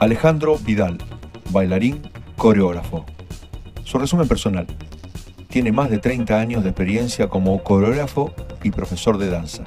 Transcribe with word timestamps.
Alejandro 0.00 0.56
Vidal, 0.56 0.96
bailarín, 1.50 2.00
coreógrafo. 2.38 3.04
Su 3.84 3.98
resumen 3.98 4.26
personal. 4.26 4.66
Tiene 5.50 5.72
más 5.72 5.90
de 5.90 5.98
30 5.98 6.40
años 6.40 6.62
de 6.64 6.70
experiencia 6.70 7.28
como 7.28 7.62
coreógrafo 7.62 8.32
y 8.62 8.70
profesor 8.70 9.18
de 9.18 9.28
danza, 9.28 9.64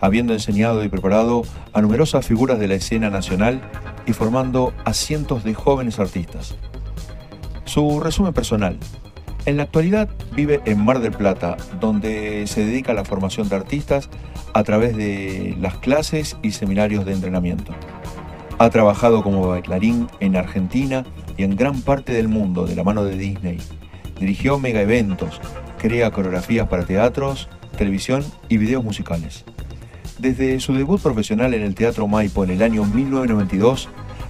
habiendo 0.00 0.34
enseñado 0.34 0.84
y 0.84 0.88
preparado 0.88 1.42
a 1.72 1.82
numerosas 1.82 2.24
figuras 2.24 2.60
de 2.60 2.68
la 2.68 2.74
escena 2.74 3.10
nacional 3.10 3.60
y 4.06 4.12
formando 4.12 4.72
a 4.84 4.94
cientos 4.94 5.42
de 5.42 5.52
jóvenes 5.52 5.98
artistas. 5.98 6.54
Su 7.64 7.98
resumen 7.98 8.32
personal. 8.32 8.78
En 9.46 9.56
la 9.56 9.64
actualidad 9.64 10.08
vive 10.36 10.60
en 10.64 10.84
Mar 10.84 11.00
del 11.00 11.10
Plata, 11.10 11.56
donde 11.80 12.46
se 12.46 12.64
dedica 12.64 12.92
a 12.92 12.94
la 12.94 13.04
formación 13.04 13.48
de 13.48 13.56
artistas 13.56 14.10
a 14.54 14.62
través 14.62 14.96
de 14.96 15.56
las 15.60 15.78
clases 15.78 16.36
y 16.40 16.52
seminarios 16.52 17.04
de 17.04 17.14
entrenamiento. 17.14 17.74
Ha 18.62 18.70
trabajado 18.70 19.24
como 19.24 19.48
bailarín 19.48 20.06
en 20.20 20.36
Argentina 20.36 21.04
y 21.36 21.42
en 21.42 21.56
gran 21.56 21.80
parte 21.82 22.12
del 22.12 22.28
mundo 22.28 22.64
de 22.64 22.76
la 22.76 22.84
mano 22.84 23.02
de 23.02 23.18
Disney. 23.18 23.58
Dirigió 24.20 24.56
mega 24.60 24.80
eventos, 24.80 25.40
crea 25.78 26.12
coreografías 26.12 26.68
para 26.68 26.84
teatros, 26.84 27.48
televisión 27.76 28.24
y 28.48 28.58
videos 28.58 28.84
musicales. 28.84 29.44
Desde 30.20 30.60
su 30.60 30.74
debut 30.74 31.02
profesional 31.02 31.54
en 31.54 31.62
el 31.62 31.74
Teatro 31.74 32.06
Maipo 32.06 32.44
en 32.44 32.50
el 32.50 32.62
año 32.62 32.84
1992, 32.84 33.88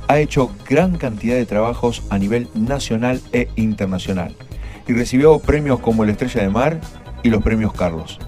ha 0.09 0.19
hecho 0.19 0.51
gran 0.67 0.97
cantidad 0.97 1.37
de 1.37 1.45
trabajos 1.45 2.03
a 2.09 2.17
nivel 2.17 2.49
nacional 2.55 3.21
e 3.35 3.51
internacional 3.57 4.35
y 4.89 4.95
recibió 4.95 5.41
premios 5.41 5.81
como 5.81 6.05
el 6.05 6.11
Estrella 6.11 6.41
de 6.41 6.49
Mar 6.49 6.81
y 7.23 7.29
los 7.29 7.43
premios 7.43 7.75
Carlos. 7.75 8.19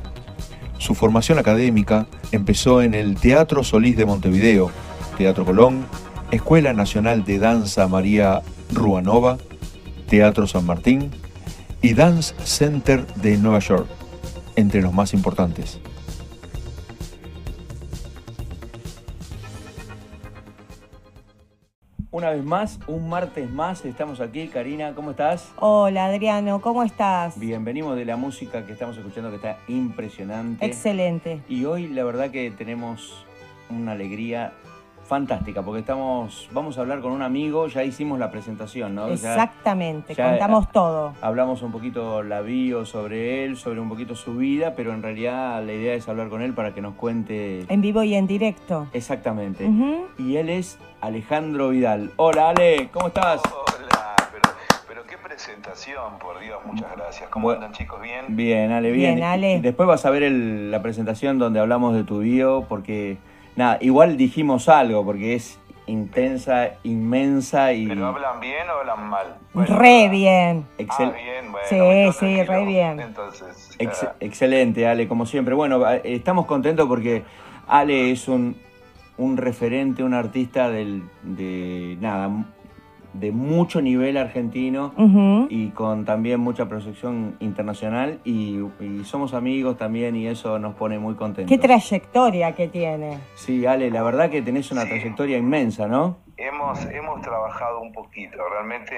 Su 0.77 0.95
formación 0.95 1.39
académica 1.39 2.07
empezó 2.31 2.83
en 2.83 2.93
el 2.93 3.15
Teatro 3.15 3.65
Solís 3.65 3.97
de 3.97 4.05
Montevideo, 4.05 4.71
Teatro 5.17 5.45
Colón, 5.45 5.87
Escuela 6.31 6.73
Nacional 6.73 7.25
de 7.25 7.39
Danza 7.39 7.87
María 7.87 8.43
Ruanova, 8.73 9.39
Teatro 10.09 10.47
San 10.47 10.67
Martín 10.67 11.11
y 11.83 11.95
Dance 11.95 12.35
Center 12.45 13.07
de 13.15 13.37
Nueva 13.39 13.61
York, 13.61 13.87
entre 14.57 14.83
los 14.83 14.93
más 14.93 15.15
importantes. 15.15 15.81
Una 22.11 22.31
vez 22.31 22.45
más, 22.45 22.79
un 22.87 23.09
martes 23.09 23.51
más, 23.51 23.85
estamos 23.85 24.21
aquí. 24.21 24.47
Karina, 24.47 24.95
¿cómo 24.95 25.11
estás? 25.11 25.53
Hola 25.59 26.07
Adriano, 26.07 26.61
¿cómo 26.61 26.85
estás? 26.85 27.39
Bien, 27.39 27.65
venimos 27.65 27.97
de 27.97 28.05
la 28.05 28.17
música 28.17 28.65
que 28.65 28.73
estamos 28.73 28.97
escuchando 28.97 29.31
que 29.31 29.37
está 29.37 29.59
impresionante. 29.67 30.65
Excelente. 30.65 31.41
Y 31.49 31.65
hoy 31.65 31.89
la 31.89 32.05
verdad 32.05 32.31
que 32.31 32.53
tenemos 32.53 33.25
una 33.69 33.93
alegría 33.93 34.53
fantástica, 35.05 35.63
porque 35.63 35.81
estamos, 35.81 36.49
vamos 36.53 36.79
a 36.79 36.81
hablar 36.81 37.01
con 37.01 37.13
un 37.13 37.23
amigo, 37.23 37.69
ya 37.69 37.85
hicimos 37.85 38.19
la 38.19 38.31
presentación, 38.31 38.95
¿no? 38.95 39.09
Exactamente, 39.09 40.17
contamos 40.17 40.71
todo. 40.73 41.15
Hablamos 41.21 41.63
un 41.63 41.73
poquito 41.73 42.23
la 42.23 42.41
bio 42.41 42.87
sobre 42.87 43.45
él, 43.45 43.57
sobre 43.57 43.81
un 43.81 43.89
poquito 43.89 44.17
su 44.17 44.37
vida, 44.37 44.75
pero 44.75 44.93
en 44.93 45.03
realidad 45.03 45.63
la 45.65 45.73
idea 45.73 45.95
es 45.95 46.09
hablar 46.09 46.29
con 46.29 46.43
él 46.43 46.55
para 46.55 46.75
que 46.75 46.81
nos 46.81 46.95
cuente... 46.95 47.65
En 47.69 47.81
vivo 47.81 48.03
y 48.03 48.15
en 48.15 48.27
directo. 48.27 48.87
Exactamente. 48.93 49.71
Y 50.19 50.37
él 50.37 50.49
es 50.49 50.79
Alejandro 51.01 51.69
Vidal. 51.69 52.11
Hola 52.17 52.51
Ale, 52.51 52.89
¿cómo 52.93 53.09
estás? 53.09 53.43
Hola, 53.45 54.15
pero, 54.89 55.05
qué 55.07 55.19
presentación, 55.19 56.19
por 56.19 56.41
Dios, 56.41 56.59
muchas 56.65 56.91
gracias. 56.97 57.29
¿Cómo 57.29 57.51
andan 57.51 57.73
chicos? 57.73 58.01
¿Bien? 58.01 58.25
Bien, 58.29 58.73
Ale, 58.73 58.91
bien. 58.91 59.17
Bien, 59.17 59.27
Ale. 59.27 59.61
después 59.61 59.87
vas 59.87 60.07
a 60.07 60.11
ver 60.11 60.31
la 60.31 60.81
presentación 60.81 61.39
donde 61.39 61.61
hablamos 61.61 61.95
de 61.95 62.05
tu 62.05 62.21
bio, 62.21 62.65
porque 62.69 63.19
Nada, 63.57 63.79
igual 63.81 64.17
dijimos 64.17 64.69
algo 64.69 65.05
porque 65.05 65.35
es 65.35 65.59
intensa, 65.87 66.71
inmensa 66.83 67.73
y... 67.73 67.87
¿Pero 67.87 68.07
hablan 68.09 68.41
bien 68.41 68.69
o 68.69 68.81
hablan 68.81 69.09
mal? 69.09 69.37
re 69.55 70.09
bien. 70.09 70.67
ah, 70.89 71.13
bien, 71.13 71.53
bueno. 71.53 71.67
Sí, 71.69 72.19
sí, 72.19 72.43
re 72.43 72.65
bien. 72.65 73.01
Entonces... 73.01 73.77
excelente, 74.21 74.87
Ale, 74.87 75.07
como 75.07 75.27
siempre. 75.27 75.55
Bueno, 75.55 75.87
estamos 76.03 76.47
contentos 76.47 76.89
porque 76.89 77.23
Ale 77.67 78.11
es 78.11 78.29
un, 78.29 78.57
un 79.19 79.37
referente, 79.37 80.03
un 80.03 80.15
artista 80.15 80.71
del, 80.71 81.03
de, 81.23 81.97
nada, 82.01 82.31
de 83.15 83.31
mucho 83.31 83.81
nivel 83.81 84.17
argentino 84.17 84.93
y 85.49 85.69
con 85.71 86.05
también 86.05 86.41
mucha 86.41 86.69
proyección 86.69 87.37
internacional 87.41 88.21
y, 88.25 88.61
somos 89.05 89.35
amigos 89.35 89.77
también 89.77 90.17
y 90.17 90.27
eso 90.27 90.59
nos 90.59 90.75
pone 90.75 90.99
muy 90.99 91.15
contentos. 91.15 91.49
Qué 91.49 91.59
trayectoria 91.59 92.53
que 92.53 92.69
tiene. 92.69 93.19
Sí, 93.35 93.67
Ale, 93.67 93.91
la 93.91 94.03
verdad 94.03 94.31
que 94.31 94.43
tenés 94.43 94.71
una 94.73 94.85
trayectoria 94.85 95.37
inmensa, 95.37 95.87
¿no? 95.87 96.19
Hemos, 96.37 96.85
hemos 96.87 97.21
trabajado 97.23 97.81
un 97.81 97.93
poquito, 97.93 98.39
realmente 98.51 98.95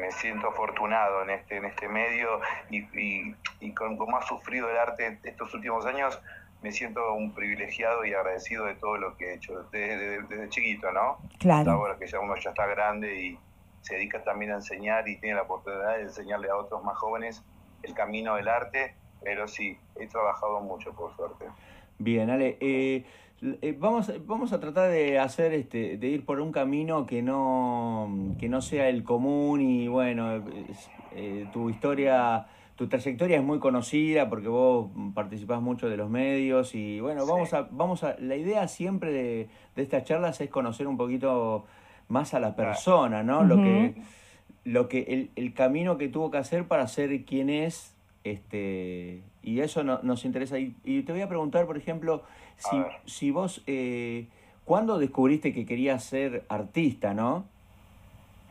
me 0.00 0.10
siento 0.10 0.48
afortunado 0.48 1.22
en 1.22 1.30
este, 1.30 1.58
en 1.58 1.64
este 1.66 1.88
medio 1.88 2.40
y, 2.70 2.78
y, 2.98 3.34
y 3.60 3.72
con 3.72 3.96
cómo 3.96 4.16
ha 4.16 4.22
sufrido 4.22 4.68
el 4.68 4.76
arte 4.76 5.18
estos 5.22 5.54
últimos 5.54 5.86
años, 5.86 6.20
me 6.66 6.72
siento 6.72 7.14
un 7.14 7.30
privilegiado 7.30 8.04
y 8.04 8.12
agradecido 8.12 8.64
de 8.64 8.74
todo 8.74 8.96
lo 8.96 9.16
que 9.16 9.26
he 9.26 9.34
hecho 9.34 9.62
desde, 9.70 10.48
chiquito, 10.48 10.90
¿no? 10.90 11.18
Claro. 11.38 11.70
Ahora 11.70 11.96
que 11.96 12.08
ya 12.08 12.18
uno 12.18 12.34
ya 12.34 12.50
está 12.50 12.66
grande 12.66 13.22
y 13.22 13.38
se 13.82 13.94
dedica 13.94 14.24
también 14.24 14.50
a 14.50 14.54
enseñar 14.56 15.06
y 15.06 15.16
tiene 15.18 15.36
la 15.36 15.42
oportunidad 15.42 15.96
de 15.96 16.02
enseñarle 16.02 16.50
a 16.50 16.56
otros 16.56 16.82
más 16.82 16.98
jóvenes 16.98 17.44
el 17.84 17.94
camino 17.94 18.34
del 18.34 18.48
arte, 18.48 18.96
pero 19.22 19.46
sí, 19.46 19.78
he 19.94 20.08
trabajado 20.08 20.60
mucho, 20.60 20.92
por 20.92 21.14
suerte. 21.14 21.44
Bien, 21.98 22.30
Ale. 22.30 22.56
Eh, 22.60 23.04
eh, 23.62 23.76
vamos, 23.78 24.12
vamos 24.26 24.52
a 24.52 24.58
tratar 24.58 24.90
de 24.90 25.20
hacer 25.20 25.52
este, 25.52 25.98
de 25.98 26.08
ir 26.08 26.26
por 26.26 26.40
un 26.40 26.50
camino 26.50 27.06
que 27.06 27.22
no, 27.22 28.34
que 28.40 28.48
no 28.48 28.60
sea 28.60 28.88
el 28.88 29.04
común 29.04 29.60
y 29.60 29.86
bueno, 29.86 30.42
eh, 31.12 31.46
tu 31.52 31.70
historia 31.70 32.48
tu 32.76 32.88
trayectoria 32.88 33.38
es 33.38 33.42
muy 33.42 33.58
conocida 33.58 34.28
porque 34.28 34.48
vos 34.48 34.90
participás 35.14 35.62
mucho 35.62 35.88
de 35.88 35.96
los 35.96 36.10
medios 36.10 36.74
y 36.74 37.00
bueno, 37.00 37.26
vamos 37.26 37.54
a, 37.54 37.68
vamos 37.70 38.04
a, 38.04 38.16
la 38.18 38.36
idea 38.36 38.68
siempre 38.68 39.12
de, 39.12 39.48
estas 39.76 40.04
charlas 40.04 40.40
es 40.42 40.50
conocer 40.50 40.86
un 40.86 40.98
poquito 40.98 41.64
más 42.08 42.34
a 42.34 42.40
la 42.40 42.54
persona, 42.54 43.22
¿no? 43.22 43.42
Lo 43.44 43.56
que, 43.56 43.94
lo 44.64 44.88
que, 44.88 45.00
el, 45.08 45.30
el, 45.36 45.54
camino 45.54 45.96
que 45.96 46.08
tuvo 46.08 46.30
que 46.30 46.38
hacer 46.38 46.66
para 46.66 46.86
ser 46.86 47.24
quien 47.24 47.50
es, 47.50 47.94
este, 48.24 49.22
y 49.42 49.60
eso 49.60 49.82
nos 49.82 50.24
interesa. 50.24 50.58
Y, 50.58 51.02
te 51.02 51.12
voy 51.12 51.22
a 51.22 51.28
preguntar, 51.28 51.66
por 51.66 51.76
ejemplo, 51.76 52.22
si, 52.56 52.76
si 53.06 53.30
vos, 53.30 53.62
eh, 53.66 54.26
¿cuándo 54.64 54.98
descubriste 54.98 55.52
que 55.52 55.64
querías 55.66 56.04
ser 56.04 56.44
artista, 56.48 57.14
no? 57.14 57.46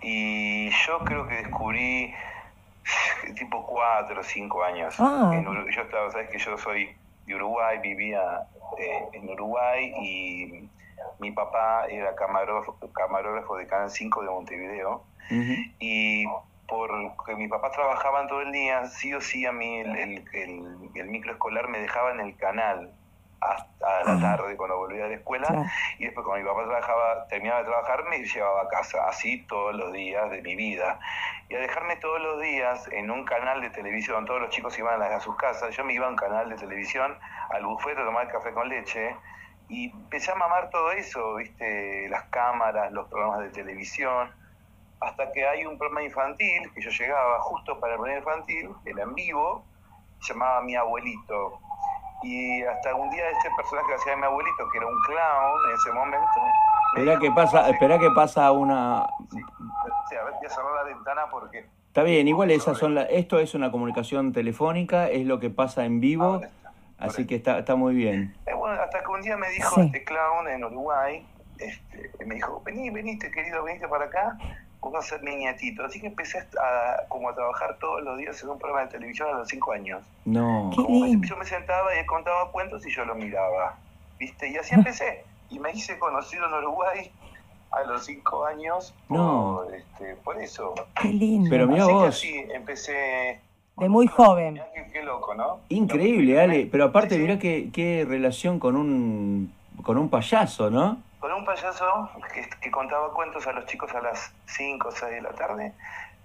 Y 0.02 0.70
yo 0.70 1.00
creo 1.06 1.28
que 1.28 1.36
descubrí 1.36 2.14
tipo 3.36 3.66
cuatro 3.66 4.22
o 4.22 4.24
cinco 4.24 4.64
años. 4.64 4.96
Ah. 5.00 5.32
yo 5.44 5.82
estaba, 5.82 6.12
sabes 6.12 6.30
que 6.30 6.40
yo 6.40 6.58
soy 6.58 6.96
de 7.26 7.36
Uruguay, 7.36 7.80
vivía 7.80 8.42
eh, 8.78 9.04
en 9.14 9.30
Uruguay 9.30 9.94
y 10.00 10.70
mi 11.20 11.32
papá 11.32 11.88
era 11.88 12.16
camarógrafo, 12.16 12.78
camarógrafo 12.94 13.58
de 13.58 13.68
Canal 13.68 13.90
5 13.90 14.22
de 14.22 14.30
Montevideo 14.30 15.04
y 15.80 16.26
porque 16.68 17.36
mi 17.36 17.48
papá 17.48 17.72
trabajaba 17.72 18.28
todo 18.28 18.42
el 18.42 18.52
día, 18.52 18.86
sí 18.86 19.14
o 19.14 19.22
sí 19.22 19.46
a 19.46 19.52
mí 19.52 19.80
el, 19.80 19.96
el, 19.96 20.90
el 20.94 21.08
microescolar 21.08 21.68
me 21.68 21.80
dejaba 21.80 22.12
en 22.12 22.20
el 22.20 22.36
canal 22.36 22.92
hasta 23.52 24.04
la 24.04 24.20
tarde 24.20 24.58
cuando 24.58 24.78
volvía 24.78 25.04
de 25.04 25.10
la 25.10 25.16
escuela. 25.16 25.72
Y 26.00 26.06
después 26.06 26.26
cuando 26.26 26.44
mi 26.44 26.50
papá 26.50 26.66
trabajaba, 26.66 27.28
terminaba 27.28 27.60
de 27.60 27.66
trabajar 27.66 28.04
me 28.10 28.24
llevaba 28.24 28.62
a 28.64 28.68
casa, 28.68 29.08
así 29.08 29.46
todos 29.48 29.76
los 29.76 29.94
días 29.94 30.30
de 30.32 30.42
mi 30.42 30.56
vida. 30.56 31.00
Y 31.50 31.56
a 31.56 31.60
dejarme 31.60 31.96
todos 31.98 32.22
los 32.22 32.42
días 32.42 32.88
en 32.92 33.12
un 33.12 33.26
canal 33.26 33.62
de 33.62 33.70
televisión, 33.70 34.26
todos 34.26 34.42
los 34.42 34.50
chicos 34.50 34.78
iban 34.80 35.02
a, 35.02 35.20
sus 35.20 35.36
casas, 35.38 35.76
yo 35.76 35.84
me 35.84 35.94
iba 35.94 36.08
a 36.08 36.10
un 36.10 36.16
canal 36.16 36.50
de 36.50 36.56
televisión, 36.56 37.18
al 37.52 37.66
bufete 37.66 38.02
a 38.02 38.06
tomar 38.06 38.28
café 38.28 38.52
con 38.52 38.68
leche 38.70 39.16
y 39.70 39.92
empecé 39.92 40.32
a 40.32 40.36
mamar 40.36 40.70
todo 40.70 40.92
eso, 40.92 41.36
viste, 41.36 42.08
las 42.10 42.24
cámaras, 42.26 42.92
los 42.92 43.08
programas 43.08 43.40
de 43.42 43.50
televisión, 43.50 44.32
hasta 45.00 45.32
que 45.32 45.48
hay 45.48 45.66
un 45.66 45.78
programa 45.78 46.04
infantil 46.04 46.72
que 46.74 46.82
yo 46.82 46.90
llegaba 46.90 47.40
justo 47.42 47.80
para 47.80 47.94
el 47.94 48.00
programa 48.00 48.20
infantil, 48.20 48.70
era 48.86 49.04
en 49.04 49.14
vivo, 49.16 49.66
llamaba 50.22 50.62
Mi 50.62 50.76
Abuelito 50.76 51.60
y 52.26 52.64
hasta 52.64 52.96
un 52.96 53.10
día 53.12 53.30
este 53.30 53.50
personaje 53.56 53.88
que 53.88 53.94
hacía 53.96 54.16
mi 54.18 54.24
abuelito, 54.24 54.68
que 54.72 54.78
era 54.80 54.88
un 54.88 55.02
clown 55.04 55.70
en 55.70 55.76
ese 55.76 55.92
momento. 55.92 56.40
Espera 56.96 57.20
que 57.20 57.32
pasa, 57.32 57.70
espera 57.70 58.00
que 58.00 58.12
pasa 58.12 58.52
una. 58.52 59.08
Sí, 59.30 60.16
a 60.16 60.24
ver, 60.24 60.34
voy 60.34 60.46
a 60.46 60.50
cerrar 60.50 60.74
la 60.76 60.84
ventana 60.84 61.22
porque. 61.30 61.66
Está 61.88 62.04
bien, 62.04 62.28
igual 62.28 62.52
esas 62.52 62.78
son 62.78 62.96
la, 62.96 63.04
esto 63.04 63.40
es 63.40 63.54
una 63.54 63.72
comunicación 63.72 64.34
telefónica, 64.34 65.08
es 65.08 65.26
lo 65.26 65.40
que 65.40 65.50
pasa 65.50 65.86
en 65.86 66.02
vivo, 66.02 66.42
así 66.98 67.26
que 67.26 67.36
está, 67.36 67.60
está 67.60 67.76
muy 67.76 67.96
bien. 67.96 68.36
Eh, 68.46 68.54
bueno, 68.54 68.82
hasta 68.82 69.00
que 69.00 69.08
un 69.08 69.22
día 69.22 69.38
me 69.38 69.50
dijo 69.52 69.80
este 69.80 70.04
clown 70.04 70.50
en 70.50 70.66
Uruguay, 70.66 71.26
este, 71.58 72.12
me 72.26 72.36
dijo, 72.36 72.62
vení, 72.66 72.90
veniste 72.90 73.32
querido, 73.32 73.64
veniste 73.64 73.88
para 73.88 74.06
acá, 74.06 74.38
a 74.98 75.02
ser 75.02 75.22
mi 75.24 75.36
nietito. 75.36 75.84
Así 75.84 76.00
que 76.00 76.08
empecé 76.08 76.40
a, 76.40 77.08
como 77.10 77.30
a 77.30 77.36
trabajar 77.36 77.78
todos 77.80 78.02
los 78.04 78.18
días 78.18 78.42
en 78.44 78.50
un 78.50 78.58
programa 78.60 78.86
de 78.86 78.92
televisión 78.92 79.28
a 79.30 79.38
los 79.40 79.48
cinco 79.50 79.72
años. 79.74 80.04
No. 80.26 80.72
yo 80.74 81.36
me 81.38 81.46
sentaba 81.46 81.90
y 82.00 82.06
contaba 82.06 82.52
cuentos 82.52 82.86
y 82.88 82.92
yo 82.92 83.04
lo 83.06 83.16
miraba. 83.16 83.78
¿Viste? 84.20 84.50
Y 84.50 84.56
así 84.58 84.76
empecé. 84.76 85.26
Y 85.50 85.60
me 85.60 85.72
hice 85.72 86.00
conocido 86.00 86.46
en 86.48 86.54
Uruguay 86.54 87.12
a 87.72 87.84
los 87.84 88.06
cinco 88.06 88.46
años 88.46 88.94
No. 89.10 89.64
por, 89.66 89.76
este, 89.76 90.16
por 90.24 90.42
eso. 90.42 90.74
Qué 91.02 91.10
lindo. 91.10 91.50
Pero 91.50 91.68
mirá 91.68 91.84
Así 91.84 91.88
que 91.92 91.94
vos. 91.94 92.08
así 92.08 92.46
empecé. 92.54 93.42
De 93.78 93.90
muy 93.90 94.08
joven. 94.08 94.62
Qué, 94.74 94.88
qué 94.94 95.04
loco, 95.04 95.36
¿no? 95.36 95.60
Increíble, 95.70 96.40
Ale. 96.40 96.70
Pero 96.72 96.86
aparte, 96.86 97.10
Sí, 97.10 97.16
sí. 97.16 97.22
mirá 97.22 97.38
qué, 97.40 97.70
qué 97.74 98.06
relación 98.08 98.58
con 98.60 98.78
un, 98.78 99.52
con 99.84 99.98
un 99.98 100.10
payaso, 100.10 100.70
¿no? 100.70 101.00
Con 101.20 101.32
un 101.32 101.46
payaso 101.46 102.10
que, 102.34 102.48
que 102.62 102.72
contaba 102.72 103.14
cuentos 103.14 103.48
a 103.48 103.54
los 103.54 103.66
chicos 103.66 103.94
a 103.96 104.02
las 104.02 104.34
5 104.46 104.88
o 104.88 104.92
6 104.92 105.12
de 105.12 105.22
la 105.22 105.32
tarde. 105.32 105.74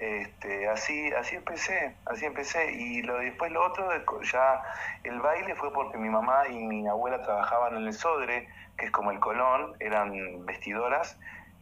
Este, 0.00 0.66
así, 0.66 1.12
así 1.12 1.36
empecé, 1.36 1.94
así 2.06 2.24
empecé. 2.24 2.72
Y 2.72 3.02
lo, 3.02 3.18
después 3.18 3.52
lo 3.52 3.66
otro, 3.66 3.90
ya 4.22 4.62
el 5.04 5.20
baile 5.20 5.54
fue 5.54 5.70
porque 5.72 5.98
mi 5.98 6.08
mamá 6.08 6.48
y 6.48 6.54
mi 6.54 6.88
abuela 6.88 7.22
trabajaban 7.22 7.76
en 7.76 7.86
el 7.86 7.92
Sodre, 7.92 8.48
que 8.78 8.86
es 8.86 8.90
como 8.90 9.10
el 9.10 9.20
Colón, 9.20 9.74
eran 9.78 10.46
vestidoras. 10.46 11.18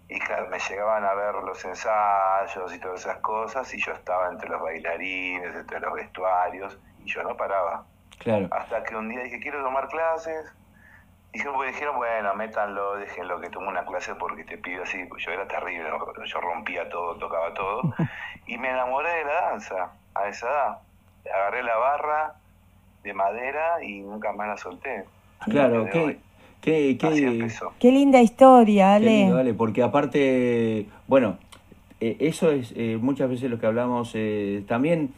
Y 0.09 0.21
claro, 0.21 0.49
me 0.49 0.59
llegaban 0.61 1.05
a 1.05 1.15
ver 1.15 1.35
los 1.35 1.63
ensayos 1.65 2.73
y 2.75 2.79
todas 2.79 3.01
esas 3.01 3.19
cosas, 3.19 3.75
y 3.75 3.83
yo 3.83 3.93
estaba 3.93 4.29
entre 4.31 4.49
los 4.49 4.63
bailarines, 4.63 5.55
entre 5.57 5.81
los 5.81 5.93
vestuarios, 5.93 6.79
y 7.05 7.11
yo 7.11 7.23
no 7.25 7.37
paraba. 7.37 7.85
Claro. 8.21 8.49
Hasta 8.53 8.85
que 8.85 8.97
un 8.97 9.09
día 9.09 9.21
dije, 9.25 9.41
quiero 9.41 9.63
tomar 9.63 9.89
clases. 9.89 10.47
Dijeron, 11.33 11.55
pues, 11.57 11.73
dijeron 11.73 11.97
bueno, 11.97 12.35
métanlo, 12.35 12.97
déjenlo 12.97 13.41
que 13.41 13.51
tome 13.51 13.69
una 13.69 13.85
clase 13.85 14.15
porque 14.15 14.45
te 14.45 14.59
pido 14.59 14.83
así. 14.83 15.05
Pues 15.09 15.25
yo 15.25 15.31
era 15.33 15.47
terrible, 15.47 15.85
yo 16.27 16.41
rompía 16.41 16.89
todo, 16.89 17.15
tocaba 17.17 17.53
todo. 17.55 17.83
Y 18.47 18.57
me 18.57 18.71
enamoré 18.71 19.11
de 19.11 19.25
la 19.25 19.51
danza 19.51 19.93
a 20.15 20.29
esa 20.29 20.47
edad. 20.49 20.79
Agarré 21.35 21.63
la 21.63 21.77
barra 21.77 22.35
de 23.03 23.13
madera 23.13 23.85
y 23.85 24.01
nunca 24.01 24.33
más 24.33 24.49
la 24.49 24.57
solté. 24.57 25.05
Claro, 25.45 25.85
qué, 25.93 26.19
qué, 26.63 26.97
qué. 26.99 27.49
Qué 27.79 27.93
linda 27.93 28.21
historia, 28.23 28.97
qué 28.99 29.05
Ale. 29.05 29.11
lindo, 29.19 29.37
Ale, 29.37 29.53
porque 29.53 29.83
aparte, 29.83 30.87
bueno, 31.07 31.37
eh, 32.01 32.17
eso 32.21 32.51
es 32.51 32.73
eh, 32.75 32.97
muchas 33.01 33.29
veces 33.29 33.51
lo 33.51 33.59
que 33.59 33.67
hablamos, 33.67 34.13
eh, 34.15 34.65
también 34.67 35.13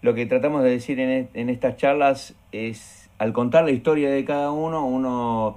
lo 0.00 0.14
que 0.14 0.24
tratamos 0.26 0.62
de 0.62 0.70
decir 0.70 1.00
en, 1.00 1.10
e- 1.10 1.28
en 1.34 1.48
estas 1.50 1.76
charlas 1.76 2.34
es, 2.52 2.97
al 3.18 3.32
contar 3.32 3.64
la 3.64 3.70
historia 3.72 4.10
de 4.10 4.24
cada 4.24 4.50
uno, 4.52 4.86
uno 4.86 5.56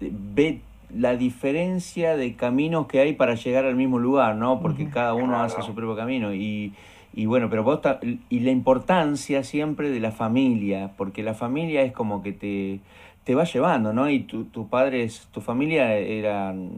ve 0.00 0.60
la 0.94 1.16
diferencia 1.16 2.16
de 2.16 2.34
caminos 2.34 2.86
que 2.86 3.00
hay 3.00 3.12
para 3.12 3.34
llegar 3.34 3.64
al 3.64 3.76
mismo 3.76 3.98
lugar, 3.98 4.36
¿no? 4.36 4.60
Porque 4.60 4.88
cada 4.90 5.14
uno 5.14 5.28
Claro. 5.28 5.44
hace 5.44 5.62
su 5.62 5.74
propio 5.74 5.96
camino 5.96 6.34
y, 6.34 6.72
y 7.14 7.26
bueno, 7.26 7.48
pero 7.48 7.62
vos 7.62 7.80
y 8.28 8.40
la 8.40 8.50
importancia 8.50 9.44
siempre 9.44 9.90
de 9.90 10.00
la 10.00 10.10
familia, 10.10 10.90
porque 10.96 11.22
la 11.22 11.34
familia 11.34 11.82
es 11.82 11.92
como 11.92 12.22
que 12.22 12.32
te, 12.32 12.80
te 13.24 13.34
va 13.34 13.44
llevando, 13.44 13.92
¿no? 13.92 14.10
Y 14.10 14.20
tu, 14.20 14.44
tus 14.44 14.66
padres, 14.66 15.28
tu 15.32 15.40
familia 15.40 15.94
eran, 15.96 16.70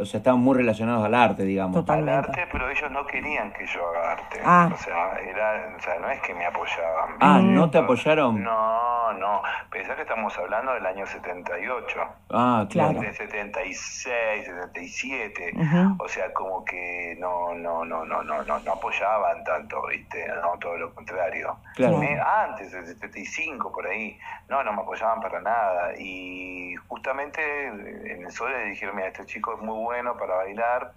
o 0.00 0.04
sea, 0.04 0.18
estaban 0.18 0.40
muy 0.40 0.56
relacionados 0.56 1.04
al 1.04 1.14
arte, 1.14 1.42
digamos. 1.44 1.74
Total. 1.76 1.98
Al 1.98 2.04
Totalmente. 2.04 2.40
arte, 2.40 2.48
pero 2.52 2.70
ellos 2.70 2.90
no 2.90 3.06
querían 3.06 3.52
que 3.52 3.66
yo 3.66 3.88
haga 3.88 4.12
arte. 4.12 4.40
Ah. 4.44 4.70
O, 4.72 4.76
sea, 4.76 5.18
era, 5.20 5.74
o 5.76 5.80
sea, 5.80 5.98
no 5.98 6.10
es 6.10 6.20
que 6.20 6.34
me 6.34 6.46
apoyaban. 6.46 7.16
Ah, 7.20 7.38
Mm. 7.40 7.54
¿no 7.54 7.70
te 7.70 7.78
apoyaron? 7.78 8.42
No, 8.42 9.12
no. 9.14 9.42
Pensá 9.70 9.94
que 9.96 10.02
estamos 10.02 10.36
hablando 10.38 10.72
del 10.74 10.84
año 10.86 11.06
78. 11.06 12.00
Ah, 12.30 12.66
claro. 12.70 13.00
De 13.00 13.12
76, 13.12 14.44
77, 14.46 15.52
Ujú. 15.56 16.04
o 16.04 16.08
sea, 16.08 16.32
como 16.32 16.64
que 16.64 17.16
no 17.18 17.54
no 17.54 17.84
no 17.84 18.04
no 18.04 18.22
no 18.22 18.42
no, 18.42 18.58
no 18.60 18.72
apoyaban 18.72 19.42
tanto, 19.44 19.82
¿viste? 19.88 20.26
No, 20.42 20.58
todo 20.58 20.76
lo 20.76 20.94
contrario. 20.94 21.56
Claro. 21.74 21.98
Me- 21.98 22.20
antes 22.20 22.72
del 22.72 22.86
75 22.86 23.72
por 23.72 23.86
ahí, 23.86 24.18
no, 24.48 24.62
no 24.62 24.72
me 24.72 24.82
apoyaban 24.82 25.20
para 25.20 25.40
nada 25.40 25.92
y 25.98 26.74
justamente 26.88 27.40
en 27.66 28.24
el 28.24 28.30
Sol 28.32 28.50
le 28.52 28.64
dijeron, 28.70 28.96
mira, 28.96 29.08
este 29.08 29.24
chico 29.26 29.54
es 29.54 29.60
muy 29.60 29.78
bueno 29.84 29.87
para 30.18 30.36
bailar, 30.36 30.92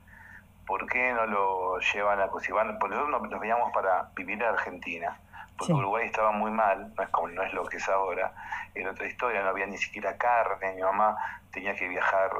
¿por 0.67 0.85
qué 0.87 1.13
no 1.13 1.25
lo 1.25 1.79
llevan 1.79 2.19
a 2.19 2.29
si 2.39 2.51
van, 2.51 2.77
Porque 2.79 2.95
nosotros 2.95 3.21
nos, 3.29 3.39
veníamos 3.39 3.71
para 3.73 4.09
vivir 4.15 4.41
en 4.41 4.49
Argentina, 4.49 5.17
porque 5.57 5.73
Sí. 5.73 5.79
Uruguay 5.79 6.07
estaba 6.07 6.31
muy 6.31 6.51
mal, 6.51 6.93
no 6.95 7.03
es 7.03 7.09
como 7.09 7.27
no 7.29 7.43
es 7.43 7.53
lo 7.53 7.65
que 7.65 7.77
es 7.77 7.89
ahora, 7.89 8.31
era 8.75 8.91
otra 8.91 9.07
historia, 9.07 9.41
no 9.43 9.49
había 9.49 9.65
ni 9.65 9.77
siquiera 9.77 10.17
carne, 10.17 10.73
mi 10.75 10.81
mamá 10.81 11.17
tenía 11.51 11.75
que 11.75 11.87
viajar 11.87 12.31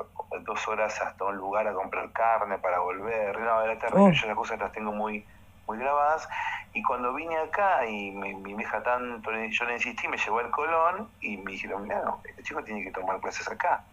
dos 0.42 0.68
horas 0.68 1.02
hasta 1.02 1.26
un 1.26 1.38
lugar 1.38 1.68
a 1.68 1.74
comprar 1.74 2.12
carne 2.12 2.58
para 2.58 2.80
volver, 2.80 3.40
no, 3.40 3.62
era 3.62 3.78
terrible, 3.80 4.04
Oh. 4.04 4.12
yo 4.12 4.26
esas 4.26 4.36
cosas 4.36 4.60
las 4.60 4.72
tengo 4.72 4.92
muy 4.92 5.26
muy 5.68 5.78
grabadas 5.78 6.28
y 6.74 6.82
cuando 6.84 7.14
vine 7.14 7.38
acá 7.38 7.86
y 7.86 8.12
mi, 8.12 8.34
mi 8.34 8.56
vieja 8.56 8.82
tanto, 8.84 9.32
yo 9.32 9.66
le 9.66 9.74
insistí, 9.74 10.08
me 10.08 10.18
llevó 10.18 10.40
al 10.40 10.50
Colón 10.52 11.10
y 11.22 11.38
me 11.38 11.52
dijeron, 11.52 11.84
mira, 11.84 12.02
no, 12.04 12.20
este 12.26 12.44
chico 12.44 12.64
tiene 12.64 12.84
que 12.84 12.92
tomar 12.92 13.20
clases 13.22 13.48
acá. 13.50 13.84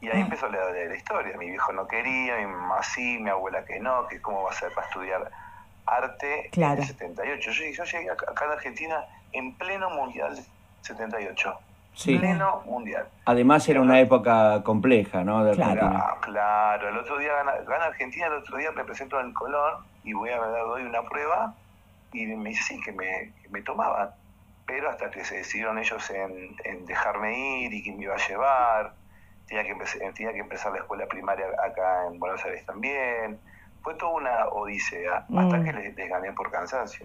Y 0.00 0.06
ahí 0.08 0.18
Ah. 0.18 0.20
empezó 0.20 0.48
la, 0.48 0.58
la- 0.70 0.84
la 0.84 0.94
historia. 0.94 1.36
Mi 1.36 1.50
viejo 1.50 1.72
no 1.72 1.86
quería, 1.88 2.36
mi 2.36 2.46
mamá 2.46 2.82
sí, 2.82 3.18
mi 3.18 3.30
abuela 3.30 3.64
que 3.64 3.80
no, 3.80 4.06
que 4.08 4.20
cómo 4.20 4.44
va 4.44 4.50
a 4.50 4.54
ser 4.54 4.72
para 4.72 4.86
estudiar 4.86 5.30
arte 5.86 6.48
Claro. 6.52 6.74
en 6.74 6.78
el 6.80 6.86
78. 6.86 7.50
Yo, 7.50 7.64
yo 7.72 7.84
llegué 7.84 8.10
acá, 8.10 8.26
acá 8.30 8.44
en 8.44 8.50
Argentina 8.52 9.04
en 9.32 9.54
pleno 9.56 9.90
mundial 9.90 10.38
78. 10.82 11.58
Sí. 11.94 12.16
Pleno 12.16 12.62
mundial. 12.64 13.08
Además 13.24 13.68
era 13.68 13.80
una 13.80 13.98
época 13.98 14.62
compleja, 14.62 15.24
¿no? 15.24 15.44
De 15.44 15.52
Claro. 15.56 15.70
Argentina. 15.72 16.04
Ah, 16.06 16.18
claro, 16.20 16.88
el 16.90 16.96
otro 16.98 17.18
día 17.18 17.32
gana, 17.34 17.52
gana 17.66 17.86
Argentina, 17.86 18.26
el 18.28 18.34
otro 18.34 18.56
día 18.56 18.70
me 18.70 18.84
presento 18.84 19.18
en 19.18 19.26
el 19.26 19.32
Colón 19.34 19.84
y 20.04 20.12
voy 20.12 20.30
a 20.30 20.38
dar 20.38 20.62
doy 20.62 20.82
una 20.84 21.02
prueba 21.02 21.54
y 22.12 22.24
me 22.26 22.50
dice 22.50 22.62
sí, 22.62 22.80
que 22.80 22.92
me, 22.92 23.32
que 23.42 23.48
me 23.50 23.62
tomaban. 23.62 24.10
Pero 24.64 24.90
hasta 24.90 25.10
que 25.10 25.24
se 25.24 25.38
decidieron 25.38 25.76
ellos 25.78 26.08
en, 26.10 26.54
en 26.64 26.86
dejarme 26.86 27.36
ir 27.62 27.72
y 27.74 27.82
que 27.82 27.90
me 27.92 28.04
iba 28.04 28.14
a 28.14 28.28
llevar, 28.28 28.92
tenía 29.48 29.64
que, 29.64 29.70
empezar, 29.70 30.00
tenía 30.14 30.32
que 30.32 30.38
empezar 30.40 30.72
la 30.72 30.78
escuela 30.78 31.06
primaria 31.06 31.46
acá 31.64 32.06
en 32.06 32.18
Buenos 32.18 32.44
Aires 32.44 32.64
también. 32.66 33.38
Fue 33.82 33.94
toda 33.94 34.12
una 34.12 34.46
odisea, 34.48 35.18
hasta 35.36 35.56
Mm. 35.58 35.64
que 35.64 35.72
les, 35.72 35.96
les 35.96 36.08
gané 36.10 36.32
por 36.32 36.50
cansancio. 36.50 37.00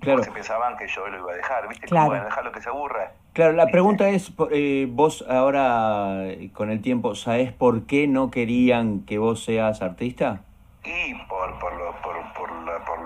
Claro. 0.00 0.16
Porque 0.18 0.24
se 0.24 0.30
pensaban 0.32 0.76
que 0.78 0.86
yo 0.88 1.06
lo 1.08 1.18
iba 1.18 1.32
a 1.32 1.34
dejar, 1.36 1.68
¿viste? 1.68 1.86
Claro. 1.86 2.04
Como, 2.06 2.10
bueno, 2.12 2.24
dejarlo 2.24 2.52
que 2.52 2.60
se 2.62 2.68
aburra. 2.70 3.12
Claro, 3.34 3.52
la 3.52 3.64
¿Viste? 3.64 3.72
pregunta 3.72 4.08
es, 4.08 4.32
eh, 4.50 4.86
vos 4.88 5.24
ahora 5.28 6.24
eh, 6.26 6.50
con 6.54 6.70
el 6.70 6.80
tiempo, 6.80 7.14
¿sabés 7.14 7.52
por 7.52 7.86
qué 7.86 8.06
no 8.06 8.30
querían 8.30 9.04
que 9.04 9.18
vos 9.18 9.44
seas 9.44 9.82
artista? 9.82 10.40
y 10.82 11.14
por 11.26 11.58
por 11.58 11.74
lo, 11.74 11.92
por, 12.00 12.16
por, 12.32 12.50
la, 12.62 12.78
por, 12.86 12.98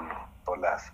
por 0.44 0.58
las 0.60 0.92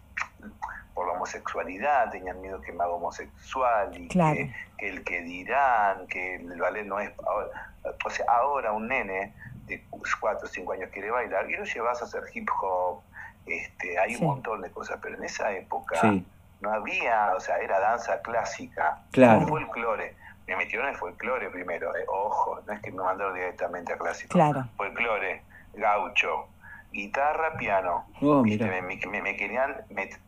por 0.94 1.06
la 1.06 1.12
homosexualidad 1.12 2.10
tenían 2.10 2.40
miedo 2.40 2.58
que 2.62 2.72
me 2.72 2.82
haga 2.82 2.92
homosexual 2.94 3.90
y 4.00 4.08
Claro. 4.08 4.36
que, 4.36 4.54
que 4.78 4.88
el 4.88 5.04
que 5.04 5.20
dirán 5.20 6.06
que 6.08 6.36
el 6.36 6.58
ballet 6.58 6.86
no 6.86 6.98
es 6.98 7.10
ahora, 7.26 7.69
o 8.04 8.10
sea 8.10 8.26
ahora 8.28 8.72
un 8.72 8.88
nene 8.88 9.34
de 9.66 9.84
4 10.20 10.46
o 10.46 10.48
5 10.48 10.72
años 10.72 10.90
quiere 10.92 11.10
bailar 11.10 11.48
y 11.50 11.54
lo 11.56 11.64
llevas 11.64 12.00
a 12.02 12.04
hacer 12.04 12.22
hip 12.34 12.48
hop 12.62 13.00
este 13.46 13.98
hay 13.98 14.14
Sí. 14.14 14.20
un 14.22 14.28
montón 14.28 14.60
de 14.62 14.70
cosas 14.70 14.98
pero 15.02 15.16
en 15.16 15.24
esa 15.24 15.50
época 15.52 15.96
Sí, 16.00 16.24
no 16.60 16.72
había 16.72 17.32
o 17.34 17.40
sea 17.40 17.58
era 17.58 17.80
danza 17.80 18.20
clásica 18.22 19.02
Claro. 19.12 19.46
folclore 19.46 20.14
me 20.46 20.56
metieron 20.56 20.88
en 20.88 20.96
folclore 20.96 21.48
primero 21.50 21.94
eh, 21.96 22.04
ojo 22.08 22.60
no 22.66 22.72
es 22.72 22.80
que 22.80 22.90
me 22.90 23.02
mandaron 23.02 23.34
directamente 23.34 23.92
a 23.92 23.96
clásico 23.98 24.32
Claro. 24.32 24.64
folclore, 24.76 25.42
gaucho, 25.74 26.48
guitarra, 26.92 27.56
piano. 27.56 28.04
Oh. 28.20 28.42
Me, 28.42 28.58
me- 28.82 29.22
me 29.22 29.36
querían 29.36 29.76
met- 29.90 30.18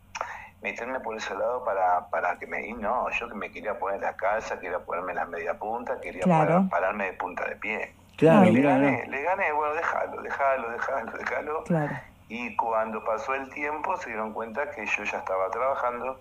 meterme 0.63 1.01
por 1.01 1.17
ese 1.17 1.35
lado 1.35 1.65
para, 1.65 2.07
para 2.09 2.39
que 2.39 2.47
me... 2.47 2.67
y 2.67 2.73
no, 2.73 3.11
yo 3.11 3.29
que 3.29 3.35
me 3.35 3.51
quería 3.51 3.79
poner 3.79 4.01
la 4.01 4.15
calza, 4.15 4.59
quería 4.61 4.79
ponerme 4.79 5.13
la 5.15 5.25
media 5.27 5.55
punta, 5.55 6.01
quería 6.01 6.23
Claro. 6.23 6.67
pararme 6.71 7.07
de 7.07 7.13
punta 7.15 7.45
de 7.49 7.57
pie. 7.57 7.93
claro, 8.17 8.47
Y 8.47 8.53
le 8.53 8.63
gané, 8.63 9.07
le 9.09 9.23
gané, 9.23 9.53
bueno, 9.53 9.75
déjalo, 9.75 10.23
déjalo, 10.23 10.71
déjalo, 10.71 11.13
déjalo. 11.19 11.65
Claro. 11.65 11.95
Y 12.29 12.55
cuando 12.57 13.05
pasó 13.05 13.35
el 13.35 13.51
tiempo 13.51 13.97
se 13.97 14.11
dieron 14.11 14.33
cuenta 14.33 14.71
que 14.71 14.87
yo 14.87 15.05
ya 15.05 15.19
estaba 15.19 15.51
trabajando, 15.51 16.19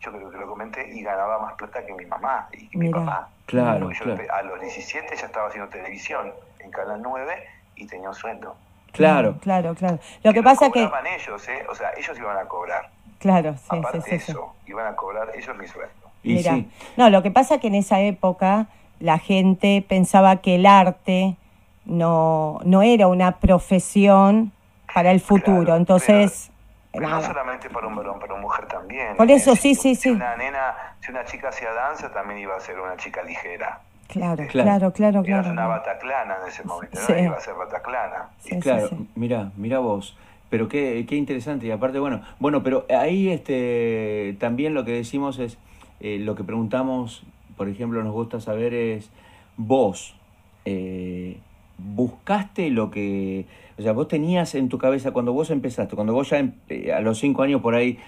yo 0.00 0.12
creo 0.12 0.30
que 0.30 0.36
lo 0.36 0.46
comenté, 0.46 0.86
y 0.94 1.02
ganaba 1.02 1.38
más 1.40 1.54
plata 1.54 1.84
que 1.84 1.92
mi 1.94 2.04
mamá 2.06 2.48
y 2.52 2.68
que 2.68 2.78
mi 2.78 2.90
papá. 2.90 3.28
Claro, 3.46 3.86
Porque 3.86 3.98
yo 3.98 4.04
claro. 4.04 4.34
a 4.34 4.42
los 4.42 4.60
17 4.60 5.16
ya 5.16 5.26
estaba 5.26 5.48
haciendo 5.48 5.68
televisión 5.70 6.32
en 6.60 6.70
Canal 6.70 7.00
9 7.02 7.48
y 7.76 7.86
tenía 7.86 8.10
un 8.10 8.14
sueldo. 8.14 8.54
Claro. 8.92 9.36
Claro, 9.40 9.74
claro. 9.74 9.98
Lo 10.22 10.32
que 10.32 10.38
lo 10.40 10.44
pasa 10.44 10.66
que. 10.70 10.84
cobraban 10.84 11.06
ellos, 11.06 11.48
¿eh? 11.48 11.66
O 11.68 11.74
sea, 11.74 11.90
ellos 11.96 12.16
iban 12.18 12.36
a 12.36 12.44
cobrar. 12.44 12.88
Claro, 13.18 13.54
sí, 13.56 13.64
Aparte 13.68 14.00
sí, 14.02 14.10
de 14.10 14.18
sí, 14.20 14.26
sí. 14.26 14.32
eso, 14.32 14.54
iban 14.66 14.86
a 14.86 14.94
cobrar 14.96 15.28
ellos 15.36 15.56
mi 15.56 15.66
sueldo. 15.66 15.92
Sí, 16.22 16.68
No, 16.96 17.10
lo 17.10 17.22
que 17.22 17.30
pasa 17.30 17.58
que 17.58 17.68
en 17.68 17.74
esa 17.76 18.00
época 18.00 18.66
la 19.00 19.18
gente 19.18 19.84
pensaba 19.88 20.36
que 20.36 20.56
el 20.56 20.66
arte 20.66 21.36
no, 21.84 22.60
no 22.64 22.82
era 22.82 23.06
una 23.06 23.38
profesión 23.38 24.52
para 24.94 25.10
el 25.10 25.20
futuro. 25.20 25.62
Claro, 25.64 25.76
Entonces, 25.76 26.50
Pero 26.92 27.08
no 27.08 27.22
solamente 27.22 27.70
para 27.70 27.86
un 27.86 27.96
varón, 27.96 28.18
para 28.18 28.34
una 28.34 28.42
mujer 28.42 28.66
también. 28.66 29.16
Por 29.16 29.30
eso, 29.30 29.52
Eh, 29.52 29.56
sí, 29.56 29.74
si- 29.74 29.80
sí, 29.82 29.94
si 29.94 30.02
sí. 30.02 30.10
Una 30.10 30.36
nena, 30.36 30.74
si 31.00 31.10
una 31.10 31.24
chica 31.24 31.48
hacía 31.50 31.72
danza, 31.72 32.12
también 32.12 32.40
iba 32.40 32.56
a 32.56 32.60
ser 32.60 32.78
una 32.80 32.96
chica 32.96 33.22
ligera. 33.22 33.80
Claro, 34.08 34.46
Claro. 34.48 34.90
claro, 34.90 34.92
claro, 34.92 35.22
Iba 35.24 35.40
a 35.40 35.44
ser 35.44 35.52
claro. 35.52 35.68
una 35.68 35.76
bataclana 35.76 36.36
en 36.42 36.48
ese 36.48 36.64
momento, 36.64 36.98
Sí. 36.98 37.12
¿no? 37.12 37.18
Iba 37.18 37.36
a 37.36 37.40
ser 37.40 37.54
bataclana. 37.54 38.28
Sí, 38.40 38.50
sí, 38.50 38.60
claro, 38.60 38.88
sí. 38.88 39.08
mira, 39.14 39.50
mira 39.56 39.78
vos. 39.80 40.16
Pero 40.50 40.68
qué, 40.68 41.04
qué 41.08 41.16
interesante. 41.16 41.66
Y 41.66 41.70
aparte, 41.70 41.98
bueno, 41.98 42.22
bueno, 42.38 42.62
pero 42.62 42.86
ahí 42.88 43.28
este 43.28 44.36
también 44.38 44.74
lo 44.74 44.84
que 44.84 44.92
decimos 44.92 45.38
es, 45.38 45.58
eh, 46.00 46.18
lo 46.18 46.34
que 46.34 46.44
preguntamos, 46.44 47.24
por 47.56 47.68
ejemplo, 47.68 48.02
nos 48.02 48.12
gusta 48.12 48.40
saber 48.40 48.72
es, 48.72 49.10
vos, 49.56 50.14
eh, 50.64 51.38
buscaste 51.76 52.70
lo 52.70 52.90
que, 52.90 53.46
o 53.78 53.82
sea, 53.82 53.92
vos 53.92 54.08
tenías 54.08 54.54
en 54.54 54.68
tu 54.68 54.78
cabeza 54.78 55.10
cuando 55.10 55.32
vos 55.32 55.50
empezaste, 55.50 55.94
cuando 55.94 56.12
vos 56.12 56.30
ya 56.30 56.48
eh, 56.68 56.92
a 56.92 57.00
los 57.00 57.18
cinco 57.18 57.42
años 57.42 57.60
por 57.60 57.74
ahí 57.74 57.98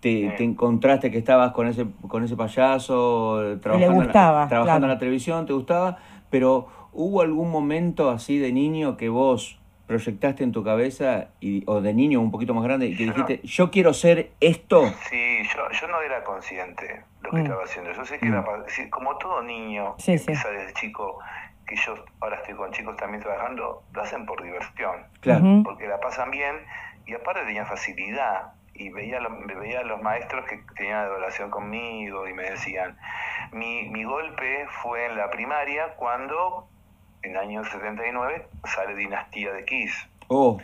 te, 0.00 0.32
te, 0.36 0.44
encontraste 0.44 1.10
que 1.10 1.18
estabas 1.18 1.52
con 1.52 1.66
ese 1.66 1.86
con 2.06 2.22
ese 2.22 2.36
payaso 2.36 3.58
trabajando, 3.60 3.94
gustaba, 3.94 4.42
en, 4.42 4.44
la, 4.44 4.48
trabajando 4.48 4.86
en 4.86 4.92
la 4.92 4.98
televisión, 4.98 5.46
te 5.46 5.52
gustaba, 5.52 5.98
pero 6.30 6.68
hubo 6.92 7.22
algún 7.22 7.50
momento 7.50 8.10
así 8.10 8.38
de 8.38 8.52
niño 8.52 8.96
que 8.96 9.08
vos 9.08 9.58
proyectaste 9.88 10.44
en 10.44 10.52
tu 10.52 10.62
cabeza 10.62 11.28
y, 11.40 11.64
o 11.66 11.80
de 11.80 11.94
niño 11.94 12.20
un 12.20 12.30
poquito 12.30 12.52
más 12.52 12.62
grande 12.62 12.86
y 12.86 12.96
que 12.96 13.04
dijiste, 13.04 13.40
yo 13.42 13.70
quiero 13.70 13.94
ser 13.94 14.32
esto? 14.38 14.86
Sí, 15.08 15.42
yo, 15.56 15.70
yo 15.70 15.88
no 15.88 16.02
era 16.02 16.22
consciente 16.22 17.04
lo 17.22 17.30
que 17.30 17.36
mm. 17.36 17.40
estaba 17.40 17.64
haciendo. 17.64 17.92
Yo 17.92 18.04
sé 18.04 18.18
que 18.18 18.28
era, 18.28 18.42
mm. 18.42 18.90
como 18.90 19.16
todo 19.16 19.42
niño 19.42 19.94
sí, 19.98 20.12
empieza 20.12 20.50
desde 20.50 20.74
chico, 20.74 21.18
que 21.66 21.74
yo 21.74 21.94
ahora 22.20 22.36
estoy 22.36 22.54
con 22.54 22.70
chicos 22.70 22.96
también 22.98 23.22
trabajando, 23.22 23.82
lo 23.92 24.02
hacen 24.02 24.26
por 24.26 24.42
diversión. 24.42 25.06
Claro. 25.20 25.62
Porque 25.64 25.88
la 25.88 25.98
pasan 25.98 26.30
bien 26.30 26.56
y 27.06 27.14
aparte 27.14 27.40
tenía 27.46 27.64
facilidad. 27.64 28.52
Y 28.74 28.90
veía, 28.90 29.18
veía 29.58 29.80
a 29.80 29.84
los 29.84 30.00
maestros 30.02 30.44
que 30.44 30.62
tenían 30.76 30.98
adoración 30.98 31.50
conmigo 31.50 32.28
y 32.28 32.34
me 32.34 32.44
decían, 32.44 32.96
mi, 33.52 33.88
mi 33.88 34.04
golpe 34.04 34.66
fue 34.82 35.06
en 35.06 35.16
la 35.16 35.30
primaria 35.30 35.94
cuando 35.96 36.68
en 37.22 37.32
el 37.32 37.36
año 37.36 37.64
79 37.64 38.46
sale 38.64 38.94
Dinastía 38.94 39.52
de 39.52 39.64
Kiss. 39.64 39.92
Oh. 40.28 40.58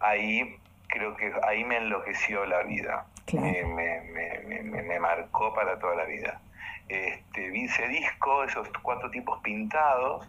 Ahí 0.00 0.58
creo 0.88 1.16
que 1.16 1.32
ahí 1.46 1.64
me 1.64 1.76
enloqueció 1.76 2.44
la 2.46 2.62
vida. 2.62 3.06
Me, 3.32 3.62
me, 3.62 4.00
me, 4.46 4.82
me, 4.82 5.00
marcó 5.00 5.52
para 5.54 5.78
toda 5.78 5.96
la 5.96 6.04
vida. 6.04 6.40
Este, 6.88 7.50
vi 7.50 7.64
ese 7.64 7.86
disco, 7.88 8.44
esos 8.44 8.68
cuatro 8.82 9.10
tipos 9.10 9.38
pintados, 9.42 10.26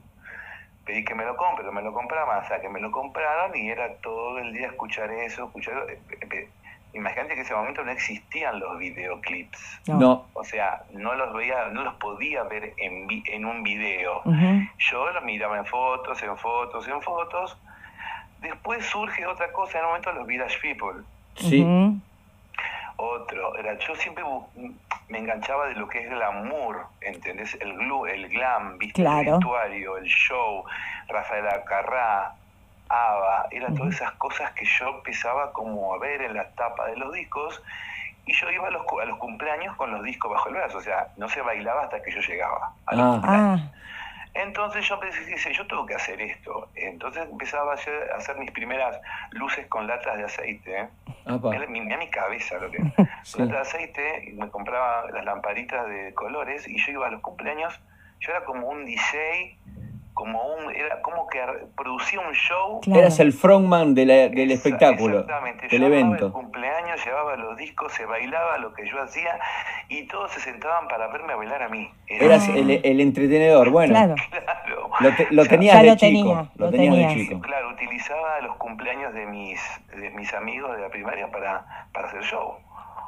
pedí 0.85 1.05
que 1.05 1.15
me 1.15 1.23
lo 1.23 1.37
compren, 1.37 1.73
me 1.73 1.81
lo 1.81 1.93
compraban, 1.93 2.43
o 2.43 2.47
sea, 2.47 2.59
que 2.59 2.67
me 2.67 2.81
lo 2.81 2.91
compraron 2.91 3.55
y 3.55 3.69
era 3.69 3.95
todo 3.97 4.37
el 4.39 4.51
día 4.51 4.67
escuchar 4.67 5.09
eso, 5.11 5.45
escuchar 5.45 5.89
eso. 5.89 6.51
Imagínate 6.93 7.29
que 7.29 7.33
en 7.35 7.41
ese 7.41 7.53
momento 7.53 7.83
no 7.83 7.91
existían 7.91 8.59
los 8.59 8.77
videoclips. 8.79 9.81
No. 9.87 10.25
O 10.33 10.43
sea, 10.43 10.83
no 10.91 11.13
los 11.13 11.33
veía, 11.33 11.69
no 11.69 11.83
los 11.83 11.93
podía 11.95 12.43
ver 12.43 12.73
en, 12.77 13.07
en 13.09 13.45
un 13.45 13.61
video. 13.63 14.23
Yo 14.77 15.11
los 15.11 15.23
miraba 15.23 15.57
en 15.57 15.65
fotos, 15.65 16.21
en 16.23 16.35
fotos, 16.37 16.87
en 16.87 17.01
fotos. 17.01 17.57
Después 18.41 18.85
surge 18.85 19.25
otra 19.27 19.51
cosa, 19.51 19.77
en 19.77 19.83
un 19.83 19.89
momento 19.91 20.11
los 20.13 20.25
Village 20.25 20.57
People. 20.61 21.03
Sí. 21.35 21.65
Otro, 22.95 23.55
era, 23.57 23.77
yo 23.77 23.95
siempre 23.95 24.23
me 25.07 25.19
enganchaba 25.19 25.67
de 25.67 25.75
lo 25.75 25.87
que 25.87 25.99
es 25.99 26.09
glamour, 26.09 26.85
¿entendés? 27.01 27.57
El 27.61 27.77
glue, 27.77 28.07
el 28.07 28.27
glam, 28.29 28.77
¿viste? 28.77 29.03
El 29.03 29.25
vestuario, 29.25 29.97
el 29.97 30.05
show, 30.05 30.65
Rafael 31.07 31.47
Acarrá, 31.47 32.33
ABBA, 32.89 33.47
eran 33.51 33.75
todas 33.75 33.95
esas 33.95 34.11
cosas 34.13 34.51
que 34.53 34.65
yo 34.65 34.89
empezaba 34.89 35.53
como 35.53 35.93
a 35.93 35.99
ver 35.99 36.21
en 36.21 36.33
la 36.33 36.49
tapa 36.51 36.87
de 36.87 36.97
los 36.97 37.13
discos 37.13 37.61
y 38.25 38.33
yo 38.33 38.49
iba 38.51 38.67
a 38.67 38.71
los, 38.71 38.83
a 39.01 39.05
los 39.05 39.17
cumpleaños 39.17 39.75
con 39.75 39.91
los 39.91 40.03
discos 40.03 40.31
bajo 40.31 40.49
el 40.49 40.55
brazo, 40.55 40.79
o 40.79 40.81
sea, 40.81 41.07
no 41.17 41.29
se 41.29 41.41
bailaba 41.41 41.83
hasta 41.83 42.01
que 42.01 42.11
yo 42.11 42.19
llegaba 42.21 42.73
a 42.85 42.95
los 42.95 43.21
ah. 43.23 43.57
Entonces 44.35 44.87
yo 44.87 44.99
pensé, 44.99 45.53
yo 45.53 45.67
tengo 45.67 45.85
que 45.85 45.95
hacer 45.95 46.21
esto. 46.21 46.69
Entonces 46.75 47.27
empezaba 47.29 47.73
a 47.73 47.75
hacer, 47.75 48.37
mis 48.37 48.51
primeras 48.51 48.99
luces 49.31 49.65
con 49.67 49.87
latas 49.87 50.17
de 50.17 50.23
aceite. 50.25 50.87
Era 51.25 51.67
mi, 51.67 51.81
mi 51.81 52.09
cabeza 52.09 52.57
lo 52.59 52.69
que 52.69 52.77
latas 52.97 53.49
de 53.49 53.57
aceite, 53.57 54.33
me 54.35 54.49
compraba 54.49 55.09
las 55.11 55.25
lamparitas 55.25 55.87
de 55.89 56.13
colores 56.13 56.67
y 56.67 56.77
yo 56.77 56.91
iba 56.93 57.07
a 57.07 57.11
los 57.11 57.21
cumpleaños, 57.21 57.79
yo 58.19 58.31
era 58.31 58.45
como 58.45 58.67
un 58.67 58.85
DJ 58.85 59.57
como 60.13 60.41
un 60.55 60.75
era 60.75 61.01
como 61.01 61.27
que 61.27 61.39
producía 61.75 62.19
un 62.19 62.33
show. 62.33 62.81
Eras 62.87 63.19
el 63.19 63.33
frontman 63.33 63.93
de 63.95 64.05
la, 64.05 64.13
del 64.29 64.51
espectáculo 64.51 65.19
exactamente. 65.19 65.67
del 65.67 65.81
yo 65.81 65.87
evento. 65.87 66.25
el 66.27 66.31
cumpleaños 66.31 67.03
llevaba 67.05 67.35
los 67.37 67.57
discos 67.57 67.93
se 67.93 68.05
bailaba 68.05 68.57
lo 68.57 68.73
que 68.73 68.87
yo 68.87 69.01
hacía 69.01 69.39
y 69.87 70.03
todos 70.07 70.31
se 70.31 70.39
sentaban 70.39 70.87
para 70.87 71.07
verme 71.07 71.35
bailar 71.35 71.63
a 71.63 71.69
mí. 71.69 71.89
Eras 72.07 72.47
el, 72.49 72.69
el, 72.69 72.99
entretenedor 72.99 73.69
bueno. 73.69 73.93
Claro, 73.93 74.15
lo, 74.99 75.09
lo 75.31 75.45
tenías 75.45 75.81
de 75.81 75.95
chico 75.95 76.47
lo, 76.55 76.69
tenías 76.69 77.15
de 77.15 77.21
chico. 77.21 77.39
Claro 77.41 77.69
utilizaba 77.69 78.41
los 78.41 78.55
cumpleaños 78.57 79.13
de 79.13 79.25
mis 79.25 79.59
de 79.95 80.09
mis 80.11 80.33
amigos 80.33 80.75
de 80.75 80.81
la 80.81 80.89
primaria 80.89 81.29
para 81.31 81.87
para 81.93 82.07
hacer 82.07 82.23
show. 82.23 82.55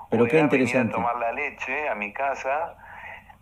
Pero 0.09 0.25
qué 0.25 0.39
interesante. 0.39 0.93
a 0.93 0.95
tomar 0.95 1.17
la 1.17 1.31
leche 1.31 1.89
a 1.89 1.95
mi 1.95 2.11
casa 2.11 2.75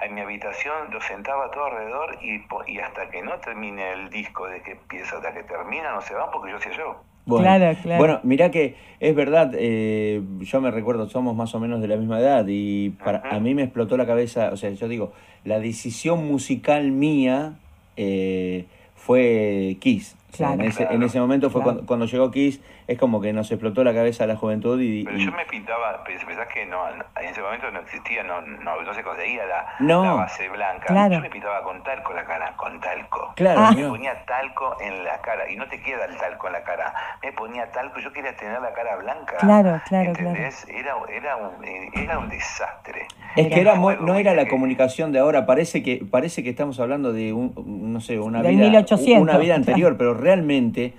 en 0.01 0.13
mi 0.13 0.21
habitación, 0.21 0.91
lo 0.91 1.01
sentaba 1.01 1.51
todo 1.51 1.65
alrededor 1.65 2.17
y, 2.21 2.41
y 2.67 2.79
hasta 2.79 3.09
que 3.09 3.21
no 3.21 3.37
termine 3.39 3.93
el 3.93 4.09
disco, 4.09 4.47
de 4.47 4.61
que 4.61 4.71
empieza 4.71 5.17
hasta 5.17 5.33
que 5.33 5.43
termina, 5.43 5.91
no 5.91 6.01
se 6.01 6.13
van 6.13 6.29
porque 6.31 6.51
yo 6.51 6.57
hacía 6.57 6.71
yo. 6.73 7.01
Bueno, 7.25 7.43
claro, 7.43 7.77
claro. 7.83 7.99
bueno, 7.99 8.19
mirá 8.23 8.49
que 8.49 8.75
es 8.99 9.15
verdad, 9.15 9.51
eh, 9.53 10.21
yo 10.39 10.61
me 10.61 10.71
recuerdo, 10.71 11.07
somos 11.09 11.35
más 11.35 11.53
o 11.53 11.59
menos 11.59 11.79
de 11.79 11.87
la 11.87 11.95
misma 11.97 12.19
edad 12.19 12.45
y 12.47 12.89
para, 12.89 13.21
a 13.29 13.39
mí 13.39 13.53
me 13.53 13.63
explotó 13.63 13.97
la 13.97 14.07
cabeza, 14.07 14.49
o 14.51 14.57
sea, 14.57 14.71
yo 14.71 14.87
digo, 14.87 15.11
la 15.43 15.59
decisión 15.59 16.25
musical 16.25 16.91
mía 16.91 17.53
eh, 17.97 18.65
fue 18.95 19.77
Kiss. 19.79 20.15
En, 20.39 20.61
ese, 20.61 20.83
en 20.83 21.03
ese 21.03 21.19
momento 21.19 21.49
fue 21.49 21.61
cuando, 21.85 22.05
llegó 22.05 22.31
Kiss, 22.31 22.61
es 22.89 22.97
como 22.97 23.21
que 23.21 23.31
nos 23.33 23.51
explotó 23.51 23.83
la 23.83 23.93
cabeza 23.93 24.23
a 24.23 24.27
la 24.27 24.35
juventud 24.35 24.81
y... 24.81 25.03
Pero 25.03 25.17
yo 25.19 25.31
me 25.31 25.45
pintaba, 25.45 26.03
pensás 26.03 26.47
que 26.51 26.65
no, 26.65 26.89
en 26.89 27.29
ese 27.29 27.39
momento 27.39 27.69
no 27.69 27.81
existía, 27.81 28.23
no, 28.23 28.41
no, 28.41 28.81
no 28.81 28.93
se 28.95 29.03
conseguía 29.03 29.43
la, 29.45 30.13
base 30.15 30.49
blanca. 30.49 31.07
Yo 31.07 31.21
me 31.21 31.29
pintaba 31.29 31.61
con 31.61 31.83
talco 31.83 32.13
la 32.13 32.25
cara, 32.25 32.57
con 32.57 32.79
talco. 32.79 33.33
Claro. 33.35 33.77
Me 33.77 33.87
ponía 33.87 34.25
talco 34.25 34.75
en 34.81 35.03
la 35.03 35.21
cara 35.21 35.47
y 35.51 35.55
no 35.55 35.67
te 35.67 35.79
queda 35.83 36.05
el 36.05 36.17
talco 36.17 36.47
en 36.47 36.53
la 36.53 36.63
cara. 36.63 36.91
Me 37.21 37.31
ponía 37.31 37.69
talco, 37.71 37.99
yo 37.99 38.11
quería 38.11 38.35
tener 38.35 38.59
la 38.59 38.73
cara 38.73 38.95
blanca. 38.95 39.37
Claro, 39.37 39.79
claro, 39.87 40.09
¿entendés? 40.09 40.65
Era, 40.67 40.95
era, 41.13 41.35
un, 41.37 41.63
era 41.93 42.17
un 42.17 42.27
desastre. 42.27 43.05
Es 43.35 43.49
que 43.49 43.61
era 43.61 43.75
no 43.75 44.15
era 44.15 44.33
la 44.33 44.47
comunicación 44.47 45.11
de 45.11 45.19
ahora, 45.19 45.45
parece 45.45 45.83
que 45.83 46.03
parece 46.09 46.41
que 46.43 46.49
estamos 46.49 46.79
hablando 46.79 47.13
de 47.13 47.33
un, 47.33 47.53
no 47.93 48.01
sé, 48.01 48.19
una 48.19 48.41
vida 48.41 48.83
una 49.19 49.37
vida 49.37 49.53
anterior, 49.53 49.95
pero 49.95 50.15
realmente 50.15 50.95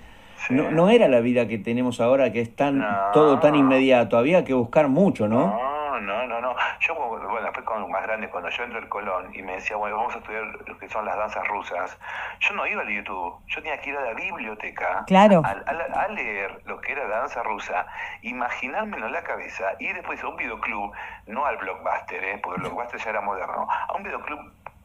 no, 0.49 0.71
no 0.71 0.89
era 0.89 1.07
la 1.07 1.19
vida 1.19 1.47
que 1.47 1.57
tenemos 1.57 2.01
ahora, 2.01 2.31
que 2.31 2.41
es 2.41 2.55
tan 2.55 2.85
todo 3.13 3.39
tan 3.39 3.55
inmediato. 3.55 4.17
Había 4.17 4.43
que 4.43 4.53
buscar 4.53 4.87
mucho, 4.87 5.27
¿no? 5.27 5.57
No, 5.57 5.99
no, 6.01 6.27
no, 6.27 6.41
no. 6.41 6.55
Yo, 6.79 6.95
bueno, 6.95 7.41
después 7.41 7.65
con 7.65 7.89
más 7.91 8.03
grande, 8.03 8.29
cuando 8.29 8.49
yo 8.49 8.63
entro 8.63 8.79
al 8.79 8.89
Colón 8.89 9.29
y 9.33 9.41
me 9.41 9.53
decía, 9.53 9.75
bueno, 9.75 9.97
vamos 9.97 10.15
a 10.15 10.19
estudiar 10.19 10.43
lo 10.65 10.77
que 10.77 10.89
son 10.89 11.05
las 11.05 11.15
danzas 11.15 11.47
rusas, 11.47 11.97
yo 12.39 12.53
no 12.55 12.65
iba 12.65 12.81
al 12.81 12.89
YouTube, 12.89 13.35
yo 13.47 13.61
tenía 13.61 13.79
que 13.79 13.91
ir 13.91 13.97
a 13.97 14.01
la 14.01 14.13
biblioteca 14.13 15.03
claro. 15.05 15.41
a, 15.45 16.07
leer 16.09 16.61
lo 16.65 16.81
que 16.81 16.93
era 16.93 17.07
la 17.07 17.19
danza 17.19 17.43
rusa, 17.43 17.85
imaginármelo 18.21 19.05
en 19.07 19.13
la 19.13 19.23
cabeza 19.23 19.63
y 19.79 19.93
después 19.93 20.21
a 20.23 20.27
un 20.27 20.37
videoclub, 20.37 20.91
no 21.27 21.45
al 21.45 21.57
blockbuster, 21.57 22.23
¿eh? 22.23 22.39
porque 22.41 22.61
el 22.61 22.67
blockbuster 22.67 22.99
ya 22.99 23.09
era 23.11 23.21
moderno, 23.21 23.67
a 23.69 23.93
un 23.93 24.03
videoclub 24.03 24.39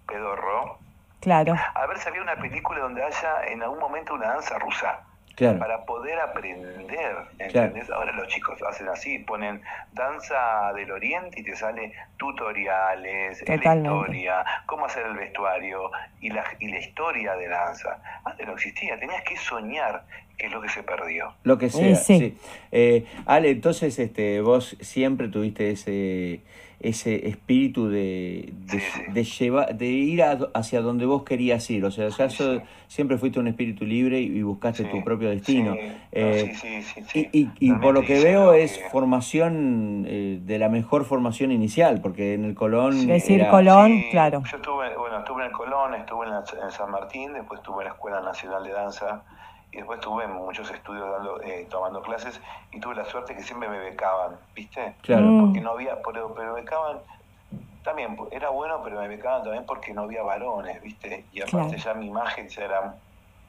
pedorro 0.06 0.78
Claro. 1.20 1.54
A 1.75 1.86
ver 1.86 1.98
si 1.98 2.08
había 2.08 2.22
una 2.22 2.36
película 2.36 2.80
donde 2.80 3.02
haya 3.02 3.46
en 3.46 3.62
algún 3.62 3.80
momento 3.80 4.14
una 4.14 4.28
danza 4.28 4.58
rusa. 4.60 5.00
Claro. 5.37 5.59
Para 5.59 5.85
poder 5.85 6.19
aprender, 6.19 7.14
¿entendés? 7.38 7.90
Ahora 7.90 8.11
los 8.12 8.26
chicos 8.28 8.59
hacen 8.66 8.88
así, 8.88 9.19
ponen 9.19 9.61
danza 9.93 10.73
del 10.75 10.90
oriente 10.90 11.40
y 11.40 11.43
te 11.43 11.55
sale 11.55 11.93
tutoriales, 12.16 13.47
la 13.47 13.55
historia, 13.55 14.45
cómo 14.64 14.87
hacer 14.87 15.05
el 15.05 15.14
vestuario 15.14 15.90
y 16.23 16.31
la, 16.31 16.43
y 16.59 16.69
la 16.69 16.78
historia 16.78 17.35
de 17.37 17.49
danza. 17.49 18.02
Antes 18.25 18.47
no 18.47 18.55
existía, 18.55 18.99
tenías 18.99 19.23
que 19.25 19.37
soñar 19.37 20.05
que 20.38 20.47
es 20.47 20.52
lo 20.52 20.62
que 20.62 20.71
se 20.71 20.83
perdió. 20.83 21.35
Lo 21.45 21.59
que 21.59 21.69
sea, 21.69 21.95
sí. 21.97 22.38
Eh, 22.73 23.07
Ale, 23.26 23.50
entonces 23.50 23.99
este, 23.99 24.40
vos 24.40 24.76
siempre 24.81 25.28
tuviste 25.28 25.71
ese 25.71 26.40
ese 26.80 27.28
espíritu 27.28 27.88
de, 27.88 28.52
de, 29.12 29.25
llevar, 29.25 29.76
de 29.76 29.87
ir 29.87 30.23
hacia 30.54 30.80
donde 30.83 31.06
vos 31.06 31.23
querías 31.23 31.68
ir. 31.71 31.85
O 31.85 31.90
sea, 31.90 32.09
ya 32.09 32.28
siempre 32.87 33.18
fuiste 33.18 33.40
un 33.40 33.49
espíritu 33.49 33.85
libre 33.85 34.21
y, 34.21 34.42
buscaste 34.42 34.85
tu 34.85 35.02
propio 35.02 35.30
destino. 35.30 35.75
Eh, 36.12 36.54
y, 37.14 37.49
y, 37.59 37.73
por 37.75 37.95
lo 37.95 38.02
que 38.02 38.23
veo 38.23 38.52
es 38.52 38.80
formación 38.90 40.04
eh, 40.06 40.38
de 40.42 40.59
la 40.59 40.68
mejor 40.68 41.04
formación 41.04 41.50
inicial, 41.50 42.00
porque 42.00 42.35
en 42.35 42.45
el 42.45 42.54
Colón... 42.54 43.06
Decir 43.06 43.47
Colón, 43.49 44.04
claro. 44.11 44.42
Yo 44.50 44.56
estuve, 44.56 44.97
bueno, 44.97 45.18
estuve 45.18 45.42
en 45.42 45.47
el 45.49 45.52
Colón, 45.52 45.95
estuve 45.95 46.26
en, 46.26 46.71
San 46.71 46.90
Martín, 46.90 47.33
después 47.33 47.61
estuve 47.61 47.83
en 47.83 47.88
la 47.88 47.95
Escuela 47.95 48.21
Nacional 48.21 48.62
de 48.64 48.73
Danza 48.73 49.23
y 49.76 49.80
después 49.80 50.00
tuve 50.00 50.26
muchos 50.26 50.71
estudios 50.71 51.06
dando, 51.11 51.42
eh, 51.42 51.66
tomando 51.68 52.00
clases 52.00 52.40
y 52.73 52.80
tuve 52.80 52.95
la 52.95 53.04
suerte 53.04 53.37
que 53.37 53.42
siempre 53.42 53.68
me 53.68 53.78
becaban, 53.78 54.38
¿viste? 54.54 54.95
Claro. 55.02 55.26
Mm. 55.26 55.40
Porque 55.45 55.61
no 55.61 55.73
había, 55.73 56.00
pero, 56.02 56.33
pero 56.35 56.54
becaban, 56.54 57.00
también 57.85 58.16
era 58.30 58.49
bueno, 58.49 58.80
pero 58.83 58.99
me 58.99 59.06
becaban 59.06 59.42
también 59.42 59.66
porque 59.66 59.92
no 59.92 60.02
había 60.02 60.23
varones, 60.23 60.80
¿viste? 60.83 61.26
Y 61.30 61.42
aparte 61.42 61.76
ya 61.76 61.92
mi 61.92 62.06
imagen 62.06 62.49
ya 62.49 62.64
era, 62.64 62.95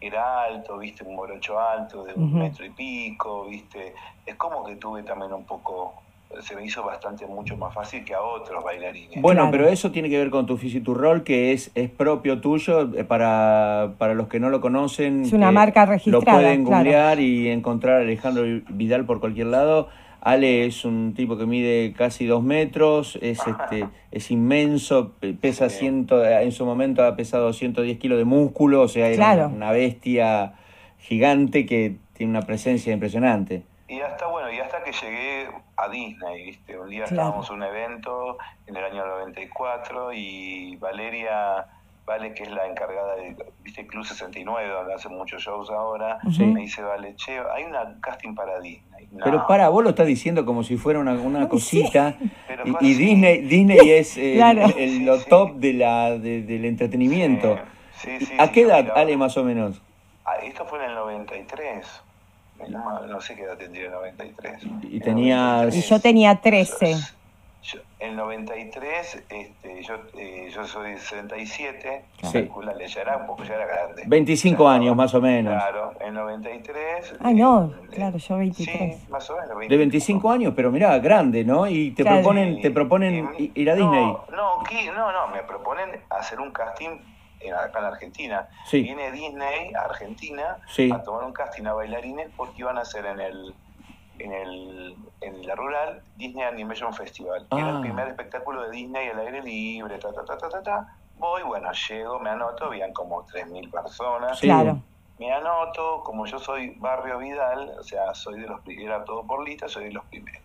era 0.02 0.44
alto, 0.44 0.80
¿viste? 0.80 1.06
Un 1.06 1.16
morocho 1.16 1.58
alto 1.58 2.04
de 2.04 2.14
un 2.14 2.38
metro 2.38 2.66
y 2.66 2.72
pico, 2.72 3.46
¿viste? 3.46 3.96
Es 4.26 4.36
como 4.36 4.66
que 4.66 4.76
tuve 4.76 5.04
también 5.04 5.32
un 5.32 5.46
poco 5.46 6.04
se 6.42 6.56
me 6.56 6.66
hizo 6.66 6.84
bastante 6.84 7.26
mucho 7.26 7.58
más 7.58 7.74
fácil 7.74 8.04
que 8.04 8.14
a 8.14 8.22
otros 8.22 8.64
bailarines. 8.64 9.22
Bueno, 9.22 9.50
pero 9.52 9.68
eso 9.68 9.92
tiene 9.92 10.10
que 10.10 10.18
ver 10.18 10.30
con 10.30 10.46
tu 10.46 10.58
tu 10.58 10.94
rol 10.94 11.24
que 11.24 11.54
es, 11.54 11.72
es 11.76 11.90
propio 11.90 12.42
tuyo, 12.42 12.94
eh, 12.96 13.04
para, 13.04 13.94
para 13.98 14.14
los 14.14 14.28
que 14.28 14.40
no 14.40 14.50
lo 14.50 14.62
conocen. 14.62 15.24
Es 15.24 15.34
una 15.34 15.52
marca 15.52 15.86
registrada. 15.86 16.26
Lo 16.26 16.40
pueden 16.40 16.64
googlear 16.64 17.20
y 17.20 17.50
encontrar 17.50 17.98
a 17.98 18.00
Alejandro 18.02 18.44
Vidal 18.70 19.06
por 19.06 19.20
cualquier 19.20 19.48
lado. 19.48 19.90
Ale 20.20 20.66
es 20.66 20.84
un 20.84 21.14
tipo 21.16 21.38
que 21.38 21.46
mide 21.46 21.94
casi 21.94 22.26
dos 22.26 22.44
metros, 22.44 23.18
es 23.22 23.40
este 23.48 23.88
es 24.12 24.30
inmenso, 24.32 25.14
pesa 25.40 25.70
ciento, 25.70 26.26
en 26.26 26.52
su 26.52 26.66
momento 26.66 27.06
ha 27.06 27.16
pesado 27.16 27.54
110 27.54 27.98
kilos 27.98 28.18
de 28.18 28.26
músculo, 28.26 28.82
o 28.82 28.88
sea, 28.88 29.08
era 29.08 29.48
una 29.48 29.72
bestia 29.72 30.54
gigante 30.98 31.66
que 31.66 31.96
tiene 32.14 32.32
una 32.32 32.42
presencia 32.42 32.92
impresionante. 32.92 33.64
Y 33.90 34.02
hasta, 34.02 34.28
bueno, 34.28 34.52
y 34.52 34.60
hasta 34.60 34.84
que 34.84 34.92
llegué 34.92 35.50
a 35.78 35.88
Disney, 35.88 36.46
¿viste? 36.46 36.78
Un 36.78 36.90
día 36.90 37.06
estábamos 37.06 37.50
en 37.50 37.56
un 37.56 37.64
evento 37.64 38.38
en 38.66 38.76
el 38.76 38.84
año 38.84 39.06
94 39.06 40.12
y 40.14 40.76
Valeria 40.76 41.68
Vale, 42.08 42.34
que 42.34 42.44
es 42.44 42.52
la 42.52 42.66
encargada 42.66 43.18
de, 43.18 43.36
viste, 43.64 43.86
Club 43.86 44.06
69, 44.06 44.70
donde 44.70 44.94
hace 44.94 45.10
muchos 45.10 45.44
shows 45.44 45.70
ahora, 45.70 46.20
me 46.24 46.62
dice, 46.62 46.82
Vale, 46.82 47.16
che, 47.18 47.38
hay 47.54 47.66
una 47.66 48.00
casting 48.00 48.34
para 48.34 48.62
Disney. 48.62 49.10
Pero 49.22 49.46
para, 49.46 49.68
vos 49.68 49.84
lo 49.84 49.90
estás 49.90 50.08
diciendo 50.08 50.46
como 50.46 50.64
si 50.64 50.78
fuera 50.78 51.00
una, 51.00 51.12
una 51.14 51.50
cosita, 51.50 52.16
y, 52.80 52.94
Disney 52.94 53.42
Disney 53.42 53.90
es 53.92 54.18
eh, 54.18 54.40
el, 54.78 55.06
lo 55.06 55.22
top 55.22 55.56
de 55.56 55.74
la, 55.74 56.12
del 56.18 56.64
entretenimiento. 56.64 57.60
¿A 58.38 58.52
qué 58.54 58.62
edad, 58.62 58.90
Ale, 58.96 59.18
más 59.18 59.36
o 59.36 59.44
menos? 59.44 59.82
Ah, 60.24 60.36
esto 60.42 60.66
fue 60.66 60.80
en 60.80 60.92
el 60.92 60.96
93. 60.96 62.04
No, 62.70 63.22
sé 63.22 63.36
qué 63.36 63.44
edad 63.44 63.58
tendría 63.58 63.86
el 63.86 63.92
93. 63.92 64.62
Y 64.84 65.00
tenías... 65.00 65.76
Y 65.76 65.82
yo 65.82 66.00
tenía 66.00 66.36
13. 66.36 66.96
en 68.00 68.10
el 68.12 68.16
93, 68.16 69.24
este, 69.30 69.84
yo, 69.84 69.96
eh, 70.18 70.50
yo 70.54 70.66
soy 70.66 70.98
67, 70.98 72.06
sí. 72.24 72.50
ya 72.88 73.02
era 73.02 73.18
un 73.18 73.28
poco, 73.28 73.44
ya 73.44 73.56
era 73.56 73.66
grande. 73.66 74.04
25 74.06 74.68
años 74.68 74.96
más 74.96 75.14
o 75.14 75.22
menos. 75.22 75.54
Claro, 75.54 75.94
en 76.00 76.14
93. 76.14 77.16
Ah, 77.20 77.32
no, 77.32 77.74
claro, 77.92 78.18
yo 78.18 78.38
23. 78.38 78.96
Sí, 78.96 79.08
más 79.10 79.30
o 79.30 79.36
menos. 79.36 79.70
De 79.70 79.78
25 79.78 80.32
años, 80.32 80.54
pero 80.56 80.72
mirá, 80.72 80.98
grande, 81.00 81.44
¿no? 81.44 81.68
Y 81.68 81.92
te 81.92 82.04
proponen, 82.04 82.62
te 82.62 82.72
proponen 82.72 83.30
ir 83.38 83.70
a 83.70 83.76
Disney. 83.76 84.06
No, 84.06 84.26
no, 84.32 85.12
no, 85.12 85.28
me 85.34 85.44
proponen 85.44 86.02
hacer 86.10 86.40
un 86.40 86.52
casting 86.52 87.00
acá 87.52 87.80
en 87.80 87.86
Argentina. 87.86 88.48
Viene 88.72 89.12
Disney 89.12 89.74
a 89.74 89.82
Argentina 89.82 90.58
a 90.92 91.04
tomar 91.04 91.24
un 91.24 91.34
casting 91.34 91.66
a 91.66 91.74
bailarines 91.74 92.30
porque 92.36 92.62
iban 92.62 92.78
a 92.78 92.82
hacer 92.82 93.06
en 93.06 93.20
el 93.20 93.56
en 94.20 94.34
el 94.34 94.96
en 95.22 95.46
la 95.46 95.56
rural 95.56 96.02
Disney 96.16 96.44
Animation 96.44 96.94
Festival, 96.94 97.48
que 97.50 97.58
era 97.58 97.70
el 97.70 97.78
ah. 97.78 97.82
primer 97.82 98.08
espectáculo 98.08 98.64
de 98.64 98.72
Disney 98.72 99.10
al 99.10 99.20
aire 99.20 99.44
libre, 99.44 99.98
ta 99.98 100.12
ta 100.12 100.26
ta 100.26 100.50
ta 100.50 100.64
ta. 100.64 100.98
Voy, 101.18 101.42
bueno, 101.44 101.72
llego, 101.72 102.20
me 102.20 102.30
anoto, 102.30 102.66
habían 102.66 102.94
como 102.94 103.26
3.000 103.26 103.72
personas. 103.72 104.40
Claro. 104.40 104.80
Me 105.18 105.34
anoto, 105.34 106.04
como 106.04 106.28
yo 106.28 106.38
soy 106.38 106.76
Barrio 106.78 107.18
Vidal, 107.18 107.74
o 107.80 107.84
sea, 107.84 108.14
soy 108.14 108.40
de 108.40 108.48
los 108.48 108.62
era 108.68 109.04
todo 109.04 109.26
por 109.26 109.44
lista, 109.44 109.68
soy 109.68 109.86
de 109.86 109.94
los 109.94 110.06
primeros. 110.06 110.44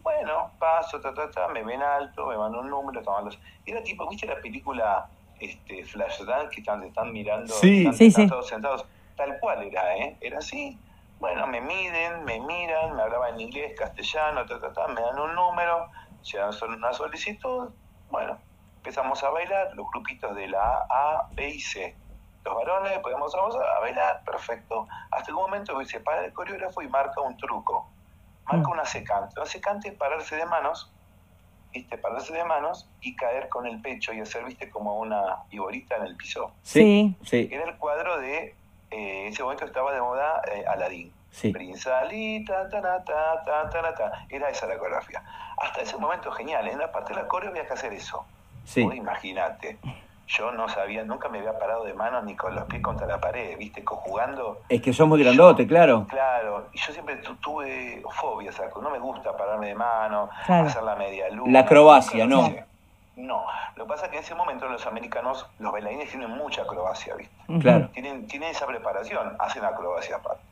Bueno, 0.00 0.52
paso, 0.60 1.00
ta, 1.00 1.12
ta, 1.12 1.28
ta, 1.28 1.48
me 1.48 1.64
ven 1.64 1.82
alto, 1.82 2.26
me 2.26 2.36
van 2.36 2.54
un 2.54 2.70
número, 2.70 3.02
toman 3.02 3.24
los... 3.24 3.38
Era 3.66 3.82
tipo, 3.82 4.08
¿viste 4.08 4.26
la 4.26 4.40
película 4.40 5.08
este, 5.44 5.84
Flashdance 5.84 6.54
que 6.54 6.60
están, 6.60 6.82
están 6.84 7.12
mirando, 7.12 7.52
sí, 7.54 7.86
están, 7.86 8.28
todos 8.28 8.48
sentados, 8.48 8.86
tal 9.16 9.38
cual 9.40 9.62
era, 9.62 9.96
¿eh? 9.96 10.16
Era 10.20 10.38
así. 10.38 10.78
Bueno, 11.18 11.46
me 11.46 11.60
miden, 11.60 12.24
me 12.24 12.40
miran, 12.40 12.96
me 12.96 13.02
hablaban 13.02 13.34
en 13.34 13.42
inglés, 13.42 13.74
castellano, 13.78 14.44
ta, 14.46 14.60
ta, 14.60 14.72
ta, 14.72 14.88
me 14.88 15.00
dan 15.00 15.18
un 15.18 15.34
número, 15.34 15.88
se 16.22 16.38
dan 16.38 16.52
una 16.68 16.92
solicitud, 16.92 17.68
bueno, 18.10 18.38
empezamos 18.76 19.22
a 19.22 19.30
bailar, 19.30 19.74
los 19.74 19.86
grupitos 19.90 20.34
de 20.34 20.48
la 20.48 20.60
A, 20.60 20.86
A, 20.90 21.28
B 21.32 21.48
y 21.48 21.60
C. 21.60 21.96
Los 22.44 22.56
varones, 22.56 22.98
podemos 22.98 23.32
vamos 23.32 23.54
a 23.54 23.80
bailar, 23.80 24.22
perfecto. 24.24 24.88
Hasta 25.12 25.30
un 25.30 25.38
momento 25.38 25.78
que 25.78 25.86
se 25.86 26.00
para 26.00 26.24
el 26.24 26.32
coreógrafo 26.32 26.82
y 26.82 26.88
marca 26.88 27.20
un 27.20 27.36
truco. 27.36 27.88
Marca 28.46 28.68
mm. 28.68 28.72
una 28.72 28.84
secante. 28.84 29.34
Una 29.36 29.46
secante 29.46 29.88
es 29.90 29.94
pararse 29.94 30.34
de 30.34 30.44
manos 30.46 30.92
viste, 31.72 31.98
pararse 31.98 32.32
de 32.32 32.44
manos 32.44 32.88
y 33.00 33.16
caer 33.16 33.48
con 33.48 33.66
el 33.66 33.80
pecho 33.80 34.12
y 34.12 34.20
hacer, 34.20 34.44
viste, 34.44 34.70
como 34.70 34.98
una 34.98 35.38
viborita 35.50 35.96
en 35.96 36.04
el 36.04 36.16
piso. 36.16 36.52
Sí, 36.62 37.16
sí. 37.24 37.48
Era 37.50 37.64
el 37.64 37.76
cuadro 37.76 38.18
de, 38.18 38.54
eh, 38.90 39.28
ese 39.28 39.42
momento 39.42 39.64
estaba 39.64 39.92
de 39.92 40.00
moda 40.00 40.42
eh, 40.52 40.64
Aladín. 40.66 41.12
Sí. 41.30 41.50
Prinzalita, 41.50 42.68
ta, 42.68 42.82
ta, 42.82 43.02
ta, 43.04 43.70
ta, 43.70 43.94
ta, 43.94 44.26
Era 44.28 44.50
esa 44.50 44.66
la 44.66 44.76
coreografía. 44.76 45.22
Hasta 45.56 45.80
ese 45.80 45.96
momento 45.96 46.30
genial. 46.30 46.68
En 46.68 46.78
la 46.78 46.92
parte 46.92 47.14
de 47.14 47.22
la 47.22 47.26
coreo 47.26 47.48
había 47.48 47.66
que 47.66 47.72
hacer 47.72 47.92
eso. 47.94 48.26
Sí. 48.64 48.82
Imagínate 48.82 49.78
yo 50.32 50.50
no 50.52 50.68
sabía, 50.68 51.04
nunca 51.04 51.28
me 51.28 51.38
había 51.38 51.58
parado 51.58 51.84
de 51.84 51.92
manos 51.92 52.24
ni 52.24 52.34
con 52.34 52.54
los 52.54 52.64
pies 52.64 52.82
contra 52.82 53.06
la 53.06 53.20
pared, 53.20 53.56
¿viste? 53.58 53.82
Jugando. 53.84 54.62
Es 54.68 54.80
que 54.80 54.92
sos 54.92 55.06
muy 55.06 55.22
grandote, 55.22 55.66
claro. 55.66 56.06
Claro, 56.08 56.68
y 56.72 56.78
yo 56.78 56.92
siempre 56.92 57.16
tuve 57.40 58.02
fobia, 58.12 58.50
o 58.50 58.52
sea, 58.52 58.68
no 58.80 58.90
me 58.90 58.98
gusta 58.98 59.36
pararme 59.36 59.68
de 59.68 59.74
mano, 59.74 60.30
hacer 60.46 60.82
la 60.82 60.96
media 60.96 61.28
luz. 61.30 61.48
La 61.50 61.60
acrobacia, 61.60 62.26
no. 62.26 62.50
No, 63.14 63.44
lo 63.76 63.84
que 63.84 63.88
pasa 63.90 64.06
es 64.06 64.10
que 64.10 64.16
en 64.16 64.24
ese 64.24 64.34
momento 64.34 64.66
los 64.68 64.86
americanos, 64.86 65.46
los 65.58 65.70
bailarines 65.70 66.08
tienen 66.08 66.30
mucha 66.30 66.62
acrobacia, 66.62 67.14
¿viste? 67.14 67.34
Claro. 67.60 67.88
Tienen, 67.92 68.26
tienen 68.26 68.48
esa 68.48 68.66
preparación, 68.66 69.36
hacen 69.38 69.64
acrobacia 69.64 70.16
aparte. 70.16 70.42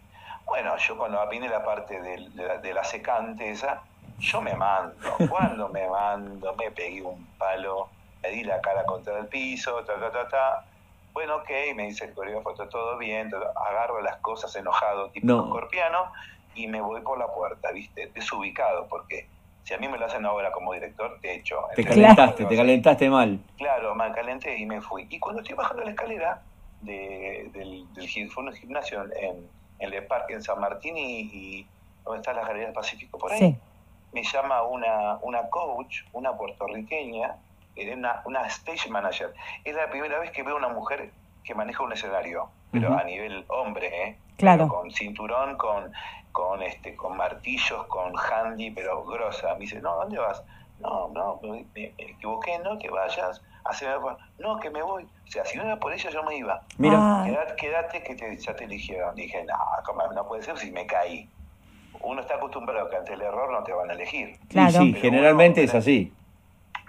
Bueno, 0.44 0.76
yo 0.76 0.98
cuando 0.98 1.26
vine 1.28 1.48
la 1.48 1.64
parte 1.64 2.02
de, 2.02 2.18
la, 2.34 2.58
de 2.58 2.74
la 2.74 2.84
secante 2.84 3.50
esa, 3.50 3.80
yo 4.18 4.42
me 4.42 4.54
mando. 4.54 4.94
Cuando 5.30 5.70
me 5.70 5.88
mando, 5.88 6.54
me 6.56 6.70
pegué 6.70 7.00
un 7.00 7.26
palo 7.38 7.88
me 8.22 8.30
di 8.30 8.44
la 8.44 8.60
cara 8.60 8.84
contra 8.84 9.18
el 9.18 9.26
piso, 9.26 9.82
ta, 9.84 9.98
ta, 9.98 10.10
ta, 10.10 10.28
ta. 10.28 10.64
Bueno, 11.12 11.36
ok, 11.36 11.50
me 11.74 11.84
dice 11.84 12.04
el 12.04 12.14
coreógrafo, 12.14 12.52
está 12.52 12.68
todo 12.68 12.96
bien, 12.98 13.30
agarro 13.68 14.00
las 14.00 14.16
cosas 14.16 14.54
enojado, 14.56 15.10
tipo 15.10 15.44
escorpiano, 15.44 16.12
y 16.54 16.68
me 16.68 16.80
voy 16.80 17.00
por 17.00 17.18
la 17.18 17.26
puerta, 17.26 17.72
¿viste? 17.72 18.10
Desubicado, 18.14 18.86
porque 18.88 19.26
si 19.64 19.74
a 19.74 19.78
mí 19.78 19.88
me 19.88 19.98
lo 19.98 20.06
hacen 20.06 20.24
ahora 20.24 20.52
como 20.52 20.72
director, 20.72 21.18
te 21.20 21.34
echo. 21.34 21.62
Te 21.74 21.84
calentaste, 21.84 22.44
te 22.44 22.56
calentaste 22.56 23.10
mal. 23.10 23.40
Claro, 23.56 23.94
me 23.94 24.10
calenté 24.12 24.56
y 24.56 24.66
me 24.66 24.80
fui. 24.80 25.06
Y 25.10 25.18
cuando 25.18 25.42
estoy 25.42 25.56
bajando 25.56 25.84
la 25.84 25.90
escalera 25.90 26.42
del, 26.80 27.52
del 27.52 28.08
gimnasio 28.08 29.04
en, 29.16 29.48
en 29.80 29.90
Le 29.90 30.02
Parque, 30.02 30.34
en 30.34 30.42
San 30.42 30.60
Martín, 30.60 30.96
y, 30.96 31.20
y 31.32 31.66
donde 32.04 32.20
está 32.20 32.32
la 32.32 32.42
Galería 32.42 32.66
del 32.66 32.74
Pacífico, 32.74 33.18
por 33.18 33.32
ahí, 33.32 33.56
me 34.12 34.22
llama 34.22 34.62
una, 34.62 35.18
una 35.22 35.48
coach, 35.50 36.02
una 36.12 36.36
puertorriqueña, 36.36 37.36
era 37.76 37.94
una, 37.94 38.22
una 38.24 38.46
stage 38.46 38.88
manager. 38.90 39.32
Es 39.64 39.74
la 39.74 39.88
primera 39.90 40.18
vez 40.18 40.30
que 40.30 40.42
veo 40.42 40.56
una 40.56 40.68
mujer 40.68 41.10
que 41.44 41.54
maneja 41.54 41.82
un 41.82 41.92
escenario, 41.92 42.48
pero 42.70 42.96
a 42.96 43.04
nivel 43.04 43.44
hombre, 43.48 43.86
¿eh? 44.04 44.18
Claro. 44.36 44.68
con 44.68 44.90
cinturón, 44.90 45.56
con, 45.56 45.92
con, 46.32 46.62
este, 46.62 46.96
con 46.96 47.16
martillos, 47.16 47.86
con 47.88 48.12
handy, 48.16 48.70
pero 48.70 49.04
grosa. 49.04 49.54
Me 49.54 49.60
dice, 49.60 49.80
no, 49.80 49.96
¿dónde 49.96 50.18
vas? 50.18 50.42
No, 50.80 51.08
no, 51.08 51.40
me, 51.42 51.66
equivoqué, 51.98 52.58
no, 52.60 52.78
que 52.78 52.88
vayas. 52.88 53.42
no, 54.38 54.60
que 54.60 54.70
me 54.70 54.82
voy. 54.82 55.04
O 55.04 55.30
sea, 55.30 55.44
si 55.44 55.58
no 55.58 55.64
era 55.64 55.78
por 55.78 55.92
ella, 55.92 56.10
yo 56.10 56.22
me 56.22 56.36
iba. 56.36 56.62
Mira. 56.78 57.26
Quédate, 57.56 58.02
que 58.02 58.14
te, 58.14 58.36
ya 58.36 58.54
te 58.56 58.64
eligieron. 58.64 59.14
Dije, 59.14 59.44
no, 59.44 60.12
no 60.12 60.28
puede 60.28 60.42
ser 60.42 60.56
si 60.58 60.70
me 60.70 60.86
caí. 60.86 61.28
Uno 62.02 62.22
está 62.22 62.36
acostumbrado 62.36 62.88
que 62.88 62.96
ante 62.96 63.12
el 63.12 63.20
error 63.20 63.52
no 63.52 63.62
te 63.62 63.72
van 63.72 63.90
a 63.90 63.92
elegir. 63.92 64.38
Claro. 64.48 64.70
Sí, 64.70 64.94
generalmente 64.94 65.62
es 65.62 65.74
así 65.74 66.12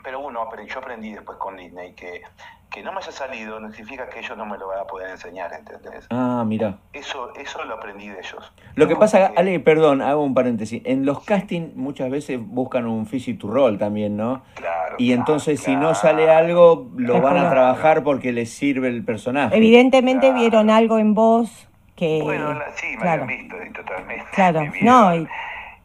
pero 0.03 0.19
uno, 0.19 0.47
yo 0.67 0.79
aprendí 0.79 1.13
después 1.13 1.37
con 1.37 1.57
Disney 1.57 1.93
que, 1.93 2.21
que 2.69 2.81
no 2.83 2.91
me 2.91 2.99
haya 2.99 3.11
salido 3.11 3.59
no 3.59 3.71
significa 3.71 4.09
que 4.09 4.19
ellos 4.19 4.37
no 4.37 4.45
me 4.45 4.57
lo 4.57 4.67
van 4.67 4.79
a 4.79 4.83
poder 4.85 5.09
enseñar, 5.09 5.51
¿entendés? 5.53 6.07
Ah, 6.09 6.43
mira. 6.45 6.77
Eso, 6.93 7.33
eso 7.35 7.63
lo 7.65 7.75
aprendí 7.75 8.07
de 8.07 8.19
ellos. 8.19 8.53
Lo 8.75 8.87
que 8.87 8.95
pasa, 8.95 9.31
Ale, 9.35 9.59
perdón, 9.59 10.01
hago 10.01 10.23
un 10.23 10.33
paréntesis. 10.33 10.81
En 10.85 11.05
los 11.05 11.23
castings 11.23 11.75
muchas 11.75 12.09
veces 12.09 12.39
buscan 12.41 12.85
un 12.85 13.05
physical 13.05 13.49
role 13.49 13.77
también, 13.77 14.17
¿no? 14.17 14.43
Claro. 14.55 14.95
Y 14.97 15.13
entonces 15.13 15.59
si 15.61 15.75
no 15.75 15.95
sale 15.95 16.29
algo, 16.29 16.89
lo 16.95 17.21
van 17.21 17.37
a 17.37 17.49
trabajar 17.49 18.03
porque 18.03 18.31
les 18.31 18.51
sirve 18.51 18.87
el 18.87 19.03
personaje. 19.03 19.55
Evidentemente 19.55 20.31
vieron 20.33 20.69
algo 20.69 20.97
en 20.97 21.13
vos 21.13 21.67
que... 21.95 22.21
Bueno, 22.23 22.59
sí, 22.75 22.87
me 22.95 23.01
claro. 23.01 23.25
visto 23.25 23.55
totalmente. 23.75 24.25
Claro, 24.33 24.61
no, 24.81 25.15
y 25.15 25.27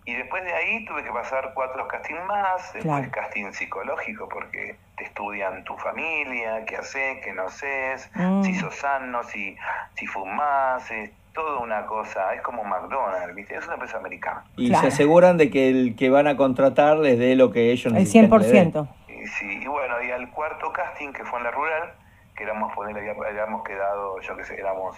y 0.07 0.15
después 0.15 0.45
de 0.45 0.55
ahí 0.55 0.85
tuve 0.85 1.03
que 1.03 1.11
pasar 1.11 1.51
cuatro 1.53 1.89
castings 1.89 2.25
más, 2.27 2.73
después 2.73 3.09
casting 3.09 3.51
psicológico 3.51 4.29
porque 4.29 4.77
te 4.97 5.05
estudian 5.05 5.65
tu 5.65 5.77
familia, 5.77 6.65
qué 6.65 6.77
haces, 6.77 7.19
qué 7.25 7.33
no 7.33 7.43
haces, 7.43 8.09
mm. 8.15 8.45
si 8.45 8.55
sos 8.55 8.77
sano, 8.77 9.25
si, 9.25 9.57
si 9.97 10.07
fumás, 10.07 10.89
es 10.93 11.11
toda 11.35 11.59
una 11.59 11.87
cosa, 11.87 12.33
es 12.35 12.41
como 12.43 12.63
McDonald's, 12.63 13.35
¿viste? 13.35 13.57
Es 13.57 13.65
una 13.65 13.75
empresa 13.75 13.99
americana. 13.99 14.45
Y 14.57 14.73
se 14.73 14.87
aseguran 14.87 15.39
de 15.39 15.51
que 15.51 15.69
el 15.71 15.97
que 15.97 16.09
van 16.09 16.29
a 16.29 16.37
contratar 16.37 16.99
les 16.99 17.19
dé 17.19 17.35
lo 17.35 17.51
que 17.51 17.73
ellos 17.73 17.93
necesitan. 17.93 18.33
El 18.33 18.49
100%. 18.53 18.89
Y, 19.09 19.27
sí, 19.27 19.59
y 19.61 19.67
bueno, 19.67 20.01
y 20.05 20.13
al 20.13 20.31
cuarto 20.31 20.73
casting 20.73 21.13
que 21.13 21.25
fue 21.25 21.41
en 21.41 21.45
la 21.47 21.51
rural, 21.51 21.95
que 22.37 22.45
éramos, 22.45 22.73
habíamos 22.79 23.65
quedado, 23.65 24.21
yo 24.21 24.37
qué 24.37 24.45
sé, 24.45 24.55
éramos 24.55 24.97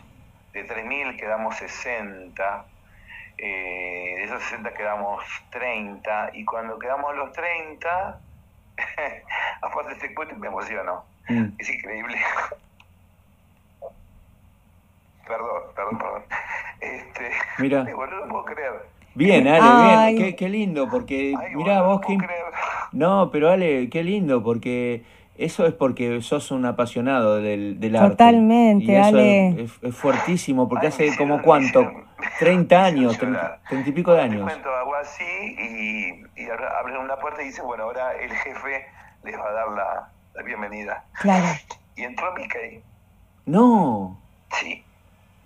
de 0.53 0.68
3.000, 0.68 1.16
quedamos 1.16 1.57
60 1.57 2.66
eh, 3.38 4.14
de 4.16 4.24
esos 4.24 4.42
60 4.42 4.74
quedamos 4.74 5.24
30, 5.51 6.31
y 6.35 6.44
cuando 6.44 6.79
quedamos 6.79 7.16
los 7.16 7.33
30, 7.33 8.20
aparte 9.62 9.92
este 9.92 10.14
cuento 10.14 10.37
me 10.37 10.48
emociono. 10.48 11.05
Mm. 11.29 11.46
Es 11.59 11.70
increíble. 11.70 12.18
perdón, 15.29 15.62
perdón, 15.77 15.98
perdón. 15.98 16.22
Este, 16.81 17.31
Mira. 17.59 17.85
no 17.85 18.07
lo 18.07 18.29
puedo 18.29 18.44
creer. 18.44 18.72
Bien, 19.14 19.48
Ale, 19.48 20.14
bien, 20.14 20.37
qué, 20.37 20.48
lindo, 20.48 20.88
porque 20.88 21.35
mira 21.55 21.83
vos 21.83 22.01
que... 22.07 22.16
No, 22.92 23.31
pero 23.33 23.51
Ale, 23.51 23.90
qué 23.90 24.05
lindo, 24.05 24.44
porque 24.44 25.03
eso 25.37 25.66
es 25.66 25.74
porque 25.74 26.22
sos 26.22 26.53
un 26.53 26.64
apasionado 26.66 27.40
del, 27.40 27.81
del 27.81 27.96
arte. 27.96 28.11
Totalmente, 28.11 28.96
Ale. 28.96 29.64
Es, 29.64 29.96
fuertísimo, 29.96 30.68
porque 30.68 30.88
hace 30.88 31.16
como 31.16 31.42
cuánto, 31.42 31.90
30 32.38 32.85
años, 32.85 33.18
30, 33.18 33.61
y 33.87 33.92
pico 33.92 34.12
de 34.12 34.22
años. 34.22 34.46
Te 34.46 34.52
cuento 34.52 34.74
algo 34.76 34.94
así 34.94 35.24
y, 35.24 36.42
y 36.42 36.48
abren 36.50 36.96
una 36.98 37.16
puerta 37.16 37.42
y 37.42 37.46
dice, 37.46 37.62
bueno, 37.62 37.85
ahora 37.85 38.14
el 38.16 38.33
jefe 38.33 38.87
les 39.24 39.38
va 39.38 39.48
a 39.48 39.52
dar 39.52 39.68
la, 39.68 40.09
la 40.35 40.42
bienvenida. 40.42 41.04
Claro. 41.20 41.46
Y 41.96 42.04
entró 42.04 42.33
Mickey. 42.35 42.83
No. 43.46 44.18
Sí, 44.52 44.85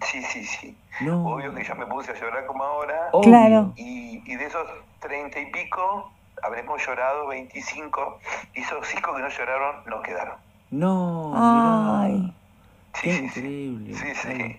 sí, 0.04 0.22
sí, 0.22 0.44
sí. 0.44 0.76
Obvio 1.08 1.54
que 1.54 1.64
yo 1.64 1.74
me 1.74 1.86
puse 1.86 2.12
a 2.12 2.14
llorar 2.14 2.46
como 2.46 2.62
ahora. 2.64 3.10
Claro. 3.22 3.72
Y, 3.76 4.22
y 4.30 4.36
de 4.36 4.44
esos 4.44 4.66
treinta 5.00 5.40
y 5.40 5.46
pico, 5.50 6.12
habremos 6.42 6.84
llorado 6.86 7.28
25. 7.28 8.18
Y 8.54 8.60
esos 8.60 8.86
cinco 8.86 9.14
que 9.14 9.22
no 9.22 9.28
lloraron, 9.28 9.84
nos 9.86 10.02
quedaron. 10.02 10.36
No. 10.70 11.32
Ay. 11.34 12.34
Qué 13.00 13.14
increíble. 13.14 13.94
Sí, 13.94 14.14
sí. 14.14 14.58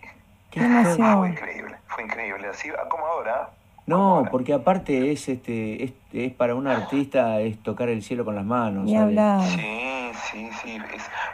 Qué. 0.53 0.59
Fue 0.59 1.29
increíble, 1.29 1.75
fue 1.87 2.03
increíble. 2.03 2.47
Así 2.47 2.69
como 2.89 3.05
ahora. 3.05 3.49
No, 3.85 4.25
porque 4.31 4.53
aparte 4.53 5.11
es 5.11 5.27
este 5.27 5.83
es, 5.83 5.93
es, 6.13 6.31
para 6.31 6.55
un 6.55 6.67
artista 6.67 7.41
es 7.41 7.61
tocar 7.61 7.89
el 7.89 8.01
cielo 8.01 8.23
con 8.23 8.35
las 8.35 8.45
manos. 8.45 8.87
Y 8.87 8.95
hablar. 8.95 9.41
Sí, 9.41 10.11
sí, 10.31 10.49
sí. 10.61 10.77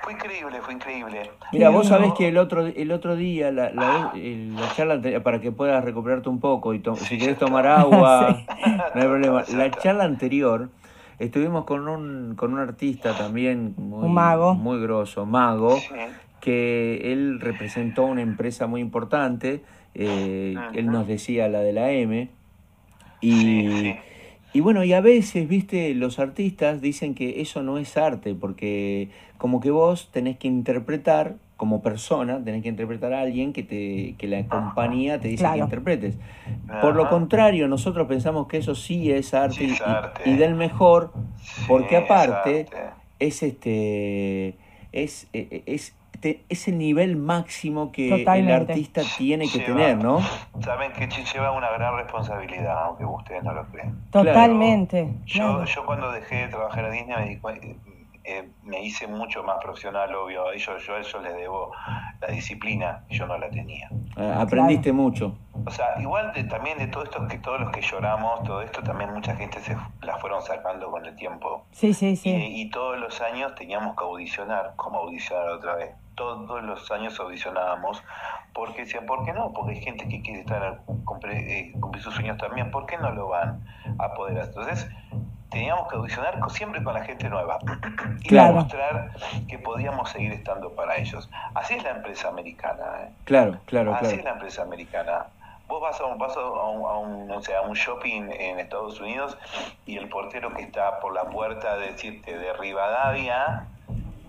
fue 0.02 0.14
increíble, 0.14 0.60
fue 0.62 0.74
increíble. 0.74 1.30
Mira, 1.52 1.70
vos 1.70 1.88
sabés 1.88 2.14
que 2.14 2.30
el 2.30 2.38
otro 2.38 2.66
el 2.66 2.92
otro 2.92 3.16
día 3.16 3.52
la, 3.52 3.70
la, 3.72 4.14
la 4.16 4.74
charla 4.74 5.22
para 5.22 5.42
que 5.42 5.52
puedas 5.52 5.84
recuperarte 5.84 6.30
un 6.30 6.40
poco 6.40 6.74
y 6.74 6.82
si 6.96 7.18
querés 7.20 7.38
tomar 7.38 7.68
agua, 7.68 8.44
no 8.96 9.02
hay 9.02 9.08
problema. 9.08 9.44
La 9.50 9.70
charla 9.70 10.06
anterior 10.06 10.70
estuvimos 11.20 11.66
con 11.66 11.88
un 11.88 12.36
con 12.36 12.54
un 12.54 12.60
artista 12.60 13.16
también 13.16 13.76
muy 13.78 14.06
un 14.08 14.14
mago. 14.14 14.56
muy 14.56 14.82
grosso, 14.82 15.26
mago, 15.26 15.78
que 16.40 17.12
él 17.12 17.40
representó 17.40 18.06
una 18.06 18.22
empresa 18.22 18.68
muy 18.68 18.82
importante. 18.82 19.62
Eh, 19.96 20.56
él 20.74 20.88
nos 20.88 21.08
decía 21.08 21.48
la 21.48 21.62
de 21.62 21.74
la 21.74 21.92
M 21.92 22.30
y, 23.22 23.96
y 24.54 24.60
bueno, 24.62 24.84
y 24.84 24.94
a 24.94 25.02
veces, 25.02 25.48
viste, 25.48 25.94
los 25.94 26.20
artistas 26.20 26.82
dicen 26.82 27.14
que 27.14 27.42
eso 27.42 27.62
no 27.64 27.78
es 27.78 27.98
arte, 27.98 28.34
porque 28.36 29.10
como 29.38 29.60
que 29.60 29.72
vos 29.72 30.10
tenés 30.12 30.38
que 30.38 30.48
interpretar 30.48 31.36
como 31.56 31.82
persona, 31.82 32.42
tenés 32.44 32.64
que 32.64 32.70
interpretar 32.70 33.14
a 33.14 33.20
alguien 33.20 33.52
que, 33.52 33.64
te, 33.64 34.16
que 34.18 34.28
la 34.28 34.48
compañía 34.48 35.20
te 35.20 35.28
dice 35.28 35.46
que 35.54 35.60
interpretes. 35.60 36.18
Por 36.82 36.96
lo 36.96 37.10
contrario, 37.10 37.68
nosotros 37.68 38.08
pensamos 38.08 38.48
que 38.48 38.58
eso 38.58 38.76
sí 38.76 39.12
es 39.12 39.34
arte, 39.34 39.68
Y, 40.26 40.36
del 40.36 40.56
mejor, 40.56 41.12
porque 41.68 41.98
aparte 41.98 42.66
es, 43.20 43.44
este 43.44 44.56
es, 44.94 45.28
e, 45.34 45.64
e, 46.22 46.44
es 46.50 46.60
ese 46.62 46.72
nivel 46.72 47.16
máximo 47.16 47.92
que 47.92 48.24
el 48.24 48.52
artista 48.52 49.02
tiene 49.18 49.50
que 49.50 49.60
tener, 49.60 49.98
¿no? 49.98 50.20
Saben 50.62 50.92
que 50.94 51.08
lleva 51.08 51.52
una 51.52 51.70
gran 51.72 51.96
responsabilidad, 51.96 52.84
aunque 52.86 53.06
ustedes 53.06 53.44
no 53.44 53.54
lo 53.54 53.66
crean. 53.68 54.00
Totalmente. 54.12 55.14
Yo, 55.26 55.64
yo 55.66 55.86
cuando 55.86 56.12
dejé 56.12 56.36
de 56.36 56.48
trabajar 56.50 56.86
en 56.86 56.92
Disney 56.92 57.40
me, 57.44 57.78
eh, 58.30 58.48
me 58.64 58.84
hice 58.84 59.08
mucho 59.08 59.44
más 59.44 59.58
profesional, 59.64 60.14
obvio. 60.14 60.52
Ellos, 60.52 60.86
yo 60.86 60.96
a 60.96 61.00
ellos 61.00 61.24
les 61.24 61.36
debo 61.36 61.72
la 62.22 62.28
disciplina, 62.28 63.04
yo 63.10 63.26
no 63.26 63.38
la 63.38 63.50
tenía. 63.50 63.90
Ah, 64.16 64.42
aprendiste 64.42 64.94
mucho. 64.94 65.36
O 65.66 65.72
sea, 65.72 66.00
igual 66.00 66.32
de, 66.34 66.44
también 66.44 66.78
de 66.78 66.88
todo 66.88 67.04
esto, 67.04 67.28
que 67.28 67.40
todos 67.40 67.60
los 67.60 67.72
que 67.72 67.82
lloramos, 67.82 68.44
todo 68.44 68.62
esto 68.62 68.84
también 68.84 69.14
mucha 69.14 69.36
gente 69.36 69.60
se 69.62 69.76
la 70.02 70.18
fueron 70.18 70.42
sacando 70.44 70.92
con 70.92 71.06
el 71.06 71.16
tiempo. 71.16 71.66
Sí, 71.72 71.94
sí, 71.94 72.16
sí. 72.16 72.30
Y, 72.30 72.62
y 72.62 72.70
todos 72.70 73.00
los 73.00 73.20
años 73.22 73.56
teníamos 73.56 73.96
que 73.98 74.04
audicionar. 74.04 74.74
¿Cómo 74.76 75.00
audicionar 75.00 75.50
otra 75.50 75.76
vez? 75.76 75.96
Todos 76.20 76.62
los 76.64 76.92
años 76.92 77.18
audicionábamos, 77.20 78.04
porque 78.54 78.82
decían, 78.84 79.06
¿por 79.06 79.24
qué 79.24 79.32
no? 79.32 79.54
Porque 79.54 79.76
hay 79.76 79.82
gente 79.82 80.08
que 80.10 80.22
quiere 80.22 80.42
estar 80.42 80.82
cumplir, 81.06 81.38
eh, 81.38 81.72
cumplir 81.80 82.04
sus 82.04 82.14
sueños 82.14 82.38
también, 82.38 82.72
¿por 82.72 82.86
qué 82.86 82.98
no 82.98 83.12
lo 83.12 83.30
van 83.30 83.64
a 83.98 84.14
poder 84.14 84.38
hacer? 84.40 84.50
Entonces, 84.50 84.90
teníamos 85.50 85.88
que 85.88 85.96
audicionar 85.96 86.38
siempre 86.50 86.84
con 86.84 86.94
la 86.94 87.04
gente 87.06 87.30
nueva 87.30 87.60
y 88.24 88.36
demostrar 88.36 89.12
que 89.48 89.58
podíamos 89.60 90.10
seguir 90.10 90.34
estando 90.34 90.74
para 90.74 90.98
ellos. 90.98 91.30
Así 91.54 91.76
es 91.76 91.84
la 91.84 91.92
empresa 91.92 92.28
americana. 92.28 92.84
¿eh? 93.04 93.10
Claro, 93.24 93.60
claro, 93.66 93.96
Así 93.96 94.16
es 94.16 94.24
la 94.24 94.32
empresa 94.32 94.64
americana. 94.64 95.28
Vos 95.70 95.82
vas 95.82 96.02
a 96.02 96.06
un 96.06 96.18
paso 96.18 96.40
a 96.42 96.70
un, 96.70 96.86
a 96.86 96.98
un, 96.98 97.32
o 97.32 97.42
sea, 97.42 97.60
a 97.60 97.62
un 97.62 97.76
shopping 97.76 98.30
en 98.32 98.60
Estados 98.60 99.00
Unidos 99.00 99.38
y 99.86 99.98
el 99.98 100.10
portero 100.10 100.54
que 100.54 100.64
está 100.64 101.00
por 101.00 101.14
la 101.14 101.26
puerta 101.26 101.78
de 101.78 101.92
decirte 101.92 102.38
de 102.38 102.52
Rivadavia 102.54 103.68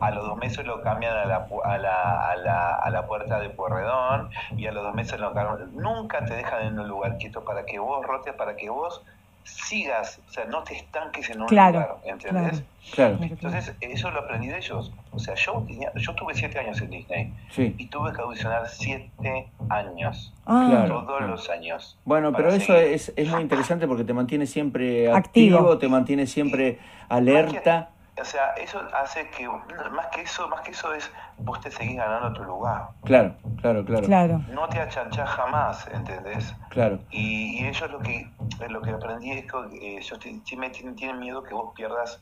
a 0.01 0.11
los 0.11 0.27
dos 0.27 0.37
meses 0.39 0.65
lo 0.67 0.83
cambian 0.83 1.17
a 1.17 1.25
la, 1.27 1.47
a 1.65 1.79
la, 1.79 2.31
a 2.31 2.37
la, 2.37 2.75
a 2.75 2.91
la 2.91 3.07
puerta 3.07 3.39
de 3.39 3.51
Puerredón 3.51 4.31
y 4.57 4.67
a 4.67 4.73
los 4.73 4.83
dos 4.83 4.95
meses 4.95 5.21
lo 5.21 5.33
cambian. 5.33 5.77
Nunca 5.77 6.25
te 6.25 6.35
dejan 6.35 6.67
en 6.67 6.79
un 6.79 6.89
lugar 6.89 7.19
quieto 7.19 7.45
para 7.45 7.65
que 7.65 7.79
vos 7.79 8.05
rotes, 8.05 8.35
para 8.35 8.57
que 8.57 8.71
vos 8.71 9.03
sigas, 9.45 10.21
o 10.29 10.33
sea, 10.33 10.45
no 10.45 10.63
te 10.63 10.77
estanques 10.77 11.31
en 11.31 11.43
un 11.43 11.49
lugar, 11.49 11.97
¿entendés? 12.05 12.63
Claro. 12.93 13.19
Entonces, 13.21 13.75
eso 13.81 14.11
lo 14.11 14.21
aprendí 14.21 14.49
de 14.49 14.59
ellos. 14.59 14.93
O 15.13 15.19
sea, 15.19 15.35
yo, 15.35 15.67
yo 15.97 16.15
tuve 16.15 16.35
siete 16.35 16.59
años 16.59 16.81
en 16.81 16.91
Disney 16.91 17.33
y 17.57 17.87
tuve 17.87 18.13
que 18.13 18.21
audicionar 18.21 18.69
siete 18.69 19.49
años. 19.69 20.33
Ah. 20.47 20.85
todos 20.89 21.23
los 21.23 21.49
años. 21.51 21.97
Bueno, 22.05 22.33
pero 22.33 22.51
eso 22.51 22.75
es, 22.75 23.13
es 23.17 23.29
muy 23.29 23.43
interesante 23.43 23.87
porque 23.87 24.05
te 24.05 24.13
mantiene 24.13 24.47
siempre 24.47 25.13
activo, 25.13 25.79
te 25.79 25.89
mantiene 25.89 26.27
siempre 26.27 26.79
alerta 27.09 27.91
o 28.19 28.25
sea, 28.25 28.53
eso 28.55 28.81
hace 28.95 29.29
que, 29.31 29.49
más 29.49 30.07
que 30.09 30.23
eso, 30.23 30.49
más 30.49 30.61
que 30.63 30.73
eso 30.73 30.93
es, 30.93 31.11
vos 31.39 31.61
te 31.61 31.71
seguís 31.71 31.97
ganando 31.97 32.33
tu 32.33 32.45
lugar. 32.45 32.89
Claro, 33.05 33.35
claro, 33.61 33.85
claro. 33.85 34.07
claro. 34.07 34.45
No 34.49 34.69
te 34.69 34.81
achanchás 34.81 35.29
jamás, 35.31 35.87
¿entendés? 35.93 36.55
Claro. 36.71 36.99
Y, 37.11 37.65
ellos 37.65 37.91
lo 37.91 38.01
que, 38.01 38.31
lo 38.69 38.83
que 38.83 38.91
aprendí 38.91 39.33
es 39.33 39.51
que 39.51 39.59
eh, 39.77 39.99
ellos 39.99 40.19
tienen, 40.45 40.73
tienen 40.97 41.19
miedo 41.19 41.43
que 41.43 41.55
vos 41.55 41.73
pierdas 41.75 42.21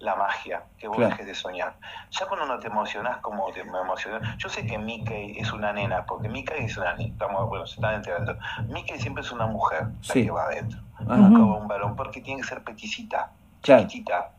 la 0.00 0.14
magia, 0.14 0.62
que 0.78 0.86
vos 0.86 0.98
dejes 0.98 1.26
de 1.26 1.34
soñar. 1.34 1.74
Ya 2.10 2.26
cuando 2.26 2.46
no 2.46 2.58
te 2.58 2.68
emocionás 2.68 3.18
como 3.18 3.50
te 3.50 3.60
emocionás, 3.60 4.36
yo 4.38 4.48
sé 4.48 4.64
que 4.64 4.78
Mickey 4.78 5.38
es 5.38 5.52
una 5.52 5.72
nena, 5.72 6.06
porque 6.06 6.28
Mickey 6.28 6.64
es 6.64 6.76
una 6.76 6.94
nena, 6.94 7.12
estamos, 7.12 7.48
bueno, 7.48 7.66
se 7.66 7.74
están 7.74 7.94
enterando. 7.94 8.36
Mickey 8.68 8.98
siempre 8.98 9.22
es 9.22 9.32
una 9.32 9.46
mujer 9.46 9.88
la 10.06 10.14
que 10.14 10.30
va 10.30 10.44
adentro, 10.44 10.80
no 11.00 11.56
un 11.56 11.68
varón, 11.68 11.96
porque 11.96 12.20
tiene 12.20 12.42
que 12.42 12.48
ser 12.48 12.62
peticita, 12.62 13.32
chiquitita 13.62 14.30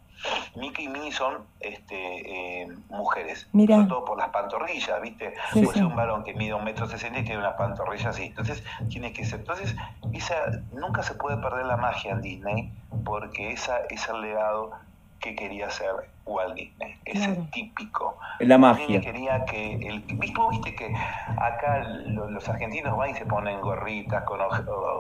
Mickey 0.55 0.86
y 0.86 0.88
Minnie 0.89 1.12
son 1.12 1.45
este, 1.60 2.62
eh, 2.62 2.67
mujeres, 2.89 3.47
sobre 3.51 3.86
todo 3.86 4.05
por 4.05 4.17
las 4.17 4.29
pantorrillas, 4.29 5.01
¿viste? 5.01 5.34
Sí, 5.53 5.62
Puede 5.62 5.77
ser 5.77 5.86
un 5.86 5.95
varón 5.95 6.23
que 6.23 6.34
mide 6.34 6.53
un 6.53 6.63
metro 6.63 6.88
sesenta 6.88 7.19
y 7.19 7.23
tiene 7.23 7.39
unas 7.39 7.55
pantorrillas 7.55 8.08
así. 8.08 8.23
Entonces, 8.23 8.63
tiene 8.89 9.13
que 9.13 9.25
ser. 9.25 9.39
Entonces, 9.39 9.75
esa, 10.13 10.36
nunca 10.73 11.03
se 11.03 11.15
puede 11.15 11.38
perder 11.38 11.65
la 11.65 11.77
magia 11.77 12.12
en 12.12 12.21
Disney, 12.21 12.73
porque 13.05 13.51
esa 13.51 13.79
es 13.89 14.08
el 14.10 14.21
legado 14.21 14.71
que 15.19 15.36
quería 15.36 15.67
hacer 15.67 15.91
Walt 16.25 16.55
Disney, 16.55 16.95
ese 17.05 17.36
típico. 17.51 18.17
La 18.39 18.58
magia. 18.58 19.01
quería 19.01 19.45
que 19.45 19.75
el 19.75 20.01
viste 20.01 20.75
que 20.75 20.93
acá 21.38 21.84
los 22.05 22.47
argentinos 22.47 22.95
van 22.95 23.10
y 23.10 23.15
se 23.15 23.25
ponen 23.25 23.60
gorritas 23.62 24.23
con, 24.23 24.39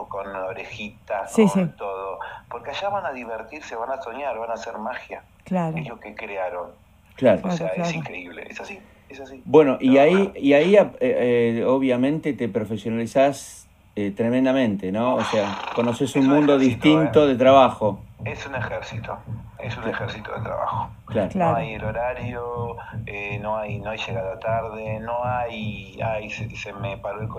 con 0.09 0.35
orejitas, 0.35 1.33
con 1.33 1.75
todo, 1.75 1.88
porque 2.59 2.71
allá 2.71 2.89
van 2.89 3.05
a 3.05 3.13
divertirse, 3.13 3.73
van 3.77 3.89
a 3.89 4.01
soñar, 4.01 4.37
van 4.37 4.49
a 4.51 4.55
hacer 4.55 4.77
magia. 4.77 5.23
Claro. 5.45 5.77
Es 5.77 5.87
lo 5.87 5.97
que 5.97 6.13
crearon. 6.13 6.71
Claro. 7.15 7.39
O 7.45 7.51
sea, 7.51 7.67
es 7.67 7.93
increíble, 7.93 8.45
es 8.49 8.59
así, 8.59 8.77
es 9.07 9.17
así. 9.21 9.41
Bueno, 9.45 9.77
y 9.79 9.97
ahí 9.97 10.33
y 10.35 10.51
ahí 10.51 10.75
eh, 10.75 10.89
eh, 10.99 11.63
obviamente 11.65 12.33
te 12.33 12.49
profesionalizás 12.49 13.69
eh, 13.95 14.11
tremendamente, 14.11 14.91
¿no? 14.91 15.15
O 15.15 15.23
sea, 15.23 15.57
conoces 15.73 16.13
un, 16.17 16.27
mundo 16.27 16.57
distinto 16.57 17.25
de 17.25 17.35
trabajo. 17.35 18.01
Es 18.25 18.45
un 18.45 18.55
ejército, 18.55 19.17
es 19.57 19.77
un 19.77 19.87
ejército 19.87 20.33
de 20.35 20.41
trabajo. 20.41 20.89
Claro. 21.05 21.29
No 21.35 21.55
hay 21.55 21.73
el 21.75 21.83
horario, 21.85 22.75
eh, 23.05 23.39
no 23.41 23.57
hay 23.57 23.79
no 23.79 23.91
hay 23.91 23.97
llegada 23.97 24.37
tarde, 24.37 24.99
no 24.99 25.23
hay, 25.23 25.97
ay, 26.01 26.29
se, 26.29 26.73
me 26.73 26.97
paró 26.97 27.21
el, 27.21 27.29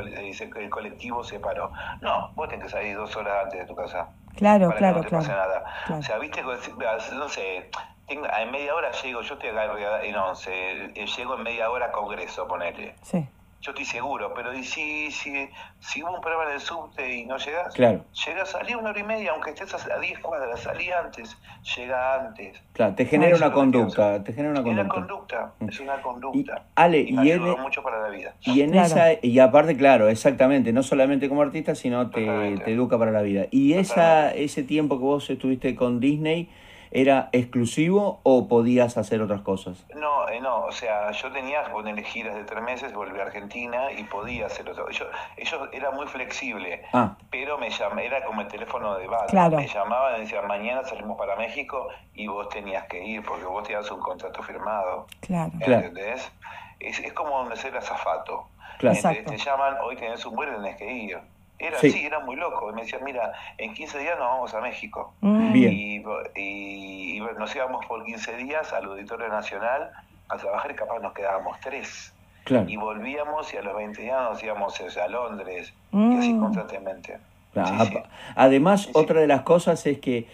el 0.56 0.70
colectivo, 0.70 1.22
se 1.22 1.38
paró. 1.38 1.72
No, 2.00 2.30
vos 2.34 2.48
tenés 2.48 2.64
que 2.64 2.70
salir 2.70 2.96
dos 2.96 3.14
horas 3.16 3.44
antes 3.44 3.60
de 3.60 3.66
tu 3.66 3.74
casa. 3.74 4.08
Claro, 4.36 4.68
para 4.68 4.78
claro, 4.78 4.94
que 4.94 5.00
no 5.00 5.04
te 5.04 5.08
claro. 5.08 5.24
pase 5.24 5.32
nada. 5.32 5.98
O 5.98 6.02
sea, 6.02 6.18
viste, 6.18 6.42
no 6.42 7.28
sé, 7.28 7.70
en 8.08 8.50
media 8.50 8.74
hora 8.74 8.90
llego, 8.90 9.22
yo 9.22 9.34
estoy 9.34 9.50
acá 9.50 10.02
en 10.02 10.16
11, 10.16 10.50
eh, 10.94 11.06
llego 11.16 11.36
en 11.36 11.42
media 11.42 11.70
hora 11.70 11.86
a 11.86 11.92
Congreso, 11.92 12.46
ponete. 12.48 12.94
Sí. 13.02 13.26
Yo 13.60 13.72
estoy 13.72 13.84
seguro, 13.84 14.32
pero 14.34 14.54
y 14.54 14.64
si, 14.64 15.10
si, 15.10 15.48
si 15.80 16.02
hubo 16.02 16.14
un 16.14 16.20
problema 16.22 16.44
en 16.48 16.52
el 16.54 16.60
subte 16.60 17.14
y 17.14 17.26
no 17.26 17.36
llegas, 17.36 17.74
Claro. 17.74 18.04
llega, 18.26 18.46
salí 18.46 18.74
una 18.74 18.90
hora 18.90 19.00
y 19.00 19.04
media, 19.04 19.32
aunque 19.32 19.50
estés 19.50 19.74
a 19.74 19.98
10 19.98 20.18
cuadras, 20.20 20.60
salí 20.60 20.90
antes, 20.90 21.36
llega 21.76 22.14
antes. 22.26 22.58
Claro, 22.72 22.94
te 22.94 23.04
genera 23.04 23.36
una 23.36 23.52
conducta, 23.52 24.24
te 24.24 24.32
genera 24.32 24.50
una 24.52 24.60
Es 24.60 24.66
una 24.66 24.88
conducta. 24.88 25.52
conducta, 25.58 25.72
es 25.72 25.80
una 25.80 25.96
Y, 25.96 26.00
conducta. 26.00 26.62
Ale, 26.74 27.00
Y 27.00 27.08
y, 27.10 27.12
me 27.12 27.30
en, 27.32 27.42
ayudó 27.42 27.58
mucho 27.58 27.82
para 27.82 28.00
la 28.00 28.08
vida. 28.08 28.34
y 28.46 28.62
en 28.62 28.70
Claro. 28.70 28.86
esa, 28.86 29.06
y 29.20 29.38
aparte, 29.38 29.76
claro, 29.76 30.08
exactamente, 30.08 30.72
no 30.72 30.82
solamente 30.82 31.28
como 31.28 31.42
artista, 31.42 31.74
sino 31.74 32.08
te, 32.10 32.56
te 32.64 32.72
educa 32.72 32.98
para 32.98 33.10
la 33.10 33.20
vida. 33.20 33.44
¿Y 33.50 33.74
esa, 33.74 34.32
ese 34.34 34.62
tiempo 34.62 34.96
que 34.98 35.04
vos 35.04 35.28
estuviste 35.28 35.74
con 35.74 36.00
Disney 36.00 36.48
era 36.92 37.28
exclusivo 37.32 38.20
o 38.24 38.48
podías 38.48 38.96
hacer 38.96 39.22
otras 39.22 39.42
cosas? 39.42 39.84
No, 39.94 40.28
eh, 40.28 40.40
no, 40.40 40.64
o 40.64 40.72
sea, 40.72 41.10
yo 41.12 41.30
tenía 41.30 41.64
que 41.64 41.70
ponerle 41.70 42.02
giras 42.02 42.34
de 42.34 42.44
tres 42.44 42.62
meses, 42.62 42.92
volví 42.92 43.18
a 43.18 43.22
Argentina 43.22 43.92
y 43.92 44.02
podía 44.04 44.46
hacer 44.46 44.68
otro. 44.68 44.88
Yo, 44.90 45.04
ellos 45.36 45.68
era 45.72 45.90
muy 45.92 46.06
flexible, 46.06 46.82
Ah, 46.92 47.16
pero 47.30 47.58
me 47.58 47.70
llamé, 47.70 48.06
era 48.06 48.24
como 48.24 48.40
el 48.40 48.48
teléfono 48.48 48.96
de 48.96 49.06
bala. 49.06 49.26
Claro. 49.26 49.56
Me 49.56 49.68
llamaban 49.68 50.16
y 50.16 50.20
decían, 50.20 50.46
mañana 50.46 50.82
salimos 50.84 51.16
para 51.16 51.36
México 51.36 51.88
y 52.14 52.26
vos 52.26 52.48
tenías 52.48 52.84
que 52.86 53.04
ir 53.04 53.22
porque 53.24 53.44
vos 53.44 53.62
tenías 53.62 53.90
un 53.90 54.00
contrato 54.00 54.42
firmado. 54.42 55.06
Claro. 55.20 55.52
Claro. 55.58 55.86
¿Entendés? 55.86 56.32
Es, 56.80 56.98
es 56.98 57.12
como 57.12 57.54
ser 57.56 57.76
azafato. 57.76 58.48
claro. 58.78 58.96
Exacto. 58.96 59.18
¿Entendés? 59.20 59.44
Te 59.44 59.50
llaman, 59.50 59.76
hoy 59.84 59.96
tenés 59.96 60.24
un 60.26 60.34
vuelo 60.34 60.52
y 60.52 60.56
tenés 60.56 60.76
que 60.76 60.92
ir. 60.92 61.18
Era 61.60 61.78
Sí. 61.78 61.88
así, 61.88 62.04
era 62.04 62.20
muy 62.20 62.36
loco. 62.36 62.70
Y 62.70 62.74
me 62.74 62.82
decían, 62.82 63.04
mira, 63.04 63.32
en 63.58 63.74
15 63.74 63.98
días 63.98 64.18
nos 64.18 64.28
vamos 64.28 64.54
a 64.54 64.60
México. 64.60 65.12
Mm. 65.20 65.52
Bien. 65.52 65.72
Y, 65.72 65.96
y- 66.36 67.16
y 67.16 67.20
nos 67.38 67.54
íbamos 67.54 67.84
por 67.86 68.04
15 68.04 68.36
días 68.36 68.72
al 68.72 68.86
Auditorio 68.86 69.28
Nacional 69.28 69.90
a 70.28 70.36
trabajar 70.36 70.70
y 70.70 70.74
capaz 70.74 70.98
nos 71.00 71.12
quedábamos 71.12 71.58
tres. 71.60 72.12
Claro. 72.44 72.68
Y 72.68 72.76
volvíamos 72.76 73.52
y 73.52 73.58
a 73.58 73.62
los 73.62 73.76
20 73.76 74.00
días 74.02 74.18
nos 74.22 74.42
íbamos 74.42 74.80
a 74.80 75.08
Londres 75.08 75.72
y 75.92 75.96
Mm. 75.96 76.18
así 76.18 76.38
constantemente. 76.38 77.18
Ah, 77.54 77.84
Sí, 77.84 77.92
sí. 77.92 77.98
Además, 78.36 78.80
Sí, 78.82 78.86
sí. 78.86 78.92
otra 78.94 79.20
de 79.20 79.26
las 79.26 79.42
cosas 79.42 79.84
es 79.86 79.98
que 79.98 80.26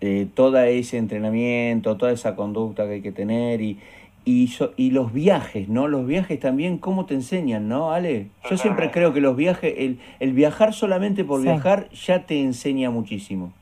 eh, 0.00 0.26
todo 0.34 0.58
ese 0.60 0.96
entrenamiento, 0.98 1.96
toda 1.96 2.12
esa 2.12 2.36
conducta 2.36 2.84
que 2.86 2.94
hay 2.94 3.02
que 3.02 3.12
tener 3.12 3.60
y, 3.60 3.80
y, 4.24 4.48
so- 4.48 4.72
y 4.76 4.90
los 4.90 5.12
viajes, 5.12 5.68
¿no? 5.68 5.88
Los 5.88 6.06
viajes 6.06 6.38
también, 6.40 6.78
¿cómo 6.78 7.06
te 7.06 7.14
enseñan, 7.14 7.68
no, 7.68 7.92
Ale? 7.92 8.30
Yo 8.48 8.56
siempre 8.56 8.90
creo 8.90 9.12
que 9.12 9.20
los 9.20 9.34
viajes, 9.36 9.74
el, 9.76 10.00
el 10.20 10.32
viajar 10.32 10.72
solamente 10.72 11.24
por 11.24 11.40
Sí. 11.40 11.46
viajar 11.48 11.88
ya 11.90 12.24
te 12.26 12.40
enseña 12.40 12.90
muchísimo. 12.90 13.52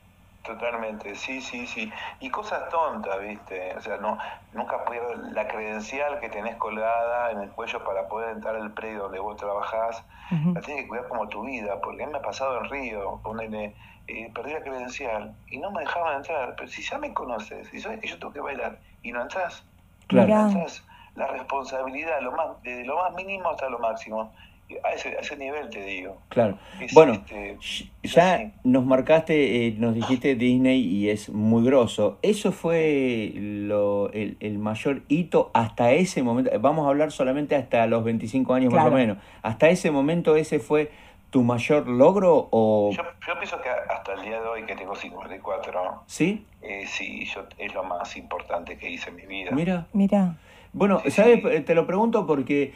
Totalmente, 0.43 1.13
sí, 1.13 1.39
sí, 1.39 1.67
sí. 1.67 1.91
Y 2.19 2.29
cosas 2.31 2.67
tontas, 2.69 3.21
¿viste? 3.21 3.75
O 3.77 3.81
sea, 3.81 3.97
no, 3.97 4.17
nunca 4.53 4.83
puedo, 4.85 5.13
la 5.33 5.47
credencial 5.47 6.19
que 6.19 6.29
tenés 6.29 6.55
colgada 6.55 7.31
en 7.31 7.41
el 7.41 7.51
cuello 7.51 7.83
para 7.83 8.07
poder 8.07 8.31
entrar 8.31 8.55
al 8.55 8.73
predio 8.73 9.03
donde 9.03 9.19
vos 9.19 9.37
trabajás, 9.37 10.03
la 10.53 10.61
tenés 10.61 10.81
que 10.83 10.87
cuidar 10.87 11.07
como 11.07 11.27
tu 11.29 11.43
vida, 11.45 11.79
porque 11.81 12.03
a 12.03 12.07
mí 12.07 12.11
me 12.11 12.17
ha 12.17 12.21
pasado 12.23 12.57
en 12.57 12.69
Río, 12.71 13.21
ponele, 13.23 13.75
eh, 14.07 14.31
perdí 14.33 14.53
la 14.53 14.61
credencial 14.63 15.35
y 15.47 15.59
no 15.59 15.71
me 15.71 15.81
dejaban 15.81 16.17
entrar, 16.17 16.55
pero 16.57 16.67
si 16.67 16.81
ya 16.81 16.97
me 16.97 17.13
conoces 17.13 17.71
y 17.71 17.79
sabes 17.79 17.99
que 17.99 18.07
yo 18.07 18.17
tengo 18.17 18.33
que 18.33 18.41
bailar 18.41 18.79
y 19.03 19.11
no 19.11 19.21
entras, 19.21 19.63
Claro. 20.11 20.65
La 21.15 21.27
responsabilidad, 21.27 22.21
lo 22.21 22.31
más, 22.31 22.47
desde 22.63 22.85
lo 22.85 22.95
más 22.97 23.13
mínimo 23.15 23.49
hasta 23.49 23.69
lo 23.69 23.79
máximo, 23.79 24.31
Y 24.69 24.75
a 24.87 24.93
ese, 24.93 25.09
a 25.09 25.19
ese 25.19 25.35
nivel 25.35 25.69
te 25.69 25.83
digo. 25.83 26.17
Claro. 26.29 26.57
Es, 26.79 26.93
Bueno, 26.93 27.11
este, 27.13 27.57
es 27.59 27.89
Ya 28.03 28.35
así. 28.35 28.51
nos 28.63 28.85
marcaste, 28.85 29.67
eh, 29.67 29.75
nos 29.77 29.93
dijiste 29.93 30.35
Disney 30.35 30.79
y 30.79 31.09
es 31.09 31.27
muy 31.29 31.65
grosso. 31.65 32.17
¿Eso 32.21 32.53
fue 32.53 33.33
lo, 33.35 34.09
el, 34.13 34.37
el 34.39 34.57
mayor 34.59 35.01
hito 35.09 35.51
hasta 35.53 35.91
ese 35.91 36.23
momento? 36.23 36.51
Vamos 36.61 36.85
a 36.85 36.89
hablar 36.89 37.11
solamente 37.11 37.57
hasta 37.57 37.85
los 37.87 38.05
25 38.05 38.53
años 38.53 38.73
más 38.73 38.87
o 38.87 38.91
menos. 38.91 39.17
¿Hasta 39.41 39.67
ese 39.69 39.91
momento 39.91 40.37
ese 40.37 40.59
fue 40.59 40.89
tu 41.31 41.41
mayor 41.43 41.87
logro 41.87 42.49
o...? 42.51 42.91
Yo, 42.95 43.01
yo 43.27 43.33
pienso 43.39 43.59
que 43.61 43.69
hasta 43.69 44.13
el 44.13 44.21
día 44.21 44.39
de 44.41 44.47
hoy, 44.47 44.63
que 44.65 44.75
tengo 44.75 44.95
54, 44.95 46.03
¿Sí? 46.05 46.45
eh, 46.61 46.85
sí, 46.87 47.25
yo, 47.33 47.45
es 47.57 47.73
lo 47.73 47.83
más 47.83 48.15
importante 48.17 48.77
que 48.77 48.89
hice 48.91 49.09
en 49.09 49.15
mi 49.15 49.25
vida. 49.25 49.51
Mira. 49.51 49.87
Mira, 49.93 50.35
Bueno, 50.73 51.01
Sí, 51.05 51.11
¿sabes? 51.11 51.41
sí. 51.41 51.61
Te 51.61 51.73
lo 51.73 51.87
pregunto 51.87 52.27
porque 52.27 52.73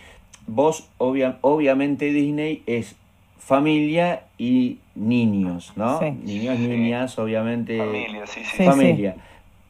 vos, 0.48 0.90
obvia- 0.98 1.38
obviamente, 1.42 2.12
Disney 2.12 2.64
es 2.66 2.96
familia 3.38 4.24
y 4.38 4.80
niños, 4.96 5.74
¿no? 5.76 6.00
Sí. 6.00 6.12
Niños, 6.12 6.58
Sí. 6.58 6.68
niñas, 6.68 7.20
obviamente. 7.20 7.78
Familia, 7.78 8.26
sí, 8.26 8.40
sí. 8.44 8.58
Sí, 8.58 8.64
familia. 8.66 9.16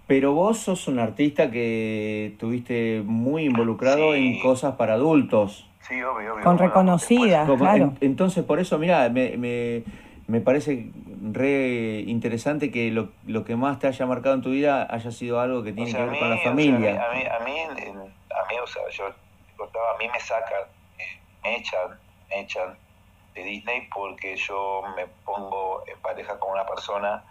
Pero 0.07 0.33
vos 0.33 0.59
sos 0.59 0.87
un 0.87 0.99
artista 0.99 1.49
que 1.49 2.27
estuviste 2.33 3.01
muy 3.03 3.45
involucrado 3.45 4.13
Sí. 4.13 4.19
en 4.19 4.39
cosas 4.39 4.75
para 4.75 4.93
adultos. 4.93 5.67
Sí, 5.87 6.01
obvio, 6.01 6.33
obvio. 6.33 6.43
con 6.43 6.55
Bueno, 6.57 6.67
reconocida, 6.69 7.45
Como- 7.45 7.59
claro. 7.59 7.83
en- 7.83 7.97
entonces, 8.01 8.43
por 8.43 8.59
eso, 8.59 8.77
mira, 8.79 9.07
me, 9.09 9.37
me, 9.37 9.83
me 10.27 10.41
parece 10.41 10.91
re 11.31 12.03
interesante 12.07 12.71
que 12.71 12.89
lo, 12.91 13.09
lo 13.25 13.43
que 13.45 13.55
más 13.55 13.79
te 13.79 13.87
haya 13.87 14.05
marcado 14.05 14.35
en 14.35 14.41
tu 14.41 14.49
vida 14.51 14.87
haya 14.89 15.11
sido 15.11 15.39
algo 15.39 15.63
que 15.63 15.73
tiene 15.73 15.89
O 15.89 15.93
sea, 15.93 16.05
que 16.05 16.09
ver 16.11 16.19
con 16.19 16.29
la 16.29 16.35
mí, 16.35 16.39
o 16.41 16.43
sea, 16.43 16.51
familia. 16.51 16.89
a 17.09 17.13
mí, 17.13 17.23
a 17.25 17.39
mí, 17.45 17.59
a 17.59 17.79
mí, 17.79 18.55
o 18.63 18.67
sea, 18.67 18.81
yo 18.91 19.05
te 19.09 19.55
contaba, 19.57 19.91
a 19.93 19.97
mí 19.97 20.07
me 20.11 20.19
sacan, 20.19 20.61
me 21.43 21.57
echan, 21.57 21.89
me 22.29 22.39
echan 22.41 22.77
de 23.35 23.43
Disney 23.43 23.87
porque 23.93 24.35
yo 24.37 24.81
me 24.95 25.05
pongo 25.25 25.83
en 25.87 25.99
pareja 26.01 26.39
con 26.39 26.51
una 26.53 26.65
persona 26.65 27.23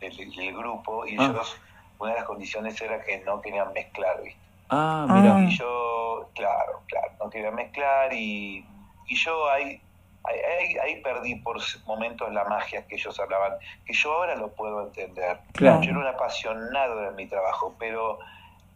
del, 0.00 0.16
del 0.16 0.56
grupo 0.56 1.06
y 1.06 1.16
Ah. 1.18 1.30
ellos, 1.32 1.58
una 1.98 2.10
de 2.12 2.16
las 2.18 2.26
condiciones 2.26 2.80
era 2.80 3.02
que 3.02 3.18
no 3.24 3.40
querían 3.40 3.72
mezclar, 3.72 4.22
¿viste? 4.22 4.38
Ah, 4.68 5.06
Ah. 5.08 5.14
mira. 5.14 5.40
Y 5.48 5.56
yo, 5.56 6.28
claro, 6.34 6.82
claro, 6.86 7.12
no 7.22 7.30
quería 7.30 7.50
mezclar 7.50 8.12
y, 8.12 8.64
y 9.06 9.14
yo 9.16 9.48
ahí, 9.50 9.80
ahí, 10.24 10.76
ahí- 10.82 11.02
perdí 11.02 11.36
por 11.36 11.58
momentos 11.86 12.32
la 12.32 12.44
magia 12.44 12.86
que 12.86 12.96
ellos 12.96 13.18
hablaban, 13.20 13.52
que 13.84 13.92
yo 13.92 14.12
ahora 14.12 14.34
lo 14.36 14.48
puedo 14.48 14.82
entender. 14.86 15.38
Claro. 15.52 15.80
Yo 15.82 15.90
era 15.90 15.98
un 16.00 16.06
apasionado 16.06 17.00
de 17.02 17.10
mi 17.12 17.26
trabajo, 17.26 17.74
pero 17.78 18.18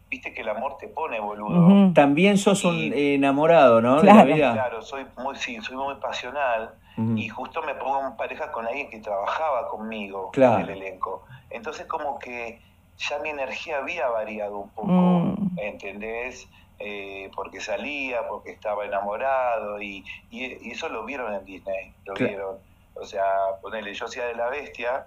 viste 0.09 0.33
que 0.35 0.43
el 0.43 0.49
amor 0.49 0.77
te 0.79 0.89
pone 0.89 1.19
boludo. 1.21 1.59
Ujú. 1.67 1.93
También 1.95 2.37
sos 2.39 2.65
un 2.65 2.77
Y- 2.77 3.15
enamorado, 3.15 3.81
¿no? 3.81 4.01
Claro. 4.01 4.19
De 4.19 4.25
la 4.31 4.35
vida. 4.35 4.53
Claro, 4.53 4.83
soy 4.83 5.07
muy, 5.19 5.37
sí, 5.37 5.61
soy 5.61 5.77
muy 5.77 5.95
pasional 5.97 6.75
y 7.17 7.29
justo 7.31 7.63
me 7.63 7.75
pongo 7.77 8.07
en 8.09 8.15
pareja 8.17 8.53
con 8.53 8.67
alguien 8.67 8.91
que 8.91 8.99
trabajaba 8.99 9.69
conmigo 9.69 10.31
Claro. 10.33 10.57
en 10.65 10.71
el 10.71 10.83
elenco. 10.83 11.25
Entonces 11.49 11.87
como 11.87 12.19
que 12.19 12.61
ya 13.09 13.19
mi 13.21 13.31
energía 13.31 13.79
había 13.79 14.09
variado 14.09 14.59
un 14.59 14.71
poco, 14.71 14.89
Mm. 14.93 15.59
¿entendés? 15.59 16.49
Eh, 16.79 17.31
porque 17.35 17.61
salía, 17.61 18.27
porque 18.29 18.53
estaba 18.53 18.85
enamorado 18.87 19.81
y, 19.83 20.05
y, 20.31 20.69
y 20.69 20.71
eso 20.73 20.89
lo 20.89 21.05
vieron 21.05 21.33
en 21.35 21.45
Disney, 21.45 21.93
lo 22.07 22.15
vieron. 22.15 22.57
O 22.95 23.05
sea, 23.05 23.25
ponele, 23.63 23.93
yo 23.95 24.07
hacía 24.07 24.25
de 24.27 24.35
la 24.35 24.49
bestia, 24.49 25.07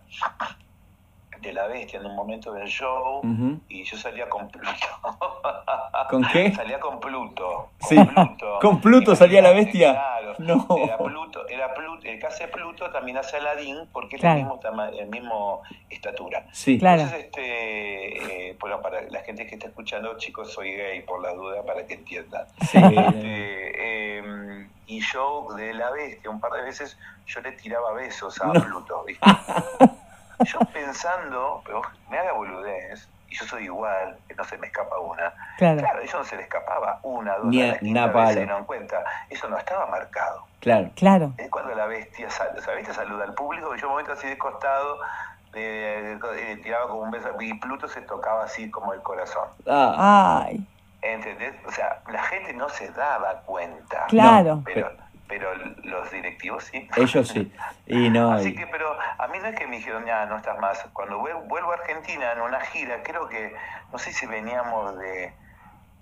de 1.43 1.53
la 1.53 1.67
bestia 1.67 1.99
en 1.99 2.05
un 2.07 2.15
momento 2.15 2.51
del 2.53 2.67
show 2.67 3.21
y 3.69 3.83
yo 3.83 3.97
salía 3.97 4.27
con 4.29 4.47
Pluto. 4.49 4.69
¿Con 6.09 6.23
qué? 6.31 6.51
Salía 6.53 6.79
con 6.79 6.99
Pluto. 6.99 7.69
Sí. 7.81 7.95
¿Con 8.61 8.81
Pluto 8.81 9.15
salía 9.15 9.41
la 9.41 9.51
bestia? 9.51 9.91
Claro. 9.93 10.35
No. 10.39 10.67
Era 10.77 10.97
Pluto, 10.97 11.47
era 11.47 11.73
Pluto, 11.73 12.07
el 12.07 12.19
que 12.19 12.25
hace 12.27 12.47
Pluto 12.47 12.89
también 12.91 13.17
hace 13.17 13.37
Aladín 13.37 13.87
porque 13.91 14.15
es 14.15 14.21
Claro. 14.21 14.39
el 14.39 14.45
mismo, 14.45 14.59
tama- 14.59 14.89
el 14.89 15.07
mismo 15.07 15.61
estatura. 15.89 16.45
Sí. 16.51 16.79
Claro. 16.79 17.01
Entonces, 17.03 17.25
este, 17.25 18.49
eh, 18.49 18.57
bueno, 18.59 18.81
para 18.81 19.01
la 19.09 19.19
gente 19.21 19.45
que 19.45 19.55
está 19.55 19.67
escuchando, 19.67 20.17
chicos, 20.17 20.51
soy 20.51 20.71
gay 20.73 21.01
por 21.01 21.21
la 21.21 21.33
duda, 21.33 21.63
para 21.63 21.85
que 21.85 21.95
entiendan. 21.95 22.45
Sí. 22.69 22.77
Este, 22.77 24.19
eh, 24.19 24.67
y 24.87 25.01
yo, 25.01 25.47
de 25.55 25.73
la 25.73 25.91
bestia, 25.91 26.29
un 26.29 26.39
par 26.39 26.51
de 26.53 26.63
veces, 26.63 26.97
yo 27.25 27.41
le 27.41 27.51
tiraba 27.53 27.93
besos 27.93 28.41
a 28.41 28.47
No. 28.47 28.53
Pluto, 28.53 29.03
¿viste? 29.05 29.25
yo 30.45 30.59
pensando, 30.73 31.61
pero 31.65 31.81
me 32.09 32.17
haga 32.19 32.33
boludez, 32.33 33.09
y 33.27 33.35
yo 33.35 33.45
soy 33.45 33.63
igual, 33.65 34.19
que 34.27 34.35
no 34.35 34.43
se 34.43 34.57
me 34.57 34.67
escapa 34.67 34.99
una. 34.99 35.33
claro. 35.57 35.79
Claro, 35.79 35.99
eso 36.01 36.17
no 36.19 36.23
se 36.23 36.35
le 36.35 36.43
escapaba 36.43 36.99
una, 37.03 37.35
dos, 37.37 37.45
Ni 37.47 37.61
a 37.61 37.65
a- 37.65 37.67
la 37.73 37.79
quinta 37.79 38.05
vez 38.05 38.13
palo. 38.13 38.27
se 38.29 38.39
dieron 38.39 38.65
cuenta. 38.65 39.03
Eso 39.29 39.47
no 39.49 39.57
estaba 39.57 39.85
marcado. 39.87 40.45
Claro. 40.59 40.91
Claro. 40.95 41.33
Es 41.37 41.49
cuando 41.49 41.73
la 41.75 41.85
bestia 41.87 42.29
sal, 42.29 42.49
¿sabes? 42.61 42.87
Te 42.87 42.93
saluda 42.93 43.23
al 43.23 43.33
público, 43.33 43.75
y 43.75 43.79
yo 43.79 43.87
un 43.87 43.93
momento 43.93 44.13
así 44.13 44.27
de 44.27 44.37
costado, 44.37 44.97
le, 45.53 46.15
le 46.15 46.57
tiraba 46.57 46.87
como 46.87 47.01
un 47.01 47.11
beso, 47.11 47.29
y 47.39 47.53
Pluto 47.59 47.87
se 47.87 48.01
tocaba 48.01 48.43
así 48.43 48.69
como 48.71 48.93
el 48.93 49.01
corazón. 49.01 49.49
Ah, 49.67 50.43
Ay, 50.45 50.67
¿Entendés? 51.01 51.53
O 51.67 51.71
sea, 51.71 52.01
la 52.07 52.23
gente 52.23 52.53
no 52.53 52.69
se 52.69 52.89
daba 52.91 53.41
cuenta. 53.41 54.05
claro. 54.07 54.61
Pero, 54.65 54.87
pero 54.95 55.03
los 55.83 56.11
directivos 56.11 56.63
sí. 56.65 56.87
ellos 56.95 57.27
sí. 57.27 57.51
Y 57.87 58.09
no. 58.09 58.31
Así 58.33 58.49
y- 58.49 58.55
que, 58.55 58.67
pero 58.67 58.95
a 59.17 59.27
mí 59.27 59.37
no 59.39 59.47
es 59.47 59.55
que 59.55 59.67
me 59.67 59.77
dijeron, 59.77 60.05
ya, 60.05 60.25
no 60.25 60.37
estás 60.37 60.57
más. 60.59 60.83
Cuando 60.93 61.19
vuel- 61.19 61.47
vuelvo 61.47 61.71
a 61.71 61.75
Argentina 61.75 62.31
en 62.33 62.41
una 62.41 62.59
gira, 62.61 63.01
creo 63.03 63.27
que, 63.27 63.55
no 63.91 63.97
sé 63.97 64.11
si 64.13 64.25
veníamos 64.25 64.97
de, 64.97 65.33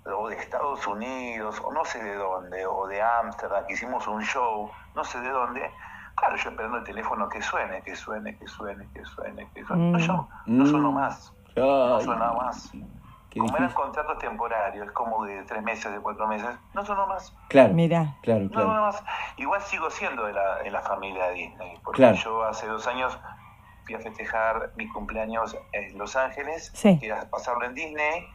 o 0.06 0.28
de 0.28 0.36
Estados 0.36 0.86
Unidos, 0.86 1.60
o 1.64 1.72
no 1.72 1.84
sé 1.84 2.02
de 2.02 2.14
dónde, 2.14 2.66
o 2.66 2.86
de 2.86 3.00
Ámsterdam, 3.02 3.66
que 3.66 3.74
hicimos 3.74 4.06
un 4.06 4.22
show, 4.22 4.70
no 4.94 5.04
sé 5.04 5.20
de 5.20 5.30
dónde. 5.30 5.70
Claro, 6.14 6.36
yo 6.36 6.50
esperando 6.50 6.76
el 6.78 6.84
teléfono 6.84 7.28
que 7.28 7.40
suene, 7.40 7.82
que 7.82 7.96
suene, 7.96 8.36
que 8.38 8.46
suene, 8.46 8.86
que 8.92 9.04
suene, 9.04 9.48
que 9.54 9.64
suene. 9.64 9.90
No, 9.92 9.98
yo 9.98 10.28
no 10.46 10.64
Mm. 10.64 10.66
sueno 10.66 10.92
más. 10.92 11.32
No 11.56 11.96
Ay. 11.96 12.04
suena 12.04 12.32
más. 12.32 12.70
Como 13.38 13.56
eran 13.56 13.72
contratos 13.72 14.18
temporarios, 14.18 14.90
como 14.92 15.24
de 15.24 15.42
tres 15.44 15.62
meses, 15.62 15.90
de 15.92 16.00
cuatro 16.00 16.26
meses, 16.28 16.50
no 16.74 16.84
son 16.84 16.96
más. 17.08 17.34
Claro, 17.48 17.72
Mira. 17.72 18.16
claro, 18.22 18.48
claro. 18.50 18.74
No, 18.74 18.80
más. 18.82 19.02
Igual 19.36 19.62
sigo 19.62 19.90
siendo 19.90 20.24
de 20.26 20.32
la, 20.32 20.58
de 20.58 20.70
la 20.70 20.80
familia 20.82 21.28
de 21.28 21.34
Disney, 21.34 21.78
porque 21.82 22.14
yo 22.22 22.44
hace 22.44 22.66
dos 22.66 22.86
años 22.86 23.18
fui 23.84 23.94
a 23.94 23.98
festejar 23.98 24.72
mi 24.76 24.88
cumpleaños 24.88 25.56
en 25.72 25.96
Los 25.98 26.14
Ángeles, 26.16 26.70
sí. 26.74 26.98
a 27.10 27.28
pasarlo 27.30 27.64
en 27.64 27.74
Disney. 27.74 28.26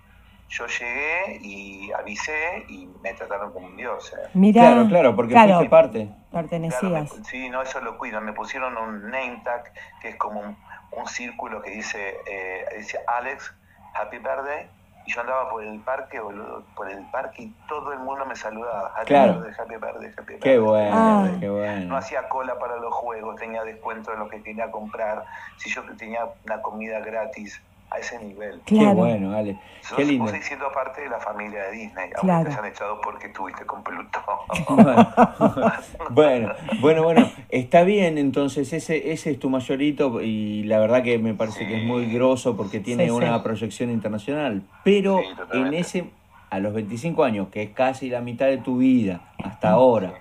Yo 0.49 0.65
llegué 0.65 1.39
y 1.41 1.91
avisé 1.91 2.63
y 2.69 2.87
me 3.03 3.13
trataron 3.13 3.51
como 3.51 3.67
un 3.67 3.75
dios. 3.75 4.13
¿eh? 4.13 4.29
Mirá, 4.33 4.61
claro, 4.61 4.87
claro, 4.87 5.15
porque 5.15 5.35
fuiste 5.35 5.69
parte. 5.69 6.09
Pertenecías. 6.31 7.13
sí, 7.25 7.49
no, 7.49 7.61
eso 7.61 7.81
lo 7.81 7.97
cuido. 7.97 8.21
Me 8.21 8.31
pusieron 8.31 8.77
un 8.77 9.11
name 9.11 9.41
tag 9.43 9.73
que 10.01 10.09
es 10.09 10.15
como 10.15 10.39
un, 10.39 10.57
un 10.93 11.07
círculo 11.07 11.61
que 11.61 11.71
dice, 11.71 12.15
eh, 12.25 12.65
dice 12.77 12.97
Alex, 13.07 13.53
Happy 13.93 14.19
Birthday 14.19 14.69
y 15.07 15.13
yo 15.13 15.21
andaba 15.21 15.49
por 15.49 15.63
el 15.63 15.79
parque, 15.79 16.19
boludo, 16.19 16.63
por 16.75 16.89
el 16.91 17.03
parque 17.11 17.43
y 17.43 17.55
todo 17.69 17.93
el 17.93 17.99
mundo 17.99 18.25
me 18.25 18.35
saludaba. 18.35 18.91
Happy 18.93 19.05
claro. 19.05 19.39
Verde, 19.39 19.55
happy 19.57 19.75
Verde, 19.75 20.13
happy 20.17 20.33
Verde. 20.33 20.39
Qué 20.41 20.59
bueno, 20.59 20.91
ah. 20.93 21.29
qué 21.39 21.49
bueno. 21.49 21.85
No 21.85 21.97
hacía 21.97 22.27
cola 22.27 22.59
para 22.59 22.75
los 22.75 22.93
juegos, 22.93 23.37
tenía 23.37 23.63
descuento 23.63 24.11
de 24.11 24.17
lo 24.17 24.27
que 24.27 24.43
quería 24.43 24.69
comprar. 24.69 25.23
Si 25.55 25.69
yo 25.69 25.81
tenía 25.97 26.27
una 26.45 26.61
comida 26.61 26.99
gratis, 26.99 27.61
a 27.89 27.99
ese 27.99 28.19
nivel. 28.19 28.61
Qué 28.65 28.85
bueno, 28.93 29.35
Ale. 29.35 29.59
Qué 29.95 30.03
lindo. 30.03 30.25
Vos 30.25 30.33
siendo 30.41 30.69
parte 30.71 31.01
de 31.01 31.09
la 31.09 31.19
familia 31.19 31.63
de 31.65 31.71
Disney, 31.71 32.09
claro. 32.09 32.33
aunque 32.33 32.51
te 32.51 32.59
han 32.59 32.65
echado 32.65 32.99
porque 33.01 33.27
estuviste 33.27 33.65
con 33.65 33.83
Pluto. 33.83 34.19
bueno, 36.09 36.53
bueno, 36.81 37.03
bueno, 37.03 37.31
está 37.49 37.83
bien, 37.83 38.17
entonces 38.17 38.73
ese, 38.73 39.11
ese 39.11 39.31
es 39.31 39.39
tu 39.39 39.49
mayorito 39.49 40.21
y 40.21 40.63
la 40.63 40.79
verdad 40.79 41.03
que 41.03 41.17
me 41.19 41.33
parece 41.33 41.59
sí. 41.59 41.67
que 41.67 41.77
es 41.77 41.83
muy 41.83 42.11
grosso 42.11 42.57
porque 42.57 42.79
tiene 42.81 43.05
sí, 43.05 43.11
una 43.11 43.37
sí. 43.37 43.43
proyección 43.43 43.89
internacional. 43.89 44.63
Pero 44.83 45.21
en 45.53 45.73
ese, 45.73 46.09
a 46.49 46.59
los 46.59 46.73
25 46.73 47.23
años, 47.23 47.47
que 47.49 47.63
es 47.63 47.69
casi 47.71 48.09
la 48.09 48.19
mitad 48.19 48.47
de 48.47 48.57
tu 48.57 48.77
vida 48.77 49.21
hasta 49.41 49.69
ahora, 49.69 50.15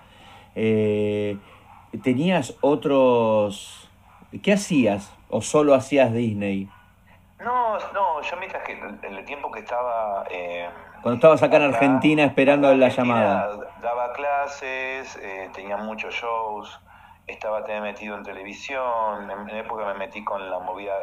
eh, 0.55 1.37
¿tenías 2.03 2.55
otros... 2.61 3.89
¿Qué 4.41 4.53
hacías? 4.53 5.13
¿O 5.29 5.41
solo 5.41 5.73
hacías 5.73 6.13
Disney? 6.13 6.69
No, 7.39 7.77
no, 7.93 8.21
yo 8.21 8.37
mientras 8.37 8.63
que 8.63 8.73
en 8.73 9.13
el 9.15 9.25
tiempo 9.25 9.51
que 9.51 9.59
estaba... 9.59 10.23
Eh, 10.29 10.69
Cuando 11.01 11.15
estabas 11.15 11.43
acá 11.43 11.57
en 11.57 11.73
Argentina 11.73 12.23
esperando 12.23 12.73
la 12.73 12.87
Argentina, 12.87 13.15
llamada. 13.15 13.71
Daba 13.81 14.13
clases, 14.13 15.15
eh, 15.17 15.49
tenía 15.53 15.77
muchos 15.77 16.15
shows, 16.15 16.79
estaba 17.27 17.59
también 17.59 17.83
metido 17.83 18.17
en 18.17 18.23
televisión, 18.23 19.29
en, 19.29 19.49
en 19.49 19.55
época 19.57 19.85
me 19.85 19.93
metí 19.93 20.23
con 20.23 20.49
la 20.49 20.59
movida 20.59 20.93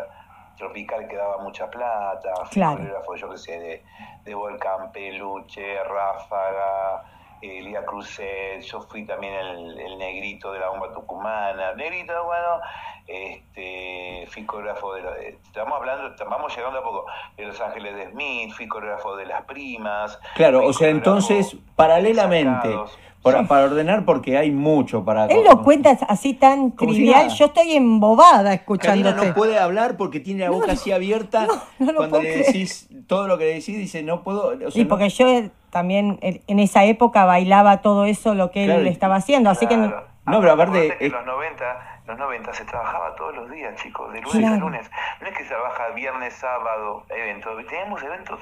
tropical 0.56 1.06
que 1.08 1.16
daba 1.16 1.38
mucha 1.38 1.68
plata, 1.70 2.32
claro. 2.50 2.84
yo 3.16 3.30
que 3.30 3.38
sé, 3.38 3.58
de, 3.58 3.84
de 4.24 4.34
Volcán, 4.34 4.92
Peluche, 4.92 5.82
Ráfaga, 5.84 7.04
Elía 7.42 7.84
Cruzet, 7.84 8.60
yo 8.60 8.80
fui 8.82 9.04
también 9.04 9.34
el, 9.34 9.78
el, 9.78 9.98
negrito 9.98 10.52
de 10.52 10.60
la 10.60 10.68
bomba 10.68 10.92
tucumana, 10.92 11.74
negrito, 11.74 12.12
bueno, 12.24 12.60
este, 13.06 14.26
fui 14.30 14.44
coreógrafo 14.44 14.94
de, 14.94 15.02
la, 15.02 15.10
de, 15.12 15.38
estamos 15.44 15.74
hablando, 15.76 16.14
vamos 16.28 16.56
llegando 16.56 16.78
a 16.78 16.82
poco, 16.82 17.06
de 17.36 17.46
Los 17.46 17.60
Ángeles 17.60 17.94
de 17.96 18.10
Smith, 18.10 18.52
fui 18.54 18.66
coreógrafo 18.66 19.16
de 19.16 19.26
Las 19.26 19.42
Primas. 19.42 20.18
Claro, 20.34 20.66
o 20.66 20.72
sea, 20.72 20.88
entonces, 20.88 21.56
paralelamente, 21.76 22.76
para, 23.22 23.46
para, 23.46 23.64
ordenar 23.66 24.04
porque 24.04 24.36
hay 24.36 24.50
mucho 24.50 25.04
para... 25.04 25.26
Él 25.26 25.44
lo 25.44 25.62
cuenta 25.62 25.96
así 26.08 26.34
tan 26.34 26.72
trivial, 26.72 27.30
si 27.30 27.38
yo 27.38 27.46
estoy 27.46 27.72
embobada 27.72 28.52
escuchándote. 28.52 29.14
Karina 29.14 29.28
no 29.30 29.34
puede 29.34 29.58
hablar 29.58 29.96
porque 29.96 30.20
tiene 30.20 30.44
la 30.44 30.50
boca 30.50 30.66
no, 30.68 30.72
así 30.72 30.92
abierta. 30.92 31.46
No, 31.78 31.92
no 31.92 31.94
Cuando 31.94 32.22
le 32.22 32.36
decís 32.38 32.88
todo 33.06 33.26
lo 33.26 33.38
que 33.38 33.44
le 33.44 33.54
decís, 33.54 33.76
dice, 33.76 34.02
no 34.02 34.22
puedo... 34.22 34.52
O 34.66 34.70
sea, 34.70 34.82
y 34.82 34.84
porque 34.84 35.08
yo 35.08 35.26
también 35.70 36.18
en 36.22 36.58
esa 36.58 36.84
época 36.84 37.24
bailaba 37.24 37.80
todo 37.82 38.04
eso, 38.04 38.34
lo 38.34 38.50
que 38.50 38.66
Claro, 38.66 38.80
él 38.80 38.86
estaba 38.86 39.16
haciendo, 39.16 39.50
así 39.50 39.66
que... 39.66 39.76
No, 39.76 40.40
pero 40.40 40.52
aparte, 40.52 40.96
que 40.98 41.06
es- 41.06 41.12
en 41.12 41.12
los 41.12 41.26
90, 41.26 41.93
los 42.06 42.18
90 42.18 42.52
se 42.52 42.64
trabajaba 42.64 43.14
todos 43.16 43.34
los 43.34 43.50
días, 43.50 43.74
chicos, 43.76 44.12
de 44.12 44.20
lunes 44.20 44.38
Claro. 44.38 44.54
a 44.54 44.58
lunes. 44.58 44.90
No 45.20 45.26
es 45.28 45.36
que 45.36 45.42
se 45.44 45.48
trabaja 45.48 45.88
viernes, 45.90 46.34
sábado, 46.34 47.04
eventos. 47.08 47.66
Teníamos 47.66 48.02
eventos 48.02 48.40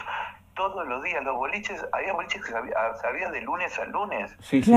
todos 0.55 0.87
los 0.89 1.03
días. 1.03 1.23
Los 1.25 1.37
boliches, 1.37 1.87
había 1.93 2.13
boliches 2.13 2.43
que 2.45 2.51
se 2.51 2.57
había, 2.57 2.95
se 2.95 3.07
había 3.07 3.31
de 3.31 3.41
lunes 3.43 3.79
a 3.79 3.85
lunes. 3.87 4.35
Sí, 4.41 4.63
sí. 4.63 4.71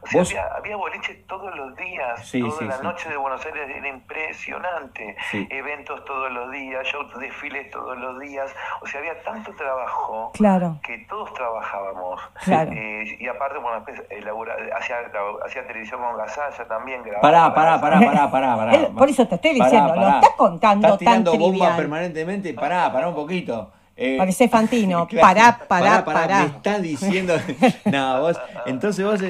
O 0.00 0.06
sea, 0.06 0.20
había, 0.22 0.46
había 0.56 0.76
boliches 0.76 1.26
todos 1.26 1.54
los 1.56 1.74
días. 1.76 2.26
Sí, 2.26 2.40
Toda 2.40 2.58
sí, 2.58 2.64
la 2.66 2.76
sí. 2.78 2.82
noche 2.84 3.08
de 3.08 3.16
Buenos 3.16 3.44
Aires 3.44 3.68
era 3.68 3.88
impresionante. 3.88 5.16
Sí. 5.30 5.46
Eventos 5.50 6.04
todos 6.04 6.30
los 6.32 6.50
días, 6.52 6.86
shows, 6.86 7.06
desfiles 7.18 7.70
todos 7.70 7.98
los 7.98 8.18
días. 8.20 8.50
O 8.80 8.86
sea, 8.86 9.00
había 9.00 9.20
tanto 9.22 9.52
trabajo 9.54 10.30
Claro. 10.34 10.78
que 10.84 10.98
todos 11.08 11.32
trabajábamos. 11.34 12.20
Claro. 12.44 12.70
Eh, 12.72 13.16
y 13.18 13.26
aparte, 13.28 13.58
bueno, 13.58 13.80
después 13.84 14.08
elabora- 14.10 14.56
hacía, 14.76 14.96
hacía 15.44 15.66
televisión 15.66 16.00
con 16.00 16.16
Gasalla 16.16 16.64
también. 16.68 17.02
grababa 17.02 17.20
Pará, 17.22 17.54
para 17.54 17.80
pará, 17.80 17.98
pará, 17.98 18.12
pará, 18.12 18.30
pará, 18.30 18.56
pará. 18.56 18.74
Él- 18.74 18.88
por 18.96 19.08
eso 19.08 19.26
te 19.26 19.34
estoy 19.34 19.58
Pará, 19.58 19.70
diciendo, 19.70 19.94
lo 19.94 20.00
pará. 20.02 20.20
está 20.20 20.36
contando 20.36 20.86
Estás 20.86 20.98
tirando 20.98 21.30
tan 21.32 21.40
bombas 21.40 21.58
trivial. 21.58 21.76
permanentemente. 21.76 22.54
Pará, 22.54 22.92
pará 22.92 23.08
un 23.08 23.14
poquito. 23.14 23.72
Eh, 23.96 24.14
Parece 24.16 24.48
Fantino. 24.48 25.06
claro, 25.08 25.26
Pará, 25.26 25.58
pará, 25.66 26.04
pará. 26.04 26.38
Me 26.40 26.46
estás 26.46 26.80
diciendo. 26.82 27.34
no, 27.84 28.20
vos. 28.20 28.40
Entonces 28.66 29.04
vos 29.04 29.20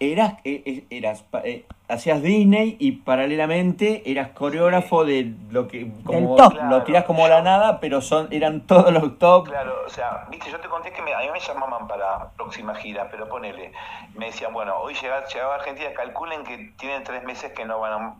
eras. 0.00 0.34
eh, 0.44 0.62
eh, 0.66 0.84
eras 0.90 1.22
pa- 1.22 1.40
eh, 1.44 1.64
hacías 1.88 2.22
Disney 2.22 2.76
y 2.78 2.92
paralelamente 2.92 4.02
eras 4.10 4.28
coreógrafo 4.30 5.04
de 5.04 5.32
lo 5.50 5.68
que. 5.68 5.90
Como, 6.04 6.36
top. 6.36 6.54
Lo 6.70 6.82
tirás 6.82 7.04
como 7.04 7.26
la 7.28 7.42
nada, 7.42 7.80
pero 7.80 8.00
son 8.00 8.28
eran 8.30 8.66
todos 8.66 8.92
los 8.92 9.18
top. 9.18 9.48
Claro, 9.48 9.74
o 9.86 9.88
sea, 9.88 10.26
viste, 10.30 10.50
yo 10.50 10.60
te 10.60 10.68
conté 10.68 10.92
que 10.92 11.02
me- 11.02 11.14
a 11.14 11.18
mí 11.20 11.26
me 11.32 11.40
llamaban 11.40 11.86
para 11.88 12.30
próxima 12.36 12.74
gira, 12.74 13.08
pero 13.10 13.28
ponele, 13.28 13.72
me 14.14 14.26
decían, 14.26 14.52
bueno, 14.52 14.76
hoy 14.78 14.94
llega, 14.94 15.24
llegaba 15.26 15.54
a 15.54 15.56
Argentina, 15.58 15.88
calculen 15.94 16.44
que 16.44 16.72
tienen 16.78 17.02
tres 17.04 17.22
meses 17.24 17.52
que 17.52 17.64
no 17.64 17.80
van 17.80 17.92
a- 17.92 18.14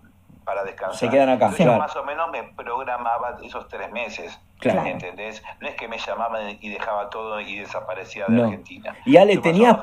para 0.44 0.64
descansar. 0.64 0.96
Se 0.98 1.10
quedan 1.10 1.28
acá, 1.28 1.46
Entonces, 1.46 1.66
claro. 1.66 1.72
yo 1.72 1.78
más 1.82 1.96
o 1.96 2.04
menos 2.04 2.30
me 2.30 2.42
programaba 2.42 3.36
esos 3.42 3.68
tres 3.68 3.92
meses. 3.92 4.40
Claro. 4.60 4.86
¿Entendés? 4.86 5.42
No 5.60 5.68
es 5.68 5.74
que 5.76 5.86
me 5.88 5.98
llamaban 5.98 6.56
y 6.60 6.68
dejaba 6.70 7.10
todo 7.10 7.38
y 7.40 7.58
desaparecía 7.58 8.24
de 8.26 8.34
No. 8.34 8.44
Argentina. 8.44 8.96
Y 9.04 9.16
Ale, 9.18 9.36
¿tenías. 9.36 9.76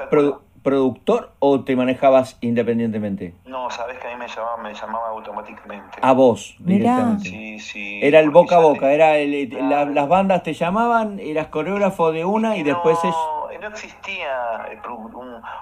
Productor 0.65 1.31
o 1.39 1.63
te 1.63 1.75
manejabas 1.77 2.37
independientemente? 2.41 3.35
No, 3.45 3.69
sabes 3.69 3.97
que 3.99 4.07
a 4.07 4.11
mí 4.11 4.17
me 4.17 4.27
llamaban, 4.27 4.63
me 4.63 4.73
llamaba 4.73 5.09
automáticamente. 5.09 5.99
A 6.01 6.11
vos, 6.11 6.55
Mirá. 6.59 6.75
directamente. 6.95 7.29
Sí, 7.29 7.59
sí. 7.59 7.99
Era 8.03 8.19
el 8.19 8.31
boca 8.31 8.57
a 8.57 8.59
boca, 8.59 8.87
te- 8.87 8.95
era 8.95 9.17
el, 9.17 9.47
Claro. 9.49 9.69
la- 9.69 9.85
las 9.85 10.07
bandas 10.09 10.43
te 10.43 10.53
llamaban, 10.53 11.19
eras 11.19 11.47
coreógrafo 11.47 12.11
de 12.11 12.25
una 12.25 12.57
y, 12.57 12.63
después 12.63 12.97
es... 13.03 13.11
no, 13.11 13.47
no 13.61 13.67
existía 13.67 14.67
pro- 14.83 14.97
un, 14.97 15.15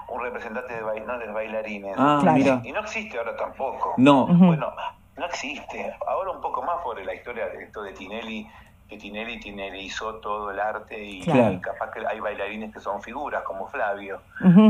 un 0.08 0.20
representante 0.22 0.74
de, 0.74 0.82
bail- 0.82 1.04
no, 1.06 1.18
de 1.18 1.30
bailarines. 1.30 1.94
Ah, 1.98 2.18
Claro. 2.22 2.38
mira. 2.38 2.60
Y 2.64 2.72
no 2.72 2.80
existe 2.80 3.18
ahora 3.18 3.36
tampoco. 3.36 3.94
No. 3.98 4.26
Bueno, 4.26 4.72
no 5.16 5.26
existe. 5.26 5.94
Ahora 6.08 6.30
un 6.32 6.40
poco 6.40 6.62
más 6.62 6.78
por 6.82 7.00
la 7.04 7.14
historia 7.14 7.46
de 7.46 7.62
esto 7.64 7.82
de 7.82 7.92
Tinelli, 7.92 8.48
que 8.88 8.98
Tinelli 8.98 9.40
tinelizó 9.40 10.16
todo 10.16 10.50
el 10.50 10.60
arte 10.60 11.02
y, 11.02 11.20
Claro. 11.22 11.52
y 11.54 11.58
capaz 11.60 11.90
que 11.90 12.06
hay 12.06 12.20
bailarines 12.20 12.72
que 12.72 12.80
son 12.80 13.02
figuras 13.02 13.42
como 13.44 13.66
Flavio, 13.68 14.20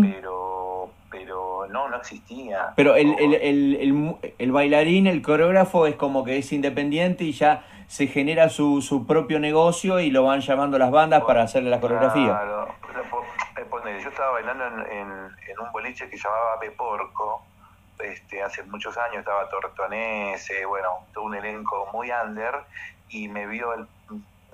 pero 0.01 0.91
pero 1.11 1.67
no, 1.71 1.89
no 1.89 1.97
existía. 1.97 2.73
pero 2.77 2.97
el, 2.97 3.15
el, 3.21 3.35
el, 3.77 4.17
el 4.39 4.53
bailarín, 4.53 5.07
el 5.07 5.23
coreógrafo 5.23 5.87
es 5.87 5.95
como 5.95 6.25
que 6.25 6.39
es 6.39 6.53
independiente 6.53 7.23
y 7.25 7.33
ya 7.33 7.65
se 7.87 8.09
genera 8.09 8.49
su, 8.49 8.83
su 8.83 9.07
propio 9.07 9.39
negocio 9.39 10.01
y 10.01 10.11
lo 10.11 10.25
van 10.25 10.41
llamando 10.41 10.77
las 10.79 10.91
bandas 10.91 11.23
para 11.25 11.43
hacerle 11.43 11.71
la 11.71 11.81
coreografía. 11.81 12.27
Claro, 12.27 12.69
eh, 13.87 14.01
yo 14.03 14.09
estaba 14.09 14.33
bailando 14.33 14.67
en, 14.67 14.81
en, 14.81 15.09
en 15.49 15.61
un 15.61 15.71
boliche 15.73 16.09
que 16.11 16.17
llamaba 16.17 16.59
Peporco, 16.59 17.45
este, 18.01 18.43
hace 18.43 18.63
muchos 18.65 18.97
años 18.99 19.19
estaba 19.19 19.49
Tortonese, 19.49 20.65
bueno, 20.67 20.89
todo 21.13 21.25
un 21.25 21.35
elenco 21.37 21.89
muy 21.93 22.11
under, 22.11 22.55
y 23.09 23.29
me 23.29 23.47
vio 23.47 23.73
el, 23.75 23.87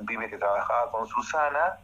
un 0.01 0.07
pibe 0.07 0.29
que 0.29 0.39
trabajaba 0.39 0.91
con 0.91 1.07
Susana, 1.07 1.79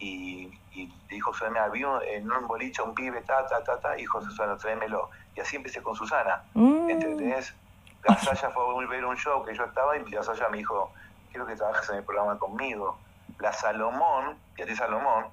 y, 0.00 0.46
y 0.72 0.92
dijo 1.08 1.32
Susana, 1.34 1.64
había 1.64 1.88
un- 1.88 2.02
en 2.02 2.30
un 2.30 2.46
boliche 2.46 2.82
un 2.82 2.94
pibe, 2.94 3.20
ta, 3.22 3.46
ta, 3.46 3.62
ta, 3.62 3.78
ta, 3.80 3.92
dijo 3.92 4.20
Susana, 4.22 4.56
tráemelo. 4.56 5.10
Y 5.36 5.40
así 5.40 5.56
empecé 5.56 5.82
con 5.82 5.94
Susana, 5.94 6.42
Mm. 6.54 6.90
¿entendés? 6.90 7.54
Gasalla 8.02 8.50
fue 8.50 8.84
a 8.84 8.88
ver 8.88 9.04
un 9.04 9.16
show 9.16 9.44
que 9.44 9.54
yo 9.54 9.64
estaba 9.64 9.96
y 9.96 10.10
Gasalla 10.10 10.48
me 10.48 10.58
dijo, 10.58 10.92
quiero 11.30 11.46
que 11.46 11.56
trabajes 11.56 11.88
en 11.90 11.96
el 11.96 12.04
programa 12.04 12.38
conmigo. 12.38 12.96
La 13.40 13.52
Salomón, 13.52 14.38
Beatriz 14.56 14.78
Salomón, 14.78 15.26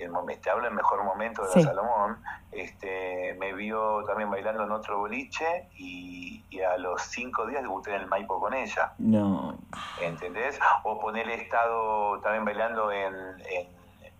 el, 0.00 0.40
te 0.40 0.50
hablo 0.50 0.66
el 0.68 0.74
mejor 0.74 1.02
momento 1.04 1.42
de 1.42 1.48
Sí. 1.52 1.60
la 1.62 1.66
Salomón, 1.68 2.22
este, 2.52 3.34
me 3.38 3.52
vio 3.52 4.04
también 4.04 4.30
bailando 4.30 4.64
en 4.64 4.70
otro 4.72 4.98
boliche 4.98 5.68
y, 5.74 6.44
y 6.50 6.60
a 6.60 6.76
los 6.78 7.02
cinco 7.02 7.46
días 7.46 7.62
debuté 7.62 7.94
en 7.94 8.02
el 8.02 8.06
Maipo 8.06 8.40
con 8.40 8.54
ella, 8.54 8.92
No. 8.98 9.58
¿entendés? 10.00 10.58
O 10.84 10.98
ponerle 11.00 11.34
estado 11.34 12.20
también 12.20 12.44
bailando 12.44 12.90
en, 12.92 13.14
en 13.50 13.68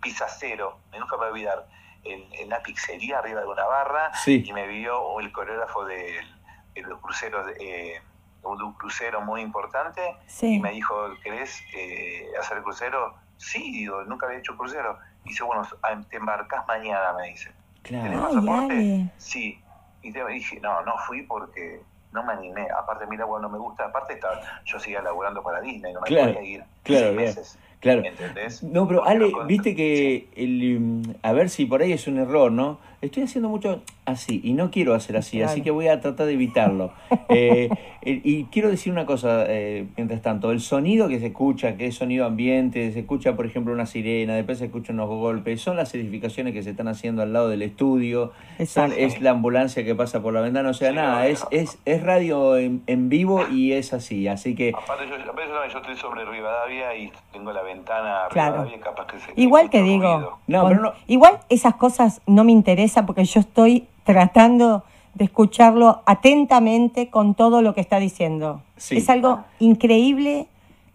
Pizza 0.00 0.26
Cero, 0.28 0.78
me 0.92 0.98
nunca 0.98 1.16
me 1.16 1.20
voy 1.20 1.26
a 1.28 1.32
olvidar, 1.32 1.66
en, 2.05 2.32
en 2.34 2.46
una 2.46 2.61
pizzería 2.61 3.18
arriba 3.18 3.40
de 3.40 3.46
una 3.48 3.64
barra 3.66 4.12
Sí. 4.14 4.42
y 4.46 4.53
me 4.53 4.66
vio 4.66 5.18
el 5.20 5.32
coreógrafo 5.32 5.84
del- 5.84 6.34
de 6.74 6.82
los 6.82 7.00
cruceros, 7.00 7.44
eh, 7.59 8.00
de 8.40 8.46
un 8.64 8.72
crucero 8.74 9.20
muy 9.20 9.40
importante 9.42 10.16
Sí. 10.26 10.55
y 10.55 10.61
me 10.61 10.70
dijo, 10.70 10.94
¿querés 11.22 11.61
eh, 11.74 12.26
hacer 12.40 12.62
crucero? 12.62 13.14
sí, 13.36 13.70
digo, 13.70 14.03
nunca 14.05 14.26
había 14.26 14.38
hecho 14.40 14.57
crucero. 14.57 14.98
Dice, 15.29 15.45
bueno, 15.45 15.62
te 16.11 16.16
embarcás 16.16 16.66
mañana, 16.66 17.12
me 17.18 17.29
dice. 17.29 17.51
Claro. 17.83 18.22
pasaporte? 18.22 19.11
Sí. 19.16 19.61
Y 20.03 20.12
te 20.12 20.26
dije, 20.26 20.61
no, 20.61 20.83
no 20.83 20.97
fui 21.07 21.22
porque 21.22 21.81
no 22.12 22.22
me 22.24 22.33
animé. 22.33 22.68
Aparte, 22.70 23.07
mira, 23.07 23.24
bueno, 23.24 23.49
no 23.49 23.53
me 23.53 23.59
gusta. 23.59 23.87
Aparte, 23.87 24.14
estaba, 24.14 24.41
yo 24.64 24.79
seguía 24.79 25.03
laburando 25.03 25.43
para 25.43 25.61
Disney, 25.61 25.93
no 25.93 26.01
me 26.01 26.09
podía 26.09 26.43
ir 26.43 26.64
claro, 26.83 27.12
meses. 27.12 27.59
Claro. 27.81 28.03
¿Entendés? 28.05 28.62
No, 28.62 28.89
pero 28.89 29.05
Ale, 29.05 29.33
viste 29.47 29.74
que, 29.74 30.29
el, 30.35 30.81
mm, 30.81 31.14
a 31.22 31.33
ver 31.33 31.49
si 31.49 31.64
por 31.66 31.83
ahí 31.83 31.93
es 31.93 32.07
un 32.09 32.18
error, 32.18 32.51
¿no? 32.51 32.79
Estoy 33.01 33.22
haciendo 33.24 33.49
mucho 33.49 33.83
así 34.09 34.40
y 34.42 34.52
no 34.52 34.70
quiero 34.70 34.94
hacer 34.94 35.16
así, 35.16 35.42
así 35.42 35.62
que 35.62 35.70
voy 35.70 35.88
a 35.88 36.00
tratar 36.00 36.26
de 36.26 36.34
evitarlo. 36.34 36.92
Eh, 37.30 37.68
y 38.00 38.44
quiero 38.44 38.70
decir 38.70 38.90
una 38.90 39.04
cosa, 39.04 39.44
eh, 39.48 39.86
mientras 39.96 40.22
tanto, 40.22 40.50
el 40.50 40.61
sonido 40.61 41.09
que 41.09 41.18
se 41.18 41.26
escucha, 41.26 41.76
que 41.76 41.86
es 41.86 41.94
sonido 41.94 42.24
ambiente, 42.24 42.90
se 42.92 43.00
escucha, 43.00 43.36
por 43.36 43.44
ejemplo, 43.44 43.72
una 43.72 43.84
sirena, 43.84 44.34
después 44.34 44.59
se 44.59 44.66
escuchan 44.66 44.98
unos 44.98 45.11
golpes, 45.11 45.61
son 45.61 45.76
las 45.76 45.94
edificaciones 45.94 46.54
que 46.54 46.62
se 46.62 46.70
están 46.70 46.88
haciendo 46.88 47.20
al 47.20 47.34
lado 47.34 47.50
del 47.50 47.61
estudio, 47.61 48.32
es 48.59 49.20
la 49.20 49.30
ambulancia 49.30 49.84
que 49.84 49.94
pasa 49.94 50.22
por 50.22 50.32
la 50.32 50.40
ventana, 50.40 50.70
o 50.70 50.74
sea, 50.74 50.92
nada, 50.92 51.26
es, 51.26 51.46
es, 51.50 51.78
es 51.84 52.02
radio 52.02 52.56
en, 52.56 52.82
en, 52.86 53.11
vivo 53.11 53.46
y 53.50 53.72
es 53.72 53.92
así, 53.92 54.26
así 54.26 54.54
que... 54.54 54.72
Aparte 54.74 55.06
yo, 55.06 55.16
yo 55.18 55.78
estoy 55.78 55.96
sobre 55.96 56.24
Rivadavia 56.24 56.96
y 56.96 57.12
tengo 57.32 57.52
la 57.52 57.62
ventana 57.62 58.22
claro. 58.30 58.66
capaz 58.82 59.06
que 59.06 59.18
se... 59.18 59.32
Igual 59.36 59.68
que 59.68 59.82
digo, 59.82 60.38
no, 60.46 60.70
no, 60.70 60.92
igual 61.09 61.40
esas 61.50 61.74
cosas 61.74 62.22
no 62.26 62.44
me 62.44 62.52
interesan 62.52 63.04
porque 63.04 63.24
yo 63.24 63.40
estoy 63.40 63.86
tratando 64.09 64.84
de 65.12 65.26
escucharlo 65.26 66.02
atentamente 66.06 67.11
con 67.11 67.34
todo 67.34 67.61
lo 67.61 67.74
que 67.74 67.82
está 67.82 67.98
diciendo. 67.98 68.62
Es 68.90 69.11
algo 69.11 69.44
increíble 69.59 70.46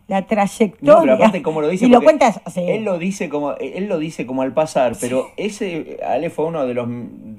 la 0.07 0.25
trayectoria. 0.25 0.95
No, 0.95 1.01
pero 1.01 1.13
aparte 1.13 1.43
como 1.43 1.61
lo 1.61 1.67
dice, 1.67 1.85
y 1.85 1.89
lo 1.89 2.01
cuentas, 2.01 2.41
él 2.55 2.83
lo 2.83 2.97
dice 2.97 3.29
como 3.29 3.53
él 3.53 3.85
lo 3.85 3.99
dice 3.99 4.25
como 4.25 4.41
al 4.41 4.51
pasar, 4.51 4.95
pero 4.99 5.27
ese 5.37 5.99
Ale 6.03 6.31
fue 6.31 6.45
uno 6.45 6.65
de 6.65 6.73
los 6.73 6.87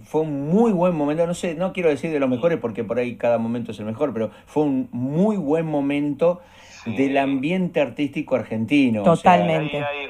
fue 0.05 0.21
un 0.21 0.49
muy 0.49 0.71
buen 0.71 0.95
momento, 0.95 1.27
no 1.27 1.35
sé, 1.35 1.57
no 1.57 1.73
quiero 1.73 1.89
decir 1.89 2.13
de 2.13 2.21
los 2.21 2.31
mejores 2.31 2.59
porque 2.59 2.85
por 2.85 2.99
ahí 2.99 3.17
cada 3.17 3.39
momento 3.39 3.73
es 3.73 3.81
el 3.81 3.87
mejor, 3.87 4.13
pero 4.13 4.31
fue 4.47 4.63
un 4.63 4.89
muy 4.93 5.37
buen 5.37 5.67
momento 5.67 6.41
del 6.87 7.17
ambiente 7.19 7.81
artístico 7.81 8.37
argentino. 8.37 9.03
Totalmente. 9.03 9.77
O 9.77 9.81
sea, 9.81 9.89
ahí, 9.89 10.09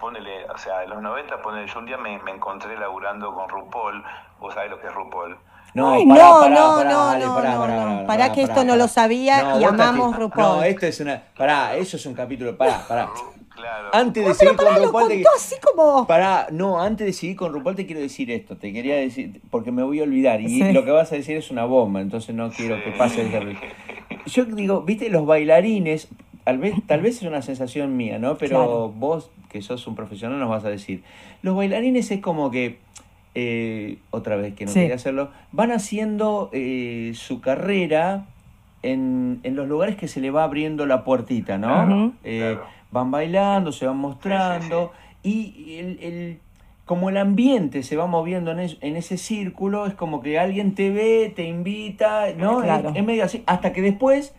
ponele, 0.00 0.44
o 0.52 0.58
sea, 0.58 0.84
en 0.84 0.90
los 0.90 1.02
90, 1.02 1.42
ponele, 1.42 1.66
yo 1.66 1.78
un 1.78 1.86
día 1.86 1.96
me, 1.96 2.18
me 2.22 2.32
encontré 2.32 2.76
laburando 2.78 3.32
con 3.34 3.48
RuPaul, 3.48 4.02
vos 4.40 4.54
sabés 4.54 4.70
lo 4.70 4.80
que 4.80 4.86
es 4.86 4.94
RuPaul. 4.94 5.36
No, 5.72 6.04
no, 6.04 6.48
no, 6.48 6.84
no, 6.84 7.16
no, 7.16 8.06
para 8.06 8.32
que 8.32 8.42
esto 8.42 8.64
no 8.64 8.76
lo 8.76 8.88
sabía 8.88 9.56
y 9.60 9.64
amamos 9.64 10.16
RuPaul. 10.16 10.58
No, 10.58 10.62
esto 10.62 10.86
es 10.86 11.00
una, 11.00 11.22
pará, 11.36 11.76
eso 11.76 11.96
es 11.96 12.06
un 12.06 12.14
capítulo, 12.14 12.56
pará, 12.56 12.84
pará. 12.88 13.08
Claro. 13.54 13.90
Antes 13.92 14.26
de 14.26 14.34
seguir 14.34 14.56
con 14.56 14.74
RuPaul, 14.74 15.08
te... 15.08 15.24
así 15.36 15.56
como... 15.60 16.06
Pará, 16.06 16.46
no, 16.50 16.80
antes 16.80 17.06
de 17.06 17.12
seguir 17.12 17.36
con 17.36 17.52
RuPaul 17.52 17.76
te 17.76 17.86
quiero 17.86 18.00
decir 18.00 18.30
esto, 18.30 18.56
te 18.56 18.72
quería 18.72 18.96
decir, 18.96 19.40
porque 19.50 19.70
me 19.70 19.82
voy 19.82 20.00
a 20.00 20.04
olvidar 20.04 20.40
y 20.40 20.72
lo 20.72 20.84
que 20.84 20.90
vas 20.90 21.12
a 21.12 21.16
decir 21.16 21.36
es 21.36 21.50
una 21.50 21.66
bomba, 21.66 22.00
entonces 22.00 22.34
no 22.34 22.50
quiero 22.50 22.82
que 22.82 22.92
pase 22.92 23.20
el 23.20 23.58
Yo 24.26 24.44
digo, 24.44 24.82
viste, 24.82 25.10
los 25.10 25.26
bailarines, 25.26 26.08
tal 26.44 26.58
vez, 26.58 26.74
tal 26.86 27.00
vez 27.00 27.16
es 27.16 27.22
una 27.22 27.42
sensación 27.42 27.96
mía, 27.96 28.18
¿no? 28.18 28.36
Pero 28.36 28.88
vos, 28.88 29.30
que 29.48 29.62
sos 29.62 29.86
un 29.86 29.94
profesional, 29.94 30.38
nos 30.38 30.48
vas 30.48 30.64
a 30.64 30.70
decir. 30.70 31.02
Los 31.42 31.56
bailarines 31.56 32.10
es 32.10 32.20
como 32.20 32.50
que, 32.50 32.78
eh, 33.34 33.98
otra 34.10 34.36
vez 34.36 34.54
que 34.54 34.66
no 34.66 34.72
quería 34.72 34.94
hacerlo, 34.94 35.30
van 35.52 35.72
haciendo 35.72 36.50
eh, 36.52 37.12
su 37.14 37.40
carrera 37.40 38.26
en, 38.82 39.40
en, 39.42 39.56
los 39.56 39.68
lugares 39.68 39.96
que 39.96 40.08
se 40.08 40.20
le 40.20 40.30
va 40.30 40.44
abriendo 40.44 40.86
la 40.86 41.04
puertita, 41.04 41.58
¿no? 41.58 42.14
Eh, 42.24 42.58
van 42.90 43.10
bailando, 43.10 43.72
se 43.72 43.86
van 43.86 43.98
mostrando 43.98 44.92
y 45.22 45.76
el, 45.78 45.98
el, 46.02 46.38
como 46.90 47.08
el 47.08 47.18
ambiente 47.18 47.84
se 47.84 47.96
va 47.96 48.08
moviendo 48.08 48.50
en, 48.50 48.58
en, 48.58 48.96
ese 48.96 49.16
círculo, 49.16 49.86
es 49.86 49.94
como 49.94 50.22
que 50.22 50.40
alguien 50.40 50.74
te 50.74 50.90
ve, 50.90 51.32
te 51.36 51.44
invita, 51.44 52.32
¿no? 52.36 52.64
es 52.64 53.04
medio 53.04 53.22
así, 53.22 53.44
hasta 53.46 53.72
que 53.72 53.80
después 53.80 54.34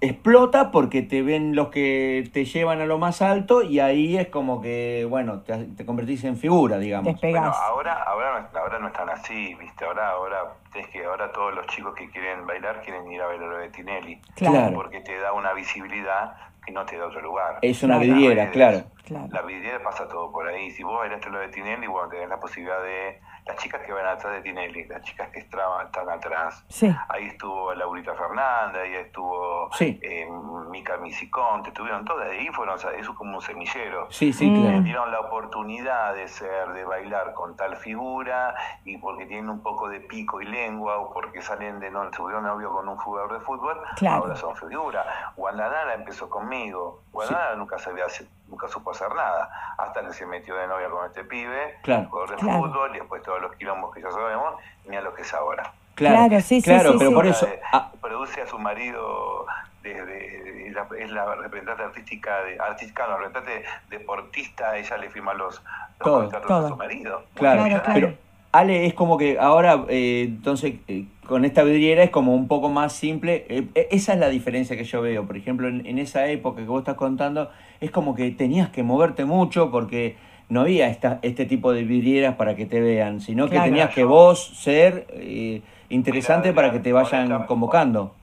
explota 0.00 0.70
porque 0.70 1.02
te 1.02 1.20
ven 1.20 1.54
los 1.54 1.68
que 1.68 2.30
te 2.32 2.46
llevan 2.46 2.80
a 2.80 2.86
lo 2.86 2.96
más 2.96 3.20
alto 3.20 3.60
y 3.60 3.78
ahí 3.78 4.16
es 4.16 4.28
como 4.28 4.62
que, 4.62 5.06
bueno, 5.10 5.42
te, 5.42 5.84
convertís 5.84 6.24
en 6.24 6.38
figura, 6.38 6.78
digamos. 6.78 7.20
Bueno, 7.20 7.52
ahora, 7.52 8.04
ahora, 8.04 8.48
ahora 8.54 8.78
no 8.78 8.86
están 8.86 9.10
así, 9.10 9.54
¿viste? 9.56 9.84
Ahora, 9.84 10.12
ahora, 10.12 10.38
es 10.74 10.86
que 10.86 11.04
ahora 11.04 11.30
todos 11.30 11.54
los 11.54 11.66
chicos 11.66 11.94
que 11.94 12.08
quieren 12.08 12.46
bailar 12.46 12.80
quieren 12.80 13.12
ir 13.12 13.20
a 13.20 13.26
ver 13.26 13.38
lo 13.38 13.58
de 13.58 13.68
Tinelli. 13.68 14.18
Claro. 14.34 14.76
Porque 14.76 15.00
te 15.00 15.18
da 15.18 15.34
una 15.34 15.52
visibilidad 15.52 16.32
que 16.64 16.72
no 16.72 16.84
te 16.84 16.96
da 16.96 17.06
otro 17.06 17.20
lugar. 17.20 17.58
Es 17.62 17.82
una 17.82 17.98
vidriera, 17.98 18.50
claro. 18.50 18.84
La 19.08 19.42
vidriera 19.42 19.82
pasa 19.82 20.06
todo 20.06 20.30
por 20.30 20.46
ahí. 20.46 20.70
Si 20.70 20.82
vos 20.82 20.98
bailaste 20.98 21.30
lo 21.30 21.38
de 21.40 21.48
Tinelli, 21.48 21.86
bueno, 21.86 22.08
tenés 22.08 22.28
la 22.28 22.38
posibilidad 22.38 22.82
de 22.82 23.20
las 23.46 23.56
chicas 23.56 23.80
que 23.82 23.92
van 23.92 24.06
atrás 24.06 24.34
de 24.34 24.42
Tinelli, 24.42 24.84
las 24.86 25.02
chicas 25.02 25.28
que 25.30 25.40
estaban, 25.40 25.86
están 25.86 26.08
atrás. 26.08 26.64
Ahí 27.08 27.26
estuvo 27.26 27.74
Laurita 27.74 28.14
Fernández, 28.14 28.82
ahí 28.82 28.94
estuvo 28.94 29.70
eh, 29.80 30.28
Mica 30.70 30.96
Misiconte, 30.98 31.68
estuvieron 31.68 32.04
todas, 32.04 32.28
ahí 32.28 32.48
fueron, 32.48 32.74
o 32.74 32.78
sea, 32.78 32.92
eso 32.92 33.14
como 33.14 33.36
un 33.36 33.42
semillero. 33.42 34.10
Sí, 34.10 34.32
sí, 34.32 34.52
claro. 34.52 34.80
Dieron 34.82 35.10
la 35.10 35.20
oportunidad 35.20 36.14
de 36.14 36.28
ser, 36.28 36.68
de 36.72 36.84
bailar 36.84 37.34
con 37.34 37.56
tal 37.56 37.76
figura, 37.76 38.54
y 38.84 38.98
porque 38.98 39.26
tienen 39.26 39.48
un 39.48 39.62
poco 39.62 39.88
de 39.88 40.00
pico 40.00 40.40
y 40.40 40.46
lengua, 40.46 40.98
o 40.98 41.12
porque 41.12 41.42
salen 41.42 41.80
de, 41.80 41.90
no, 41.90 42.10
tuvieron 42.10 42.44
novio 42.44 42.70
con 42.70 42.88
un 42.88 42.96
jugador 42.96 43.32
de 43.32 43.40
fútbol, 43.40 43.80
ahora 44.08 44.36
son 44.36 44.56
figura. 44.56 45.32
Guandanara 45.36 45.94
empezó 45.94 46.28
conmigo, 46.28 47.02
Guandanara 47.12 47.56
nunca 47.56 47.78
sabía 47.78 48.08
nunca 48.50 48.68
supo 48.68 48.90
hacer 48.90 49.14
nada, 49.14 49.48
hasta 49.78 50.02
que 50.06 50.12
se 50.12 50.26
metió 50.26 50.54
de 50.56 50.66
novia 50.66 50.90
con 50.90 51.06
este 51.06 51.24
pibe, 51.24 51.78
claro. 51.82 52.08
jugador 52.10 52.30
de 52.30 52.36
fútbol, 52.38 52.96
y 52.96 52.98
después 52.98 53.22
todos 53.22 53.40
los 53.40 53.54
quilombos 53.56 53.94
que 53.94 54.02
ya 54.02 54.10
sabemos, 54.10 54.54
mira 54.86 55.00
lo 55.00 55.14
que 55.14 55.22
es 55.22 55.32
ahora. 55.32 55.72
Claro, 55.94 56.40
sí, 56.40 56.60
sí, 56.60 56.62
claro, 56.62 56.94
pero 56.98 57.12
por 57.12 57.26
eso... 57.26 57.46
Ah. 57.72 57.90
Produce 58.00 58.42
a 58.42 58.46
su 58.46 58.58
marido 58.58 59.46
desde 59.82 60.50
es 60.98 61.10
la 61.10 61.34
representante 61.34 61.82
artística 61.82 62.42
de 62.42 62.58
artística 62.58 63.06
no, 63.06 63.18
representante 63.18 63.64
deportista 63.88 64.76
ella 64.76 64.96
le 64.98 65.10
firma 65.10 65.34
los, 65.34 65.62
los 66.04 66.32
a 66.32 66.68
su 66.68 66.76
marido 66.76 67.24
claro, 67.34 67.64
claro, 67.64 67.82
pero 67.92 68.14
Ale 68.52 68.86
es 68.86 68.94
como 68.94 69.16
que 69.16 69.38
ahora 69.38 69.84
eh, 69.88 70.24
entonces 70.28 70.74
eh, 70.88 71.04
con 71.26 71.44
esta 71.44 71.62
vidriera 71.62 72.02
es 72.02 72.10
como 72.10 72.34
un 72.34 72.48
poco 72.48 72.68
más 72.68 72.92
simple. 72.92 73.46
Eh, 73.48 73.88
esa 73.90 74.14
es 74.14 74.18
la 74.18 74.28
diferencia 74.28 74.76
que 74.76 74.84
yo 74.84 75.00
veo. 75.02 75.26
Por 75.26 75.36
ejemplo 75.36 75.68
en, 75.68 75.86
en, 75.86 75.98
esa 75.98 76.26
época 76.26 76.62
que 76.62 76.68
vos 76.68 76.80
estás 76.80 76.96
contando 76.96 77.50
es 77.80 77.90
como 77.90 78.14
que 78.14 78.30
tenías 78.32 78.70
que 78.70 78.82
moverte 78.82 79.24
mucho 79.24 79.70
porque 79.70 80.16
no 80.50 80.62
había 80.62 80.88
esta, 80.88 81.20
este 81.22 81.46
tipo 81.46 81.72
de 81.72 81.84
vidrieras 81.84 82.34
para 82.34 82.56
que 82.56 82.66
te 82.66 82.80
vean, 82.80 83.20
sino 83.20 83.48
que 83.48 83.58
tenías 83.58 83.94
que 83.94 84.04
vos 84.04 84.44
ser 84.58 85.06
eh, 85.12 85.62
interesante 85.88 86.52
para 86.52 86.72
que 86.72 86.80
te 86.80 86.92
vayan 86.92 87.46
convocando. 87.46 88.14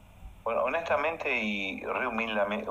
Bueno, 0.44 0.64
honestamente 0.64 1.42
y 1.42 1.82
re 1.82 2.06
humildemente, 2.06 2.70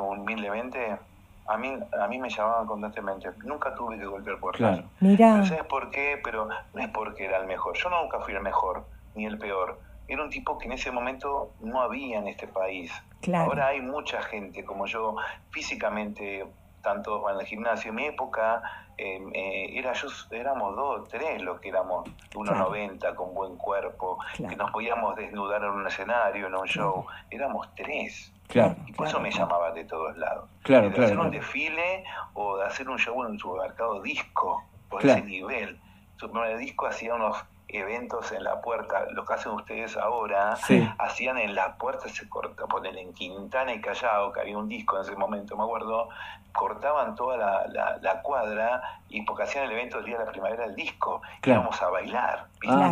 a 1.48 1.56
mí, 1.56 1.78
a 2.00 2.08
mí 2.08 2.18
me 2.18 2.28
llamaban 2.28 2.66
constantemente. 2.66 3.30
Nunca 3.44 3.74
tuve 3.74 3.98
que 3.98 4.06
golpear 4.06 4.38
puertas. 4.38 4.78
Claro. 4.78 4.88
Mira. 5.00 5.36
No 5.36 5.46
sé 5.46 5.62
por 5.64 5.90
qué, 5.90 6.20
pero 6.22 6.48
no 6.74 6.80
es 6.80 6.88
porque 6.88 7.24
era 7.24 7.38
el 7.38 7.46
mejor. 7.46 7.76
Yo 7.76 7.90
nunca 7.90 8.20
fui 8.20 8.34
el 8.34 8.42
mejor, 8.42 8.84
ni 9.14 9.26
el 9.26 9.38
peor. 9.38 9.80
Era 10.08 10.22
un 10.22 10.30
tipo 10.30 10.58
que 10.58 10.66
en 10.66 10.72
ese 10.72 10.90
momento 10.90 11.52
no 11.60 11.80
había 11.80 12.18
en 12.18 12.28
este 12.28 12.46
país. 12.46 12.92
Claro. 13.20 13.46
Ahora 13.50 13.68
hay 13.68 13.80
mucha 13.80 14.22
gente 14.22 14.64
como 14.64 14.86
yo, 14.86 15.16
físicamente 15.50 16.46
tanto 16.82 17.28
en 17.30 17.40
el 17.40 17.46
gimnasio. 17.46 17.90
En 17.90 17.96
mi 17.96 18.06
época 18.06 18.62
em, 18.98 19.30
eh, 19.34 19.78
era 19.78 19.92
yo, 19.92 20.08
éramos 20.30 20.76
dos, 20.76 21.08
tres 21.08 21.42
los 21.42 21.60
que 21.60 21.68
éramos 21.68 22.08
1,90 22.34 23.14
con 23.14 23.34
buen 23.34 23.56
cuerpo, 23.56 24.18
que 24.36 24.56
nos 24.56 24.70
podíamos 24.70 25.16
desnudar 25.16 25.62
en 25.62 25.70
un 25.70 25.86
escenario, 25.86 26.46
en 26.46 26.54
un 26.54 26.66
show. 26.66 27.06
Éramos 27.30 27.68
tres. 27.74 28.32
Claro, 28.48 28.76
y 28.86 28.92
por 28.92 29.06
eso 29.08 29.20
me 29.20 29.30
llamaban 29.30 29.74
de 29.74 29.84
todos 29.84 30.16
lados. 30.16 30.48
Claro, 30.62 30.90
de 30.90 31.04
hacer 31.04 31.18
un 31.18 31.30
desfile 31.30 32.04
o 32.34 32.58
de 32.58 32.64
hacer 32.64 32.88
un 32.88 32.98
show 32.98 33.22
en 33.24 33.32
un 33.32 33.38
supermercado 33.38 34.00
disco, 34.02 34.62
por 34.88 35.04
ese 35.04 35.22
nivel. 35.22 35.78
Su 36.16 36.30
primer 36.30 36.56
disco 36.58 36.86
hacía 36.86 37.14
unos 37.14 37.36
eventos 37.68 38.32
en 38.32 38.44
la 38.44 38.60
puerta, 38.60 39.06
lo 39.10 39.24
que 39.24 39.34
hacen 39.34 39.52
ustedes 39.52 39.96
ahora, 39.96 40.56
hacían 40.98 41.38
en 41.38 41.54
la 41.54 41.76
puerta, 41.76 42.08
se 42.08 42.28
corta, 42.28 42.66
ponen 42.66 42.96
en 42.96 43.12
Quintana 43.12 43.74
y 43.74 43.80
Callao, 43.80 44.32
que 44.32 44.40
había 44.40 44.56
un 44.56 44.68
disco 44.68 44.96
en 44.96 45.02
ese 45.02 45.16
momento, 45.16 45.56
me 45.56 45.64
acuerdo, 45.64 46.08
cortaban 46.52 47.14
toda 47.14 47.36
la, 47.36 48.22
cuadra 48.22 49.00
y 49.08 49.22
porque 49.22 49.44
hacían 49.44 49.64
el 49.64 49.72
evento 49.72 49.98
del 49.98 50.06
día 50.06 50.18
de 50.18 50.24
la 50.24 50.32
primavera 50.32 50.64
del 50.64 50.74
disco, 50.74 51.20
íbamos 51.44 51.80
a 51.82 51.90
bailar, 51.90 52.46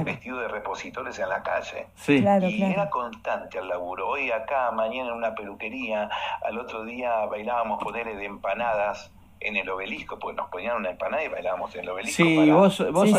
vestido 0.04 0.38
de 0.38 0.48
repositores 0.48 1.18
en 1.18 1.28
la 1.28 1.42
calle. 1.42 1.86
y 2.06 2.62
era 2.62 2.90
constante 2.90 3.58
el 3.58 3.68
laburo. 3.68 4.08
Hoy 4.08 4.30
acá, 4.30 4.70
mañana 4.70 5.10
en 5.10 5.16
una 5.16 5.34
peluquería, 5.34 6.08
al 6.42 6.58
otro 6.58 6.84
día 6.84 7.24
bailábamos 7.26 7.82
poderes 7.82 8.16
de 8.18 8.26
empanadas 8.26 9.10
en 9.44 9.56
el 9.56 9.68
obelisco, 9.68 10.18
porque 10.18 10.36
nos 10.36 10.48
ponían 10.50 10.76
una 10.76 10.90
empanada 10.90 11.24
y 11.24 11.28
bailábamos 11.28 11.74
en 11.74 11.82
el 11.82 11.90
obelisco. 11.90 12.22
Sí, 12.22 12.50
vos, 12.50 12.84
vos 12.92 13.10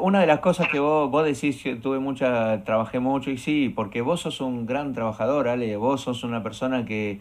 una 0.00 0.20
de 0.20 0.26
las 0.26 0.40
cosas 0.40 0.68
que 0.68 0.80
vos, 0.80 1.10
vos 1.10 1.24
decís, 1.24 1.62
que 1.62 1.76
tuve 1.76 1.98
mucha, 1.98 2.62
trabajé 2.64 2.98
mucho 2.98 3.30
y 3.30 3.38
sí, 3.38 3.68
porque 3.68 4.02
vos 4.02 4.20
sos 4.20 4.40
un 4.40 4.66
gran 4.66 4.92
trabajador, 4.92 5.48
Ale, 5.48 5.76
vos 5.76 6.02
sos 6.02 6.24
una 6.24 6.42
persona 6.42 6.84
que 6.84 7.20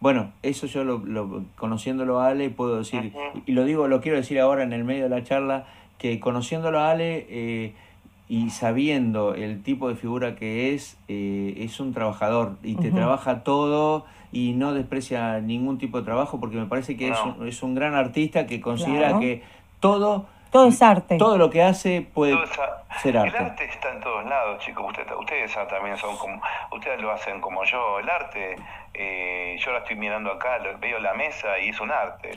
bueno, 0.00 0.32
eso 0.42 0.66
yo 0.66 0.84
lo, 0.84 1.44
conociéndolo 1.56 2.20
a 2.20 2.28
Ale 2.28 2.50
puedo 2.50 2.78
decir, 2.78 3.12
y 3.46 3.52
lo 3.52 3.64
digo, 3.64 3.88
lo 3.88 4.00
quiero 4.00 4.18
decir 4.18 4.38
ahora 4.38 4.62
en 4.62 4.72
el 4.72 4.84
medio 4.84 5.04
de 5.04 5.08
la 5.08 5.24
charla, 5.24 5.66
que 5.98 6.20
conociéndolo 6.20 6.80
a 6.80 6.90
Ale 6.90 7.26
eh, 7.30 7.72
y 8.28 8.50
sabiendo 8.50 9.34
el 9.34 9.62
tipo 9.62 9.88
de 9.88 9.94
figura 9.94 10.36
que 10.36 10.74
es, 10.74 10.98
eh, 11.08 11.54
es 11.58 11.80
un 11.80 11.94
trabajador 11.94 12.56
y 12.62 12.74
te 12.74 12.90
trabaja 12.90 13.42
todo 13.42 14.04
y 14.32 14.52
no 14.52 14.74
desprecia 14.74 15.40
ningún 15.40 15.78
tipo 15.78 15.98
de 15.98 16.04
trabajo 16.04 16.40
porque 16.40 16.56
me 16.56 16.66
parece 16.66 16.96
que 16.96 17.08
es, 17.08 17.18
un, 17.20 17.46
es 17.46 17.62
un 17.62 17.74
gran 17.74 17.94
artista 17.94 18.46
que 18.46 18.60
considera 18.60 19.18
que 19.18 19.42
todo 19.80 20.26
todo 20.50 20.68
es 20.68 20.80
arte. 20.80 21.18
Todo 21.18 21.36
lo 21.36 21.50
que 21.50 21.62
hace 21.62 22.06
puede 22.14 22.34
ser 23.02 23.18
arte. 23.18 23.36
El 23.36 23.44
arte 23.44 23.64
está 23.64 23.92
en 23.92 24.00
todos 24.00 24.24
lados, 24.24 24.58
chicos. 24.64 24.86
Ustedes, 24.88 25.12
ustedes 25.18 25.68
también 25.68 25.96
son 25.96 26.16
como, 26.16 26.40
ustedes 26.72 27.00
lo 27.00 27.10
hacen 27.10 27.40
como 27.40 27.64
yo. 27.64 27.98
El 27.98 28.08
arte 28.08 28.56
eh, 28.98 29.56
yo 29.58 29.72
la 29.72 29.78
estoy 29.78 29.96
mirando 29.96 30.32
acá, 30.32 30.58
veo 30.80 30.98
la 30.98 31.12
mesa 31.12 31.58
y 31.58 31.68
es 31.68 31.80
un 31.80 31.90
arte, 31.90 32.32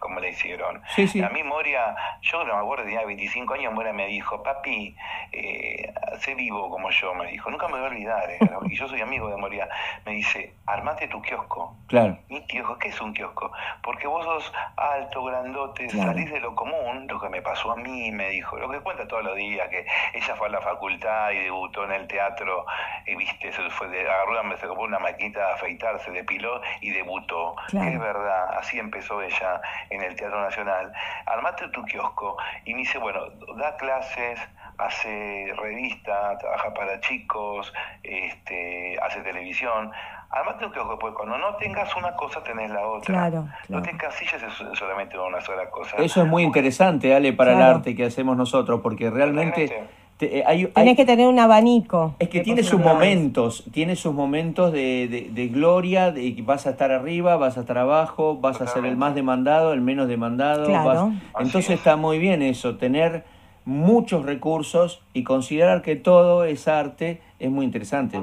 como 0.00 0.18
le 0.18 0.30
hicieron. 0.30 0.82
A 1.22 1.28
mí 1.28 1.42
Moria, 1.44 1.94
yo 2.22 2.44
no 2.44 2.54
me 2.54 2.60
acuerdo, 2.60 2.84
tenía 2.84 3.04
25 3.04 3.54
años, 3.54 3.72
Moria 3.72 3.92
me 3.92 4.06
dijo, 4.06 4.42
papi, 4.42 4.96
eh, 5.30 5.92
sé 6.18 6.34
vivo 6.34 6.68
como 6.70 6.90
yo, 6.90 7.14
me 7.14 7.26
dijo, 7.26 7.50
nunca 7.50 7.68
me 7.68 7.74
voy 7.74 7.82
a 7.82 7.90
olvidar, 7.90 8.30
eh, 8.30 8.38
y 8.68 8.76
yo 8.76 8.88
soy 8.88 9.00
amigo 9.00 9.28
de 9.28 9.36
Moria, 9.36 9.68
me 10.04 10.12
dice, 10.12 10.54
armate 10.66 11.06
tu 11.06 11.22
kiosco. 11.22 11.76
Claro. 11.86 12.18
Mi 12.28 12.44
kiosco, 12.46 12.78
¿qué 12.78 12.88
es 12.88 13.00
un 13.00 13.12
kiosco? 13.14 13.52
Porque 13.82 14.08
vos 14.08 14.24
sos 14.24 14.52
alto, 14.76 15.22
grandote, 15.24 15.88
salís 15.88 16.30
de 16.32 16.40
lo 16.40 16.54
común, 16.56 17.06
lo 17.08 17.20
que 17.20 17.28
me 17.28 17.42
pasó 17.42 17.70
a 17.70 17.76
mí, 17.76 18.10
me 18.10 18.30
dijo, 18.30 18.56
lo 18.56 18.68
que 18.68 18.80
cuenta 18.80 19.06
todos 19.06 19.22
los 19.22 19.36
días, 19.36 19.68
que 19.68 19.86
ella 20.14 20.34
fue 20.34 20.48
a 20.48 20.50
la 20.50 20.60
facultad 20.60 21.30
y 21.30 21.44
debutó 21.44 21.84
en 21.84 21.92
el 21.92 22.08
teatro, 22.08 22.66
y 23.06 23.14
viste, 23.14 23.52
se 23.52 23.70
fue 23.70 23.88
de, 23.88 24.00
agarró, 24.00 24.56
se 24.56 24.66
compró 24.66 24.84
una 24.84 24.98
maquita 24.98 25.56
de 25.78 25.98
se 26.00 26.10
depiló 26.10 26.60
y 26.80 26.90
debutó. 26.90 27.56
Es 27.68 27.98
verdad, 27.98 28.58
así 28.58 28.78
empezó 28.78 29.22
ella 29.22 29.60
en 29.90 30.02
el 30.02 30.16
Teatro 30.16 30.40
Nacional. 30.40 30.92
Armate 31.26 31.68
tu 31.68 31.84
kiosco 31.84 32.36
y 32.64 32.74
me 32.74 32.80
dice, 32.80 32.98
bueno, 32.98 33.20
da 33.56 33.76
clases, 33.76 34.40
hace 34.78 35.52
revista, 35.56 36.36
trabaja 36.38 36.72
para 36.74 37.00
chicos, 37.00 37.72
este, 38.02 38.98
hace 39.02 39.20
televisión. 39.20 39.92
Armate 40.30 40.66
un 40.66 40.72
kiosco, 40.72 40.98
pues 40.98 41.14
cuando 41.14 41.38
no 41.38 41.54
tengas 41.56 41.94
una 41.96 42.14
cosa 42.16 42.42
tenés 42.42 42.70
la 42.70 42.86
otra. 42.86 43.14
Claro, 43.14 43.48
No 43.68 43.80
te 43.80 43.90
encasilles 43.90 44.42
solamente 44.74 45.16
una 45.18 45.40
sola 45.40 45.70
cosa. 45.70 45.96
Eso 45.98 46.22
es 46.22 46.26
muy 46.26 46.42
interesante, 46.42 47.14
Ale, 47.14 47.32
para 47.32 47.52
el 47.52 47.62
arte 47.62 47.94
que 47.94 48.04
hacemos 48.04 48.36
nosotros, 48.36 48.80
porque 48.82 49.08
realmente 49.08 49.86
eh, 50.20 50.70
Tienes 50.74 50.96
que 50.96 51.04
tener 51.04 51.28
un 51.28 51.38
abanico. 51.38 52.14
Es 52.18 52.28
que 52.28 52.40
tiene 52.40 52.62
sus 52.62 52.80
momentos, 52.80 53.64
tiene 53.72 53.96
sus 53.96 54.14
momentos 54.14 54.72
de, 54.72 55.28
de, 55.32 55.48
gloria, 55.48 56.12
de 56.12 56.34
que 56.34 56.42
vas 56.42 56.66
a 56.66 56.70
estar 56.70 56.90
arriba, 56.90 57.36
vas 57.36 57.56
a 57.58 57.60
estar 57.60 57.78
abajo, 57.78 58.38
vas 58.38 58.60
a 58.60 58.66
ser 58.66 58.84
el 58.86 58.96
más 58.96 59.14
demandado, 59.14 59.72
el 59.72 59.80
menos 59.80 60.08
demandado. 60.08 61.12
Entonces 61.38 61.70
está 61.70 61.96
muy 61.96 62.18
bien 62.18 62.42
eso, 62.42 62.76
tener 62.76 63.24
muchos 63.66 64.24
recursos 64.24 65.02
y 65.12 65.24
considerar 65.24 65.82
que 65.82 65.96
todo 65.96 66.44
es 66.44 66.68
arte 66.68 67.20
es 67.38 67.50
muy 67.50 67.66
interesante, 67.66 68.18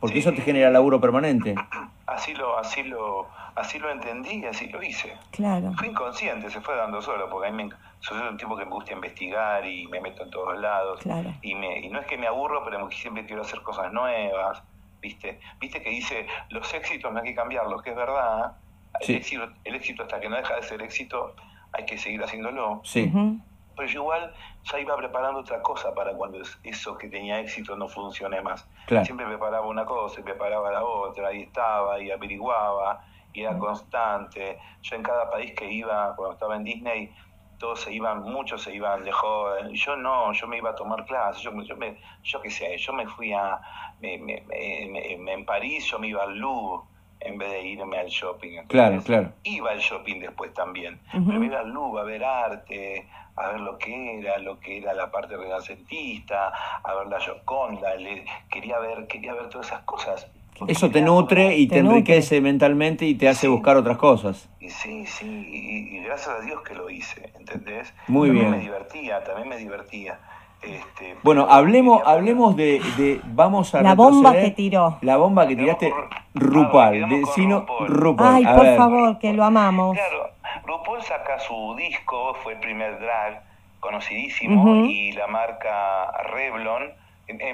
porque, 0.00 0.20
eso 0.20 0.32
te 0.32 0.40
genera 0.40 0.70
laburo 0.70 1.00
permanente. 1.00 1.54
Así 2.06 2.34
lo, 2.34 2.58
así 2.58 2.82
lo, 2.82 3.28
así 3.56 3.78
lo 3.78 3.90
entendí 3.90 4.36
y 4.36 4.46
así 4.46 4.68
lo 4.68 4.82
hice. 4.82 5.16
Claro. 5.30 5.72
Fui 5.78 5.88
inconsciente, 5.88 6.50
se 6.50 6.60
fue 6.60 6.76
dando 6.76 7.00
solo, 7.00 7.28
porque 7.28 7.48
a 7.48 7.50
mí 7.50 7.64
me, 7.64 7.70
soy 8.00 8.20
un 8.20 8.36
tipo 8.36 8.56
que 8.56 8.64
me 8.64 8.70
gusta 8.70 8.92
investigar 8.92 9.66
y 9.66 9.86
me 9.88 10.00
meto 10.00 10.24
en 10.24 10.30
todos 10.30 10.58
lados. 10.58 11.00
Y, 11.42 11.54
me, 11.54 11.78
y 11.80 11.88
no 11.88 12.00
es 12.00 12.06
que 12.06 12.18
me 12.18 12.26
aburro, 12.26 12.64
pero 12.64 12.90
siempre 12.90 13.24
quiero 13.24 13.42
hacer 13.42 13.62
cosas 13.62 13.92
nuevas. 13.92 14.62
¿Viste? 15.00 15.38
¿Viste 15.60 15.82
que 15.82 15.90
dice, 15.90 16.26
los 16.48 16.72
éxitos 16.72 17.12
no 17.12 17.18
hay 17.18 17.26
que 17.26 17.34
cambiarlos, 17.34 17.82
que 17.82 17.90
es 17.90 17.96
verdad? 17.96 18.56
El, 19.00 19.16
éxito, 19.16 19.48
el 19.64 19.74
éxito 19.74 20.02
hasta 20.04 20.18
que 20.18 20.30
no 20.30 20.36
deja 20.36 20.56
de 20.56 20.62
ser 20.62 20.80
éxito, 20.80 21.34
hay 21.72 21.84
que 21.84 21.98
seguir 21.98 22.22
haciéndolo. 22.22 22.80
Sí. 22.84 23.12
Pero 23.76 23.88
yo 23.88 24.00
igual 24.02 24.32
ya 24.62 24.78
iba 24.78 24.96
preparando 24.96 25.40
otra 25.40 25.60
cosa 25.60 25.94
para 25.94 26.12
cuando 26.14 26.38
eso 26.62 26.96
que 26.96 27.08
tenía 27.08 27.40
éxito 27.40 27.76
no 27.76 27.88
funcione 27.88 28.40
más. 28.40 28.66
Siempre 29.04 29.26
preparaba 29.26 29.66
una 29.66 29.84
cosa 29.84 30.20
y 30.20 30.22
preparaba 30.22 30.70
la 30.70 30.84
otra, 30.84 31.32
y 31.34 31.42
estaba, 31.42 32.00
y 32.00 32.10
averiguaba, 32.10 33.04
y 33.34 33.42
era 33.42 33.58
constante. 33.58 34.58
Yo 34.80 34.96
en 34.96 35.02
cada 35.02 35.30
país 35.30 35.52
que 35.54 35.70
iba, 35.70 36.14
cuando 36.16 36.34
estaba 36.34 36.56
en 36.56 36.64
Disney, 36.64 37.14
todos 37.58 37.80
se 37.80 37.92
iban, 37.92 38.22
muchos 38.22 38.62
se 38.62 38.74
iban 38.74 39.04
de 39.04 39.12
joven, 39.12 39.72
yo 39.74 39.96
no, 39.96 40.32
yo 40.32 40.46
me 40.46 40.58
iba 40.58 40.70
a 40.70 40.74
tomar 40.74 41.04
clases, 41.04 41.42
yo, 41.42 41.50
yo, 41.62 41.76
me, 41.76 41.98
yo 42.22 42.40
qué 42.40 42.50
sé, 42.50 42.76
yo 42.78 42.92
me 42.92 43.06
fui 43.06 43.32
a, 43.32 43.60
me, 44.00 44.18
me, 44.18 45.32
en 45.32 45.44
París 45.44 45.86
yo 45.86 45.98
me 45.98 46.08
iba 46.08 46.22
al 46.22 46.36
Louvre 46.36 46.84
en 47.20 47.38
vez 47.38 47.50
de 47.50 47.62
irme 47.62 47.98
al 47.98 48.08
shopping. 48.08 48.66
claro, 48.68 49.02
claro. 49.02 49.32
Iba 49.44 49.70
al 49.70 49.78
shopping 49.78 50.20
después 50.20 50.52
también, 50.52 51.00
pero 51.10 51.40
me 51.40 51.46
iba 51.46 51.60
al 51.60 51.70
Louvre 51.70 52.02
a 52.02 52.04
ver 52.04 52.24
arte, 52.24 53.08
a 53.36 53.48
ver 53.48 53.60
lo 53.60 53.78
que 53.78 54.18
era, 54.18 54.38
lo 54.38 54.60
que 54.60 54.78
era 54.78 54.92
la 54.94 55.10
parte 55.10 55.36
renacentista, 55.36 56.52
a 56.82 56.94
ver 56.94 57.06
la 57.06 57.20
Gioconda, 57.20 57.94
le, 57.94 58.24
quería 58.50 58.78
ver, 58.78 59.06
quería 59.06 59.32
ver 59.32 59.48
todas 59.48 59.68
esas 59.68 59.82
cosas. 59.84 60.30
Eso 60.68 60.90
te 60.90 61.02
nutre 61.02 61.56
y 61.56 61.66
te, 61.66 61.78
enriquece 61.78 62.40
mentalmente 62.40 63.04
y 63.04 63.14
te 63.14 63.28
hace 63.28 63.48
buscar 63.48 63.76
otras 63.76 63.96
cosas. 63.96 64.48
Y 64.60 64.70
sí, 64.70 65.04
sí, 65.06 65.26
y, 65.26 65.98
gracias 66.00 66.28
a 66.28 66.40
Dios 66.40 66.62
que 66.62 66.74
lo 66.74 66.88
hice, 66.88 67.32
¿entendés? 67.38 67.92
Muy 68.06 68.28
también 68.28 68.50
bien. 68.50 68.58
me 68.58 68.64
divertía, 68.64 69.24
también 69.24 69.48
me 69.48 69.56
divertía. 69.56 70.18
Este, 70.62 71.16
bueno, 71.22 71.46
hablemos, 71.50 72.02
hablemos 72.06 72.56
de, 72.56 72.80
de, 72.96 73.20
vamos 73.24 73.74
a 73.74 73.82
la 73.82 73.94
bomba 73.94 74.32
que 74.32 74.50
tiró, 74.50 74.96
la 75.02 75.18
bomba 75.18 75.46
que 75.46 75.56
tiraste, 75.56 75.92
Rupal, 76.34 77.08
de 77.08 77.26
Sino 77.34 77.66
Rupal. 77.86 78.34
Ay, 78.34 78.44
por 78.46 78.76
favor, 78.76 79.18
que 79.18 79.34
lo 79.34 79.44
amamos. 79.44 79.94
Claro, 79.94 80.30
Rupal 80.64 81.02
saca 81.02 81.38
su 81.38 81.74
disco, 81.76 82.34
fue 82.42 82.54
el 82.54 82.60
primer 82.60 82.98
drag 82.98 83.42
conocidísimo 83.80 84.86
y 84.86 85.12
la 85.12 85.26
marca 85.26 86.10
Revlon 86.32 87.03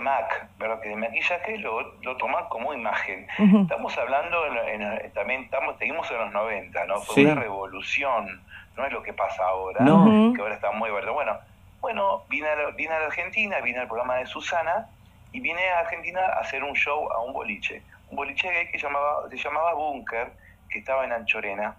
Mac, 0.00 0.48
¿verdad? 0.58 0.80
que 0.80 0.88
de 0.88 0.96
maquillaje 0.96 1.58
lo, 1.58 1.94
lo 2.02 2.18
como 2.48 2.74
imagen. 2.74 3.26
Estamos 3.38 3.96
hablando, 3.96 4.44
en, 4.66 5.12
también 5.12 5.44
estamos, 5.44 5.78
seguimos 5.78 6.10
en 6.10 6.18
los 6.18 6.32
90, 6.32 6.84
¿no? 6.86 7.00
Fue 7.00 7.24
una 7.24 7.36
revolución, 7.36 8.42
no 8.76 8.84
es 8.84 8.92
lo 8.92 9.02
que 9.02 9.12
pasa 9.12 9.44
ahora, 9.44 9.78
que 9.78 10.42
ahora 10.42 10.54
está 10.54 10.72
muy 10.72 10.90
verde. 10.90 11.10
Bueno, 11.10 11.38
bueno 11.80 12.24
vine, 12.28 12.48
a 12.48 12.70
vine 12.70 12.94
a 12.94 13.00
la 13.00 13.06
Argentina, 13.06 13.60
vine 13.60 13.78
al 13.78 13.86
programa 13.86 14.16
de 14.16 14.26
Susana 14.26 14.88
y 15.32 15.40
vine 15.40 15.68
a 15.70 15.80
Argentina 15.80 16.20
a 16.20 16.40
hacer 16.40 16.64
un 16.64 16.74
show 16.74 17.10
a 17.12 17.20
un 17.20 17.32
boliche. 17.32 17.82
Un 18.10 18.16
boliche 18.16 18.68
que 18.72 18.78
llamaba, 18.78 19.28
se 19.30 19.36
llamaba 19.36 19.74
Bunker, 19.74 20.32
que 20.68 20.80
estaba 20.80 21.04
en 21.04 21.12
Anchorena. 21.12 21.76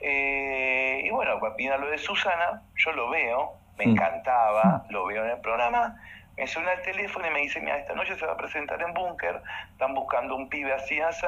Eh, 0.00 1.02
y 1.04 1.10
bueno, 1.10 1.38
vine 1.56 1.74
a 1.74 1.78
lo 1.78 1.88
de 1.90 1.98
Susana, 1.98 2.62
yo 2.76 2.92
lo 2.92 3.10
veo, 3.10 3.52
me 3.76 3.84
encantaba, 3.84 4.84
lo 4.88 5.06
veo 5.06 5.24
en 5.24 5.32
el 5.32 5.40
programa 5.40 5.96
me 6.40 6.46
suena 6.46 6.72
el 6.72 6.80
teléfono 6.80 7.26
y 7.26 7.30
me 7.30 7.40
dice, 7.40 7.60
mira, 7.60 7.76
esta 7.76 7.94
noche 7.94 8.16
se 8.16 8.24
va 8.24 8.32
a 8.32 8.36
presentar 8.38 8.80
en 8.80 8.94
Búnker, 8.94 9.42
están 9.72 9.94
buscando 9.94 10.34
un 10.34 10.48
pibe 10.48 10.72
así, 10.72 10.98
así, 10.98 11.26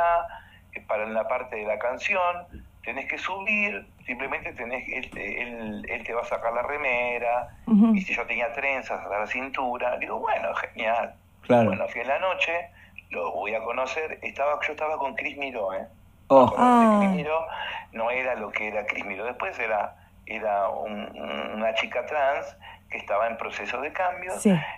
para 0.87 1.05
la 1.05 1.29
parte 1.29 1.57
de 1.57 1.67
la 1.67 1.79
canción, 1.79 2.47
tenés 2.83 3.07
que 3.11 3.19
subir, 3.19 3.87
simplemente 4.07 4.55
tenés, 4.55 4.89
él, 4.89 5.85
él, 5.87 6.03
te 6.03 6.15
va 6.15 6.23
a 6.23 6.25
sacar 6.25 6.55
la 6.55 6.63
remera, 6.63 7.55
y 7.93 8.01
si 8.01 8.15
yo 8.15 8.27
tenía 8.27 8.51
trenzas 8.55 9.05
a 9.05 9.19
la 9.19 9.27
cintura, 9.27 9.99
digo, 9.99 10.19
bueno, 10.19 10.55
genial. 10.55 11.15
Claro. 11.43 11.69
Bueno, 11.69 11.87
fui 11.89 12.01
en 12.01 12.09
la 12.09 12.19
noche, 12.19 12.71
lo 13.11 13.33
voy 13.33 13.55
a 13.55 13.63
conocer, 13.63 14.19
estaba, 14.23 14.59
yo 14.67 14.73
estaba 14.73 14.97
con 14.97 15.15
Cris 15.15 15.37
Miró, 15.37 15.75
¿eh? 15.75 15.87
Oh. 16.29 16.55
Ah. 16.57 17.01
Cris 17.01 17.11
Miró 17.11 17.47
no 17.93 18.11
era 18.11 18.35
lo 18.37 18.51
que 18.51 18.69
era 18.69 18.87
Cris 18.87 19.05
Miró, 19.05 19.27
después 19.27 19.59
era, 19.59 19.95
era 20.25 20.71
una 20.71 21.75
chica 21.75 22.07
trans 22.07 22.57
que 22.93 22.99
estaba 22.99 23.26
en 23.26 23.36
proceso 23.38 23.80
de 23.80 23.93
cambio. 23.93 24.32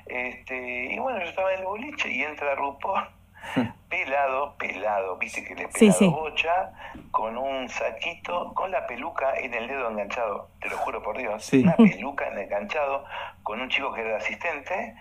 Este, 0.06 0.94
y 0.94 0.98
bueno, 0.98 1.18
yo 1.18 1.26
estaba 1.26 1.52
en 1.52 1.58
el 1.60 1.66
boliche 1.66 2.10
y 2.10 2.22
entra 2.22 2.54
RuPaul, 2.54 3.04
pelado, 3.90 4.56
pelado, 4.56 5.18
viste 5.18 5.44
que 5.44 5.54
le 5.54 5.68
pelado 5.68 6.10
bocha, 6.12 6.72
con 7.10 7.36
un 7.36 7.68
saquito, 7.68 8.54
con 8.54 8.70
la 8.70 8.86
peluca 8.86 9.34
en 9.36 9.52
el 9.52 9.66
dedo 9.66 9.90
enganchado, 9.90 10.48
te 10.60 10.70
lo 10.70 10.78
juro 10.78 11.02
por 11.02 11.18
Dios, 11.18 11.52
una 11.52 11.76
peluca 11.76 12.28
en 12.28 12.38
el 12.38 12.44
enganchado, 12.44 13.04
con 13.42 13.60
un 13.60 13.68
chico 13.68 13.92
que 13.92 14.00
era 14.00 14.16
asistente, 14.16 14.94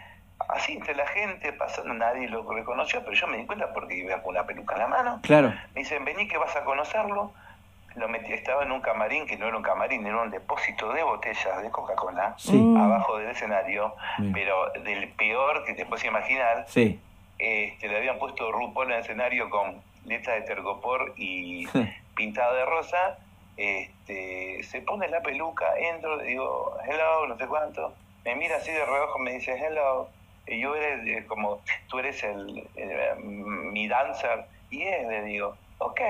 así 0.49 0.73
entre 0.73 0.95
la 0.95 1.07
gente, 1.07 1.53
pasando, 1.53 1.93
nadie 1.93 2.27
lo 2.27 2.51
reconoció, 2.51 3.01
pero 3.01 3.13
yo 3.13 3.27
me 3.27 3.37
di 3.37 3.45
cuenta 3.45 3.71
porque 3.73 3.95
iba 3.95 4.21
con 4.21 4.31
una 4.35 4.45
peluca 4.45 4.73
en 4.73 4.81
la 4.81 4.87
mano. 4.87 5.19
Claro. 5.21 5.53
Me 5.73 5.81
dicen, 5.81 6.03
vení 6.03 6.27
que 6.27 6.37
vas 6.37 6.55
a 6.55 6.63
conocerlo 6.63 7.31
lo 7.95 8.07
metí, 8.07 8.33
estaba 8.33 8.63
en 8.63 8.71
un 8.71 8.81
camarín 8.81 9.25
que 9.27 9.37
no 9.37 9.47
era 9.47 9.57
un 9.57 9.63
camarín, 9.63 10.05
era 10.05 10.21
un 10.21 10.31
depósito 10.31 10.91
de 10.93 11.03
botellas 11.03 11.61
de 11.61 11.69
Coca-Cola 11.69 12.35
abajo 12.77 13.17
del 13.17 13.29
escenario, 13.29 13.95
pero 14.33 14.71
del 14.83 15.09
peor 15.09 15.63
que 15.65 15.73
te 15.73 15.85
puedes 15.85 16.05
imaginar. 16.05 16.65
Sí. 16.67 16.99
Este, 17.37 17.87
le 17.87 17.97
habían 17.97 18.19
puesto 18.19 18.51
RuPaul 18.51 18.87
en 18.87 18.93
el 18.93 18.99
escenario 19.01 19.49
con 19.49 19.81
letras 20.05 20.39
de 20.39 20.41
tergopor 20.41 21.13
y 21.17 21.67
pintado 22.15 22.55
de 22.55 22.65
rosa. 22.65 23.19
Este, 23.57 24.63
se 24.63 24.81
pone 24.81 25.07
la 25.09 25.21
peluca, 25.21 25.77
entro, 25.77 26.17
digo, 26.19 26.75
hello, 26.87 27.27
no 27.27 27.37
sé 27.37 27.47
cuánto. 27.47 27.93
Me 28.25 28.35
mira 28.35 28.57
así 28.57 28.71
de 28.71 28.85
reojo, 28.85 29.19
me 29.19 29.33
dice, 29.33 29.53
hello. 29.53 30.09
Y 30.47 30.59
yo 30.59 30.75
eres 30.75 31.05
eh, 31.07 31.25
como, 31.27 31.61
tú 31.87 31.99
eres 31.99 32.23
el, 32.23 32.67
mi 33.21 33.87
dancer. 33.87 34.45
Y 34.71 34.81
es, 34.83 35.07
le 35.07 35.21
digo, 35.23 35.55
ok 35.77 36.01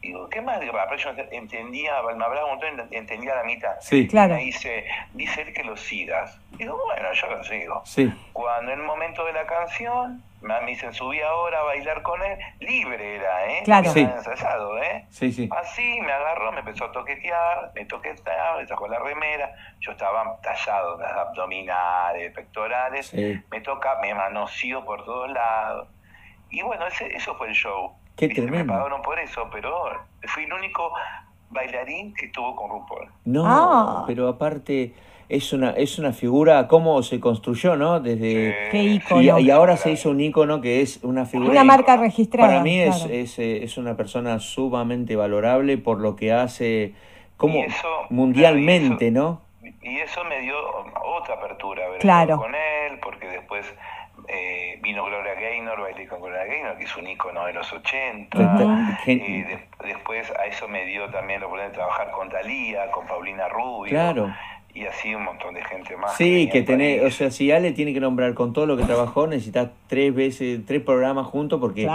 Digo, 0.00 0.28
¿qué 0.28 0.40
más? 0.40 0.60
Digo, 0.60 0.72
yo 0.96 1.10
entendía, 1.32 2.00
me 2.02 2.24
hablaba 2.24 2.44
un 2.44 2.58
montón, 2.58 2.88
entendía 2.92 3.34
la 3.34 3.42
mitad. 3.42 3.74
Sí, 3.80 4.06
claro. 4.06 4.34
Me 4.34 4.42
dice, 4.42 4.86
dice 5.14 5.42
él 5.42 5.52
que 5.52 5.64
lo 5.64 5.76
sigas. 5.76 6.38
Digo, 6.52 6.80
bueno, 6.84 7.12
yo 7.12 7.26
lo 7.28 7.42
sigo. 7.42 7.82
Sí. 7.84 8.12
Cuando 8.32 8.72
en 8.72 8.78
el 8.78 8.86
momento 8.86 9.24
de 9.24 9.32
la 9.32 9.44
canción, 9.46 10.22
me 10.40 10.64
dicen, 10.66 10.94
subí 10.94 11.20
ahora 11.20 11.60
a 11.60 11.62
bailar 11.64 12.02
con 12.02 12.22
él, 12.22 12.38
libre 12.60 13.16
era, 13.16 13.46
¿eh? 13.52 13.62
Claro. 13.64 13.90
Sí. 13.90 14.00
ensayado, 14.00 14.80
¿eh? 14.80 15.04
Sí, 15.10 15.32
sí. 15.32 15.48
Así 15.50 16.00
me 16.00 16.12
agarró, 16.12 16.52
me 16.52 16.60
empezó 16.60 16.84
a 16.84 16.92
toquetear, 16.92 17.72
me 17.74 17.84
toqueteaba, 17.84 18.58
me 18.58 18.66
sacó 18.68 18.86
la 18.86 19.00
remera, 19.00 19.52
yo 19.80 19.92
estaba 19.92 20.40
tallado, 20.40 20.96
las 20.98 21.12
abdominales, 21.12 22.32
pectorales, 22.32 23.12
me 23.12 23.60
toca, 23.62 23.98
me 24.00 24.14
manoseó 24.14 24.84
por 24.84 25.04
todos 25.04 25.30
lados. 25.30 25.88
Y 26.50 26.62
bueno, 26.62 26.86
ese, 26.86 27.14
eso 27.14 27.34
fue 27.36 27.48
el 27.48 27.54
show. 27.54 27.92
Qué 28.18 28.28
tremendo. 28.28 28.72
Me 28.72 28.78
pagaron 28.78 29.00
por 29.00 29.18
eso, 29.18 29.48
pero 29.52 29.72
fui 30.24 30.42
el 30.42 30.52
único 30.52 30.92
bailarín 31.50 32.12
que 32.14 32.26
estuvo 32.26 32.54
con 32.56 32.68
RuPaul. 32.68 33.08
No, 33.24 33.44
ah. 33.46 34.04
pero 34.08 34.28
aparte 34.28 34.92
es 35.28 35.52
una 35.52 35.70
es 35.70 35.98
una 36.00 36.12
figura 36.12 36.66
cómo 36.66 37.00
se 37.04 37.20
construyó, 37.20 37.76
¿no? 37.76 38.00
Desde 38.00 38.68
qué 38.72 38.82
ícono. 38.82 39.38
Y, 39.38 39.50
ahora 39.50 39.76
se 39.76 39.92
hizo 39.92 40.10
un 40.10 40.20
ícono 40.20 40.60
que 40.60 40.82
es 40.82 41.02
una 41.04 41.26
figura 41.26 41.50
una 41.50 41.64
marca 41.64 41.96
registrada. 41.96 42.48
Para 42.48 42.62
mí 42.62 42.80
es, 42.80 43.04
es, 43.04 43.38
es, 43.38 43.78
una 43.78 43.96
persona 43.96 44.40
sumamente 44.40 45.14
valorable 45.14 45.78
por 45.78 46.00
lo 46.00 46.16
que 46.16 46.32
hace 46.32 46.94
como 47.36 47.64
mundialmente, 48.10 49.12
¿no? 49.12 49.42
Y 49.80 49.98
eso 49.98 50.24
me 50.24 50.40
dio 50.40 50.56
otra 51.04 51.36
apertura, 51.36 51.88
ver 51.88 52.00
claro. 52.00 52.36
con 52.36 52.54
él, 52.54 52.98
porque 53.00 53.28
después 53.28 53.64
eh, 54.28 54.78
vino 54.82 55.04
Gloria 55.04 55.34
Gaynor, 55.34 55.80
bailé 55.80 56.06
con 56.06 56.20
Gloria 56.20 56.44
Gaynor, 56.44 56.76
que 56.78 56.84
es 56.84 56.96
un 56.96 57.06
ícono 57.06 57.46
de 57.46 57.52
los 57.54 57.72
80. 57.72 58.98
y 59.06 59.44
después 59.84 60.30
a 60.30 60.46
eso 60.46 60.68
me 60.68 60.84
dio 60.84 61.08
también 61.10 61.40
la 61.40 61.46
oportunidad 61.46 61.70
de 61.70 61.76
trabajar 61.76 62.10
con 62.10 62.28
Talía, 62.28 62.90
con 62.90 63.06
Paulina 63.06 63.48
Rubio. 63.48 63.90
Claro 63.90 64.32
y 64.78 64.86
así 64.86 65.12
un 65.12 65.24
montón 65.24 65.54
de 65.54 65.64
gente 65.64 65.96
más. 65.96 66.16
Sí, 66.16 66.48
que, 66.52 66.62
tener, 66.62 67.04
o 67.04 67.10
sea, 67.10 67.32
si 67.32 67.50
Ale 67.50 67.72
tiene 67.72 67.92
que 67.92 67.98
nombrar 67.98 68.34
con 68.34 68.52
todo 68.52 68.64
lo 68.64 68.76
que 68.76 68.84
trabajó, 68.84 69.26
necesitas 69.26 69.70
tres 69.88 70.14
veces, 70.14 70.60
tres 70.66 70.82
programas 70.82 71.26
juntos 71.26 71.58
porque 71.58 71.88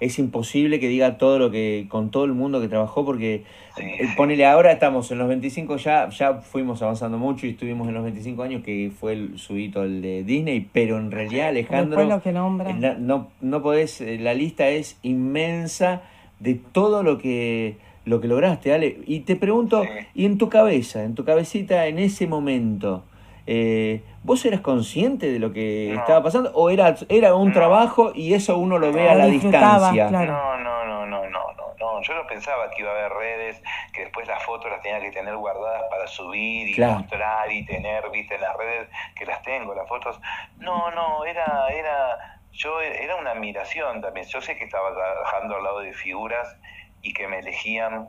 es 0.00 0.18
imposible 0.18 0.80
que 0.80 0.88
diga 0.88 1.18
todo 1.18 1.38
lo 1.38 1.50
que, 1.50 1.86
con 1.90 2.10
todo 2.10 2.24
el 2.24 2.32
mundo 2.32 2.62
que 2.62 2.68
trabajó 2.68 3.04
porque 3.04 3.44
eh, 3.76 4.08
ponele 4.16 4.46
ahora 4.46 4.72
estamos 4.72 5.10
en 5.10 5.18
los 5.18 5.28
25 5.28 5.76
ya, 5.76 6.08
ya 6.08 6.34
fuimos 6.34 6.80
avanzando 6.80 7.18
mucho 7.18 7.46
y 7.46 7.50
estuvimos 7.50 7.86
en 7.88 7.94
los 7.94 8.02
25 8.02 8.42
años 8.42 8.62
que 8.62 8.90
fue 8.98 9.12
el, 9.12 9.38
su 9.38 9.58
hito 9.58 9.82
el 9.82 10.00
de 10.00 10.24
Disney, 10.24 10.66
pero 10.72 10.96
en 10.96 11.10
realidad 11.10 11.48
Alejandro, 11.48 12.02
lo 12.02 12.22
que 12.22 12.32
nombra. 12.32 12.70
Eh, 12.70 12.96
no, 12.98 13.28
no 13.42 13.62
podés, 13.62 14.00
eh, 14.00 14.18
la 14.18 14.32
lista 14.32 14.68
es 14.68 14.98
inmensa 15.02 16.00
de 16.40 16.54
todo 16.54 17.02
lo 17.02 17.18
que 17.18 17.76
lo 18.04 18.20
que 18.20 18.28
lograste, 18.28 18.72
Ale. 18.72 18.98
Y 19.06 19.20
te 19.20 19.36
pregunto, 19.36 19.84
¿y 20.14 20.26
en 20.26 20.38
tu 20.38 20.48
cabeza, 20.48 21.02
en 21.02 21.14
tu 21.14 21.24
cabecita, 21.24 21.86
en 21.86 21.98
ese 21.98 22.26
momento, 22.26 23.04
eh, 23.46 24.02
¿vos 24.22 24.44
eras 24.44 24.60
consciente 24.60 25.30
de 25.30 25.38
lo 25.38 25.52
que 25.52 25.94
estaba 25.94 26.22
pasando? 26.22 26.52
¿O 26.54 26.70
era, 26.70 26.94
era 27.08 27.34
un 27.34 27.52
trabajo 27.52 28.12
y 28.14 28.34
eso 28.34 28.56
uno 28.58 28.78
lo 28.78 28.92
ve 28.92 29.08
a 29.08 29.14
la 29.14 29.26
distancia? 29.26 30.10
No, 30.10 30.24
no, 30.58 30.84
no, 30.84 31.06
no, 31.06 31.28
no, 31.28 31.52
no, 31.78 32.02
Yo 32.02 32.14
no 32.14 32.26
pensaba 32.26 32.70
que 32.70 32.82
iba 32.82 32.90
a 32.90 32.94
haber 32.94 33.12
redes, 33.12 33.62
que 33.92 34.02
después 34.02 34.26
las 34.26 34.42
fotos 34.44 34.70
las 34.70 34.80
tenía 34.80 35.00
que 35.00 35.10
tener 35.10 35.36
guardadas 35.36 35.82
para 35.90 36.06
subir 36.06 36.76
y 36.76 36.80
mostrar 36.80 37.50
y 37.50 37.64
tener, 37.64 38.10
viste, 38.10 38.34
en 38.34 38.40
las 38.40 38.56
redes 38.56 38.88
que 39.16 39.26
las 39.26 39.42
tengo, 39.42 39.74
las 39.74 39.88
fotos. 39.88 40.20
No, 40.58 40.90
no, 40.90 41.24
era, 41.24 41.68
era, 41.68 42.40
yo 42.52 42.80
era 42.80 43.16
una 43.16 43.32
admiración 43.32 44.00
también. 44.00 44.26
Yo 44.26 44.40
sé 44.40 44.56
que 44.56 44.64
estaba 44.64 44.92
trabajando 44.92 45.56
al 45.56 45.64
lado 45.64 45.80
de 45.80 45.92
figuras 45.92 46.56
y 47.02 47.12
que 47.12 47.26
me 47.28 47.38
elegían 47.40 48.08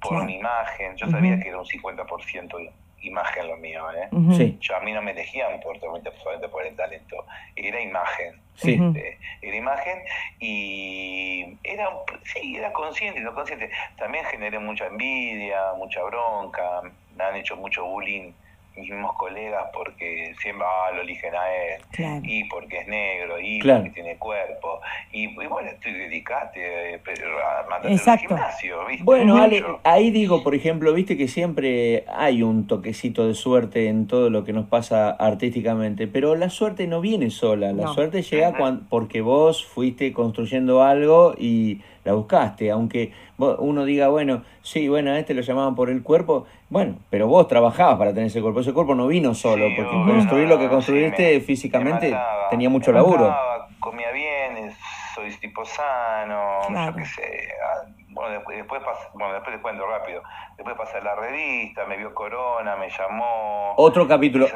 por 0.00 0.24
mi 0.24 0.36
imagen. 0.36 0.96
Yo 0.96 1.08
sabía 1.08 1.38
que 1.40 1.48
era 1.48 1.58
un 1.58 1.64
50% 1.64 2.58
de 2.58 2.72
imagen 3.02 3.48
lo 3.48 3.56
mío, 3.56 3.84
¿eh? 3.92 4.08
sí. 4.36 4.58
Yo 4.60 4.76
a 4.76 4.80
mí 4.80 4.92
no 4.92 5.02
me 5.02 5.10
elegían 5.12 5.60
por, 5.60 5.78
por 5.78 6.66
el 6.66 6.76
talento, 6.76 7.24
era 7.56 7.80
imagen. 7.80 8.40
Sí. 8.54 8.78
Este, 8.80 9.18
era 9.42 9.56
imagen 9.56 9.98
y 10.38 11.56
era, 11.64 11.88
sí, 12.22 12.56
era 12.56 12.72
consciente, 12.72 13.20
no 13.20 13.34
consciente. 13.34 13.70
También 13.96 14.24
generé 14.26 14.58
mucha 14.58 14.86
envidia, 14.86 15.72
mucha 15.76 16.02
bronca, 16.04 16.82
me 17.16 17.24
han 17.24 17.36
hecho 17.36 17.56
mucho 17.56 17.84
bullying 17.84 18.32
mis 18.76 18.90
mismos 18.90 19.12
colegas 19.16 19.66
porque 19.72 20.34
siempre 20.40 20.66
ah, 20.66 20.92
lo 20.94 21.02
eligen 21.02 21.32
a 21.34 21.54
él 21.54 22.22
y 22.24 22.44
porque 22.44 22.78
es 22.78 22.88
negro 22.88 23.38
y 23.40 23.60
porque 23.60 23.90
tiene 23.90 24.16
cuerpo 24.16 24.80
y, 25.12 25.28
bueno 25.36 25.70
estoy 25.70 25.92
dedicate 25.92 26.94
a 26.96 27.68
mantener 27.68 28.00
el 28.04 28.18
gimnasio 28.18 28.86
¿viste? 28.86 29.04
bueno 29.04 29.36
Ale, 29.36 29.64
ahí 29.84 30.10
digo 30.10 30.42
por 30.42 30.54
ejemplo 30.54 30.92
viste 30.92 31.16
que 31.16 31.28
siempre 31.28 32.04
hay 32.08 32.42
un 32.42 32.66
toquecito 32.66 33.26
de 33.28 33.34
suerte 33.34 33.88
en 33.88 34.06
todo 34.06 34.30
lo 34.30 34.44
que 34.44 34.52
nos 34.52 34.66
pasa 34.66 35.10
artísticamente 35.10 36.06
pero 36.06 36.34
la 36.34 36.50
suerte 36.50 36.86
no 36.86 37.00
viene 37.00 37.30
sola 37.30 37.72
la 37.72 37.88
suerte 37.88 38.22
llega 38.22 38.56
cuando, 38.56 38.84
porque 38.88 39.20
vos 39.20 39.64
fuiste 39.64 40.12
construyendo 40.12 40.82
algo 40.82 41.34
y 41.38 41.80
la 42.04 42.12
buscaste, 42.12 42.70
aunque 42.70 43.12
uno 43.38 43.84
diga, 43.84 44.08
bueno, 44.08 44.42
sí, 44.62 44.88
bueno, 44.88 45.10
a 45.10 45.18
este 45.18 45.34
lo 45.34 45.42
llamaban 45.42 45.74
por 45.74 45.90
el 45.90 46.02
cuerpo, 46.02 46.46
bueno, 46.68 46.96
pero 47.10 47.26
vos 47.26 47.48
trabajabas 47.48 47.98
para 47.98 48.10
tener 48.12 48.26
ese 48.26 48.42
cuerpo, 48.42 48.60
ese 48.60 48.72
cuerpo 48.72 48.94
no 48.94 49.06
vino 49.06 49.34
solo, 49.34 49.66
porque 49.76 49.90
construir 49.90 50.48
lo 50.48 50.58
que 50.58 50.68
construiste 50.68 51.40
físicamente 51.40 52.16
tenía 52.50 52.68
mucho 52.68 52.92
laburo. 52.92 53.34
comía 53.80 54.10
bien, 54.12 54.72
soy 55.14 55.30
tipo 55.36 55.64
sano, 55.64 56.60
yo 56.68 56.96
qué 56.96 57.04
sé, 57.04 57.48
ah, 57.62 57.86
bueno, 58.14 58.30
después, 58.30 58.56
después, 58.58 58.80
bueno, 59.14 59.34
después 59.34 59.58
cuento 59.60 59.84
rápido. 59.86 60.22
Después 60.56 60.76
pasé 60.76 61.02
la 61.02 61.16
revista, 61.16 61.84
me 61.84 61.96
vio 61.96 62.14
Corona, 62.14 62.76
me 62.76 62.88
llamó. 62.88 63.74
Otro 63.76 64.06
capítulo. 64.06 64.46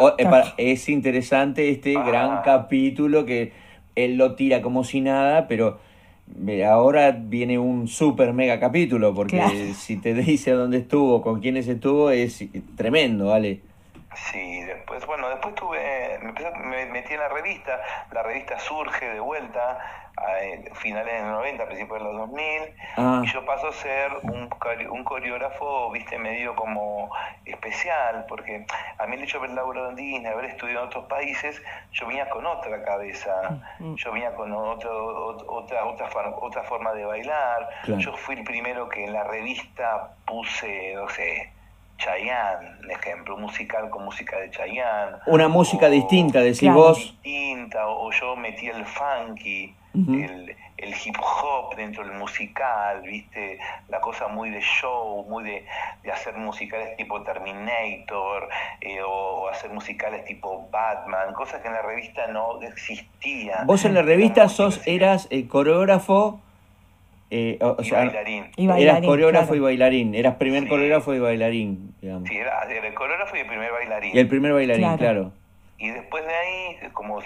es 0.56 0.88
interesante 0.88 1.68
este 1.68 1.94
gran 1.94 2.42
capítulo 2.42 3.26
que 3.26 3.52
él 3.96 4.16
lo 4.16 4.36
tira 4.36 4.62
como 4.62 4.84
si 4.84 5.00
nada, 5.00 5.48
pero 5.48 5.80
ahora 6.66 7.12
viene 7.12 7.58
un 7.58 7.88
super 7.88 8.32
mega 8.32 8.58
capítulo, 8.60 9.14
porque 9.14 9.74
si 9.74 9.96
te 9.96 10.14
dice 10.22 10.52
dónde 10.52 10.78
estuvo, 10.78 11.22
con 11.22 11.40
quiénes 11.40 11.68
estuvo, 11.68 12.10
es 12.10 12.44
tremendo, 12.76 13.26
¿vale? 13.26 13.67
Sí, 14.26 14.62
después, 14.62 15.06
bueno, 15.06 15.28
después 15.28 15.54
tuve, 15.54 16.18
me, 16.20 16.86
metí 16.86 17.14
en 17.14 17.20
la 17.20 17.28
revista, 17.28 17.80
la 18.12 18.22
revista 18.22 18.58
surge 18.58 19.08
de 19.08 19.20
vuelta, 19.20 19.78
a 20.18 20.74
finales 20.74 21.14
de 21.14 21.20
los 21.22 21.30
90, 21.30 21.66
principios 21.66 21.98
de 21.98 22.04
los 22.04 22.16
2000, 22.16 22.62
ah. 22.96 23.22
y 23.22 23.26
yo 23.28 23.44
paso 23.46 23.68
a 23.68 23.72
ser 23.72 24.10
un, 24.24 24.50
un 24.90 25.04
coreógrafo, 25.04 25.90
viste, 25.92 26.18
medio 26.18 26.54
como 26.56 27.10
especial, 27.44 28.26
porque 28.28 28.66
a 28.98 29.06
mí 29.06 29.16
el 29.16 29.22
hecho 29.22 29.38
de 29.38 29.44
haber 29.44 29.56
laburado 29.56 29.90
en 29.90 29.96
Disney, 29.96 30.32
haber 30.32 30.46
estudiado 30.46 30.80
en 30.80 30.86
otros 30.88 31.04
países, 31.06 31.62
yo 31.92 32.06
venía 32.06 32.28
con 32.28 32.44
otra 32.44 32.82
cabeza, 32.82 33.60
mm, 33.78 33.92
mm. 33.92 33.96
yo 33.96 34.12
venía 34.12 34.34
con 34.34 34.52
otro, 34.52 35.44
otra, 35.46 35.84
otra, 35.84 36.08
otra 36.40 36.62
forma 36.64 36.92
de 36.92 37.04
bailar, 37.04 37.68
yo 37.86 38.16
fui 38.16 38.34
el 38.34 38.44
primero 38.44 38.88
que 38.88 39.04
en 39.04 39.12
la 39.12 39.24
revista 39.24 40.14
puse, 40.26 40.94
no 40.94 41.08
sé, 41.08 41.52
Chayanne, 41.98 42.78
un 42.84 42.90
ejemplo, 42.90 43.36
musical 43.36 43.90
con 43.90 44.04
música 44.04 44.38
de 44.38 44.50
Chayanne. 44.50 45.16
Una 45.26 45.48
música 45.48 45.88
distinta, 45.88 46.40
decís 46.40 46.72
vos. 46.72 46.96
Distinta, 46.96 47.86
o, 47.88 48.10
yo 48.12 48.36
metí 48.36 48.68
el 48.68 48.86
funky, 48.86 49.74
el, 49.94 50.54
hip 51.04 51.16
hop 51.20 51.74
dentro 51.74 52.04
del 52.04 52.16
musical, 52.16 53.02
viste, 53.02 53.58
la 53.88 54.00
cosa 54.00 54.28
muy 54.28 54.50
de 54.50 54.60
show, 54.60 55.26
muy 55.28 55.44
de, 55.44 55.64
hacer 56.10 56.36
musicales 56.36 56.96
tipo 56.96 57.20
Terminator, 57.22 58.48
eh, 58.80 59.00
o, 59.04 59.48
hacer 59.48 59.70
musicales 59.70 60.24
tipo 60.24 60.68
Batman, 60.70 61.32
cosas 61.34 61.60
que 61.60 61.68
en 61.68 61.74
la 61.74 61.82
revista 61.82 62.28
no 62.28 62.62
existían. 62.62 63.66
Vos 63.66 63.84
en 63.84 63.94
la 63.94 64.02
revista 64.02 64.48
sos, 64.48 64.80
eras 64.86 65.26
eh, 65.30 65.48
coreógrafo 65.48 66.40
eh, 67.30 67.58
o, 67.60 67.76
y, 67.82 67.90
bailarín. 67.90 68.50
Eras 68.56 69.02
coreógrafo 69.02 69.54
y 69.54 69.60
bailarín. 69.60 70.14
Eras 70.14 70.36
primer 70.36 70.68
coreógrafo 70.68 71.14
y 71.14 71.18
bailarín, 71.18 71.94
digamos. 72.00 72.28
Sí, 72.28 72.36
era, 72.36 72.62
el 72.62 72.94
coreógrafo 72.94 73.36
y 73.36 73.40
el 73.40 73.46
primer 73.46 73.70
bailarín. 73.70 74.16
Y 74.16 74.18
el 74.18 74.28
primer 74.28 74.52
bailarín, 74.52 74.96
claro. 74.96 75.32
Y 75.76 75.90
después 75.90 76.26
de 76.26 76.34
ahí, 76.34 76.90
como 76.92 77.20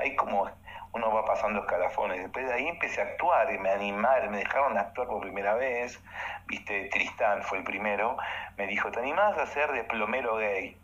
hay 0.00 0.16
como 0.16 0.50
uno 0.92 1.12
va 1.12 1.24
pasando 1.24 1.60
escalafones. 1.60 2.20
Después 2.20 2.46
de 2.46 2.52
ahí 2.52 2.68
empecé 2.68 3.00
a 3.00 3.04
actuar 3.04 3.52
y 3.52 3.58
me 3.58 3.70
animaron, 3.70 4.30
me 4.30 4.38
dejaron 4.38 4.76
actuar 4.76 5.08
por 5.08 5.22
primera 5.22 5.54
vez. 5.54 5.98
Viste, 6.46 6.88
Tristán 6.92 7.42
fue 7.42 7.58
el 7.58 7.64
primero. 7.64 8.16
Me 8.58 8.66
dijo, 8.66 8.90
¿te 8.90 9.00
animás 9.00 9.38
a 9.38 9.46
ser 9.46 9.72
de 9.72 9.84
plomero 9.84 10.36
gay? 10.36 10.76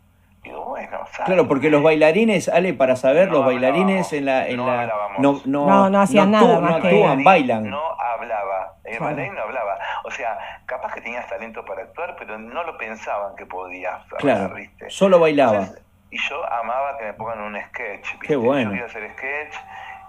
Digo, 0.43 0.65
bueno, 0.65 0.99
Claro, 1.25 1.47
porque 1.47 1.69
los 1.69 1.83
bailarines, 1.83 2.47
Ale, 2.47 2.73
para 2.73 2.95
saber, 2.95 3.29
los 3.29 3.45
bailarines 3.45 4.13
en 4.13 4.25
la... 4.25 4.47
En 4.47 4.57
no, 4.57 4.67
la 4.67 4.87
no, 5.17 5.41
no, 5.45 5.89
no, 5.89 6.01
hacían 6.01 6.31
nada. 6.31 6.59
no 6.59 6.75
actúan, 6.75 7.23
bailan. 7.23 7.69
No 7.69 7.81
hablaba, 7.99 8.75
el 8.85 8.99
bailarín 8.99 9.35
no 9.35 9.41
hablaba. 9.41 9.77
O 10.05 10.11
sea, 10.11 10.37
capaz 10.65 10.93
que 10.93 11.01
tenías 11.01 11.27
talento 11.27 11.65
para 11.65 11.83
actuar, 11.83 12.15
pero 12.17 12.37
no 12.37 12.63
lo 12.63 12.77
pensaban 12.77 13.35
que 13.35 13.45
podías. 13.45 14.01
Claro, 14.17 14.55
solo 14.87 15.19
bailaba. 15.19 15.67
y 16.09 16.17
yo 16.17 16.43
amaba 16.53 16.97
que 16.97 17.05
me 17.05 17.13
pongan 17.13 17.41
un 17.41 17.57
sketch. 17.61 18.19
Qué 18.21 18.35
bueno. 18.35 18.63
Yo 18.63 18.69
quería 18.69 18.85
hacer 18.85 19.11
sketch 19.11 19.55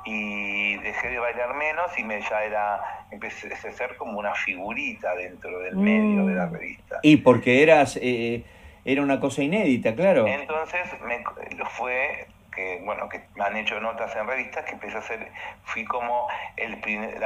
y 0.05 0.77
dejé 0.79 1.09
de 1.11 1.19
bailar 1.19 1.55
menos 1.55 1.99
y 1.99 2.05
me 2.05 2.21
ya 2.23 2.43
era 2.43 2.81
empecé 3.11 3.53
a 3.53 3.73
ser 3.73 3.97
como 3.97 4.19
una 4.19 4.35
figurita 4.35 5.15
dentro 5.15 5.59
del 5.59 5.77
medio 5.77 6.25
de 6.25 6.35
la 6.35 6.47
mm. 6.47 6.53
revista 6.53 7.01
y 7.03 7.19
porque 7.19 7.63
eras 7.63 7.99
eh, 8.01 8.45
era 8.85 9.03
una 9.03 9.21
cosa 9.21 9.43
inédita 9.43 9.95
claro 9.95 10.27
entonces 10.27 10.81
me, 11.03 11.23
fue 11.71 12.27
que 12.55 12.81
bueno 12.85 13.09
que 13.09 13.21
me 13.37 13.45
han 13.45 13.57
hecho 13.57 13.81
notas 13.81 14.15
en 14.17 14.27
revistas 14.27 14.65
que 14.65 14.73
empecé 14.73 14.99
a 14.99 15.03
ser 15.03 15.29
fui 15.65 15.85
como 15.85 16.27
el 16.57 16.79
primer, 16.81 17.21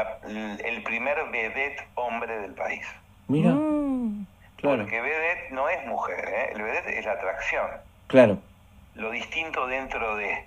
el 0.64 0.82
primer 0.82 1.16
vedette 1.30 1.86
hombre 1.94 2.38
del 2.38 2.52
país 2.54 2.86
mira 3.28 3.50
mm. 3.50 4.26
claro 4.56 4.82
porque 4.82 5.00
vedette 5.00 5.50
no 5.50 5.68
es 5.68 5.84
mujer 5.86 6.28
¿eh? 6.28 6.52
el 6.54 6.62
vedette 6.62 6.98
es 6.98 7.04
la 7.04 7.12
atracción 7.12 7.66
claro 8.06 8.38
lo 8.94 9.10
distinto 9.10 9.66
dentro 9.66 10.16
de 10.16 10.44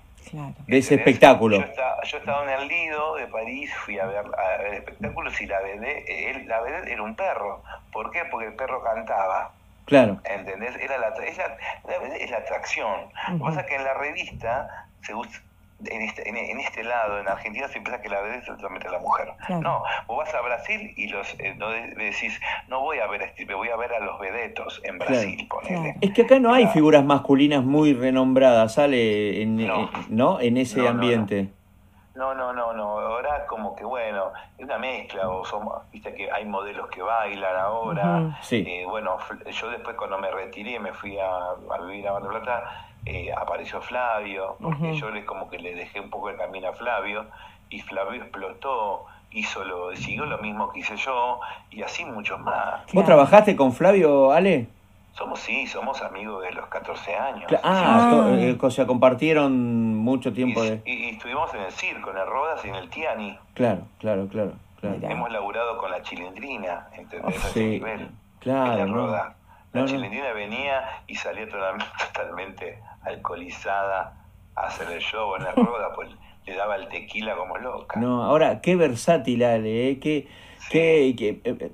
de 0.66 0.78
ese 0.78 0.96
espectáculo. 0.96 1.58
Yo 1.58 1.64
estaba, 1.64 2.02
yo 2.04 2.18
estaba, 2.18 2.42
en 2.44 2.60
el 2.60 2.68
Lido 2.68 3.16
de 3.16 3.26
París, 3.28 3.72
fui 3.74 3.98
a 3.98 4.06
ver, 4.06 4.26
espectáculos 4.74 5.40
y 5.40 5.46
la 5.46 5.60
BD, 5.60 6.46
la 6.46 6.60
BD 6.60 6.88
era 6.88 7.02
un 7.02 7.14
perro. 7.14 7.62
¿Por 7.92 8.10
qué? 8.10 8.24
Porque 8.30 8.48
el 8.48 8.54
perro 8.54 8.82
cantaba. 8.82 9.52
Claro. 9.88 10.20
¿Entendés? 10.24 10.76
Era 10.76 10.98
la, 10.98 11.08
es 11.24 11.38
la, 11.38 11.56
la 11.86 12.16
es 12.16 12.30
la 12.30 12.36
atracción. 12.36 13.08
Lo 13.30 13.38
que 13.38 13.44
pasa 13.44 13.60
es 13.62 13.66
que 13.66 13.74
en 13.76 13.84
la 13.84 13.94
revista 13.94 14.86
se 15.00 15.14
usa, 15.14 15.42
en 15.86 16.02
este, 16.02 16.28
en, 16.28 16.60
este 16.60 16.82
lado, 16.82 17.20
en 17.20 17.28
Argentina, 17.28 17.68
se 17.68 17.80
piensa 17.80 18.02
que 18.02 18.08
la 18.08 18.20
es 18.34 18.44
solamente 18.44 18.90
la 18.90 18.98
mujer. 18.98 19.28
No, 19.48 19.82
vos 20.06 20.18
vas 20.18 20.34
a 20.34 20.40
Brasil 20.40 20.92
y 20.96 21.08
los 21.08 21.34
eh, 21.38 21.54
no 21.56 21.70
decís, 21.70 22.38
no 22.68 22.80
voy 22.80 22.98
a 22.98 23.06
ver 23.06 23.22
a 23.22 23.24
este, 23.26 23.44
voy 23.54 23.68
a 23.68 23.76
ver 23.76 23.92
a 23.94 24.00
los 24.00 24.18
vedetos 24.18 24.80
en 24.84 24.98
Brasil, 24.98 25.48
Es 26.00 26.12
que 26.12 26.22
acá 26.22 26.38
no 26.40 26.52
hay 26.52 26.66
figuras 26.66 27.04
masculinas 27.04 27.64
muy 27.64 27.94
renombradas, 27.94 28.74
sale 28.74 29.40
en, 29.42 29.66
no. 30.08 30.40
en 30.40 30.56
ese 30.56 30.86
ambiente. 30.86 31.42
No, 31.44 31.57
no, 32.34 32.52
no, 32.52 32.72
no. 32.72 32.98
Ahora 32.98 33.46
como 33.46 33.76
que 33.76 33.84
bueno, 33.84 34.32
es 34.56 34.64
una 34.64 34.78
mezcla. 34.78 35.28
O 35.28 35.44
somos, 35.44 35.82
viste 35.90 36.14
que 36.14 36.30
hay 36.30 36.44
modelos 36.44 36.88
que 36.88 37.02
bailan 37.02 37.56
ahora. 37.56 38.38
sí. 38.42 38.64
Eh, 38.66 38.84
bueno, 38.86 39.16
yo 39.50 39.70
después 39.70 39.96
cuando 39.96 40.18
me 40.18 40.30
retiré, 40.30 40.78
me 40.78 40.92
fui 40.92 41.18
a, 41.18 41.28
a 41.28 41.80
vivir 41.82 42.08
a 42.08 42.12
Mar 42.12 42.22
del 42.22 42.30
Plata 42.30 42.88
eh, 43.06 43.32
apareció 43.32 43.80
Flavio, 43.80 44.56
porque 44.60 44.94
yo 44.94 45.10
le, 45.10 45.24
como 45.24 45.48
que 45.48 45.58
le 45.58 45.74
dejé 45.74 45.98
un 46.00 46.10
poco 46.10 46.28
el 46.28 46.36
camino 46.36 46.68
a 46.68 46.72
Flavio, 46.72 47.24
y 47.70 47.80
Flavio 47.80 48.22
explotó, 48.22 49.06
hizo 49.30 49.64
lo, 49.64 49.96
siguió 49.96 50.26
lo 50.26 50.36
mismo 50.38 50.70
que 50.70 50.80
hice 50.80 50.96
yo, 50.96 51.40
y 51.70 51.82
así 51.82 52.04
muchos 52.04 52.38
más. 52.40 52.82
¿Vos 52.92 53.04
trabajaste 53.06 53.56
con 53.56 53.72
Flavio, 53.72 54.30
Ale? 54.32 54.66
Somos, 55.18 55.40
sí, 55.40 55.66
somos 55.66 56.00
amigos 56.00 56.44
de 56.44 56.52
los 56.52 56.68
14 56.68 57.16
años. 57.16 57.52
Ah, 57.64 58.30
eh, 58.38 58.56
o 58.60 58.70
sea, 58.70 58.86
compartieron 58.86 59.96
mucho 59.96 60.32
tiempo 60.32 60.62
y, 60.62 60.70
de... 60.70 60.82
Y, 60.86 61.08
estuvimos 61.10 61.52
en 61.54 61.62
el 61.62 61.72
circo, 61.72 62.12
en 62.12 62.18
el 62.18 62.26
Rodas 62.26 62.64
y 62.64 62.68
en 62.68 62.76
el 62.76 62.88
Tiani. 62.88 63.36
Claro, 63.54 63.82
claro, 63.98 64.28
claro. 64.28 64.52
Hemos 64.80 65.32
laburado 65.32 65.76
con 65.78 65.90
la 65.90 66.02
chilindrina, 66.02 66.86
¿entendés? 66.96 67.36
Oh, 67.36 67.48
sí, 67.52 67.82
claro. 68.38 68.80
En 68.80 68.88
el 68.90 69.82
La 69.82 69.86
chilindrina 69.86 70.32
venía 70.34 71.02
y 71.08 71.16
salía 71.16 71.48
totalmente 72.14 72.80
alcoholizada 73.02 74.14
a 74.54 74.66
hacer 74.66 74.88
el 74.92 75.00
show 75.00 75.34
en 75.34 75.42
la 75.42 75.52
rueda, 75.56 75.92
pues 75.96 76.10
le 76.46 76.54
daba 76.54 76.76
el 76.76 76.86
tequila 76.88 77.34
como 77.34 77.58
loca. 77.58 77.98
No, 77.98 78.22
ahora, 78.22 78.60
qué 78.60 78.76
versátil, 78.76 79.42
Ale, 79.42 79.90
¿eh? 79.90 79.98
Qué, 79.98 80.28
qué, 80.70 81.08
eh, 81.08 81.40
eh, 81.44 81.72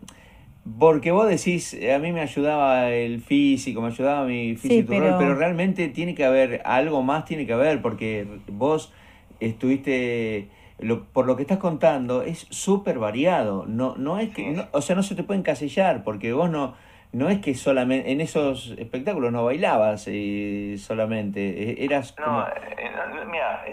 porque 0.79 1.11
vos 1.11 1.29
decís, 1.29 1.77
a 1.95 1.99
mí 1.99 2.13
me 2.13 2.23
ayudaba 2.23 2.91
el 2.91 3.21
físico, 3.21 3.83
me 3.83 3.89
ayudaba 3.89 4.25
mi 4.25 4.57
físico, 4.57 4.89
pero... 4.89 5.35
realmente 5.35 5.89
tiene 5.89 6.15
que 6.15 6.25
haber, 6.25 6.63
algo 6.65 7.03
más 7.03 7.27
tiene 7.27 7.47
que 7.47 7.53
haber, 7.53 7.83
porque 7.83 8.27
vos 8.49 8.93
estuviste, 9.41 10.49
lo, 10.79 11.05
por 11.05 11.27
lo 11.27 11.37
que 11.37 11.43
estás 11.43 11.59
contando, 11.59 12.23
es 12.23 12.47
súper 12.51 12.99
variado, 12.99 13.67
no, 13.67 13.95
no 13.97 14.19
es 14.19 14.31
que, 14.31 14.65
o 14.73 14.81
sea, 14.81 14.97
no 14.97 15.03
se 15.03 15.15
te 15.15 15.23
puede 15.23 15.41
encasillar, 15.41 16.03
porque 16.03 16.33
vos 16.33 16.49
no, 16.49 16.75
no 17.13 17.29
es 17.29 17.41
que 17.41 17.55
solamente 17.55 18.11
en 18.11 18.21
esos 18.21 18.75
espectáculos 18.79 19.33
no 19.33 19.45
bailabas 19.45 20.07
eh, 20.09 20.77
solamente, 20.79 21.73
eh, 21.73 21.85
eras 21.85 22.15
no, 22.19 22.47
eh, 22.47 22.91
mira, 23.31 23.65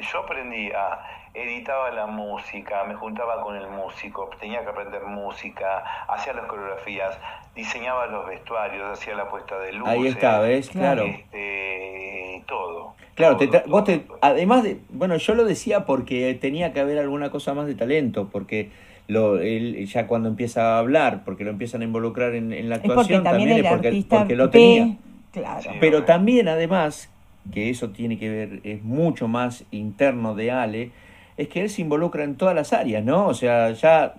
yo 0.00 0.18
aprendí 0.20 0.70
a 0.72 1.27
editaba 1.34 1.90
la 1.90 2.06
música, 2.06 2.84
me 2.84 2.94
juntaba 2.94 3.42
con 3.42 3.56
el 3.56 3.68
músico, 3.68 4.30
tenía 4.40 4.62
que 4.62 4.68
aprender 4.68 5.04
música, 5.04 5.84
hacía 6.08 6.32
las 6.32 6.46
coreografías, 6.46 7.18
diseñaba 7.54 8.06
los 8.06 8.26
vestuarios, 8.26 8.90
hacía 8.90 9.14
la 9.14 9.28
puesta 9.28 9.58
de 9.58 9.72
luz. 9.72 9.88
Ahí 9.88 10.06
está, 10.06 10.40
¿ves? 10.40 10.70
Claro. 10.70 11.04
Este, 11.04 12.44
todo. 12.46 12.94
Claro, 13.14 13.36
vos 13.66 13.84
te, 13.84 14.06
además 14.20 14.62
de, 14.62 14.78
bueno, 14.90 15.16
yo 15.16 15.34
lo 15.34 15.44
decía 15.44 15.84
porque 15.84 16.34
tenía 16.40 16.72
que 16.72 16.80
haber 16.80 16.98
alguna 16.98 17.30
cosa 17.30 17.52
más 17.52 17.66
de 17.66 17.74
talento, 17.74 18.28
porque 18.30 18.70
lo, 19.08 19.38
él 19.38 19.86
ya 19.86 20.06
cuando 20.06 20.28
empieza 20.28 20.76
a 20.76 20.78
hablar, 20.78 21.24
porque 21.24 21.44
lo 21.44 21.50
empiezan 21.50 21.80
a 21.82 21.84
involucrar 21.84 22.34
en, 22.34 22.68
la 22.68 22.76
actuación, 22.76 23.24
también, 23.24 23.50
es 23.50 23.66
porque, 23.66 24.04
porque, 24.08 24.36
lo 24.36 24.50
tenía. 24.50 24.96
Claro. 25.32 25.70
Pero 25.80 26.04
también, 26.04 26.48
además, 26.48 27.10
que 27.52 27.70
eso 27.70 27.90
tiene 27.90 28.18
que 28.18 28.28
ver, 28.28 28.60
es 28.64 28.82
mucho 28.82 29.28
más 29.28 29.64
interno 29.70 30.34
de 30.34 30.50
Ale, 30.50 30.90
es 31.38 31.48
que 31.48 31.62
él 31.62 31.70
se 31.70 31.82
involucra 31.82 32.24
en 32.24 32.36
todas 32.36 32.54
las 32.54 32.72
áreas, 32.72 33.04
¿no? 33.04 33.28
O 33.28 33.32
sea, 33.32 33.70
ya 33.70 34.14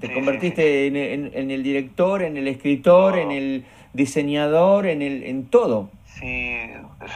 te, 0.00 0.12
convertiste 0.12 0.88
en, 0.88 1.50
el 1.50 1.62
director, 1.62 2.22
en 2.22 2.36
el 2.36 2.48
escritor, 2.48 3.16
en 3.16 3.30
el 3.30 3.64
diseñador, 3.92 4.86
en, 4.86 5.00
el, 5.00 5.22
en 5.22 5.46
todo. 5.46 5.88
Sí, 6.06 6.58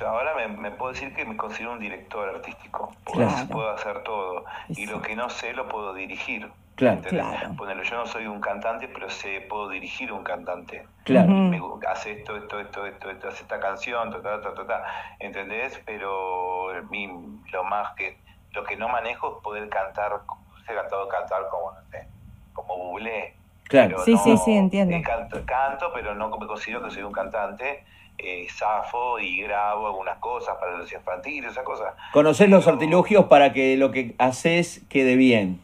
ahora 0.06 0.46
me, 0.46 0.70
puedo 0.70 0.92
decir 0.92 1.12
que 1.14 1.24
me 1.24 1.36
considero 1.36 1.72
un 1.72 1.80
director 1.80 2.28
artístico, 2.28 2.94
porque 3.04 3.26
puedo 3.50 3.70
hacer 3.70 4.04
todo, 4.04 4.44
y 4.68 4.86
lo 4.86 5.02
que 5.02 5.16
no 5.16 5.28
sé 5.28 5.52
lo 5.52 5.68
puedo 5.68 5.94
dirigir. 5.94 6.48
Claro, 6.76 7.02
claro. 7.02 7.82
yo 7.82 7.96
no 7.96 8.06
soy 8.06 8.26
un 8.26 8.40
cantante, 8.40 8.88
pero 8.88 9.10
sé, 9.10 9.40
puedo 9.50 9.68
dirigir 9.68 10.12
un 10.12 10.22
cantante. 10.22 10.86
Claro. 11.04 11.28
Me, 11.28 11.60
hace 11.88 12.12
esto, 12.12 12.36
esto, 12.36 12.60
esto, 12.60 12.86
esto, 12.86 13.10
esto, 13.10 13.28
hace 13.28 13.42
esta 13.42 13.58
canción, 13.58 14.10
ta, 14.12 14.22
ta, 14.22 14.40
ta, 14.40 14.66
ta, 14.66 14.84
¿entendés? 15.18 15.78
Pero 15.84 16.72
lo 16.72 17.64
más 17.64 17.94
que, 17.96 18.16
lo 18.52 18.64
que 18.64 18.76
no 18.76 18.88
manejo 18.88 19.36
es 19.36 19.42
poder 19.42 19.68
cantar, 19.68 20.20
he 20.68 20.74
cantado 20.74 21.08
cantar 21.08 21.48
como, 21.50 21.72
no 21.72 21.80
sé, 21.90 22.06
como 22.52 22.76
Bublé. 22.76 23.34
Claro. 23.64 23.98
Sí, 24.04 24.16
sí, 24.18 24.36
sí, 24.44 24.52
entiendo. 24.52 24.96
Canto, 25.04 25.40
canto, 25.46 25.92
pero 25.94 26.14
no 26.14 26.28
me 26.36 26.46
considero 26.46 26.82
que 26.82 26.90
soy 26.90 27.02
un 27.02 27.12
cantante. 27.12 27.84
Eh, 28.22 28.46
zafo 28.50 29.18
y 29.18 29.40
grabo 29.40 29.86
algunas 29.86 30.18
cosas 30.18 30.56
para 30.58 30.76
los 30.76 30.92
infantiles, 30.92 31.52
esas 31.52 31.64
cosas. 31.64 31.94
Conocer 32.12 32.50
los 32.50 32.68
artilugios 32.68 33.26
para 33.26 33.54
que 33.54 33.78
lo 33.78 33.92
que 33.92 34.14
haces 34.18 34.82
quede 34.90 35.16
bien. 35.16 35.60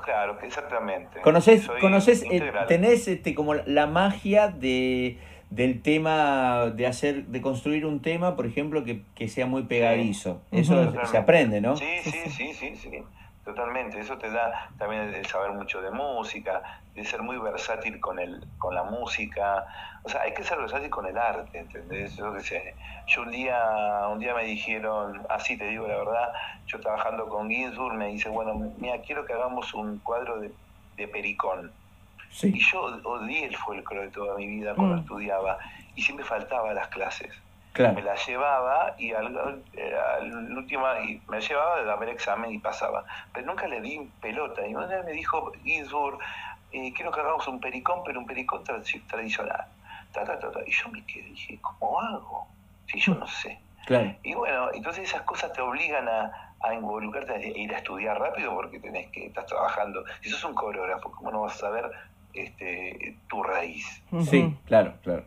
Claro, 0.00 0.38
exactamente. 0.42 1.20
¿Conoces, 1.20 1.68
conoces 1.80 2.24
eh, 2.30 2.50
tenés 2.66 3.08
este, 3.08 3.34
como 3.34 3.54
la 3.54 3.86
magia 3.86 4.48
de, 4.48 5.18
del 5.54 5.82
tema, 5.82 6.70
de 6.74 6.86
hacer, 6.86 7.26
de 7.26 7.42
construir 7.42 7.84
un 7.84 8.00
tema, 8.00 8.36
por 8.36 8.46
ejemplo, 8.46 8.84
que, 8.84 9.02
que 9.14 9.28
sea 9.28 9.44
muy 9.44 9.64
pegadizo? 9.64 10.40
Eso 10.50 10.92
se 11.04 11.18
aprende, 11.18 11.60
¿no? 11.60 11.76
Sí, 11.76 11.98
sí, 12.04 12.30
sí, 12.30 12.54
sí, 12.54 12.74
sí, 12.76 12.90
totalmente. 13.44 14.00
Eso 14.00 14.16
te 14.16 14.30
da 14.30 14.70
también 14.78 15.02
el 15.14 15.26
saber 15.26 15.52
mucho 15.52 15.82
de 15.82 15.90
música, 15.90 16.80
de 16.94 17.04
ser 17.04 17.20
muy 17.20 17.36
versátil 17.36 18.00
con, 18.00 18.18
el, 18.18 18.46
con 18.56 18.74
la 18.74 18.84
música. 18.84 19.66
O 20.04 20.08
sea, 20.08 20.22
hay 20.22 20.32
que 20.32 20.42
ser 20.42 20.56
versátil 20.56 20.88
con 20.88 21.06
el 21.06 21.18
arte, 21.18 21.58
¿entendés? 21.58 22.16
Yo, 22.16 22.32
que 22.32 22.40
sé, 22.40 22.74
yo 23.08 23.22
un 23.22 23.30
día, 23.30 24.08
un 24.10 24.20
día 24.20 24.34
me 24.34 24.44
dijeron, 24.44 25.20
así 25.28 25.58
te 25.58 25.66
digo 25.68 25.86
la 25.86 25.98
verdad, 25.98 26.32
yo 26.66 26.80
trabajando 26.80 27.28
con 27.28 27.50
Ginsburg 27.50 27.94
me 27.94 28.08
dice, 28.08 28.30
bueno, 28.30 28.54
mira, 28.78 29.02
quiero 29.02 29.26
que 29.26 29.34
hagamos 29.34 29.74
un 29.74 29.98
cuadro 29.98 30.40
de, 30.40 30.50
de 30.96 31.08
Pericón. 31.08 31.72
Y 32.42 32.60
yo 32.60 32.82
odié 33.04 33.46
el 33.46 33.56
folclore 33.56 34.06
de 34.06 34.12
toda 34.12 34.36
mi 34.36 34.46
vida 34.46 34.74
cuando 34.74 34.96
mm. 34.96 35.00
estudiaba 35.00 35.58
y 35.94 36.02
siempre 36.02 36.24
faltaba 36.24 36.72
las 36.72 36.88
clases. 36.88 37.30
Me 37.78 38.02
la 38.02 38.14
llevaba 38.16 38.94
y 38.98 39.12
al, 39.12 39.34
al, 39.34 40.56
último 40.58 40.86
y 41.04 41.22
me 41.26 41.40
llevaba 41.40 41.76
a 41.76 41.82
dar 41.82 42.02
el 42.02 42.10
examen 42.10 42.52
y 42.52 42.58
pasaba. 42.58 43.04
Pero 43.32 43.46
nunca 43.46 43.66
le 43.66 43.80
di 43.80 44.10
pelota. 44.20 44.66
Y 44.66 44.74
una 44.74 44.86
vez 44.86 45.04
me 45.06 45.12
dijo 45.12 45.52
Ginsburg, 45.64 46.18
eh, 46.72 46.92
quiero 46.94 47.10
que 47.10 47.20
hagamos 47.20 47.48
un 47.48 47.60
pericón, 47.60 48.02
pero 48.04 48.20
un 48.20 48.26
pericón 48.26 48.62
tradicional. 48.64 49.66
Y 50.66 50.70
yo 50.70 50.88
me 50.90 51.04
quedé, 51.06 51.22
dije, 51.28 51.58
¿cómo 51.62 51.98
hago? 52.00 52.46
Si 52.86 53.00
yo 53.00 53.14
no 53.14 53.26
sé. 53.26 53.58
Y 54.22 54.34
bueno, 54.34 54.70
entonces 54.72 55.08
esas 55.08 55.22
cosas 55.22 55.52
te 55.52 55.62
obligan 55.62 56.06
a, 56.08 56.52
a 56.60 56.74
involucrarte, 56.74 57.32
a 57.32 57.38
ir 57.38 57.74
a 57.74 57.78
estudiar 57.78 58.18
rápido 58.18 58.54
porque 58.54 58.78
tenés 58.78 59.08
que, 59.10 59.26
estás 59.26 59.46
trabajando. 59.46 60.04
Si 60.20 60.28
sos 60.28 60.44
un 60.44 60.54
coreógrafo, 60.54 61.10
¿cómo 61.10 61.30
no 61.30 61.40
vas 61.40 61.54
a 61.54 61.58
saber 61.58 61.90
este, 62.34 63.16
tu 63.28 63.42
raíz? 63.42 64.02
Sí, 64.24 64.54
claro, 64.66 64.94
claro. 65.02 65.24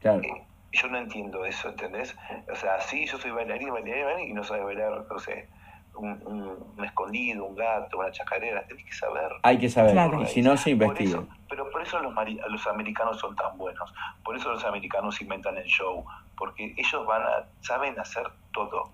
claro. 0.00 0.22
Eh, 0.22 0.42
yo 0.72 0.88
no 0.88 0.98
entiendo 0.98 1.44
eso, 1.44 1.68
¿entendés? 1.68 2.16
O 2.50 2.54
sea, 2.54 2.80
sí, 2.80 3.06
yo 3.06 3.18
soy 3.18 3.30
bailarín, 3.32 3.72
bailarín, 3.72 4.04
bailarín 4.04 4.30
y 4.30 4.32
no 4.32 4.44
sabes 4.44 4.64
bailar, 4.64 5.04
no 5.10 5.18
sé, 5.18 5.48
un, 5.94 6.84
escondido, 6.84 7.44
un 7.44 7.56
gato, 7.56 7.98
una 7.98 8.10
chacarera, 8.10 8.62
tenés 8.66 8.84
que 8.84 8.92
saber. 8.92 9.30
Hay 9.42 9.58
que 9.58 9.68
saber, 9.68 9.96
y 10.22 10.26
si 10.26 10.42
no 10.42 10.56
se 10.56 10.70
investiga. 10.70 11.22
pero 11.48 11.70
por 11.70 11.82
eso 11.82 11.98
los, 12.00 12.14
los 12.48 12.66
americanos 12.66 13.18
son 13.18 13.34
tan 13.36 13.56
buenos, 13.58 13.92
por 14.24 14.36
eso 14.36 14.52
los 14.52 14.64
americanos 14.64 15.20
inventan 15.20 15.56
el 15.56 15.66
show, 15.66 16.04
porque 16.36 16.74
ellos 16.76 17.06
van 17.06 17.22
a, 17.22 17.46
saben 17.60 17.98
hacer 17.98 18.26
todo, 18.52 18.90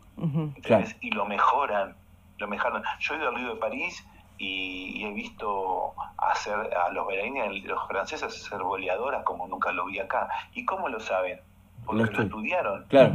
y 1.01 1.11
lo 1.11 1.27
mejoran. 1.27 1.95
lo 2.39 2.49
mejor. 2.49 2.83
Yo 3.01 3.15
he 3.15 3.19
ido 3.19 3.29
al 3.29 3.35
Río 3.35 3.55
de 3.55 3.61
París 3.61 4.07
y, 4.39 5.05
he 5.05 5.13
visto 5.13 5.95
hacer 6.19 6.55
a 6.55 6.91
los 6.91 7.07
bailarines, 7.07 7.65
los 7.65 7.87
franceses, 7.87 8.25
hacer 8.25 8.63
boleadoras 8.63 9.25
como 9.25 9.47
nunca 9.47 9.73
lo 9.73 9.87
vi 9.87 9.99
acá. 9.99 10.29
¿Y 10.55 10.65
cómo 10.65 10.89
lo 10.89 11.01
saben? 11.01 11.41
Porque 11.85 12.05
lo, 12.05 12.23
estudiaron. 12.23 12.85
Claro. 12.89 13.13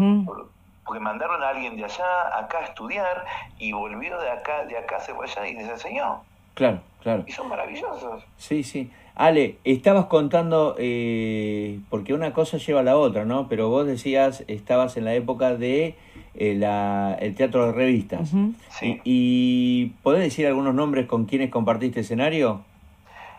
porque 0.86 1.00
mandaron 1.00 1.44
a 1.44 1.50
alguien 1.50 1.76
de 1.76 1.86
allá 1.86 2.38
acá 2.38 2.60
a 2.60 2.64
estudiar 2.64 3.26
y 3.60 3.72
volvió 3.72 4.20
de 4.20 4.30
acá, 4.30 4.66
de 4.66 4.78
acá 4.78 5.00
se 5.00 5.14
fue 5.14 5.26
allá 5.26 5.48
y 5.48 5.56
les 5.56 5.70
enseñó. 5.70 6.22
Claro, 6.54 6.82
claro. 7.02 7.24
Y 7.28 7.32
son 7.32 7.50
maravillosos. 7.50 8.24
Sí, 8.38 8.64
sí. 8.64 8.92
Ale, 9.16 9.58
estabas 9.66 10.06
contando, 10.06 10.76
eh, 10.80 11.80
porque 11.90 12.14
una 12.14 12.34
cosa 12.34 12.58
lleva 12.58 12.80
a 12.80 12.84
la 12.84 12.98
otra, 12.98 13.26
¿no? 13.26 13.48
Pero 13.50 13.70
vos 13.70 13.86
decías, 13.86 14.44
estabas 14.48 14.98
en 14.98 15.06
la 15.06 15.14
época 15.14 15.56
de 15.56 15.96
eh, 16.36 16.56
la, 16.56 17.16
el 17.20 17.36
teatro 17.36 17.68
de 17.68 17.72
revistas. 17.74 18.30
sí. 18.70 19.02
y, 19.04 19.88
podés 20.04 20.22
decir 20.22 20.48
algunos 20.48 20.74
nombres 20.74 21.08
con 21.08 21.26
quienes 21.26 21.50
compartiste 21.50 22.02
escenario? 22.02 22.62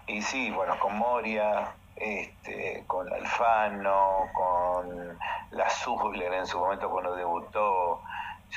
Y 0.07 0.20
sí, 0.20 0.51
bueno, 0.51 0.78
con 0.78 0.99
Moria, 0.99 1.74
este, 1.97 2.84
con 2.86 3.11
Alfano, 3.12 4.26
con 4.34 5.18
la 5.53 5.70
Zubler 5.70 6.32
en 6.34 6.47
su 6.47 6.59
momento 6.59 6.90
cuando 6.90 7.14
debutó, 7.14 8.01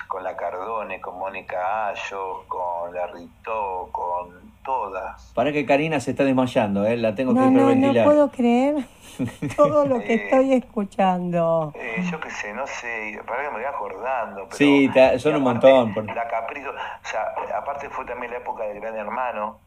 con 0.08 0.24
la 0.24 0.36
Cardone, 0.36 1.00
con 1.00 1.18
Mónica 1.18 1.88
Ayo, 1.88 2.44
con 2.48 2.94
la 2.94 3.08
Ritó, 3.08 3.90
con 3.92 4.55
todas. 4.66 5.32
Para 5.34 5.52
que 5.52 5.66
Karina 5.66 6.00
se 6.00 6.12
está 6.12 6.24
desmayando, 6.24 6.86
¿eh? 6.86 6.98
la 6.98 7.16
tengo 7.16 7.34
que 7.34 7.40
hiperventilar. 7.40 7.94
No, 7.94 8.02
no 8.02 8.04
puedo 8.04 8.32
creer 8.32 8.86
todo 9.56 9.86
lo 9.86 10.00
que 10.00 10.14
eh, 10.14 10.24
estoy 10.26 10.54
escuchando. 10.54 11.72
Eh, 11.76 12.04
yo 12.10 12.20
qué 12.20 12.30
sé, 12.30 12.54
no 12.54 12.68
sé, 12.68 13.20
para 13.26 13.44
que 13.44 13.50
me 13.50 13.58
voy 13.58 13.66
acordando. 13.66 14.48
Pero, 14.50 14.58
sí, 14.58 14.90
son 15.20 15.36
un 15.36 15.44
montón. 15.44 15.94
La 16.08 16.28
Caprizo, 16.28 16.72
o 16.72 17.08
sea, 17.08 17.34
aparte 17.58 17.90
fue 17.90 18.06
también 18.06 18.32
la 18.32 18.40
época 18.40 18.64
del 18.64 18.80
Gran 18.80 18.96
Hermano, 18.96 19.60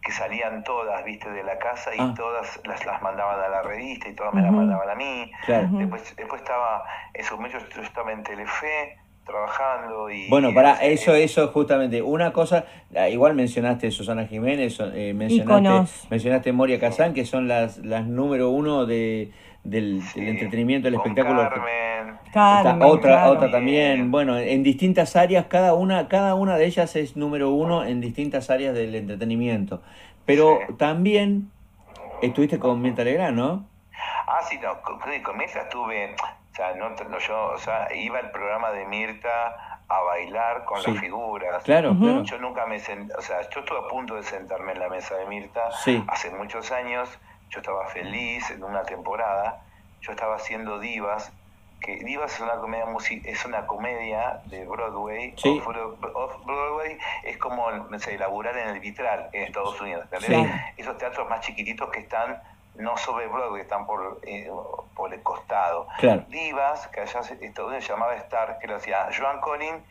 que 0.00 0.12
salían 0.12 0.62
todas, 0.64 1.04
viste, 1.04 1.30
de 1.30 1.42
la 1.42 1.58
casa 1.58 1.94
y 1.94 1.98
ah. 1.98 2.14
todas 2.16 2.60
las, 2.64 2.84
las 2.84 3.02
mandaban 3.02 3.40
a 3.40 3.48
la 3.48 3.62
revista 3.62 4.08
y 4.08 4.14
todas 4.14 4.34
me 4.34 4.42
las 4.42 4.52
mandaban 4.52 4.88
a 4.88 4.94
mí. 4.94 5.30
Después, 5.46 6.14
después 6.16 6.42
estaba, 6.42 6.84
en 7.12 7.24
su 7.24 7.36
momento 7.36 7.58
yo 7.74 7.82
estaba 7.82 8.12
en 8.12 8.22
Telefe, 8.22 8.98
trabajando 9.24 10.10
y... 10.10 10.28
Bueno, 10.28 10.52
para 10.54 10.84
eso, 10.84 11.14
eso 11.14 11.48
justamente, 11.48 12.02
una 12.02 12.32
cosa, 12.32 12.66
ah, 12.96 13.08
igual 13.08 13.34
mencionaste 13.34 13.90
Susana 13.90 14.26
Jiménez, 14.26 14.78
eh, 14.80 15.12
mencionaste, 15.14 16.08
mencionaste 16.10 16.52
Moria 16.52 16.78
Kazán, 16.78 17.14
que 17.14 17.24
son 17.24 17.48
las, 17.48 17.78
las 17.78 18.06
número 18.06 18.50
uno 18.50 18.86
de, 18.86 19.32
del, 19.64 20.02
entretenimiento, 20.14 20.86
del 20.86 20.94
espectáculo. 20.94 21.48
Carmen. 22.32 22.82
otra, 22.82 23.30
otra 23.30 23.50
también, 23.50 24.10
bueno, 24.10 24.38
en 24.38 24.62
distintas 24.62 25.16
áreas, 25.16 25.46
cada 25.46 25.74
una, 25.74 26.08
cada 26.08 26.34
una 26.34 26.56
de 26.56 26.66
ellas 26.66 26.94
es 26.96 27.16
número 27.16 27.50
uno 27.50 27.84
en 27.84 28.00
distintas 28.00 28.50
áreas 28.50 28.74
del 28.74 28.94
entretenimiento. 28.94 29.82
Pero 30.26 30.58
también 30.78 31.50
estuviste 32.22 32.58
con 32.58 32.80
Mirta 32.80 33.04
Legrand, 33.04 33.36
¿no? 33.36 33.66
Ah, 34.26 34.40
sí, 34.48 34.58
no, 34.62 34.80
con, 34.82 34.98
con 34.98 35.36
Mirta 35.36 35.60
estuve 35.60 36.14
o 36.54 36.56
sea, 36.56 36.72
no, 36.76 37.18
yo, 37.18 37.46
o 37.46 37.58
sea, 37.58 37.92
iba 37.96 38.20
al 38.20 38.30
programa 38.30 38.70
de 38.70 38.86
Mirta 38.86 39.80
a 39.88 40.00
bailar 40.02 40.64
con 40.64 40.80
las 40.84 41.00
figuras. 41.00 41.64
Claro, 41.64 41.96
Yo 42.22 42.38
nunca 42.38 42.64
me 42.66 42.78
senté, 42.78 43.12
o 43.16 43.22
sea, 43.22 43.40
yo 43.50 43.60
estuve 43.60 43.78
a 43.78 43.88
punto 43.88 44.14
de 44.14 44.22
sentarme 44.22 44.70
en 44.70 44.78
la 44.78 44.88
mesa 44.88 45.16
de 45.16 45.26
Mirta 45.26 45.68
hace 46.06 46.30
muchos 46.30 46.70
años. 46.70 47.08
Yo 47.50 47.58
estaba 47.58 47.88
feliz 47.88 48.48
en 48.50 48.62
una 48.62 48.84
temporada. 48.84 49.64
Yo 50.00 50.12
estaba 50.12 50.36
haciendo 50.36 50.78
Divas, 50.78 51.32
que 51.80 51.96
Divas 51.96 52.34
es 52.34 52.40
una 52.40 52.54
comedia 52.54 52.86
es 53.24 53.44
una 53.44 53.66
comedia 53.66 54.40
de 54.46 54.64
Broadway. 54.64 55.34
Off, 56.14 56.44
Broadway 56.46 56.98
es 57.24 57.36
como, 57.38 57.68
no 57.70 57.98
sé, 57.98 58.16
laburar 58.16 58.56
en 58.56 58.68
el 58.68 58.78
vitral 58.78 59.28
en 59.32 59.42
Estados 59.42 59.80
Unidos. 59.80 60.06
Esos 60.76 60.96
teatros 60.98 61.28
más 61.28 61.40
chiquititos 61.40 61.90
que 61.90 61.98
están 62.00 62.40
no 62.76 62.96
sobre 62.96 63.26
Broadway, 63.28 63.62
están 63.62 63.86
por, 63.86 64.20
eh, 64.24 64.50
por 64.94 65.12
el 65.12 65.22
costado. 65.22 65.86
Divas, 66.28 66.88
que 66.88 67.00
allá 67.00 67.22
se 67.22 67.38
llamaba 67.88 68.14
Star, 68.16 68.58
que 68.58 68.66
lo 68.66 68.76
hacía 68.76 69.08
Joan 69.16 69.40
Collins, 69.40 69.82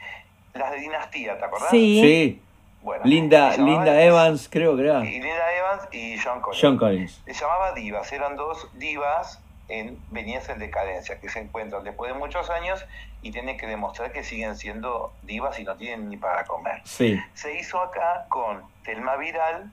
las 0.54 0.72
de 0.72 0.78
Dinastía, 0.78 1.38
¿te 1.38 1.46
acordás? 1.46 1.70
Sí. 1.72 2.42
Bueno, 2.82 3.06
Linda, 3.06 3.56
Linda 3.56 4.02
Evans, 4.02 4.50
creo 4.52 4.76
que 4.76 4.84
era. 4.84 5.00
Y 5.06 5.22
Linda 5.22 5.56
Evans 5.58 5.88
y 5.94 6.18
Joan 6.20 6.42
Collins. 6.42 6.62
John 6.62 6.78
Collins. 6.78 7.22
Se 7.26 7.34
llamaba 7.34 7.72
Divas, 7.72 8.12
eran 8.12 8.36
dos 8.36 8.68
divas 8.78 9.40
en 9.70 9.98
venidas 10.12 10.50
en 10.50 10.60
decadencia, 10.60 11.20
que 11.20 11.30
se 11.30 11.40
encuentran 11.40 11.84
después 11.84 12.12
de 12.12 12.20
muchos 12.20 12.50
años 12.50 12.86
y 13.22 13.32
tienen 13.32 13.58
que 13.58 13.68
demostrar 13.68 14.12
que 14.12 14.24
siguen 14.24 14.58
siendo 14.58 15.14
divas 15.24 15.58
y 15.60 15.64
no 15.64 15.76
tienen 15.76 16.10
ni 16.10 16.18
para 16.18 16.44
comer. 16.44 16.82
Sí. 16.84 17.20
Se 17.34 17.58
hizo 17.58 17.80
acá 17.80 18.26
con 18.28 18.62
Telma 18.84 19.16
Viral, 19.16 19.72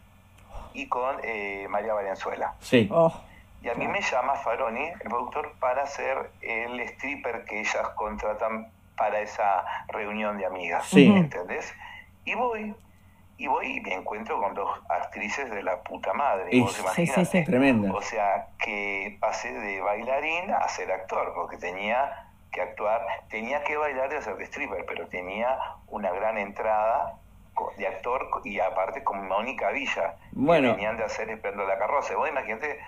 y 0.74 0.86
con 0.86 1.16
eh, 1.22 1.66
María 1.68 1.94
Valenzuela. 1.94 2.54
Sí. 2.60 2.88
Oh. 2.92 3.12
y 3.62 3.68
a 3.68 3.74
mí 3.74 3.86
me 3.86 4.00
llama 4.00 4.34
Faroni, 4.36 4.86
el 4.86 5.08
productor, 5.08 5.52
para 5.60 5.86
ser 5.86 6.30
el 6.40 6.80
stripper 6.80 7.44
que 7.44 7.60
ellas 7.60 7.88
contratan 7.94 8.68
para 8.96 9.20
esa 9.20 9.64
reunión 9.88 10.38
de 10.38 10.46
amigas. 10.46 10.86
Sí. 10.86 11.06
¿Entendés? 11.06 11.74
Y 12.24 12.34
voy, 12.34 12.74
y 13.38 13.46
voy 13.46 13.78
y 13.78 13.80
me 13.80 13.94
encuentro 13.94 14.40
con 14.40 14.54
dos 14.54 14.70
actrices 14.88 15.50
de 15.50 15.62
la 15.62 15.82
puta 15.82 16.12
madre. 16.12 16.50
sí, 16.94 17.06
sí, 17.06 17.24
sí. 17.24 17.44
Tremenda. 17.44 17.92
O 17.92 18.02
sea, 18.02 18.48
que 18.58 19.16
pasé 19.20 19.52
de 19.52 19.80
bailarín 19.80 20.50
a 20.50 20.68
ser 20.68 20.92
actor, 20.92 21.32
porque 21.34 21.56
tenía 21.56 22.26
que 22.52 22.60
actuar, 22.60 23.06
tenía 23.28 23.62
que 23.62 23.76
bailar 23.76 24.12
y 24.12 24.16
hacer 24.16 24.36
de 24.36 24.44
stripper, 24.44 24.84
pero 24.86 25.06
tenía 25.08 25.58
una 25.86 26.10
gran 26.10 26.36
entrada 26.36 27.14
de 27.76 27.86
actor 27.86 28.28
y 28.44 28.58
aparte 28.60 29.04
con 29.04 29.26
Mónica 29.28 29.70
Villa, 29.70 30.16
bueno. 30.32 30.68
que 30.68 30.74
venían 30.74 30.96
de 30.96 31.04
hacer 31.04 31.30
Esperando 31.30 31.64
la 31.66 31.78
carroza. 31.78 32.16
Vos 32.16 32.28
imagínate 32.28 32.78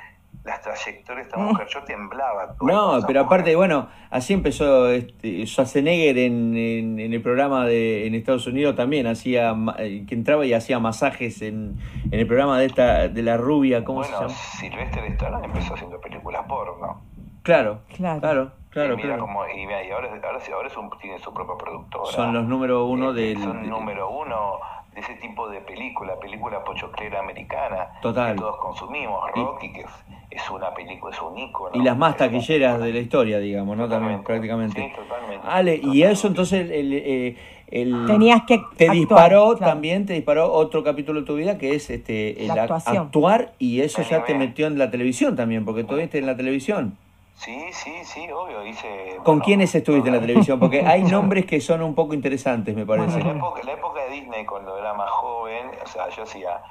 las 0.44 0.60
trayectorias 0.60 1.26
de 1.26 1.30
esta 1.30 1.36
mujer, 1.38 1.68
yo 1.68 1.84
temblaba. 1.84 2.56
No, 2.62 2.98
pero 3.06 3.20
aparte, 3.20 3.54
bueno, 3.54 3.88
así 4.10 4.32
empezó 4.32 4.90
este, 4.90 5.46
Schwarzenegger 5.46 6.18
en, 6.18 6.56
en, 6.56 6.98
el 7.12 7.22
programa 7.22 7.64
de 7.66 8.06
en 8.06 8.14
Estados 8.14 8.46
Unidos 8.46 8.74
también, 8.74 9.06
hacía 9.06 9.54
eh, 9.78 10.04
que 10.06 10.14
entraba 10.14 10.44
y 10.44 10.52
hacía 10.52 10.80
masajes 10.80 11.42
en, 11.42 11.76
en 12.10 12.18
el 12.18 12.26
programa 12.26 12.58
de 12.58 12.66
esta 12.66 13.08
de 13.08 13.22
la 13.22 13.36
rubia, 13.36 13.84
¿cómo 13.84 14.02
se 14.02 14.10
llama? 14.10 14.28
Silvestre 14.30 15.06
Stallone 15.08 15.46
empezó 15.46 15.74
haciendo 15.74 16.00
películas 16.00 16.44
porno. 16.48 17.02
Claro, 17.42 17.80
claro, 17.94 18.20
claro. 18.20 18.61
Claro, 18.72 18.96
y, 18.98 19.18
Como, 19.18 19.46
y, 19.46 19.64
ahora, 19.92 20.08
ahora, 20.24 20.40
ahora 20.54 20.68
es 20.68 20.76
un, 20.78 20.88
tiene 20.98 21.18
su 21.18 21.32
propia 21.32 21.56
productora. 21.62 22.10
Son 22.10 22.32
los 22.32 22.44
número 22.44 22.86
uno 22.86 23.10
eh, 23.10 23.14
del... 23.14 23.38
Son 23.38 23.68
número 23.68 24.08
uno 24.08 24.60
de 24.94 25.00
ese 25.00 25.14
tipo 25.16 25.46
de 25.50 25.60
película, 25.60 26.18
película 26.18 26.64
pochoclera 26.64 27.20
americana. 27.20 27.88
Total. 28.00 28.34
Que 28.34 28.40
todos 28.40 28.56
consumimos. 28.56 29.30
Rocky, 29.34 29.74
que 29.74 29.84
es, 30.30 30.50
una 30.50 30.72
película, 30.72 31.14
es 31.14 31.20
un 31.20 31.38
ícono. 31.38 31.70
Y 31.74 31.82
las 31.82 31.98
más 31.98 32.16
taquilleras 32.16 32.80
de 32.80 32.94
la 32.94 32.98
historia, 33.00 33.38
digamos, 33.38 33.76
¿no? 33.76 33.86
También, 33.90 34.22
prácticamente. 34.22 34.80
Sí, 34.80 34.96
totalmente. 34.96 35.46
Ale, 35.46 35.78
y 35.82 36.02
eso 36.04 36.26
entonces 36.28 36.70
el, 36.70 36.94
el, 36.94 37.36
el, 37.66 38.06
Tenías 38.06 38.44
que 38.46 38.62
te 38.78 38.88
disparó 38.88 39.54
también 39.56 40.06
te 40.06 40.14
disparó 40.14 40.50
otro 40.50 40.82
capítulo 40.82 41.20
de 41.20 41.26
tu 41.26 41.34
vida 41.36 41.56
que 41.56 41.74
es 41.74 41.88
este 41.88 42.44
el 42.44 42.50
actuar 42.50 43.52
y 43.58 43.80
eso 43.80 44.02
ya 44.02 44.24
te 44.24 44.34
metió 44.34 44.66
en 44.66 44.78
la 44.78 44.90
televisión 44.90 45.36
también 45.36 45.64
porque 45.64 45.84
tú 45.84 45.96
viste 45.96 46.18
en 46.18 46.26
la 46.26 46.36
televisión 46.36 46.98
Sí, 47.42 47.72
sí, 47.72 48.04
sí, 48.04 48.30
obvio. 48.30 48.64
Hice, 48.64 49.16
¿Con 49.24 49.40
quiénes 49.40 49.74
estuviste 49.74 50.08
en 50.08 50.14
la 50.14 50.20
televisión? 50.20 50.60
Porque 50.60 50.82
hay 50.86 51.02
nombres 51.02 51.44
que 51.44 51.60
son 51.60 51.82
un 51.82 51.92
poco 51.92 52.14
interesantes, 52.14 52.74
me 52.76 52.86
parece. 52.86 53.18
En 53.18 53.26
la 53.26 53.32
época, 53.32 53.62
la 53.64 53.72
época 53.72 54.04
de 54.04 54.10
Disney, 54.10 54.44
cuando 54.46 54.78
era 54.78 54.94
más 54.94 55.10
joven, 55.10 55.70
o 55.82 55.86
sea, 55.88 56.08
yo 56.10 56.22
hacía 56.22 56.62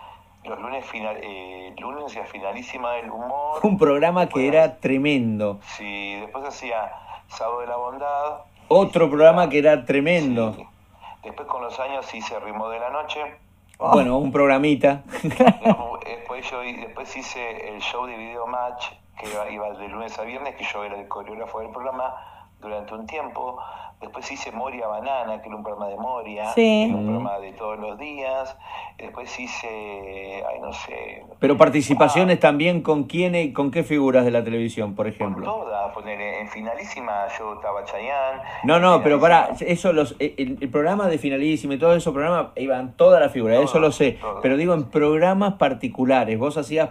los 0.45 0.59
lunes 0.61 0.86
final, 0.86 1.17
eh, 1.22 1.76
lunes 1.78 2.05
hacía 2.05 2.24
finalísima 2.24 2.93
del 2.93 3.11
humor. 3.11 3.59
Un 3.63 3.78
programa 3.78 4.30
que 4.30 4.47
era 4.47 4.80
tremendo. 4.80 5.59
Sí, 5.76 6.15
después 6.22 6.45
hacía 6.45 6.89
Sábado 7.28 7.59
de 7.59 7.67
la 7.67 7.76
Bondad. 7.76 8.38
Otro 8.69 9.09
programa 9.09 9.49
que 9.49 9.59
era 9.59 9.84
tremendo. 9.84 10.55
Después 11.22 11.47
con 11.49 11.61
los 11.61 11.78
años 11.82 12.13
hice 12.13 12.39
Ritmo 12.39 12.69
de 12.69 12.80
la 12.80 12.89
Noche. 12.89 13.19
Bueno, 13.93 14.19
un 14.19 14.32
programita. 14.32 15.03
después, 15.23 16.49
yo, 16.49 16.59
después 16.61 17.15
hice 17.17 17.73
el 17.73 17.82
show 17.82 18.05
de 18.05 18.15
Video 18.15 18.45
Match 18.45 18.86
que 19.17 19.27
iba, 19.53 19.71
de 19.71 19.88
lunes 19.88 20.17
a 20.19 20.23
viernes, 20.23 20.55
que 20.55 20.63
yo 20.63 20.84
era 20.84 20.99
el 20.99 21.07
coreógrafo 21.07 21.59
del 21.59 21.69
programa 21.69 22.41
durante 22.62 22.93
un 22.93 23.05
tiempo. 23.05 23.57
Después 24.01 24.32
hice 24.32 24.51
Moria 24.51 24.88
Banana, 24.88 25.41
que 25.41 25.47
era 25.47 25.55
un 25.55 25.64
programa 25.64 25.88
de 25.88 25.95
Moria, 25.95 26.45
un 26.55 27.05
programa 27.05 27.39
de 27.39 27.51
todos 27.51 27.78
los 27.78 27.99
días. 27.99 28.57
Después 28.97 29.39
hice, 29.39 30.43
ay, 30.47 30.59
no 30.59 30.74
sé. 30.74 31.24
Pero 31.39 31.55
participaciones 31.55 32.38
ah. 32.38 32.39
también 32.39 32.82
con 32.82 33.03
quién, 33.03 33.53
con 33.53 33.70
qué 33.70 33.84
figuras 33.84 34.26
de 34.26 34.32
la 34.32 34.43
televisión, 34.43 34.95
por 34.95 35.05
ejemplo. 35.07 35.45
Con 35.45 35.66
todas, 35.66 35.82
en 36.07 36.47
finalísima 36.47 37.28
yo 37.38 37.53
estaba 37.53 37.84
Chayán. 37.86 38.41
No, 38.64 38.80
no, 38.80 39.03
pero 39.03 39.20
para 39.20 39.49
eso 39.59 39.93
los, 39.93 40.16
el, 40.20 40.57
programa 40.72 41.07
de 41.07 41.18
finalísima 41.18 41.76
y 41.76 41.78
todo 41.78 41.95
eso 41.95 42.12
programas 42.12 42.47
iban 42.55 42.93
todas 42.93 43.22
las 43.22 43.32
figuras, 43.32 43.59
eso 43.59 43.80
lo 43.80 43.91
sé. 43.91 44.18
Pero 44.41 44.57
digo 44.57 44.74
en 44.74 44.86
programas 44.89 45.53
particulares, 45.53 46.39
vos 46.39 46.57
hacías 46.57 46.89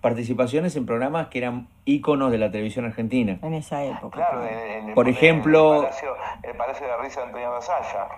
participaciones 0.00 0.76
en 0.76 0.86
programas 0.86 1.28
que 1.28 1.38
eran 1.38 1.68
íconos 1.84 2.30
de 2.30 2.38
la 2.38 2.50
televisión 2.50 2.84
argentina. 2.84 3.38
En 3.42 3.54
esa 3.54 3.84
época. 3.84 4.16
Claro, 4.16 4.42
por 4.98 5.08
ejemplo, 5.08 5.76
el 6.42 6.56
Palacio, 6.56 6.86
de 6.86 6.92
la 6.92 6.96
Risa 6.96 7.20
de 7.20 7.26
Antonio 7.26 7.50
Basaya. 7.52 8.08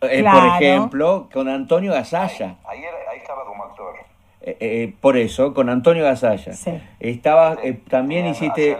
Eh, 0.00 0.24
por 0.24 0.46
ejemplo, 0.46 1.28
con 1.30 1.48
Antonio 1.50 1.92
Gasalla. 1.92 2.56
Ahí, 2.64 2.82
estaba 3.14 3.44
como 3.44 3.64
actor. 3.64 3.96
Eh, 4.40 4.56
eh, 4.58 4.94
por 5.02 5.18
eso, 5.18 5.52
con 5.52 5.68
Antonio 5.68 6.02
Gasalla. 6.02 6.54
Sí. 6.54 6.82
Estaba, 6.98 7.58
también 7.90 8.26
hiciste 8.26 8.78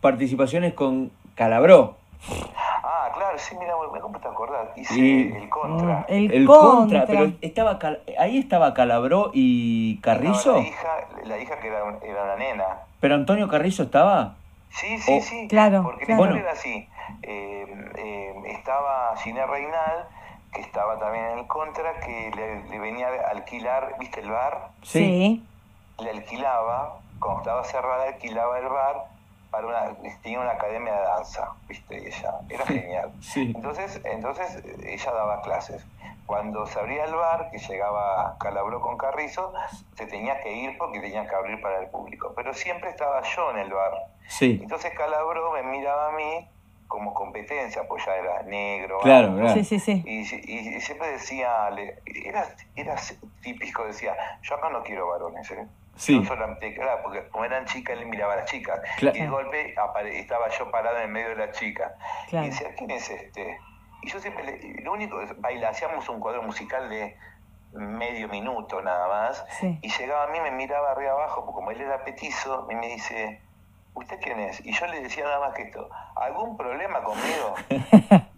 participaciones 0.00 0.74
con 0.74 1.12
Calabró. 1.36 1.94
Ah, 2.56 3.12
claro, 3.14 3.38
sí, 3.38 3.54
mira, 3.60 3.74
¿cómo 4.00 4.18
te 4.18 4.26
acordás? 4.26 4.76
Hice 4.76 5.36
el 5.36 5.48
contra. 5.48 6.06
Mm, 6.08 6.32
el, 6.32 6.46
contra. 6.46 7.06
pero 7.06 7.30
estaba 7.42 7.78
ahí 8.18 8.38
estaba 8.38 8.74
Calabró 8.74 9.30
y 9.32 10.00
Carrizo. 10.00 10.54
la, 10.54 10.62
hija, 10.62 10.88
la 11.26 11.38
hija 11.38 11.60
que 11.60 11.68
era, 11.68 11.78
era 12.02 12.24
una 12.24 12.36
nena. 12.36 12.64
¿Pero 12.98 13.14
Antonio 13.14 13.48
Carrizo 13.48 13.84
estaba? 13.84 14.34
Sí, 14.72 14.98
sí, 14.98 15.20
sí. 15.20 15.48
Claro. 15.48 15.82
Porque 15.82 16.06
claro. 16.06 16.34
era 16.34 16.52
así. 16.52 16.88
Eh, 17.22 17.66
eh, 17.96 18.34
estaba 18.46 19.16
Cine 19.18 19.46
Reinal, 19.46 20.08
que 20.52 20.60
estaba 20.60 20.98
también 20.98 21.24
en 21.26 21.38
el 21.40 21.46
contra, 21.46 22.00
que 22.00 22.30
le, 22.34 22.78
venía 22.78 23.08
a 23.08 23.30
alquilar, 23.30 23.96
¿viste 23.98 24.20
el 24.20 24.30
bar? 24.30 24.70
Sí. 24.82 25.44
Le 25.98 26.10
alquilaba, 26.10 27.00
cuando 27.20 27.40
estaba 27.40 27.64
cerrada, 27.64 28.08
alquilaba 28.08 28.58
el 28.58 28.68
bar 28.68 29.06
para 29.52 29.66
una, 29.66 29.94
tenía 30.22 30.40
una 30.40 30.52
academia 30.52 30.94
de 30.94 31.02
danza, 31.02 31.52
¿viste? 31.68 32.08
ella, 32.08 32.40
era 32.48 32.64
genial. 32.64 33.12
Sí. 33.20 33.52
Entonces, 33.54 34.00
entonces 34.04 34.64
ella 34.82 35.12
daba 35.12 35.42
clases. 35.42 35.84
Cuando 36.24 36.66
se 36.66 36.78
abría 36.78 37.04
el 37.04 37.14
bar, 37.14 37.50
que 37.50 37.58
llegaba 37.58 38.36
Calabró 38.40 38.80
con 38.80 38.96
Carrizo, 38.96 39.52
se 39.94 40.06
tenía 40.06 40.40
que 40.40 40.56
ir 40.56 40.78
porque 40.78 41.00
tenía 41.00 41.28
que 41.28 41.34
abrir 41.34 41.60
para 41.60 41.80
el 41.80 41.88
público. 41.88 42.32
Pero 42.34 42.54
siempre 42.54 42.88
estaba 42.88 43.22
yo 43.22 43.50
en 43.50 43.58
el 43.58 43.70
bar. 43.70 43.92
Sí. 44.26 44.58
Entonces 44.62 44.94
Calabró 44.96 45.52
me 45.52 45.62
miraba 45.64 46.08
a 46.08 46.12
mí 46.12 46.48
como 46.88 47.12
competencia, 47.12 47.86
pues 47.86 48.06
ya 48.06 48.16
era 48.16 48.42
negro. 48.44 49.00
Claro, 49.00 49.34
claro. 49.34 49.52
Sí, 49.52 49.64
sí, 49.64 49.78
sí. 49.80 50.02
Y, 50.06 50.24
siempre 50.80 51.08
decía, 51.08 51.68
era, 52.06 52.48
era 52.74 52.96
típico, 53.42 53.84
decía, 53.84 54.16
yo 54.42 54.54
acá 54.54 54.70
no 54.70 54.82
quiero 54.82 55.08
varones, 55.08 55.50
¿eh? 55.50 55.66
Sí. 55.96 56.24
solamente, 56.24 56.74
claro, 56.74 57.00
porque 57.02 57.28
como 57.28 57.44
eran 57.44 57.66
chicas, 57.66 57.98
él 57.98 58.06
miraba 58.06 58.32
a 58.32 58.36
las 58.36 58.50
chicas. 58.50 58.80
Y 59.00 59.06
de 59.06 59.28
golpe 59.28 59.74
estaba 60.18 60.48
yo 60.48 60.70
parado 60.70 60.98
en 60.98 61.12
medio 61.12 61.28
de 61.30 61.36
las 61.36 61.58
chicas. 61.58 61.92
Y 62.30 62.36
decía, 62.36 62.74
¿quién 62.76 62.90
es 62.90 63.08
este? 63.10 63.58
Y 64.02 64.08
yo 64.08 64.18
siempre, 64.18 64.44
le, 64.44 64.82
lo 64.82 64.92
único, 64.92 65.20
baila, 65.38 65.68
hacíamos 65.68 66.08
un 66.08 66.18
cuadro 66.18 66.42
musical 66.42 66.88
de 66.88 67.16
medio 67.72 68.28
minuto 68.28 68.82
nada 68.82 69.08
más. 69.08 69.44
Y 69.80 69.88
llegaba 69.88 70.24
a 70.24 70.26
mí, 70.28 70.40
me 70.40 70.50
miraba 70.50 70.92
arriba 70.92 71.12
abajo, 71.12 71.44
porque 71.44 71.56
como 71.56 71.70
él 71.70 71.80
era 71.80 72.04
petizo, 72.04 72.66
y 72.70 72.74
me 72.74 72.88
dice, 72.88 73.40
¿usted 73.94 74.18
quién 74.20 74.40
es? 74.40 74.64
Y 74.64 74.72
yo 74.72 74.86
le 74.86 75.02
decía 75.02 75.24
nada 75.24 75.40
más 75.40 75.54
que 75.54 75.62
esto, 75.62 75.88
¿algún 76.16 76.56
problema 76.56 77.02
conmigo? 77.02 77.54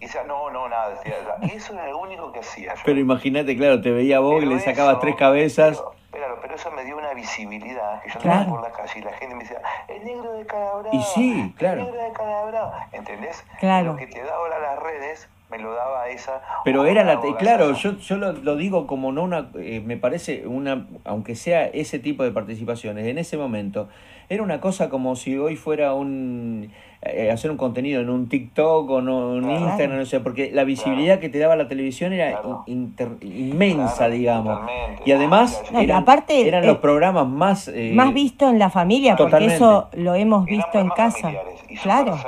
Y 0.00 0.06
decía, 0.06 0.22
no, 0.24 0.50
no, 0.50 0.68
nada. 0.68 0.90
Decía, 0.90 1.14
eso 1.54 1.74
era 1.74 1.88
lo 1.88 1.98
único 1.98 2.32
que 2.32 2.40
hacía. 2.40 2.74
Pero 2.84 3.00
imagínate, 3.00 3.56
claro, 3.56 3.80
te 3.80 3.90
veía 3.90 4.20
vos 4.20 4.42
y 4.42 4.46
le 4.46 4.60
sacabas 4.60 5.00
tres 5.00 5.16
cabezas. 5.16 5.82
Pero, 6.10 6.38
pero, 6.40 6.54
eso 6.54 6.70
me 6.70 6.84
dio 6.84 6.96
una 6.96 7.12
visibilidad, 7.14 8.00
que 8.02 8.10
yo 8.10 8.20
andaba 8.20 8.46
por 8.46 8.62
la 8.62 8.72
calle 8.72 8.98
y 8.98 9.02
la 9.02 9.12
gente 9.12 9.34
me 9.34 9.42
decía, 9.42 9.60
el 9.88 10.04
negro 10.04 10.32
de 10.32 10.46
Calabrao. 10.46 10.94
Y 10.94 11.02
sí, 11.02 11.54
claro. 11.58 11.80
El 11.80 11.86
negro 11.86 12.02
de 12.02 12.12
Calabrao. 12.12 12.72
¿Entendés? 12.92 13.44
Claro. 13.60 13.92
Lo 13.92 13.96
que 13.96 14.06
te 14.06 14.22
da 14.22 14.34
ahora 14.34 14.58
las 14.58 14.78
redes 14.78 15.28
me 15.50 15.58
lo 15.58 15.72
daba 15.72 16.08
esa. 16.08 16.42
Pero 16.64 16.86
era 16.86 17.04
la. 17.04 17.20
Claro, 17.38 17.72
yo, 17.72 17.96
yo 17.98 18.16
lo, 18.16 18.56
digo 18.56 18.86
como 18.86 19.12
no 19.12 19.22
una. 19.22 19.50
Eh, 19.58 19.80
me 19.84 19.96
parece 19.96 20.46
una. 20.46 20.86
Aunque 21.04 21.34
sea 21.34 21.66
ese 21.66 21.98
tipo 21.98 22.22
de 22.22 22.30
participaciones, 22.30 23.06
en 23.06 23.18
ese 23.18 23.36
momento, 23.36 23.88
era 24.28 24.42
una 24.42 24.60
cosa 24.60 24.88
como 24.88 25.16
si 25.16 25.38
hoy 25.38 25.56
fuera 25.56 25.94
un. 25.94 26.72
Eh, 27.00 27.30
hacer 27.30 27.50
un 27.50 27.56
contenido 27.56 28.00
en 28.00 28.10
un 28.10 28.28
TikTok 28.28 28.90
o 28.90 29.00
no, 29.00 29.36
en 29.36 29.48
Instagram, 29.48 29.98
no 29.98 30.04
sé, 30.04 30.18
porque 30.18 30.50
la 30.52 30.64
visibilidad 30.64 31.20
que 31.20 31.28
te 31.28 31.38
daba 31.38 31.54
la 31.54 31.68
televisión 31.68 32.12
era 32.12 32.42
inmensa, 32.66 34.08
digamos. 34.08 34.68
Y 35.04 35.12
además, 35.12 35.62
eran, 35.72 36.02
aparte, 36.02 36.48
eran 36.48 36.66
los 36.66 36.78
programas 36.78 37.28
más. 37.28 37.68
Eh, 37.68 37.92
más 37.94 38.12
visto 38.12 38.48
en 38.48 38.58
la 38.58 38.68
familia, 38.68 39.14
porque 39.16 39.46
eso 39.46 39.88
lo 39.92 40.14
hemos 40.16 40.44
visto 40.44 40.78
en 40.78 40.88
casa. 40.90 41.32
claro. 41.82 42.18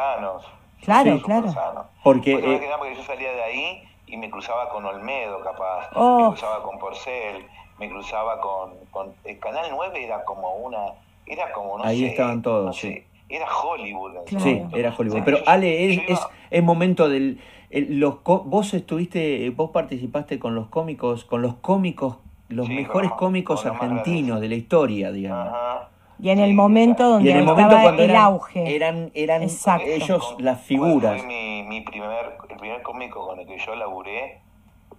Claro, 0.83 1.21
claro. 1.23 1.55
Porque, 2.03 2.33
eh, 2.33 2.61
porque 2.79 2.97
yo 2.97 3.03
salía 3.05 3.33
de 3.33 3.43
ahí 3.43 3.83
y 4.07 4.17
me 4.17 4.31
cruzaba 4.31 4.69
con 4.71 4.85
Olmedo, 4.85 5.41
capaz, 5.43 5.91
me 5.95 6.01
oh. 6.01 6.29
cruzaba 6.31 6.63
con 6.63 6.79
Porcel, 6.79 7.45
me 7.79 7.89
cruzaba 7.89 8.41
con, 8.41 8.73
con... 8.91 9.15
El 9.25 9.39
Canal 9.39 9.67
9 9.71 10.05
era 10.05 10.25
como 10.25 10.55
una... 10.57 10.95
Era 11.27 11.53
como, 11.53 11.79
no 11.79 11.85
Ahí 11.85 12.07
estaban 12.07 12.43
todos, 12.43 12.77
sí. 12.77 13.05
Era 13.31 13.47
Hollywood. 13.47 14.13
Sí, 14.27 14.63
era 14.73 14.95
Hollywood. 14.97 15.23
Pero 15.25 15.39
Ale, 15.47 15.95
es, 15.95 16.21
es, 16.51 16.63
momento 16.63 17.09
del... 17.09 17.41
los 17.71 18.23
vos 18.25 18.75
estuviste, 18.75 19.49
vos 19.51 19.71
participaste 19.71 20.39
con 20.39 20.55
los 20.55 20.67
cómicos, 20.67 21.25
con 21.25 21.41
los 21.41 21.55
cómicos, 21.57 22.19
los 22.49 22.69
mejores 22.69 23.13
cómicos 23.13 23.65
argentinos 23.65 24.41
de 24.41 24.49
la 24.49 24.57
historia, 24.57 25.13
digamos. 25.13 25.49
Ajá. 25.49 25.91
Y 26.23 26.31
en 26.31 26.39
el 26.39 26.55
momento 26.55 27.09
donde 27.09 27.31
estaba 27.31 27.91
el 27.91 28.15
auge. 28.15 28.77
Eran, 28.77 29.11
eran 29.15 29.43
ellos 29.43 30.37
las 30.39 30.61
figuras. 30.61 31.19
Fue 31.19 31.27
mi, 31.27 31.63
mi, 31.63 31.81
primer, 31.81 32.37
el 32.49 32.57
primer 32.57 32.83
cómico 32.83 33.27
con 33.27 33.39
el 33.39 33.47
que 33.47 33.59
yo 33.59 33.75
laburé, 33.75 34.41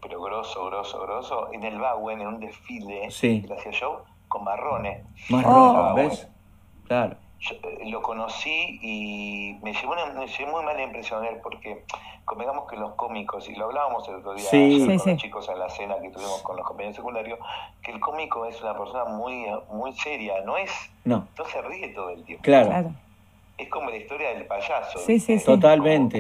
pero 0.02 0.22
grosso, 0.22 0.66
grosso, 0.66 1.02
grosso, 1.02 1.54
en 1.54 1.64
el 1.64 1.80
Bauen, 1.80 2.22
en 2.22 2.28
un 2.28 2.40
desfile 2.40 3.12
sí. 3.12 3.44
que 3.48 3.54
hacía 3.54 3.72
yo, 3.72 4.04
con 4.28 4.44
Marrones. 4.44 5.06
Marrones, 5.30 5.96
¿ves? 5.96 6.28
Claro. 6.88 7.18
Eh, 7.50 7.90
lo 7.90 8.04
conocí 8.04 8.80
y 8.84 9.58
me 9.64 9.74
llevó, 9.74 9.94
una, 9.94 10.06
me 10.14 10.28
llevó 10.28 10.52
muy 10.52 10.64
mala 10.64 10.84
impresión 10.84 11.26
él 11.26 11.38
porque 11.42 11.84
convengamos 12.24 12.70
que 12.70 12.78
los 12.78 12.94
cómicos, 12.94 13.50
y 13.50 13.56
lo 13.56 13.66
hablábamos 13.66 14.08
el 14.10 14.16
otro 14.16 14.36
día 14.36 14.48
con 14.50 14.88
los 14.88 15.18
chicos 15.18 15.50
en 15.50 15.58
la 15.58 15.70
cena 15.70 15.96
que 16.00 16.10
tuvimos 16.12 16.42
con 16.44 16.56
los 16.56 16.66
compañeros 16.66 16.98
secundarios, 16.98 17.40
que 17.82 17.92
el 17.92 18.00
cómico 18.00 18.46
es 18.46 18.62
una 18.62 18.78
persona 18.78 19.06
muy, 19.06 19.48
muy 19.72 19.92
seria, 19.94 20.42
no 20.46 20.56
es, 20.56 20.72
no, 21.04 21.28
no 21.36 21.46
se 21.46 21.62
ríe 21.64 21.90
todo 21.90 22.12
el 22.12 22.24
tiempo. 22.24 22.44
Claro. 22.44 22.92
Es 23.58 23.70
como 23.70 23.90
la 23.90 23.98
historia 23.98 24.30
del 24.30 24.46
payaso. 24.46 25.00
Sí, 25.00 25.20
sí, 25.20 25.40
sí. 25.40 25.46
Totalmente. 25.46 26.20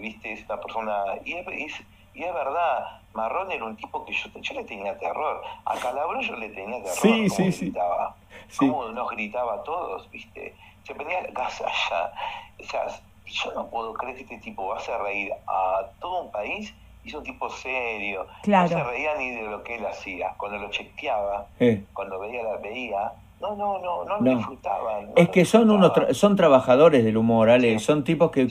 viste, 0.00 0.32
es 0.32 0.44
una 0.46 0.60
persona, 0.60 1.04
y 1.24 1.34
es, 1.34 1.80
y 2.12 2.24
es 2.24 2.34
verdad, 2.34 3.00
Marrón 3.14 3.50
era 3.52 3.64
un 3.64 3.76
tipo 3.76 4.04
que 4.04 4.12
yo, 4.12 4.28
yo 4.40 4.54
le 4.54 4.64
tenía 4.64 4.98
terror. 4.98 5.40
A 5.64 5.76
Calabro 5.76 6.20
yo 6.20 6.36
le 6.36 6.48
tenía 6.50 6.78
terror. 6.78 6.96
Sí, 6.96 7.30
sí, 7.30 7.52
sí. 7.52 7.64
Gritaba. 7.66 8.16
Cómo 8.58 8.88
nos 8.88 9.10
gritaba 9.10 9.54
a 9.54 9.62
todos, 9.62 10.10
¿viste? 10.10 10.54
Se 10.82 10.94
ponía 10.94 11.24
casa 11.32 11.64
allá. 11.90 12.12
O 12.60 12.64
sea, 12.64 12.86
yo 13.26 13.52
no 13.54 13.66
puedo 13.68 13.94
creer 13.94 14.16
que 14.16 14.22
este 14.22 14.38
tipo 14.38 14.66
va 14.66 14.76
a 14.76 14.78
hacer 14.78 15.00
reír 15.00 15.32
a 15.46 15.82
todo 16.00 16.24
un 16.24 16.32
país 16.32 16.74
y 17.04 17.08
es 17.08 17.14
un 17.14 17.22
tipo 17.22 17.48
serio. 17.48 18.26
Claro. 18.42 18.70
No 18.70 18.84
se 18.84 18.90
reía 18.90 19.14
ni 19.16 19.30
de 19.30 19.42
lo 19.42 19.62
que 19.62 19.76
él 19.76 19.86
hacía. 19.86 20.34
Cuando 20.36 20.58
lo 20.58 20.70
chequeaba, 20.70 21.46
cuando 21.92 22.18
veía 22.18 22.42
la 22.42 22.56
veía, 22.56 23.12
no, 23.40 23.54
no, 23.54 23.78
no, 23.78 24.04
no, 24.04 24.20
lo 24.20 24.36
disfrutaban. 24.36 25.10
es 25.14 25.28
que 25.28 25.44
son 25.44 25.70
unos 25.70 25.92
son 26.12 26.34
trabajadores 26.34 27.04
del 27.04 27.16
humor, 27.16 27.50
Ale. 27.50 27.78
Son 27.78 28.02
tipos 28.02 28.32
que 28.32 28.48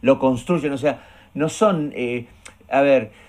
lo 0.00 0.18
construyen. 0.20 0.72
O 0.72 0.78
sea, 0.78 1.02
no 1.34 1.48
son. 1.48 1.92
Eh, 1.96 2.28
a 2.68 2.80
ver 2.80 3.25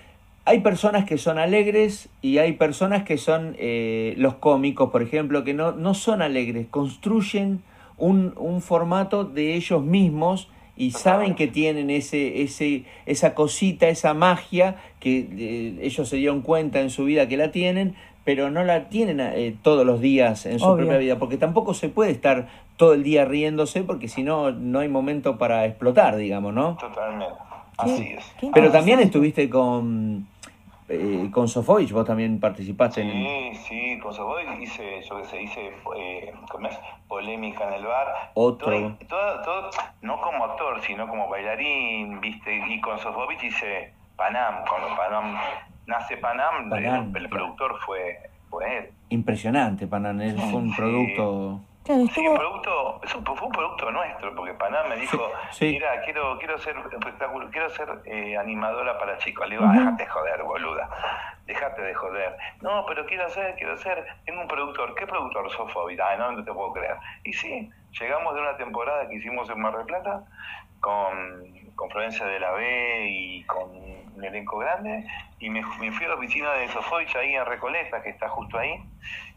hay 0.48 0.60
personas 0.60 1.04
que 1.04 1.18
son 1.18 1.38
alegres 1.38 2.08
y 2.22 2.38
hay 2.38 2.52
personas 2.52 3.02
que 3.04 3.18
son 3.18 3.54
eh, 3.58 4.14
los 4.16 4.34
cómicos, 4.34 4.90
por 4.90 5.02
ejemplo, 5.02 5.44
que 5.44 5.52
no, 5.52 5.72
no 5.72 5.92
son 5.92 6.22
alegres, 6.22 6.66
construyen 6.70 7.62
un, 7.98 8.32
un 8.36 8.62
formato 8.62 9.24
de 9.24 9.54
ellos 9.54 9.82
mismos 9.82 10.48
y 10.74 10.92
saben 10.92 11.34
que 11.34 11.48
tienen 11.48 11.90
ese, 11.90 12.40
ese, 12.42 12.84
esa 13.04 13.34
cosita, 13.34 13.88
esa 13.88 14.14
magia, 14.14 14.76
que 15.00 15.18
eh, 15.18 15.78
ellos 15.82 16.08
se 16.08 16.16
dieron 16.16 16.40
cuenta 16.40 16.80
en 16.80 16.88
su 16.88 17.04
vida 17.04 17.28
que 17.28 17.36
la 17.36 17.50
tienen, 17.50 17.94
pero 18.24 18.50
no 18.50 18.64
la 18.64 18.88
tienen 18.88 19.20
eh, 19.20 19.54
todos 19.60 19.84
los 19.84 20.00
días 20.00 20.46
en 20.46 20.60
su 20.60 20.76
propia 20.76 20.96
vida, 20.96 21.18
porque 21.18 21.36
tampoco 21.36 21.74
se 21.74 21.90
puede 21.90 22.12
estar 22.12 22.48
todo 22.78 22.94
el 22.94 23.02
día 23.02 23.26
riéndose, 23.26 23.82
porque 23.82 24.08
si 24.08 24.22
no, 24.22 24.50
no 24.52 24.78
hay 24.78 24.88
momento 24.88 25.36
para 25.36 25.66
explotar, 25.66 26.16
digamos, 26.16 26.54
¿no? 26.54 26.78
Totalmente. 26.78 27.34
Así 27.76 28.14
es. 28.16 28.24
Pero 28.52 28.70
también 28.72 28.98
estuviste 29.00 29.48
con 29.48 30.26
eh, 30.88 31.28
con 31.30 31.48
Sofovich 31.48 31.92
vos 31.92 32.06
también 32.06 32.40
participaste 32.40 33.02
sí, 33.02 33.08
en... 33.10 33.54
Sí, 33.54 33.98
con 33.98 34.12
Sofovich 34.12 34.60
hice, 34.62 35.02
yo 35.02 35.18
que 35.18 35.24
sé, 35.24 35.42
hice 35.42 35.72
eh, 35.96 36.32
polémica 37.06 37.68
en 37.68 37.74
el 37.74 37.84
bar. 37.84 38.06
Otro. 38.34 38.96
Todo, 39.08 39.42
todo, 39.42 39.70
no 40.02 40.20
como 40.20 40.44
actor, 40.44 40.80
sino 40.82 41.06
como 41.08 41.28
bailarín, 41.28 42.20
viste, 42.20 42.62
y 42.68 42.80
con 42.80 42.98
Sofovich 42.98 43.44
hice 43.44 43.92
Panam, 44.16 44.64
cuando 44.68 44.96
Panam 44.96 45.36
nace 45.86 46.16
Panam, 46.16 46.72
el, 46.72 47.28
productor 47.28 47.78
fue, 47.84 48.18
fue 48.48 48.78
él. 48.78 48.90
Impresionante 49.10 49.86
Panam, 49.86 50.18
fue 50.18 50.60
un 50.60 50.74
producto 50.74 51.60
sí, 51.88 52.26
un 52.26 52.36
producto, 52.36 53.00
fue 53.34 53.46
un 53.46 53.52
producto 53.52 53.90
nuestro, 53.90 54.34
porque 54.34 54.52
Panam 54.54 54.88
me 54.88 54.96
dijo, 54.96 55.30
mira, 55.60 56.00
quiero, 56.02 56.38
quiero 56.38 56.58
ser 56.58 56.76
espectáculo, 56.76 57.48
quiero 57.50 57.70
ser 57.70 57.88
eh, 58.04 58.36
animadora 58.36 58.98
para 58.98 59.16
chicos. 59.18 59.48
Le 59.48 59.56
digo, 59.56 59.68
déjate 59.70 60.02
de 60.02 60.08
joder, 60.08 60.42
boluda, 60.42 60.88
déjate 61.46 61.82
de 61.82 61.94
joder. 61.94 62.36
No, 62.60 62.84
pero 62.86 63.06
quiero 63.06 63.26
hacer, 63.26 63.54
quiero 63.56 63.76
ser, 63.78 64.04
tengo 64.24 64.42
un 64.42 64.48
productor, 64.48 64.94
¿qué 64.94 65.06
productor 65.06 65.50
Sofobita? 65.52 66.08
Ay, 66.08 66.18
no, 66.18 66.32
no 66.32 66.44
te 66.44 66.52
puedo 66.52 66.72
creer. 66.72 66.96
Y 67.24 67.32
sí, 67.32 67.70
llegamos 67.98 68.34
de 68.34 68.40
una 68.40 68.56
temporada 68.56 69.08
que 69.08 69.16
hicimos 69.16 69.48
en 69.50 69.60
Mar 69.60 69.76
del 69.76 69.86
Plata, 69.86 70.24
con, 70.80 71.57
con 71.78 71.88
Florencia 71.90 72.26
de 72.26 72.40
la 72.40 72.50
B 72.50 73.06
y 73.08 73.44
con 73.44 73.70
un 73.70 74.24
elenco 74.24 74.58
grande, 74.58 75.06
y 75.38 75.48
me, 75.48 75.62
fui 75.62 76.04
a 76.04 76.08
la 76.08 76.16
oficina 76.16 76.52
de 76.54 76.66
Sofovich 76.68 77.14
ahí 77.14 77.36
en 77.36 77.46
Recoleta, 77.46 78.02
que 78.02 78.10
está 78.10 78.28
justo 78.28 78.58
ahí, 78.58 78.82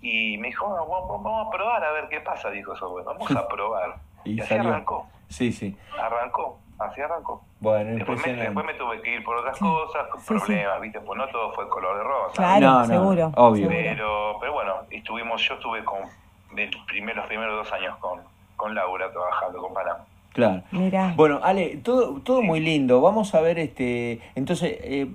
y 0.02 0.40
me 0.40 0.48
dijo, 0.48 0.68
vamos, 0.68 1.48
a 1.48 1.52
probar 1.52 1.84
a 1.84 1.92
ver 1.92 2.08
qué 2.10 2.20
pasa, 2.20 2.50
dijo 2.50 2.76
Sofovich, 2.76 3.06
vamos 3.06 3.30
a 3.30 3.48
probar. 3.48 3.98
y, 4.24 4.42
así 4.42 4.56
arrancó. 4.56 5.06
Sí, 5.30 5.52
sí. 5.54 5.78
Arrancó, 6.02 6.58
así 6.80 7.00
arrancó. 7.00 7.44
Bueno, 7.60 7.92
después 7.92 8.26
me, 8.26 8.34
después 8.34 8.66
me 8.66 8.74
tuve 8.74 9.02
que 9.04 9.14
ir 9.14 9.24
por 9.24 9.36
otras 9.36 9.60
cosas, 9.60 10.08
problemas, 10.26 10.82
¿viste? 10.82 11.00
Pues 11.00 11.20
no 11.20 11.28
todo 11.28 11.54
fue 11.54 11.70
color 11.70 11.96
de 11.96 12.04
rosa. 12.04 12.34
Claro, 12.34 12.86
seguro. 12.86 13.32
obvio. 13.36 13.68
Pero, 13.70 14.38
pero 14.40 14.54
bueno, 14.54 14.78
estuvimos, 14.90 15.48
yo 15.48 15.54
estuve 15.54 15.84
con 15.84 16.00
los 16.02 16.86
primeros 17.28 17.56
dos 17.56 17.72
años 17.72 17.96
con, 18.00 18.20
con 18.56 18.74
Laura 18.74 19.12
trabajando 19.12 19.62
con 19.62 19.76
Panamá. 19.76 20.06
Claro. 20.34 20.64
Mira. 20.72 21.14
Bueno, 21.16 21.40
Ale, 21.44 21.78
todo, 21.84 22.22
todo 22.22 22.42
muy 22.42 22.60
lindo. 22.60 23.02
Vamos 23.02 23.36
a 23.36 23.42
ver, 23.42 23.60
este, 23.60 24.22
entonces, 24.36 24.78
eh, 24.82 25.08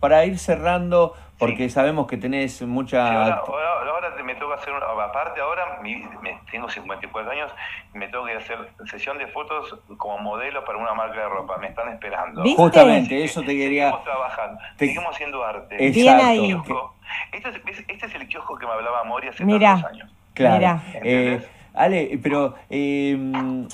para 0.00 0.24
ir 0.24 0.38
cerrando, 0.38 1.14
porque 1.38 1.68
sabemos 1.68 2.06
que 2.06 2.16
tenés 2.16 2.62
mucha... 2.62 3.26
ahora, 3.34 4.10
me 4.24 4.34
toca 4.36 4.54
hacer, 4.54 4.72
aparte 4.74 5.40
ahora, 5.40 5.80
me, 5.82 6.40
tengo 6.50 6.68
54 6.68 7.30
años, 7.32 7.50
me 7.92 8.08
tengo 8.08 8.24
que 8.24 8.34
hacer 8.34 8.58
sesión 8.86 9.18
de 9.18 9.26
fotos 9.26 9.78
como 9.98 10.18
modelo 10.18 10.64
para 10.64 10.78
una 10.78 10.94
marca 10.94 11.20
de 11.20 11.28
ropa, 11.28 11.58
me 11.58 11.68
están 11.68 11.92
esperando. 11.92 12.42
Justamente, 12.56 13.24
eso 13.24 13.40
te 13.42 13.56
quería... 13.56 13.90
Seguimos 13.90 14.04
trabajando, 14.04 14.60
seguimos 14.76 15.14
haciendo 15.14 15.44
arte. 15.44 15.86
Exacto. 15.86 16.94
Este, 17.32 17.48
es, 17.70 17.84
este 17.88 18.06
es 18.06 18.14
el 18.14 18.28
kiosco 18.28 18.56
que 18.56 18.66
me 18.66 18.72
hablaba 18.72 19.04
Mori 19.04 19.28
hace 19.28 19.44
tantos 19.44 19.84
años. 19.84 20.10
Claro. 20.34 20.80
Eh, 20.94 21.46
Ale, 21.74 22.18
pero 22.22 22.54
eh, 22.70 23.16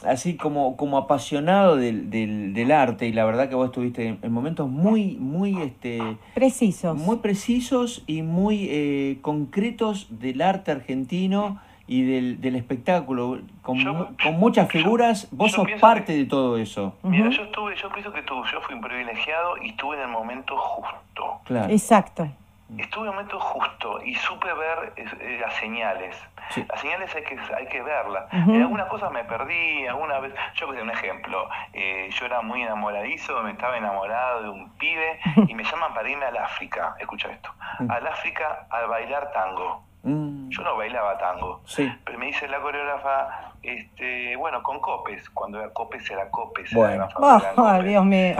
así 0.06 0.36
como, 0.36 0.76
como 0.76 0.98
apasionado 0.98 1.76
del, 1.76 2.10
del, 2.10 2.72
arte, 2.72 3.08
y 3.08 3.12
la 3.12 3.24
verdad 3.24 3.48
que 3.48 3.54
vos 3.54 3.66
estuviste 3.66 4.18
en, 4.22 4.32
momentos 4.32 4.68
muy, 4.68 5.16
muy 5.16 5.60
este, 5.62 6.00
precisos. 6.34 6.96
Muy 6.96 7.16
precisos 7.16 8.04
y 8.06 8.22
muy 8.22 8.68
eh, 8.70 9.18
concretos 9.22 10.06
del 10.10 10.42
arte 10.42 10.70
argentino 10.70 11.60
y 11.88 12.02
del, 12.02 12.40
del 12.40 12.54
espectáculo, 12.54 13.40
con, 13.62 13.82
con 14.22 14.38
muchas 14.38 14.70
figuras, 14.70 15.26
vos 15.30 15.52
sos 15.52 15.66
parte 15.80 16.12
de 16.14 16.26
todo 16.26 16.58
eso. 16.58 16.94
Mira, 17.02 17.30
yo 17.30 17.42
estuve, 17.42 17.74
yo 17.76 17.90
pienso 17.90 18.12
que 18.12 18.22
tú, 18.22 18.34
yo 18.52 18.60
fui 18.60 18.74
un 18.74 18.82
privilegiado 18.82 19.56
y 19.62 19.70
estuve 19.70 19.96
en 19.96 20.02
el 20.02 20.08
momento 20.08 20.56
justo. 20.56 21.40
Claro. 21.44 21.72
Exacto. 21.72 22.28
Estuve 22.76 23.04
en 23.04 23.08
el 23.08 23.14
momento 23.14 23.40
justo 23.40 24.02
y 24.02 24.14
supe 24.14 24.52
ver 24.52 24.92
eh, 24.96 25.38
las 25.40 25.54
señales. 25.54 26.16
Las 26.68 26.80
señales 26.80 27.14
hay 27.14 27.24
que, 27.24 27.38
hay 27.56 27.66
que 27.66 27.82
verlas. 27.82 28.30
En 28.32 28.60
algunas 28.60 28.88
cosas 28.88 29.10
me 29.10 29.24
perdí, 29.24 29.86
alguna 29.86 30.18
vez, 30.18 30.34
yo 30.54 30.70
que 30.70 30.82
un 30.82 30.90
ejemplo, 30.90 31.48
eh, 31.72 32.08
yo 32.10 32.26
era 32.26 32.42
muy 32.42 32.62
enamoradizo, 32.62 33.42
me 33.42 33.52
estaba 33.52 33.76
enamorado 33.76 34.42
de 34.42 34.48
un 34.50 34.70
pibe 34.76 35.18
y 35.46 35.54
me 35.54 35.64
llaman 35.64 35.94
para 35.94 36.08
irme 36.08 36.26
al 36.26 36.36
África, 36.36 36.94
escucha 36.98 37.30
esto, 37.30 37.50
al 37.88 38.06
África 38.06 38.66
a 38.70 38.82
bailar 38.82 39.32
tango. 39.32 39.87
Mm. 40.02 40.48
Yo 40.50 40.62
no 40.62 40.76
bailaba 40.76 41.18
tango, 41.18 41.60
pero 42.04 42.18
me 42.18 42.26
dice 42.26 42.46
la 42.48 42.60
coreógrafa, 42.60 43.52
este, 43.62 44.36
bueno, 44.36 44.62
con 44.62 44.80
Copes, 44.80 45.28
cuando 45.30 45.58
era 45.58 45.72
Copes 45.72 46.08
era 46.10 46.30
Copes. 46.30 46.72
Bueno. 46.72 47.08
oh, 47.16 47.82
Dios 47.82 48.04
mío. 48.04 48.36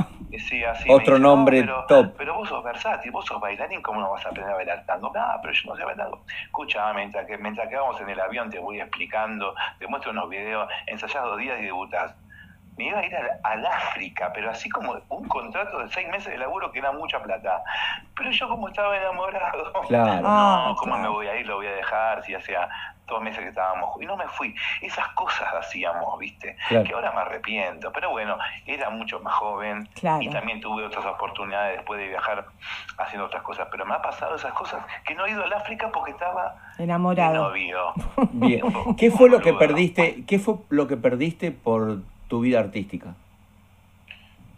Otro 0.89 1.19
nombre 1.19 1.61
pero, 1.61 1.85
top. 1.87 2.15
Pero 2.17 2.35
vos 2.35 2.49
sos 2.49 2.63
versátil, 2.63 3.11
vos 3.11 3.25
sos 3.27 3.41
bailarín, 3.41 3.83
¿cómo 3.83 4.01
no 4.01 4.11
vas 4.11 4.25
a 4.25 4.29
aprender 4.29 4.53
a 4.53 4.57
bailar 4.57 4.87
tango? 4.87 5.11
Ah, 5.17 5.39
pero 5.43 5.53
yo 5.53 5.71
no 5.71 5.77
sé 5.77 5.85
bailar 5.85 6.07
tango. 6.07 6.25
Escucha, 6.45 6.93
mientras 6.93 7.27
que, 7.27 7.37
mientras 7.39 7.69
que 7.69 7.77
vamos 7.77 8.01
en 8.01 8.09
el 8.11 8.21
avión 8.21 8.51
te 8.51 8.59
voy 8.59 8.81
explicando, 8.81 9.55
te 9.79 9.87
muestro 9.87 10.13
unos 10.13 10.29
videos, 10.29 10.69
ensayás 10.87 11.25
dos 11.25 11.39
días 11.39 11.59
y 11.61 11.65
debutás 11.65 12.15
me 12.79 12.87
iba 12.87 13.01
a 13.01 13.07
ir 13.07 13.15
al, 13.43 13.67
África, 13.67 14.33
pero 14.33 14.51
así 14.51 14.71
como 14.71 14.97
un 15.09 15.29
contrato 15.29 15.81
de 15.81 15.89
seis 15.91 16.09
meses 16.09 16.33
de 16.33 16.39
laburo 16.39 16.71
que 16.71 16.79
era 16.79 16.93
mucha 16.93 17.21
plata. 17.21 17.63
Pero 18.17 18.31
yo 18.31 18.49
como 18.49 18.69
estaba 18.69 18.97
enamorado, 18.97 19.73
claro. 19.89 20.23
no, 20.23 20.29
ah, 20.29 20.75
¿cómo 20.79 20.97
me 20.97 21.09
voy 21.09 21.27
a 21.27 21.37
ir? 21.37 21.47
Lo 21.47 21.57
voy 21.57 21.67
a 21.67 21.73
dejar, 21.73 22.25
si 22.25 22.35
hacía 22.35 22.69
dos 23.09 23.23
meses 23.23 23.41
que 23.41 23.49
estábamos, 23.49 24.01
y 24.01 24.07
no 24.07 24.17
me 24.17 24.29
fui. 24.29 24.55
Esas 24.81 25.09
cosas 25.09 25.49
hacíamos, 25.55 26.19
¿viste? 26.19 26.57
Que 26.69 26.93
ahora 26.95 27.11
me 27.11 27.23
arrepiento, 27.23 27.91
pero 27.91 28.11
bueno, 28.11 28.39
era 28.67 28.91
mucho 28.91 29.19
más 29.21 29.35
joven 29.35 29.89
y 30.21 30.31
también 30.31 30.61
tuve 30.61 30.85
otras 30.85 31.05
oportunidades 31.07 31.79
después 31.79 31.99
de 31.99 32.09
viajar 32.09 32.47
haciendo 32.99 33.27
otras 33.27 33.43
cosas, 33.43 33.67
pero 33.71 33.87
me 33.87 33.95
ha 33.95 34.03
pasado 34.03 34.37
esas 34.37 34.53
cosas 34.53 34.85
que 35.05 35.15
no 35.15 35.27
he 35.27 35.31
ido 35.31 35.43
al 35.43 35.53
África 35.53 35.91
porque 35.91 36.13
estaba 36.13 36.55
enamorado. 36.79 37.51
Bien. 38.33 38.63
¿Qué 38.97 39.11
fue 39.11 39.31
lo 39.31 39.41
que 39.41 39.55
perdiste? 39.55 40.25
¿Qué 40.27 40.39
fue 40.39 40.57
lo 40.69 40.87
que 40.87 40.97
perdiste 40.97 41.51
por 41.51 42.03
tu 42.29 42.41
vida 42.41 42.61
artística? 42.61 43.15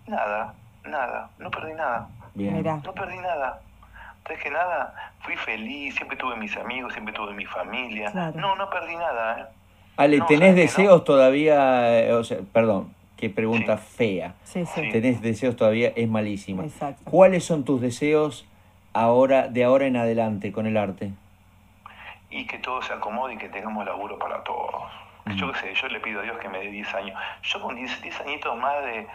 Nada, 0.06 0.54
nada, 0.84 1.30
no 1.38 1.50
perdí 1.50 1.72
nada. 1.74 2.08
Bien. 2.34 2.62
No 2.62 2.92
perdí 2.92 3.18
nada. 3.18 3.60
Entonces 4.18 4.44
que 4.44 4.50
nada, 4.50 5.12
fui 5.20 5.36
feliz, 5.36 5.94
siempre 5.94 6.16
tuve 6.16 6.36
mis 6.36 6.56
amigos, 6.56 6.92
siempre 6.92 7.14
tuve 7.14 7.32
mi 7.32 7.46
familia. 7.46 8.10
No, 8.34 8.54
no 8.54 8.68
perdí 8.70 8.96
nada. 8.96 9.40
¿eh? 9.40 9.44
Ale, 9.96 10.20
¿tenés 10.22 10.54
deseos 10.54 11.04
todavía? 11.04 12.00
Eh, 12.00 12.12
o 12.12 12.22
sea, 12.22 12.38
perdón, 12.52 12.94
qué 13.16 13.30
pregunta 13.30 13.76
fea. 13.76 14.34
Sí, 14.44 14.64
sí. 14.66 14.90
¿Tenés 14.90 15.20
deseos 15.20 15.56
todavía? 15.56 15.92
Es 15.96 16.08
malísima. 16.08 16.64
Exacto. 16.64 17.10
¿Cuáles 17.10 17.44
son 17.44 17.64
tus 17.64 17.80
deseos 17.80 18.46
ahora, 18.92 19.48
de 19.48 19.64
ahora 19.64 19.86
en 19.86 19.96
adelante 19.96 20.52
con 20.52 20.66
el 20.66 20.76
arte? 20.76 21.12
Y 22.30 22.46
que 22.46 22.58
todo 22.58 22.82
se 22.82 22.92
acomode 22.92 23.34
y 23.34 23.38
que 23.38 23.48
tengamos 23.48 23.84
laburo 23.84 24.18
para 24.18 24.42
todos. 24.44 24.84
Yo 25.36 25.52
qué 25.52 25.58
sé, 25.58 25.74
yo 25.74 25.88
le 25.88 26.00
pido 26.00 26.20
a 26.20 26.22
Dios 26.22 26.38
que 26.38 26.48
me 26.48 26.58
dé 26.58 26.70
10 26.70 26.94
años. 26.94 27.18
Yo 27.42 27.60
con 27.60 27.76
10, 27.76 28.20
añitos 28.20 28.56
más 28.58 28.84
de, 28.84 29.06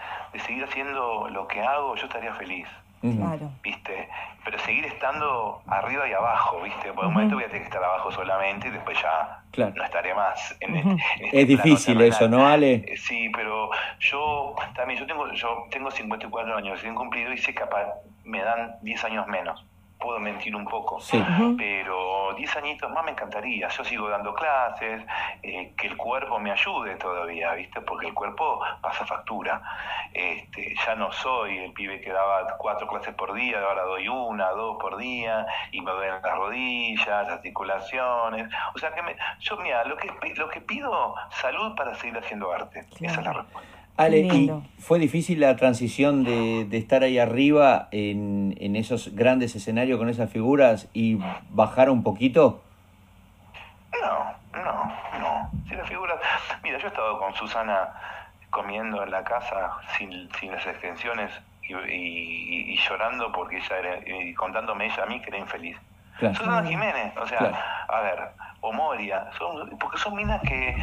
seguir 0.45 0.63
haciendo 0.63 1.30
lo 1.30 1.47
que 1.47 1.61
hago, 1.61 1.95
yo 1.95 2.05
estaría 2.05 2.34
feliz. 2.36 2.68
Claro. 3.01 3.51
¿Viste? 3.61 4.09
Pero 4.43 4.57
seguir 4.59 4.86
estando 4.86 5.61
arriba 5.68 6.09
y 6.09 6.13
abajo, 6.13 6.59
¿viste? 6.63 6.91
Por 6.91 7.05
un 7.05 7.13
momento 7.13 7.36
voy 7.36 7.43
a 7.43 7.47
tener 7.47 7.61
que 7.61 7.68
estar 7.68 7.84
abajo 7.84 8.11
solamente 8.11 8.68
y 8.68 8.72
después 8.72 8.97
ya 8.99 9.43
no 9.57 9.84
estaré 9.84 10.16
más. 10.16 10.57
En, 10.59 10.76
este 10.76 11.41
es 11.41 11.47
difícil 11.47 12.01
eso, 12.01 12.28
¿no, 12.28 12.47
Ale? 12.47 12.84
Eh, 12.88 12.97
sí, 12.97 13.30
pero 13.36 13.70
yo 13.99 14.55
también, 14.76 14.99
yo 14.99 15.05
tengo, 15.05 15.32
yo 15.34 15.68
tengo 15.70 15.91
54 15.91 16.57
años, 16.57 16.84
he 16.84 16.93
cumplido 16.95 17.32
y 17.32 17.38
sé 17.38 17.53
que 17.53 17.63
me 18.24 18.41
dan 18.41 18.78
10 18.82 19.03
años 19.03 19.28
menos 19.28 19.63
puedo 20.06 20.20
mentir 20.20 20.56
un 20.56 20.66
poco, 20.66 20.99
pero 21.58 22.34
10 22.38 22.58
añitos 22.58 22.91
más 22.91 23.03
me 23.03 23.12
encantaría. 23.12 23.68
Yo 23.70 23.84
sigo 23.84 24.08
dando 24.08 24.36
clases, 24.36 25.03
eh, 25.41 25.74
que 25.76 25.88
el 25.88 25.97
cuerpo 25.97 26.39
me 26.39 26.51
ayude 26.51 26.95
todavía, 26.97 27.53
¿viste? 27.56 27.82
Porque 27.82 28.08
el 28.08 28.14
cuerpo 28.14 28.60
pasa 28.82 29.03
factura. 29.03 29.60
Este, 30.14 30.76
ya 30.86 30.93
no 30.93 31.12
soy 31.12 31.58
el 31.58 31.74
pibe 31.74 31.99
que 32.01 32.12
daba 32.12 32.56
cuatro 32.58 32.88
clases 32.88 33.16
por 33.16 33.34
día, 33.34 33.60
ahora 33.60 33.82
doy 33.82 34.08
una, 34.08 34.49
dos 34.51 34.78
por 34.80 34.95
día, 34.97 35.47
y 35.72 35.82
me 35.82 35.91
duelen 35.91 36.22
las 36.22 36.38
rodillas, 36.38 37.08
las 37.08 37.30
articulaciones. 37.30 38.47
O 38.76 38.78
sea 38.78 38.93
que 38.93 39.01
me, 39.01 39.16
yo, 39.39 39.58
mira, 39.58 39.84
lo 39.86 39.97
que, 39.97 40.12
lo 40.36 40.49
que 40.49 40.62
pido, 40.62 41.16
salud 41.32 41.76
para 41.76 41.95
seguir 41.95 42.16
haciendo 42.20 42.51
arte. 42.51 42.86
Esa 43.01 43.22
es 43.22 43.26
la 43.26 43.34
respuesta. 43.34 43.85
Ale, 43.98 44.20
¿y 44.20 44.52
fue 44.80 45.00
difícil 45.00 45.39
la 45.39 45.56
transición 45.56 46.26
de, 46.26 46.68
estar 46.78 47.04
ahí 47.04 47.18
arriba 47.18 47.88
en, 47.91 48.56
en, 48.60 48.76
esos 48.76 49.16
grandes 49.16 49.56
escenarios 49.56 49.98
con 49.98 50.10
esas 50.10 50.30
figuras 50.30 50.89
y 50.93 51.18
bajar 51.50 51.89
un 51.89 52.04
poquito? 52.04 52.62
No, 54.02 54.62
no, 54.62 54.93
no. 55.20 55.52
Si 55.70 55.76
las 55.76 55.88
figuras... 55.88 56.18
Mira, 56.62 56.78
yo 56.78 56.86
he 56.86 56.89
estado 56.89 57.18
con 57.20 57.34
Susana 57.36 57.89
comiendo 58.50 59.01
en 59.01 59.12
la 59.12 59.24
casa 59.24 59.72
sin, 59.97 60.30
sin 60.39 60.51
las 60.51 60.66
extensiones 60.67 61.32
y, 61.70 62.78
llorando 62.78 63.32
porque 63.32 63.58
ella 63.58 63.80
era, 63.80 64.00
y 64.05 64.34
contándome 64.34 64.86
ella 64.88 65.04
a 65.04 65.05
mí 65.05 65.22
que 65.22 65.30
era 65.30 65.39
infeliz. 65.39 65.78
Susana 66.20 66.63
Jiménez, 66.63 67.16
o 67.17 67.28
sea, 67.28 67.86
a 67.88 68.01
ver, 68.01 68.20
o 68.62 68.72
Moria, 68.72 69.28
son, 69.38 69.78
porque 69.78 69.97
son 69.97 70.16
minas 70.16 70.42
que 70.42 70.76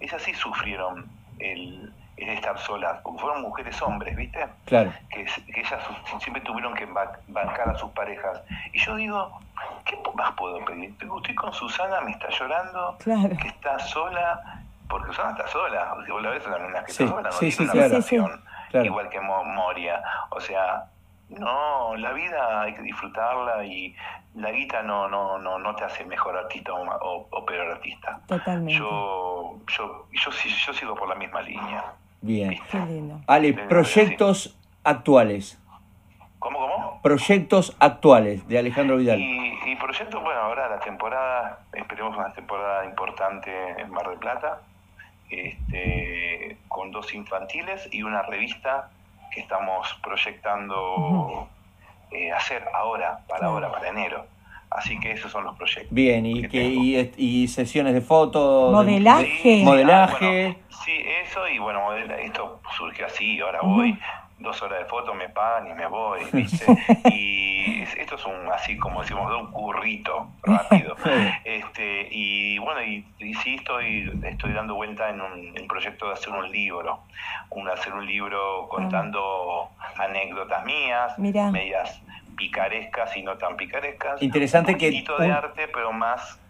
esas 0.00 0.22
sí 0.22 0.34
sufrieron 0.34 1.08
el, 1.38 1.92
es 2.20 2.28
estar 2.36 2.58
solas, 2.58 3.00
porque 3.02 3.20
fueron 3.20 3.42
mujeres 3.42 3.80
hombres, 3.82 4.14
¿viste? 4.16 4.46
Claro. 4.66 4.92
Que, 5.08 5.22
ellas 5.22 5.80
siempre 6.20 6.42
tuvieron 6.42 6.74
que 6.74 6.86
bancar 6.86 7.70
a 7.70 7.78
sus 7.78 7.90
parejas. 7.90 8.42
Y 8.72 8.78
yo 8.78 8.96
digo, 8.96 9.40
¿qué 9.84 9.98
más 10.14 10.32
puedo 10.32 10.64
pedir? 10.64 10.94
Estoy 11.00 11.34
con 11.34 11.52
Susana, 11.52 12.00
me 12.02 12.12
está 12.12 12.28
llorando, 12.30 12.96
que 12.98 13.48
está 13.48 13.78
sola, 13.78 14.62
porque 14.88 15.08
Susana 15.08 15.30
está 15.30 15.48
sola, 15.48 15.96
si 16.04 16.12
vos 16.12 16.22
la 16.22 16.30
ves, 16.30 16.46
una 16.46 16.84
que 16.84 16.90
está 16.90 17.06
sola, 17.06 17.30
no 17.30 17.38
tiene 17.38 17.56
una 17.60 17.72
relación, 17.72 18.44
igual 18.72 19.08
que 19.08 19.20
Moria. 19.20 20.02
O 20.30 20.40
sea, 20.40 20.84
no, 21.30 21.96
la 21.96 22.12
vida 22.12 22.62
hay 22.62 22.74
que 22.74 22.82
disfrutarla 22.82 23.64
y 23.64 23.94
la 24.34 24.50
guita 24.52 24.82
no 24.82 25.08
no 25.08 25.38
no 25.38 25.58
no 25.58 25.74
te 25.74 25.84
hace 25.84 26.04
mejor 26.04 26.36
artista 26.36 26.72
o, 26.72 27.26
o 27.30 27.46
peor 27.46 27.68
artista. 27.68 28.20
Totalmente. 28.26 28.74
Yo 28.74 29.58
yo 29.66 30.06
yo 30.12 30.30
yo 30.30 30.72
sigo 30.72 30.94
por 30.94 31.08
la 31.08 31.14
misma 31.14 31.42
línea. 31.42 31.84
Bien. 32.22 32.58
Ale, 33.26 33.54
proyectos 33.54 34.56
actuales. 34.84 35.58
¿Cómo, 36.38 36.58
cómo? 36.58 37.00
Proyectos 37.02 37.76
actuales 37.80 38.46
de 38.48 38.58
Alejandro 38.58 38.96
Vidal. 38.96 39.20
Y, 39.20 39.76
proyectos, 39.76 40.22
bueno, 40.22 40.40
ahora 40.40 40.68
la 40.68 40.80
temporada, 40.80 41.60
esperemos 41.72 42.16
una 42.16 42.32
temporada 42.32 42.84
importante 42.84 43.50
en 43.78 43.90
Mar 43.90 44.08
del 44.08 44.18
Plata, 44.18 44.60
este, 45.30 46.58
con 46.68 46.90
dos 46.90 47.06
dos 47.06 47.14
infantiles 47.14 47.88
y 47.92 48.02
una 48.02 48.22
revista 48.22 48.90
que 49.32 49.40
estamos 49.40 49.98
proyectando 50.02 51.48
eh, 52.10 52.32
hacer 52.32 52.64
ahora, 52.74 53.20
para 53.28 53.46
ahora, 53.46 53.70
para 53.70 53.88
enero. 53.88 54.26
Así 54.70 54.98
que 55.00 55.12
esos 55.12 55.32
son 55.32 55.44
los 55.44 55.56
proyectos. 55.56 55.92
Bien, 55.92 56.24
y, 56.24 56.46
que, 56.46 56.62
y, 57.16 57.48
sesiones 57.48 57.92
de 57.92 58.00
fotos. 58.00 58.72
Modelaje. 58.72 59.62
modelaje. 59.64 60.58
sí, 60.84 60.92
eso, 61.24 61.48
y 61.48 61.58
bueno, 61.58 61.92
esto 61.94 62.60
surgió 62.76 63.06
así, 63.06 63.40
ahora 63.40 63.60
voy 63.62 63.98
dos 64.40 64.60
horas 64.62 64.80
de 64.80 64.84
foto, 64.86 65.14
me 65.14 65.28
pagan 65.28 65.70
y 65.70 65.74
me 65.74 65.86
voy, 65.86 66.20
¿viste? 66.32 66.64
y 67.10 67.82
esto 67.82 68.14
es 68.14 68.26
un, 68.26 68.48
así 68.52 68.76
como 68.78 69.02
decimos, 69.02 69.30
de 69.30 69.36
un 69.36 69.50
currito 69.50 70.28
rápido. 70.42 70.96
este 71.44 72.08
Y 72.10 72.58
bueno, 72.58 72.82
y, 72.82 73.04
sí 73.42 73.56
estoy, 73.56 74.10
estoy 74.24 74.52
dando 74.52 74.74
vuelta 74.74 75.10
en 75.10 75.20
un 75.20 75.68
proyecto 75.68 76.06
de 76.06 76.14
hacer 76.14 76.32
un 76.32 76.50
libro, 76.50 77.00
un, 77.50 77.68
hacer 77.68 77.92
un 77.92 78.06
libro 78.06 78.68
contando 78.68 79.68
anécdotas 79.96 80.64
mías, 80.64 81.18
medias 81.18 82.00
picarescas 82.40 83.14
y 83.16 83.22
no 83.22 83.36
tan 83.36 83.56
picarescas. 83.56 84.22
Interesante 84.22 84.72
un 84.72 84.78
que... 84.78 84.90
de 84.90 85.30
arte, 85.30 85.68
pero 85.68 85.92
más 85.92 86.40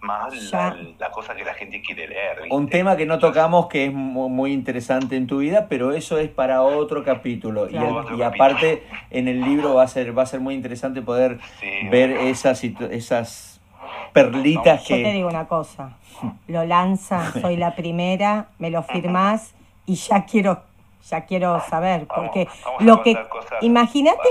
más 0.00 0.52
la, 0.98 1.10
cosa 1.10 1.34
que 1.34 1.44
la 1.44 1.52
gente 1.52 1.82
quiere 1.82 2.08
leer. 2.08 2.42
Un 2.50 2.68
tema 2.68 2.96
que 2.96 3.04
no 3.04 3.18
tocamos 3.18 3.66
que 3.66 3.86
es 3.86 3.92
muy 3.92 4.52
interesante 4.52 5.16
en 5.16 5.26
tu 5.26 5.38
vida, 5.38 5.66
pero 5.68 5.92
eso 5.92 6.18
es 6.18 6.30
para 6.30 6.62
otro 6.62 7.04
capítulo. 7.04 7.68
Y, 7.68 8.22
aparte 8.22 8.84
en 9.10 9.28
el 9.28 9.42
libro 9.42 9.74
va 9.74 9.82
a 9.82 9.88
ser 9.88 10.16
va 10.16 10.22
a 10.22 10.26
ser 10.26 10.40
muy 10.40 10.54
interesante 10.54 11.02
poder 11.02 11.38
ver 11.90 12.10
esas 12.10 12.64
esas 12.64 13.60
perlitas 14.14 14.86
que... 14.86 15.00
Yo 15.00 15.04
te 15.04 15.12
digo 15.12 15.28
una 15.28 15.46
cosa, 15.46 15.98
lo 16.48 16.64
lanza, 16.64 17.30
soy 17.32 17.56
la 17.56 17.74
primera, 17.74 18.46
me 18.58 18.70
lo 18.70 18.82
firmás 18.82 19.54
y 19.84 19.96
ya 19.96 20.24
quiero 20.24 20.62
ya 21.08 21.24
quiero 21.26 21.60
saber, 21.68 22.06
porque 22.06 22.48
lo 22.80 23.02
que 23.02 23.16
imagínate 23.60 24.28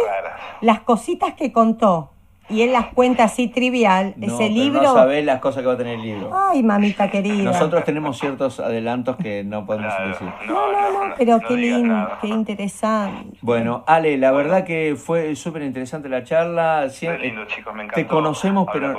las 0.62 0.82
cositas 0.82 1.34
que 1.34 1.52
contó 1.52 2.10
y 2.50 2.62
él 2.62 2.74
las 2.74 2.88
cuenta 2.88 3.24
así 3.24 3.48
trivial, 3.48 4.16
ese 4.22 4.50
libro... 4.50 4.82
No 4.82 4.94
sabés 4.94 5.26
las 5.26 5.40
cosas 5.40 5.62
que 5.62 5.68
va 5.68 5.74
a 5.74 5.78
tener 5.78 5.95
el 5.95 6.02
libro. 6.02 6.30
Ay, 6.34 6.62
mamita 6.62 7.10
querida. 7.10 7.44
Nosotros 7.44 7.84
tenemos 7.86 8.20
ciertos 8.20 8.60
adelantos 8.60 9.16
que 9.16 9.44
no 9.44 9.66
podemos 9.66 9.94
decir. 10.08 10.28
No, 10.48 10.72
no, 10.72 11.08
no, 11.08 11.16
pero 11.18 11.40
qué 11.40 11.56
lindo, 11.56 12.10
qué 12.22 12.28
interesante. 12.28 13.38
Bueno, 13.41 13.84
Ale, 13.88 14.18
la 14.18 14.32
verdad 14.32 14.66
que 14.66 14.95
fue 14.98 15.36
súper 15.36 15.62
interesante 15.62 16.10
la 16.10 16.24
charla. 16.24 16.90
Siempre, 16.90 17.28
lindo, 17.28 17.45
chicos, 17.45 17.74
me 17.74 17.84
encantó 17.84 18.02
Te 18.02 18.08
conocemos, 18.08 18.68
pero 18.72 18.94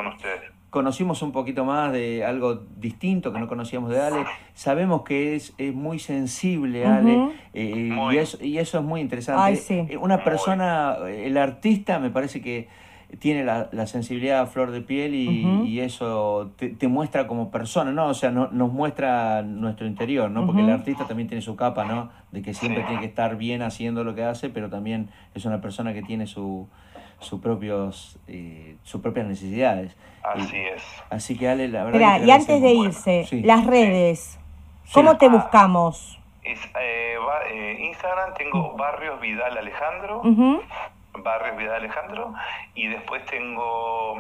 conocimos 0.74 1.22
un 1.22 1.30
poquito 1.30 1.64
más 1.64 1.92
de 1.92 2.24
algo 2.24 2.56
distinto 2.76 3.32
que 3.32 3.38
no 3.38 3.46
conocíamos 3.46 3.90
de 3.90 4.01
Ale. 4.01 4.26
Sabemos 4.55 5.02
que 5.02 5.36
es, 5.36 5.55
es 5.56 5.72
muy 5.72 6.01
sensible, 6.01 6.84
Ale, 6.84 7.30
eh, 7.55 7.94
y, 8.12 8.16
eso, 8.16 8.44
y 8.44 8.59
eso 8.59 8.80
es 8.80 8.84
muy 8.84 9.01
interesante. 9.01 9.40
Ay, 9.40 9.55
sí. 9.55 9.86
Eh, 9.88 9.96
una 9.96 10.24
persona, 10.24 10.96
el 11.06 11.36
artista 11.38 12.01
me 12.01 12.10
parece 12.10 12.40
que 12.40 12.66
tiene 13.20 13.44
la, 13.44 13.68
la, 13.70 13.86
sensibilidad 13.86 14.40
a 14.40 14.46
flor 14.46 14.72
de 14.72 14.80
piel 14.80 15.14
y, 15.14 15.78
eso 15.78 16.51
te, 16.56 16.88
muestra 16.88 17.28
como 17.28 17.52
persona, 17.52 17.92
¿no? 17.92 18.09
O 18.09 18.14
sea, 18.14 18.32
no, 18.32 18.48
nos 18.51 18.72
muestra 18.72 19.42
nuestro 19.42 19.86
interior, 19.86 20.28
¿no? 20.28 20.44
Porque 20.44 20.62
el 20.62 20.70
artista 20.70 21.06
también 21.06 21.28
tiene 21.28 21.40
su 21.40 21.55
capa, 21.55 21.84
¿no? 21.84 22.10
De 22.32 22.42
que 22.42 22.52
siempre 22.52 22.82
tiene 22.82 22.98
que 22.98 23.06
estar 23.06 23.36
bien 23.36 23.62
haciendo 23.62 24.02
lo 24.02 24.16
que 24.16 24.24
hace, 24.24 24.48
pero 24.48 24.70
también 24.70 25.10
es 25.36 25.44
una 25.44 25.60
persona 25.60 25.94
que 25.94 26.02
tiene 26.02 26.26
su, 26.26 26.66
sus 27.20 27.40
propios 27.40 28.18
eh, 28.26 28.74
sus 28.82 29.01
propias 29.01 29.28
necesidades. 29.28 29.96
Así 30.24 30.59
es. 30.59 30.82
Así 31.10 31.36
que 31.36 31.48
Ale, 31.48 31.68
la 31.68 31.84
verdad. 31.84 32.22
y 32.22 32.30
antes 32.30 32.60
de 32.60 32.70
irse, 32.72 33.26
las 33.44 33.66
redes, 33.66 34.38
¿cómo 34.92 35.16
te 35.18 35.28
buscamos? 35.28 36.18
Es, 36.42 36.59
eh, 36.80 37.16
eh, 37.52 37.76
Instagram 37.80 38.34
tengo 38.34 38.72
Barrios 38.76 39.20
Vidal 39.20 39.56
Alejandro. 39.56 40.22
Barrios 41.22 41.56
Vidal 41.56 41.76
Alejandro 41.76 42.34
y 42.74 42.88
después 42.88 43.24
tengo 43.26 44.16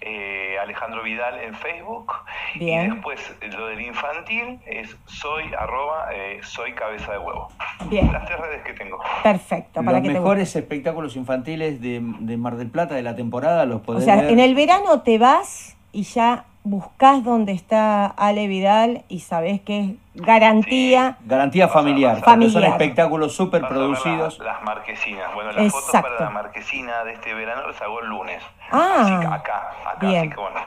eh, 0.00 0.56
Alejandro 0.60 1.02
Vidal 1.02 1.40
en 1.40 1.54
Facebook. 1.54 2.12
Y 2.54 2.74
después 2.74 3.34
lo 3.56 3.66
del 3.66 3.80
infantil 3.80 4.60
es 4.66 4.96
soy 5.06 5.44
arroba 5.58 6.08
eh, 6.14 6.40
soy 6.42 6.72
cabeza 6.74 7.12
de 7.12 7.18
huevo. 7.18 7.48
Bien. 7.88 8.12
las 8.12 8.24
tres 8.26 8.38
redes 8.38 8.62
que 8.64 8.72
tengo. 8.72 8.98
Perfecto 9.22 9.82
para 9.82 10.00
los 10.00 10.08
mejores 10.08 10.54
espectáculos 10.56 11.16
infantiles 11.16 11.80
de, 11.80 12.00
Mar 12.36 12.56
del 12.56 12.70
Plata 12.70 12.94
de 12.94 13.02
la 13.02 13.16
temporada 13.16 13.64
los 13.64 13.80
podés 13.80 14.02
o 14.02 14.04
sea 14.04 14.28
en 14.28 14.40
el 14.40 14.54
verano 14.54 15.00
te 15.02 15.18
vas 15.18 15.76
y 15.92 16.02
ya 16.02 16.44
buscás 16.66 17.22
dónde 17.22 17.52
está 17.52 18.06
Ale 18.06 18.48
Vidal 18.48 19.04
y 19.08 19.20
sabés 19.20 19.60
que 19.60 19.80
es 19.80 19.90
garantía. 20.14 21.16
Garantía 21.24 21.68
familiar. 21.68 22.20
familiar. 22.22 22.52
Son 22.52 22.64
espectáculos 22.64 23.34
súper 23.34 23.66
producidos. 23.68 24.38
Las, 24.40 24.62
marquesinas. 24.62 25.32
Bueno, 25.32 25.52
las 25.52 25.72
fotos 25.72 25.90
para 25.92 26.20
la 26.20 26.30
marquesina 26.30 27.04
de 27.04 27.12
este 27.12 27.34
verano 27.34 27.68
las 27.68 27.80
hago 27.80 28.00
el 28.00 28.08
lunes. 28.08 28.42
Ah, 28.72 28.96
así 28.98 29.20
que 29.20 29.26
acá, 29.26 29.70
acá. 29.86 30.08
Así 30.08 30.28
que 30.28 30.36
bueno, 30.36 30.60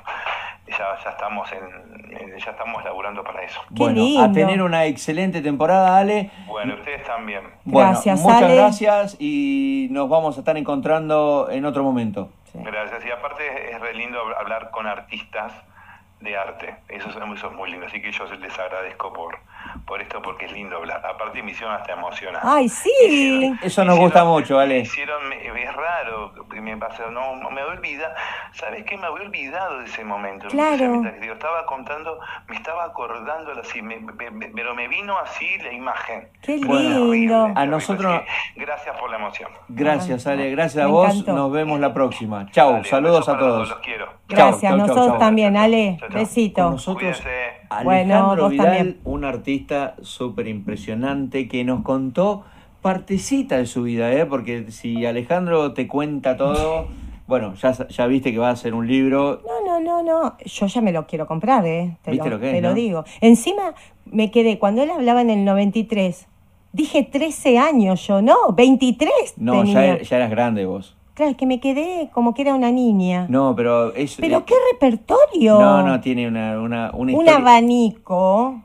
ya, 0.68 1.10
estamos 1.10 1.50
en, 1.52 2.38
ya 2.38 2.52
estamos 2.52 2.84
laburando 2.86 3.22
para 3.22 3.44
eso. 3.44 3.60
bueno, 3.72 4.24
a 4.24 4.32
tener 4.32 4.62
una 4.62 4.86
excelente 4.86 5.42
temporada, 5.42 5.98
Ale. 5.98 6.32
Bueno, 6.48 6.76
ustedes 6.76 7.04
también. 7.06 7.42
gracias, 7.66 8.22
muchas 8.22 8.54
gracias 8.54 9.18
y 9.20 9.90
nos 9.92 10.08
vamos 10.08 10.38
a 10.38 10.40
estar 10.40 10.56
encontrando 10.56 11.50
en 11.52 11.66
otro 11.66 11.84
momento. 11.84 12.30
Gracias. 12.54 13.06
Y 13.06 13.12
aparte 13.12 13.72
es 13.72 13.80
re 13.80 13.94
lindo 13.94 14.18
hablar 14.40 14.72
con 14.72 14.88
artistas 14.88 15.54
de 16.22 16.38
arte. 16.38 16.76
Eso, 16.90 17.10
eso 17.10 17.48
es 17.48 17.54
muy 17.54 17.72
lindo. 17.72 17.86
Así 17.86 18.02
que 18.02 18.12
yo 18.12 18.26
les 18.26 18.60
agradezco 18.60 19.14
por, 19.14 19.40
por 19.86 20.02
esto 20.02 20.22
porque 20.22 20.46
es 20.46 20.52
lindo 20.52 20.78
hablar. 20.78 21.06
Aparte 21.06 21.42
me 21.42 21.52
hicieron 21.52 21.76
hasta 21.76 21.94
emocionar. 21.94 22.42
Ay, 22.44 22.68
sí. 22.68 23.56
Eso 23.62 23.86
nos 23.86 23.98
gusta 23.98 24.24
mucho, 24.26 24.58
¿vale? 24.58 24.80
Hicieron, 24.80 25.32
es 25.32 25.74
raro, 25.74 26.34
me 26.50 26.78
pasó, 26.78 27.10
no, 27.10 27.36
me 27.50 27.62
había 27.62 27.74
olvidado, 27.74 28.14
¿sabes 28.54 28.86
qué? 28.86 28.98
Me 28.98 29.08
había 29.08 29.28
olvidado 29.28 29.80
de 29.80 29.86
ese 29.86 30.04
momento. 30.04 30.48
Claro. 30.50 31.04
estaba 31.22 31.66
contando, 31.66 32.20
me 32.48 32.56
estaba 32.56 32.86
acordando 32.86 33.52
así, 33.60 33.82
pero 34.56 34.76
me 34.76 34.88
vino 34.88 35.18
así 35.18 35.58
la 35.60 35.72
imagen. 35.72 36.30
Qué 36.42 36.58
lindo. 36.58 37.52
a 37.56 37.66
nosotros... 37.66 38.24
Gracias 38.56 38.98
por 38.98 39.10
la 39.10 39.18
emoción. 39.18 39.52
Gracias, 39.70 40.28
Ale. 40.28 40.52
Gracias 40.52 40.84
a 40.84 40.88
vos. 40.88 41.26
Nos 41.26 41.52
vemos 41.52 41.80
la 41.80 41.94
próxima. 41.94 42.50
Chau. 42.52 42.84
saludos 42.84 43.28
a 43.30 43.38
todos. 43.38 43.70
Los 43.70 43.80
quiero. 43.80 44.19
Gracias, 44.30 44.78
nosotros 44.78 45.18
también, 45.18 45.58
Ale. 45.58 45.98
Besito. 46.14 46.70
nosotros, 46.70 47.22
Alejandro 47.70 48.50
Vidal, 48.50 48.98
un 49.04 49.26
artista 49.26 49.96
súper 50.02 50.48
impresionante 50.48 51.48
que 51.48 51.64
nos 51.64 51.84
contó 51.84 52.44
partecita 52.82 53.58
de 53.58 53.66
su 53.66 53.84
vida, 53.84 54.14
¿eh? 54.14 54.26
porque 54.26 54.72
si 54.72 55.06
Alejandro 55.06 55.74
te 55.74 55.88
cuenta 55.88 56.38
todo, 56.38 56.88
bueno, 57.28 57.54
ya, 57.56 57.72
ya 57.88 58.08
viste 58.08 58.32
que 58.32 58.38
va 58.38 58.52
a 58.52 58.56
ser 58.56 58.74
un 58.74 58.88
libro. 58.88 59.42
No, 59.46 59.66
no, 59.66 59.80
no, 59.80 60.04
no, 60.04 60.38
yo 60.46 60.68
ya 60.68 60.82
me 60.82 60.92
lo 60.92 61.06
quiero 61.06 61.28
comprar, 61.28 61.66
¿eh? 61.66 61.98
te, 62.04 62.14
lo, 62.14 62.40
te 62.40 62.62
lo 62.62 62.74
digo. 62.74 63.04
Encima 63.22 63.74
me 64.06 64.32
quedé, 64.32 64.60
cuando 64.60 64.84
él 64.84 64.92
hablaba 64.92 65.22
en 65.22 65.30
el 65.30 65.44
93, 65.44 66.28
dije 66.72 67.04
13 67.04 67.58
años 67.58 68.06
yo, 68.08 68.22
no, 68.22 68.54
23. 68.54 69.12
No, 69.38 69.66
ya, 69.66 70.02
ya 70.02 70.18
eras 70.18 70.30
grande 70.30 70.66
vos. 70.66 70.96
Claro, 71.20 71.32
es 71.32 71.38
que 71.38 71.46
me 71.46 71.60
quedé 71.60 72.10
como 72.14 72.34
que 72.34 72.44
era 72.44 72.54
una 72.54 72.72
niña. 72.72 73.28
No, 73.28 73.54
pero 73.54 73.94
es... 73.94 74.16
¿Pero 74.22 74.38
eh, 74.38 74.44
qué 74.46 74.54
repertorio? 74.72 75.60
No, 75.60 75.84
no, 75.86 76.00
tiene 76.00 76.26
una, 76.26 76.58
una, 76.62 76.92
una 76.94 77.14
Un 77.14 77.28
abanico. 77.28 78.62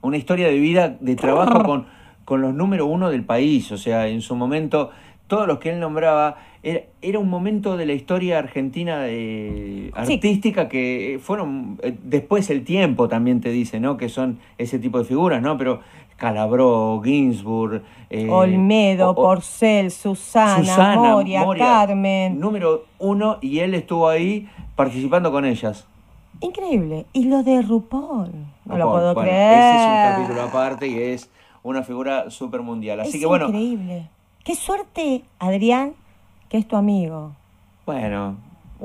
Una 0.00 0.16
historia 0.16 0.46
de 0.46 0.58
vida, 0.58 0.96
de 1.00 1.16
trabajo 1.16 1.62
con, 1.64 1.84
con 2.24 2.40
los 2.40 2.54
número 2.54 2.86
uno 2.86 3.10
del 3.10 3.24
país. 3.24 3.70
O 3.72 3.76
sea, 3.76 4.08
en 4.08 4.22
su 4.22 4.34
momento, 4.36 4.88
todos 5.26 5.46
los 5.46 5.58
que 5.58 5.68
él 5.68 5.80
nombraba, 5.80 6.38
era, 6.62 6.84
era 7.02 7.18
un 7.18 7.28
momento 7.28 7.76
de 7.76 7.84
la 7.84 7.92
historia 7.92 8.38
argentina 8.38 9.02
de, 9.02 9.90
artística 9.94 10.66
que 10.66 11.20
fueron... 11.22 11.78
Eh, 11.82 11.94
después 12.04 12.48
el 12.48 12.64
tiempo 12.64 13.08
también 13.08 13.42
te 13.42 13.50
dice, 13.50 13.80
¿no? 13.80 13.98
Que 13.98 14.08
son 14.08 14.38
ese 14.56 14.78
tipo 14.78 14.98
de 14.98 15.04
figuras, 15.04 15.42
¿no? 15.42 15.58
Pero 15.58 15.80
Calabró, 16.18 17.00
Ginsburg, 17.02 17.82
eh, 18.10 18.28
Olmedo, 18.28 19.14
Porcel, 19.14 19.92
Susana, 19.92 20.96
Moria, 20.96 21.46
Carmen. 21.56 22.40
Número 22.40 22.86
uno, 22.98 23.38
y 23.40 23.60
él 23.60 23.72
estuvo 23.74 24.08
ahí 24.08 24.48
participando 24.74 25.30
con 25.30 25.44
ellas. 25.44 25.86
Increíble. 26.40 27.06
Y 27.12 27.26
lo 27.26 27.44
de 27.44 27.62
RuPaul, 27.62 28.32
no 28.64 28.76
lo 28.76 28.90
puedo 28.90 29.14
creer. 29.14 29.58
Ese 29.58 29.76
es 29.76 29.86
un 29.86 30.12
capítulo 30.12 30.42
aparte 30.42 30.88
y 30.88 30.98
es 30.98 31.30
una 31.62 31.84
figura 31.84 32.30
súper 32.30 32.62
mundial. 32.62 32.98
Así 32.98 33.20
que 33.20 33.26
bueno. 33.26 33.46
Increíble. 33.46 34.08
Qué 34.44 34.56
suerte, 34.56 35.22
Adrián, 35.38 35.94
que 36.48 36.58
es 36.58 36.66
tu 36.66 36.74
amigo. 36.74 37.32
Bueno. 37.86 38.36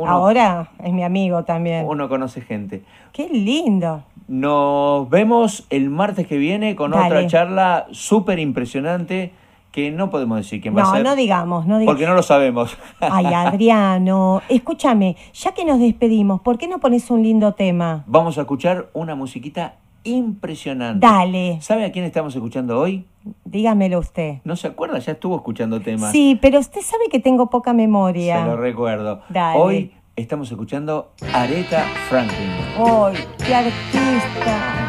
Ahora 0.05 0.72
es 0.84 0.93
mi 0.93 1.03
amigo 1.03 1.43
también. 1.43 1.85
Uno 1.88 2.10
conoce 2.10 2.41
gente. 2.41 2.84
Qué 3.11 3.27
lindo. 3.30 4.03
Nos 4.34 5.11
vemos 5.11 5.68
el 5.69 5.91
martes 5.91 6.26
que 6.26 6.39
viene 6.39 6.76
con 6.76 6.91
otra 6.91 7.27
charla 7.27 7.85
súper 7.91 8.39
impresionante 8.39 9.31
que 9.72 9.91
no 9.91 10.10
podemos 10.10 10.38
decir 10.38 10.60
quién 10.60 10.76
va 10.76 10.81
a 10.81 10.85
ser. 10.85 11.03
No, 11.03 11.11
no 11.11 11.15
digamos, 11.15 11.68
no 11.68 11.77
digamos. 11.77 11.93
Porque 11.93 12.07
no 12.07 12.15
lo 12.15 12.23
sabemos. 12.23 12.76
Ay, 12.99 13.26
Adriano, 13.35 14.41
escúchame, 14.49 15.18
ya 15.34 15.53
que 15.53 15.64
nos 15.64 15.80
despedimos, 15.80 16.41
¿por 16.41 16.57
qué 16.57 16.68
no 16.68 16.80
pones 16.80 17.11
un 17.11 17.22
lindo 17.22 17.53
tema? 17.53 18.05
Vamos 18.07 18.39
a 18.39 18.41
escuchar 18.41 18.89
una 18.93 19.14
musiquita 19.14 19.76
impresionante. 20.03 21.05
Dale. 21.05 21.61
¿Sabe 21.61 21.85
a 21.85 21.91
quién 21.91 22.03
estamos 22.03 22.34
escuchando 22.34 22.80
hoy? 22.80 23.05
Dígamelo 23.45 23.99
usted. 23.99 24.38
¿No 24.45 24.55
se 24.55 24.65
acuerda? 24.65 24.97
Ya 24.97 25.11
estuvo 25.11 25.35
escuchando 25.35 25.80
temas. 25.80 26.11
Sí, 26.11 26.39
pero 26.41 26.57
usted 26.57 26.81
sabe 26.81 27.03
que 27.11 27.19
tengo 27.19 27.51
poca 27.51 27.72
memoria. 27.72 28.41
Se 28.41 28.49
lo 28.49 28.57
recuerdo. 28.57 29.22
Dale. 29.30 29.60
Hoy 29.60 29.91
estamos 30.15 30.52
escuchando 30.52 31.11
Aretha 31.34 31.85
Franklin. 32.10 32.49
¡Ay, 32.77 33.27
qué 33.45 33.56
artista! 33.56 34.82